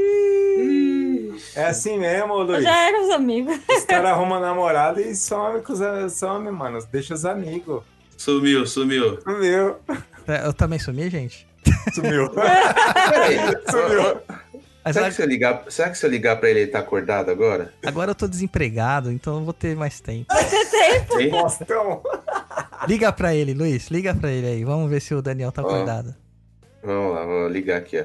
[1.54, 2.62] É assim mesmo, Luiz.
[2.62, 3.58] Já eram os amigos.
[3.68, 6.78] Os caras arrumam namorado e some com os some, mano.
[6.90, 7.82] Deixa os amigos.
[8.16, 9.20] Sumiu, sumiu.
[9.22, 9.76] Sumiu.
[10.44, 11.46] Eu também sumi, gente.
[11.94, 12.30] Sumiu.
[12.30, 13.38] Peraí.
[13.70, 14.20] Sumiu.
[14.84, 16.78] Mas Será que, se eu ligar, será que se eu ligar pra ele, ele tá
[16.78, 17.74] acordado agora?
[17.84, 20.32] agora eu tô desempregado, então eu vou ter mais tempo.
[21.18, 21.28] Hein?
[21.30, 22.02] Bostão.
[22.86, 23.88] Liga pra ele, Luiz.
[23.88, 24.64] Liga pra ele aí.
[24.64, 25.66] Vamos ver se o Daniel tá Ó.
[25.66, 26.14] acordado.
[26.84, 28.04] Vamos lá, vou ligar aqui, ó.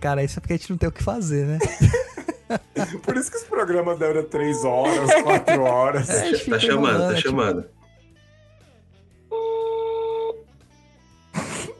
[0.00, 1.58] Cara, isso é porque a gente não tem o que fazer, né?
[3.02, 6.08] Por isso que esse programa dura três horas, quatro horas.
[6.10, 7.64] É, Tá chamando, tá chamando.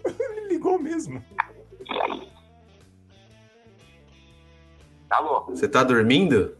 [0.04, 1.22] Ele ligou mesmo.
[5.10, 5.44] Alô?
[5.48, 6.56] Você tá dormindo?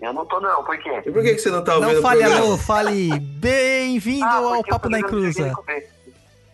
[0.00, 1.02] Eu não tô não, por quê?
[1.06, 2.46] E por que, que você não tá ouvindo Não o fale programa?
[2.46, 5.52] alô, fale bem-vindo Ah, ao Papo na Cruza.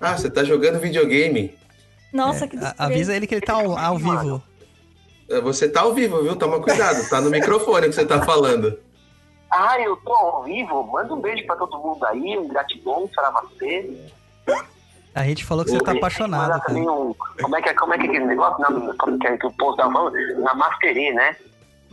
[0.00, 1.56] Ah, você tá jogando videogame.
[2.12, 2.82] Nossa, que A- desprezo.
[2.92, 4.42] avisa ele que ele tá ao, ao vivo.
[5.28, 6.36] É, Você tá ao vivo, viu?
[6.36, 7.08] Toma cuidado.
[7.08, 8.78] Tá no microfone que você tá falando.
[9.50, 10.82] Ah, eu tô ao vivo?
[10.84, 14.10] Manda um beijo pra todo mundo aí, um gratidão pra você.
[15.14, 17.14] A gente falou que você tá apaixonado, um...
[17.40, 18.58] Como é que é, como é, que é aquele negócio?
[18.58, 20.16] Na, como que é que o povo tava falando?
[20.40, 21.36] Namasterê, né?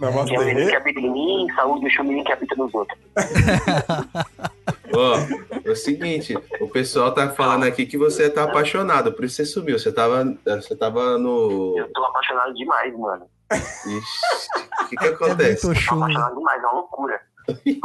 [0.02, 2.74] Que é o menino que habita em mim, saúde, deixa o menino que habita nos
[2.74, 3.00] outros.
[4.94, 5.16] Ó,
[5.64, 9.46] é o seguinte, o pessoal tá falando aqui que você tá apaixonado, por isso você
[9.46, 9.78] sumiu.
[9.80, 11.76] Você tava, você tava no.
[11.78, 13.26] Eu tô apaixonado demais, mano.
[13.54, 14.50] Ixi,
[14.84, 15.66] o que que É acontece?
[15.68, 15.96] muito Tô chum.
[16.04, 17.22] apaixonado demais, é uma loucura.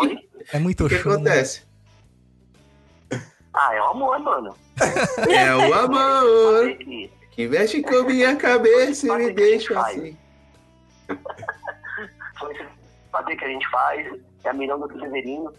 [0.01, 0.19] Oi?
[0.53, 1.11] É muito O que chum.
[1.11, 1.15] né?
[1.17, 1.63] acontece?
[3.55, 4.55] Ah, é o amor, mano.
[5.29, 10.17] É o amor que- que mexe com minha cabeça e me que deixa assim.
[12.51, 12.67] Esse
[13.13, 14.07] fazer que a gente faz,
[14.45, 15.53] é a Miranda do Severino.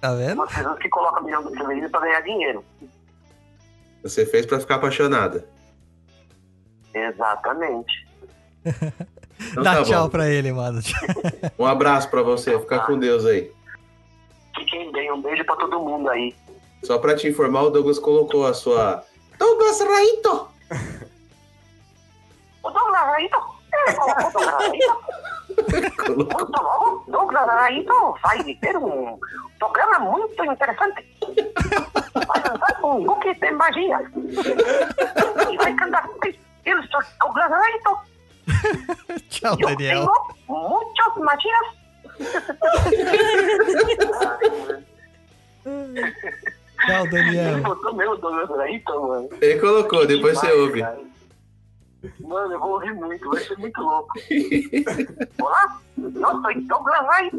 [0.00, 0.46] Tá vendo?
[0.46, 2.64] Pessoas que colocam a Miranda do Severino pra ganhar dinheiro.
[4.02, 5.46] Você fez pra ficar apaixonada.
[6.92, 8.06] Exatamente.
[8.64, 10.10] Então Dá tá tchau bom.
[10.10, 10.80] pra ele, mano.
[11.58, 12.58] Um abraço pra você.
[12.60, 13.50] Fica com Deus aí.
[14.56, 16.34] Fiquem bem, um beijo pra todo mundo aí.
[16.82, 19.04] Só pra te informar, o Douglas colocou a sua.
[19.38, 20.48] Douglas Raito!
[22.64, 23.36] O Douglas Raito,
[23.72, 24.96] ele colocou o Douglas Raito.
[25.96, 26.38] Colocou.
[26.38, 29.18] Muito logo, Douglas Raito vai ter um
[29.58, 31.06] programa muito interessante.
[32.14, 34.00] Vai lançar um book de magia.
[35.50, 36.08] E vai cantar.
[36.64, 37.98] Eu sou Douglas Raito.
[39.28, 40.06] Tchau, Eu Daniel.
[40.06, 40.12] tenho
[40.48, 41.66] muitas magias.
[46.86, 47.52] Tchau, Daniel.
[47.52, 49.28] Ele botou mesmo Douglas Raito, mano.
[49.40, 50.82] Ele colocou, depois você ouve.
[52.20, 54.12] Mano, eu vou ouvir muito, vai ser muito louco.
[55.40, 57.36] Olá, eu sou Douglas Raito.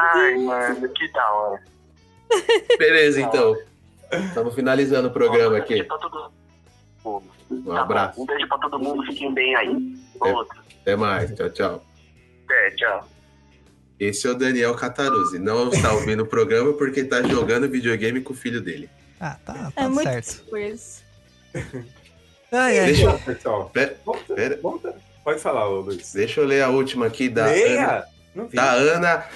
[0.00, 1.62] Ai, mano, que da hora.
[2.78, 3.56] Beleza, então.
[4.10, 5.84] Estamos finalizando o programa Um beijo aqui.
[5.84, 6.32] pra todo
[7.04, 7.22] mundo.
[7.50, 8.22] Um Tá bom, abraço.
[8.22, 9.94] Um beijo pra todo mundo, fiquem bem aí.
[10.24, 10.32] É.
[10.32, 10.58] Outro.
[10.82, 11.30] Até mais.
[11.34, 11.84] Tchau, tchau.
[12.50, 13.08] É, tchau.
[14.00, 15.38] Esse é o Daniel Cataruzzi.
[15.38, 18.88] Não está ouvindo o programa porque está jogando videogame com o filho dele.
[19.20, 20.44] Ah, tá, É tá muito certo.
[20.50, 21.07] coisa.
[22.50, 22.86] Ai, ai.
[22.86, 23.68] Deixa eu, pessoal.
[23.70, 24.58] Pera- Volta, pera.
[24.62, 24.96] volta.
[25.22, 26.12] Pode falar, Luiz.
[26.14, 28.04] deixa eu ler a última aqui da Ana, Leia!
[28.34, 28.56] Não vi.
[28.56, 29.26] da Ana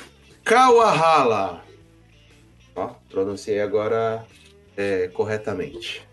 [0.42, 1.62] Kawahala.
[2.74, 4.24] Ó, pronunciei agora
[4.76, 6.06] é, corretamente.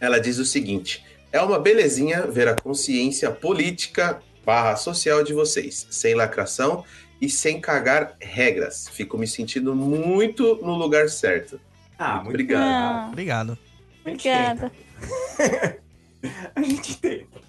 [0.00, 5.86] Ela diz o seguinte: é uma belezinha ver a consciência política barra social de vocês,
[5.90, 6.84] sem lacração
[7.20, 8.88] e sem cagar regras.
[8.88, 11.60] Fico me sentindo muito no lugar certo.
[11.98, 12.62] Ah, muito Obrigado.
[12.62, 13.58] Ah, Obrigado.
[14.00, 14.72] Obrigada.
[16.54, 17.40] A gente tenta.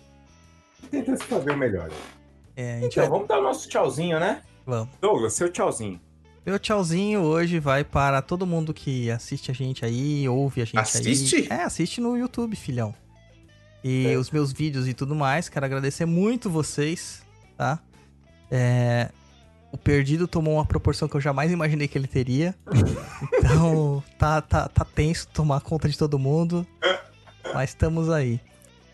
[0.92, 1.90] Tenta se fazer o melhor.
[2.56, 3.10] É, Então, vai...
[3.10, 4.42] vamos dar o nosso tchauzinho, né?
[4.66, 4.90] Vamos.
[5.00, 6.00] Douglas, seu tchauzinho.
[6.46, 10.78] Meu tchauzinho hoje vai para todo mundo que assiste a gente aí, ouve a gente
[10.78, 11.36] Assiste?
[11.52, 11.60] aí.
[11.60, 12.94] É, assiste no YouTube, filhão.
[13.84, 14.18] E É.
[14.18, 15.50] os meus vídeos e tudo mais.
[15.50, 17.24] Quero agradecer muito vocês,
[17.58, 17.80] tá?
[18.52, 19.10] É,
[19.72, 22.56] O Perdido tomou uma proporção que eu jamais imaginei que ele teria.
[23.40, 26.66] Então, tá, tá, tá tenso tomar conta de todo mundo.
[27.54, 28.40] Mas estamos aí.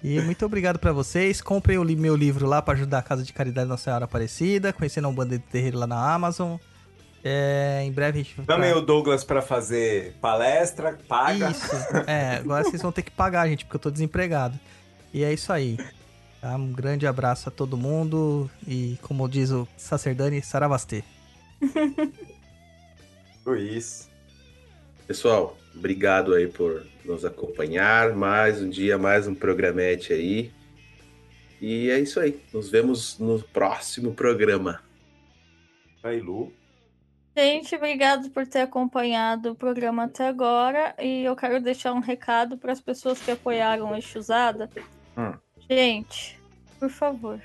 [0.03, 1.41] E muito obrigado pra vocês.
[1.41, 4.73] Comprem o meu livro lá pra ajudar a Casa de Caridade Nossa Senhora Aparecida.
[4.73, 6.57] Conhecendo um banda de terreiro lá na Amazon.
[7.23, 8.45] É, em breve a gente vai.
[8.47, 11.51] Também o Douglas pra fazer palestra, paga.
[11.51, 11.69] Isso.
[12.07, 14.59] É, agora vocês vão ter que pagar, gente, porque eu tô desempregado.
[15.13, 15.77] E é isso aí.
[16.41, 16.55] Tá?
[16.55, 18.49] Um grande abraço a todo mundo.
[18.67, 21.03] E como diz o Sacerdani, Saravastê.
[23.45, 24.09] Luiz.
[25.05, 28.13] Pessoal, obrigado aí por nos acompanhar.
[28.15, 30.51] Mais um dia, mais um programete aí.
[31.61, 32.39] E é isso aí.
[32.53, 34.81] Nos vemos no próximo programa.
[36.01, 36.51] Vai, Lu.
[37.37, 40.93] Gente, obrigado por ter acompanhado o programa até agora.
[40.99, 44.69] E eu quero deixar um recado para as pessoas que apoiaram a Exusada.
[45.17, 45.33] Hum.
[45.69, 46.39] Gente,
[46.77, 47.39] por favor.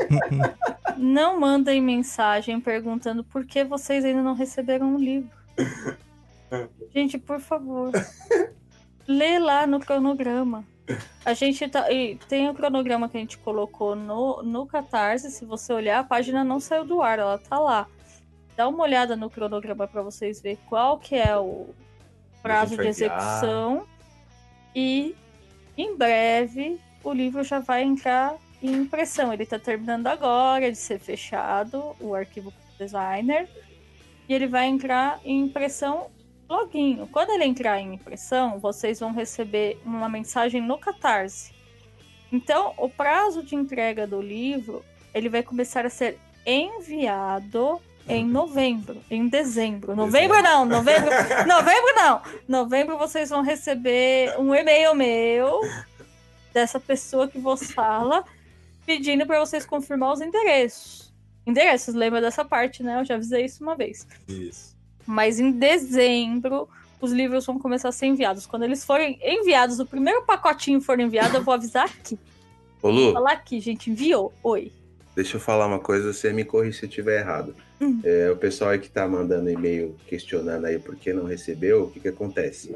[0.98, 5.30] não mandem mensagem perguntando por que vocês ainda não receberam o livro.
[6.92, 7.92] Gente, por favor.
[9.06, 10.64] Lê lá no cronograma.
[11.24, 11.90] A gente tá.
[11.92, 15.30] E tem o cronograma que a gente colocou no, no Catarse.
[15.30, 17.86] Se você olhar, a página não saiu do ar, ela tá lá.
[18.56, 21.68] Dá uma olhada no cronograma para vocês ver qual que é o
[22.42, 23.86] prazo de execução.
[24.74, 25.14] E
[25.76, 29.32] em breve o livro já vai entrar em impressão.
[29.32, 33.48] Ele tá terminando agora de ser fechado, o arquivo designer.
[34.28, 36.10] E ele vai entrar em impressão
[36.50, 37.06] loguinho.
[37.06, 41.54] Quando ele entrar em impressão, vocês vão receber uma mensagem no Catarse.
[42.32, 49.00] Então, o prazo de entrega do livro, ele vai começar a ser enviado em novembro,
[49.10, 49.94] em dezembro.
[49.94, 51.10] Novembro não, novembro,
[51.46, 52.22] novembro não.
[52.48, 55.60] Novembro vocês vão receber um e-mail meu
[56.52, 58.24] dessa pessoa que vos fala
[58.84, 61.12] pedindo para vocês confirmar os endereços.
[61.46, 63.00] Endereços, lembra dessa parte, né?
[63.00, 64.06] Eu já avisei isso uma vez.
[64.26, 64.79] Isso.
[65.06, 66.68] Mas em dezembro,
[67.00, 68.46] os livros vão começar a ser enviados.
[68.46, 72.18] Quando eles forem enviados, o primeiro pacotinho for enviado, eu vou avisar aqui.
[72.82, 74.32] Ô Lu, Vou falar aqui, gente, enviou.
[74.42, 74.72] Oi.
[75.14, 77.54] deixa eu falar uma coisa, você me corrige se eu estiver errado.
[77.80, 78.00] Hum.
[78.04, 81.90] É, o pessoal aí que tá mandando e-mail questionando aí por que não recebeu, o
[81.90, 82.74] que que acontece?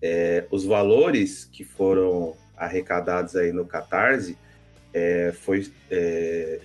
[0.00, 4.36] É, os valores que foram arrecadados aí no Catarse,
[4.92, 5.70] é, foi...
[5.90, 6.60] É,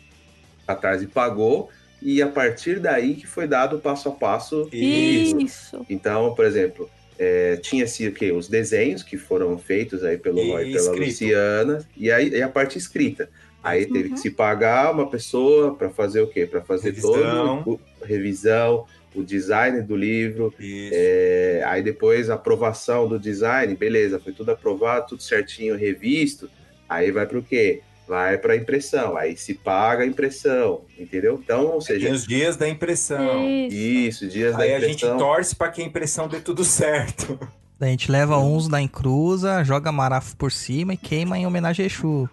[0.65, 1.69] Catarse pagou
[2.02, 5.42] e a partir daí que foi dado o passo a passo livro.
[5.42, 5.86] Isso.
[5.90, 6.90] Então, por exemplo,
[7.20, 8.32] é, tinha-se o quê?
[8.32, 11.06] Os desenhos que foram feitos aí pelo Roy e pela escrito.
[11.08, 13.30] Luciana, e aí e a parte escrita.
[13.64, 14.14] Aí teve Uhum.
[14.16, 16.48] que se pagar uma pessoa para fazer o quê?
[16.48, 17.62] Para fazer Revisão.
[17.64, 20.92] todo o revisão, o design do livro, Isso.
[20.96, 26.50] é, aí depois a aprovação do design, beleza, foi tudo aprovado, tudo certinho, revisto.
[26.90, 27.82] Aí vai para o quê?
[28.11, 29.15] Vai para impressão.
[29.15, 31.40] Aí se paga a impressão, entendeu?
[31.41, 33.48] Então, ou Tem seja, os dias da impressão.
[33.48, 33.77] Isso.
[33.77, 35.17] isso, dias da Aí a gente impressão.
[35.17, 37.40] torce pra que a impressão dê tudo certo.
[37.80, 41.88] A gente leva uns na encruza, joga marafo por cima e queima em homenagem a
[41.88, 42.30] Exu.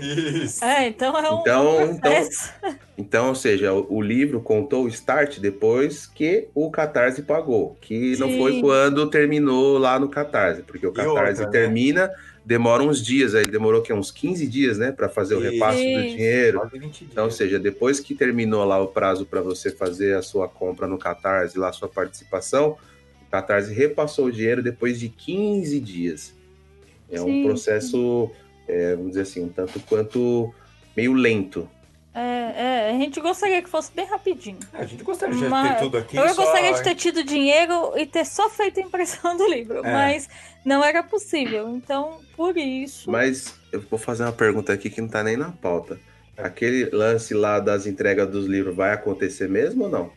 [0.00, 0.64] Isso.
[0.64, 2.12] É, então é um Então, então.
[2.98, 8.16] Então, ou seja, o, o livro contou o start depois que o Catarse pagou, que
[8.18, 8.38] não Sim.
[8.38, 12.10] foi quando terminou lá no Catarse, porque o Catarse outra, né?
[12.44, 15.52] Demora uns dias, aí demorou que uns 15 dias, né, para fazer o Isso.
[15.52, 16.16] repasse do Isso.
[16.16, 16.58] dinheiro.
[16.60, 20.22] Quase 20 Então, ou seja, depois que terminou lá o prazo para você fazer a
[20.22, 22.76] sua compra no Catarse, lá a sua participação,
[23.26, 26.34] o Catarse repassou o dinheiro depois de 15 dias.
[27.10, 27.44] É um Sim.
[27.44, 28.30] processo,
[28.66, 30.52] é, vamos dizer assim, um tanto quanto
[30.96, 31.68] meio lento.
[32.14, 34.58] É, é, a gente gostaria que fosse bem rapidinho.
[34.74, 36.16] É, a gente gostaria de Mas- ter tudo aqui.
[36.16, 39.78] Eu só- gostaria de ter tido dinheiro e ter só feito a impressão do livro,
[39.84, 39.92] É.
[39.92, 40.28] mas
[40.64, 41.70] não era possível.
[41.74, 43.10] Então, por isso.
[43.10, 45.98] Mas eu vou fazer uma pergunta aqui que não tá nem na pauta.
[46.36, 50.12] Aquele lance lá das entregas dos livros vai acontecer mesmo ou não?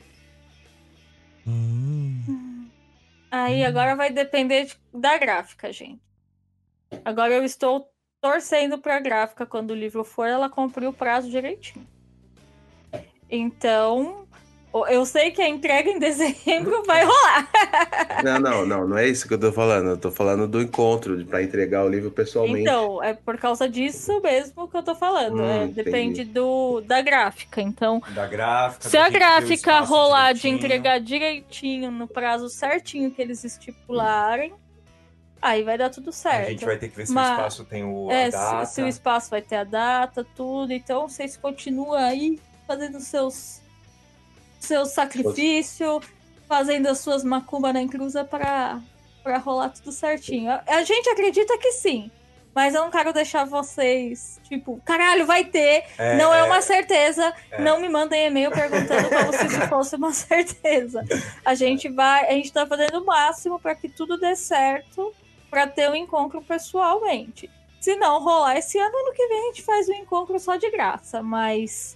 [1.47, 2.67] Hum.
[3.31, 6.01] Aí agora vai depender de- da gráfica, gente.
[7.03, 7.89] Agora eu estou
[8.29, 11.85] torcendo pra gráfica quando o livro for, ela cumprir o prazo direitinho.
[13.29, 14.25] Então,
[14.89, 17.47] eu sei que a entrega em dezembro vai rolar.
[18.23, 19.89] Não, não, não, não é isso que eu tô falando.
[19.91, 22.61] Eu tô falando do encontro, de- pra entregar o livro pessoalmente.
[22.61, 25.39] Então, é por causa disso mesmo que eu tô falando.
[25.41, 27.61] Hum, é, depende do, da gráfica.
[27.61, 28.89] Então, Da gráfica.
[28.89, 30.57] se a gráfica rolar de direitinho.
[30.65, 34.51] entregar direitinho no prazo certinho que eles estipularem,
[35.47, 36.47] aí vai dar tudo certo.
[36.47, 38.37] A gente vai ter que ver se Mas- o espaço tem o, É, a se-
[38.37, 38.65] data.
[38.65, 40.71] Se, o espaço vai ter a data, tudo.
[40.73, 43.61] Então, vocês continuam aí fazendo seus
[44.59, 46.03] seus sacrifícios,
[46.47, 48.79] fazendo as suas macumba na encruza pra,
[49.23, 50.49] pra rolar tudo certinho.
[50.51, 52.09] A, a gente acredita que sim.
[52.53, 55.83] Mas eu não quero deixar vocês, tipo, caralho, vai ter.
[55.97, 57.33] É, não é é, uma certeza.
[57.51, 57.61] é.
[57.61, 61.03] Não me mandem e-mail perguntando como se isso fosse uma certeza.
[61.43, 65.13] A gente vai, a gente tá fazendo o máximo para que tudo dê certo,
[65.55, 67.49] para ter um encontro pessoalmente.
[67.79, 70.69] Se não rolar esse ano, ano que vem a gente faz um encontro só de
[70.69, 71.95] graça, mas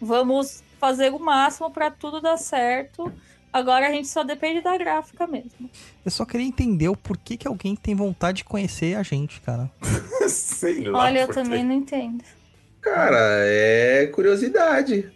[0.00, 3.12] vamos fazer o máximo para tudo dar certo.
[3.52, 5.68] Agora a gente só depende da gráfica mesmo.
[6.02, 9.70] Eu só queria entender o porquê que alguém tem vontade de conhecer a gente, cara.
[10.26, 11.00] Sei lá.
[11.00, 12.24] Olha, eu também não entendo.
[12.80, 15.12] Cara, é curiosidade.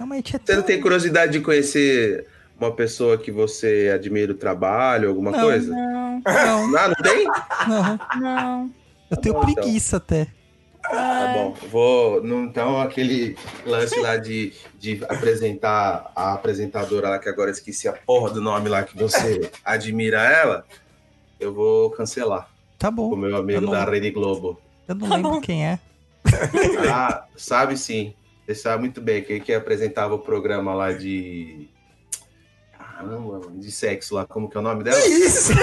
[0.00, 2.26] Não, mas a gente é Você não tão- tem curiosidade de conhecer
[2.58, 5.40] uma pessoa que você admira o trabalho, alguma Não.
[5.40, 5.70] coisa?
[5.74, 7.24] Não, Não, Ah, não tem?
[7.68, 8.20] não.
[8.20, 8.70] não.
[9.10, 9.54] Eu tenho bom, então.
[9.62, 10.26] preguiça até.
[10.82, 11.54] Tá bom.
[11.70, 12.22] Vou.
[12.22, 17.92] não- Então, aquele lance lá de, de apresentar a apresentadora lá, que agora esqueci a
[17.92, 20.64] porra do nome lá que você admira ela,
[21.40, 22.48] eu vou cancelar.
[22.78, 23.16] Tá O bom.
[23.16, 24.60] meu amigo não- da Rede Globo.
[24.86, 25.40] Eu não Tá lembro bom.
[25.40, 25.78] quem é.
[26.92, 28.14] Ah, sabe sim.
[28.46, 31.68] Você sabe muito bem que que apresentava o programa lá de.
[32.96, 34.24] Caramba, mano, de sexo lá.
[34.26, 34.98] Como que é o nome dela?
[35.06, 35.52] Isso!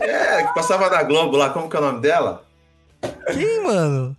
[0.00, 1.48] É, que passava na Globo lá.
[1.50, 2.44] Como que é o nome dela?
[3.32, 4.14] Quem, mano?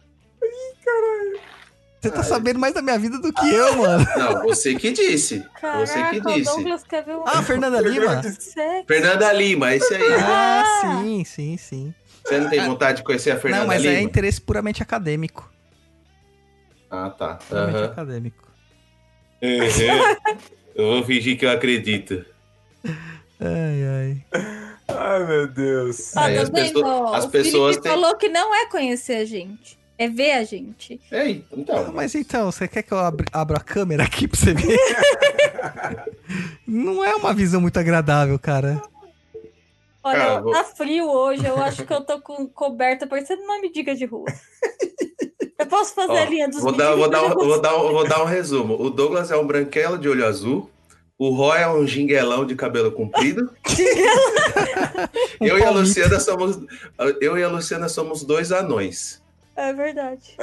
[2.01, 4.05] Você tá Ah, sabendo mais da minha vida do que eu, mano.
[4.17, 5.45] Não, você que disse.
[5.61, 6.49] Caraca, você que disse.
[6.59, 8.23] Um Ah, Fernanda Lima?
[8.23, 8.53] sexo.
[8.87, 10.13] Fernanda Lima, esse aí.
[10.23, 11.01] Ah, Ah.
[11.03, 11.93] sim, sim, sim.
[12.25, 13.93] Você não tem vontade de conhecer a Fernanda não, mas Lima?
[13.95, 15.51] é interesse puramente acadêmico.
[16.89, 17.35] Ah, tá.
[17.47, 18.43] Puramente acadêmico.
[19.43, 20.55] Uhum.
[20.75, 22.25] Eu vou fingir que eu acredito.
[23.39, 24.25] Ai, ai.
[24.87, 26.15] Ai, meu Deus.
[26.15, 29.25] Ah, Aí as pessoas- as o pessoas Felipe têm- falou que não é conhecer a
[29.25, 30.99] gente, é ver a gente.
[31.11, 31.93] Ei, Ah, então.
[31.93, 34.77] Mas então, você quer que eu abra, abra a câmera aqui pra você ver?
[36.67, 38.81] não é uma visão muito agradável, cara.
[40.03, 43.59] Olha, Cara, vou- tá frio hoje, eu acho que eu tô com coberta parecendo uma
[43.59, 44.25] mendiga de rua.
[45.57, 47.91] Eu posso fazer Ó, a linha dos vou, dar, vou, dar, um- vou, dar, um-
[47.91, 48.75] vou dar um resumo.
[48.81, 50.69] O Douglas é um branquelo de olho azul.
[51.17, 53.49] O Roy é um jinguelão de cabelo comprido.
[55.39, 55.69] Eu, e a.
[55.69, 56.59] Luciana somos,
[57.21, 59.21] eu e a Luciana somos dois anões.
[59.55, 60.35] É verdade.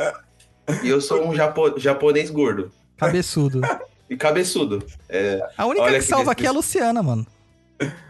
[0.82, 2.72] E eu sou um japo- japonês gordo.
[2.96, 3.60] Cabeçudo.
[4.08, 4.82] E cabeçudo.
[5.08, 6.52] É, A única Olha que que salva aqui é a.
[6.52, 7.26] Luciana, mano.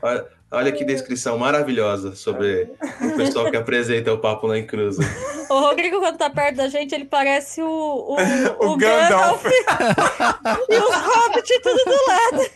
[0.03, 5.03] olha, Olha que descrição maravilhosa sobre o pessoal que apresenta o Papo na Encruza.
[5.49, 8.17] O Rodrigo, quando tá perto da gente, ele parece o, o,
[8.61, 9.43] O o Gandalf.
[9.43, 10.69] Gandalf.
[10.69, 12.51] e os hobbits tudo do lado.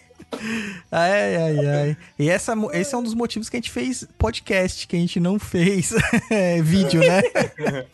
[0.92, 1.97] Ai, ai, ai.
[2.18, 5.18] E essa, esse é um dos motivos que a gente fez podcast, que a gente
[5.18, 5.94] não fez
[6.31, 7.23] é, vídeo, né?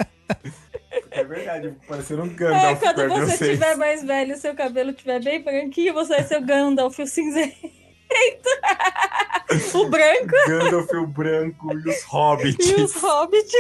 [1.11, 3.51] É verdade, parecendo um É, Gandalf quando perto de você vocês.
[3.53, 7.07] tiver mais velho e seu cabelo estiver bem branquinho, você vai ser o Gandalf, o
[7.07, 7.71] cinzento.
[9.75, 12.69] o branco Gandalf o branco e os hobbits.
[12.71, 13.53] e os hobbits.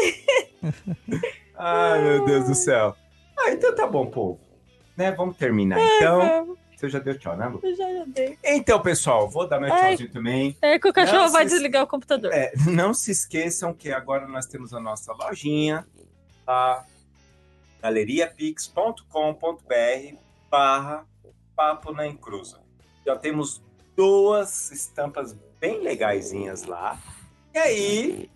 [1.56, 2.96] Ai, meu Deus do céu.
[3.38, 4.40] Ah, então tá bom, povo.
[4.96, 6.56] Né, vamos terminar então.
[6.76, 7.60] Você já deu tchau, né, Lu?
[7.62, 8.36] Eu já já dei.
[8.42, 9.90] Então, pessoal, vou dar meu Ai.
[9.90, 10.56] tchauzinho também.
[10.60, 12.32] É que o cachorro Não, vai vocês- desligar o computador.
[12.32, 15.86] É, não se esqueçam que agora nós temos a nossa lojinha,
[16.44, 16.84] tá?
[17.80, 20.16] galeriapix.com.br
[20.50, 21.06] barra
[21.54, 22.60] papo na encruza.
[23.06, 23.62] Já temos
[23.96, 26.98] duas estampas bem legaisinhas lá.
[27.54, 28.30] E aí,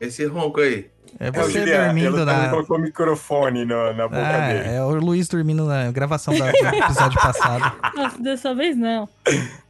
[0.00, 0.90] Esse ronco aí.
[1.18, 2.50] É é o você Juliano, dormindo ela também na.
[2.50, 4.68] colocou o microfone na, na boca Ah, dele.
[4.68, 7.76] é o Luiz dormindo na gravação da- do episódio passado.
[7.96, 9.08] Nossa, dessa vez não.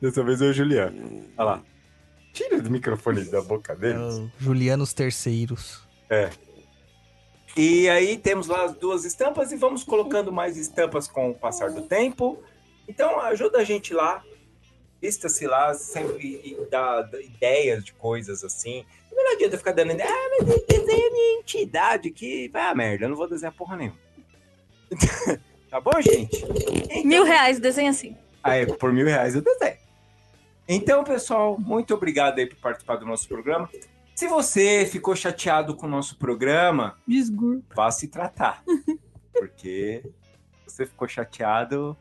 [0.01, 1.25] Dessa vez é o Juliano.
[1.39, 1.63] Olha lá.
[2.33, 3.99] Tira o microfone da boca É dele.
[3.99, 5.81] o Julianos Terceiros.
[7.57, 11.71] E aí temos lá as duas estampas e vamos colocando mais estampas com o passar
[11.71, 12.43] do tempo.
[12.89, 14.23] Então ajuda a gente lá,
[15.01, 18.85] vista-se lá sempre e, dá, ideias de coisas assim.
[19.13, 23.09] Não adianta ficar dando ideia, ah, mas desenha minha entidade que vai a merda, eu
[23.09, 23.99] não vou desenhar porra nenhuma.
[25.71, 26.45] tá bom, gente?
[26.45, 28.17] Então- Mil reais, desenha assim.
[28.43, 29.79] Aí, por mil reais eu desenho.
[30.69, 33.69] Então, pessoal, muito obrigado aí por participar do nosso programa.
[34.15, 37.61] Se você ficou chateado com o nosso programa, Desgur.
[37.75, 38.63] vá se tratar.
[39.33, 40.03] Porque
[40.67, 41.97] você ficou chateado,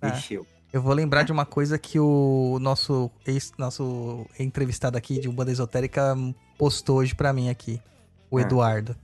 [0.00, 0.08] Ah.
[0.08, 0.46] encheu.
[0.72, 5.50] Eu vou lembrar de uma coisa que o nosso, ex, nosso entrevistado aqui de Banda
[5.50, 6.14] Esotérica
[6.58, 7.80] postou hoje pra mim aqui,
[8.30, 8.42] o Ah.
[8.42, 8.94] Eduardo.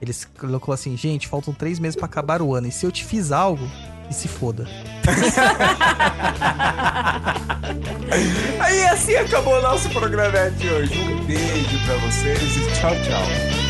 [0.00, 3.04] Ele colocou assim, gente, faltam três meses pra acabar o ano, e se eu te
[3.04, 3.68] fiz algo,
[4.08, 4.64] e se foda.
[8.60, 11.00] Aí assim acabou o nosso programa de hoje.
[11.00, 13.67] Um beijo pra vocês e tchau, tchau.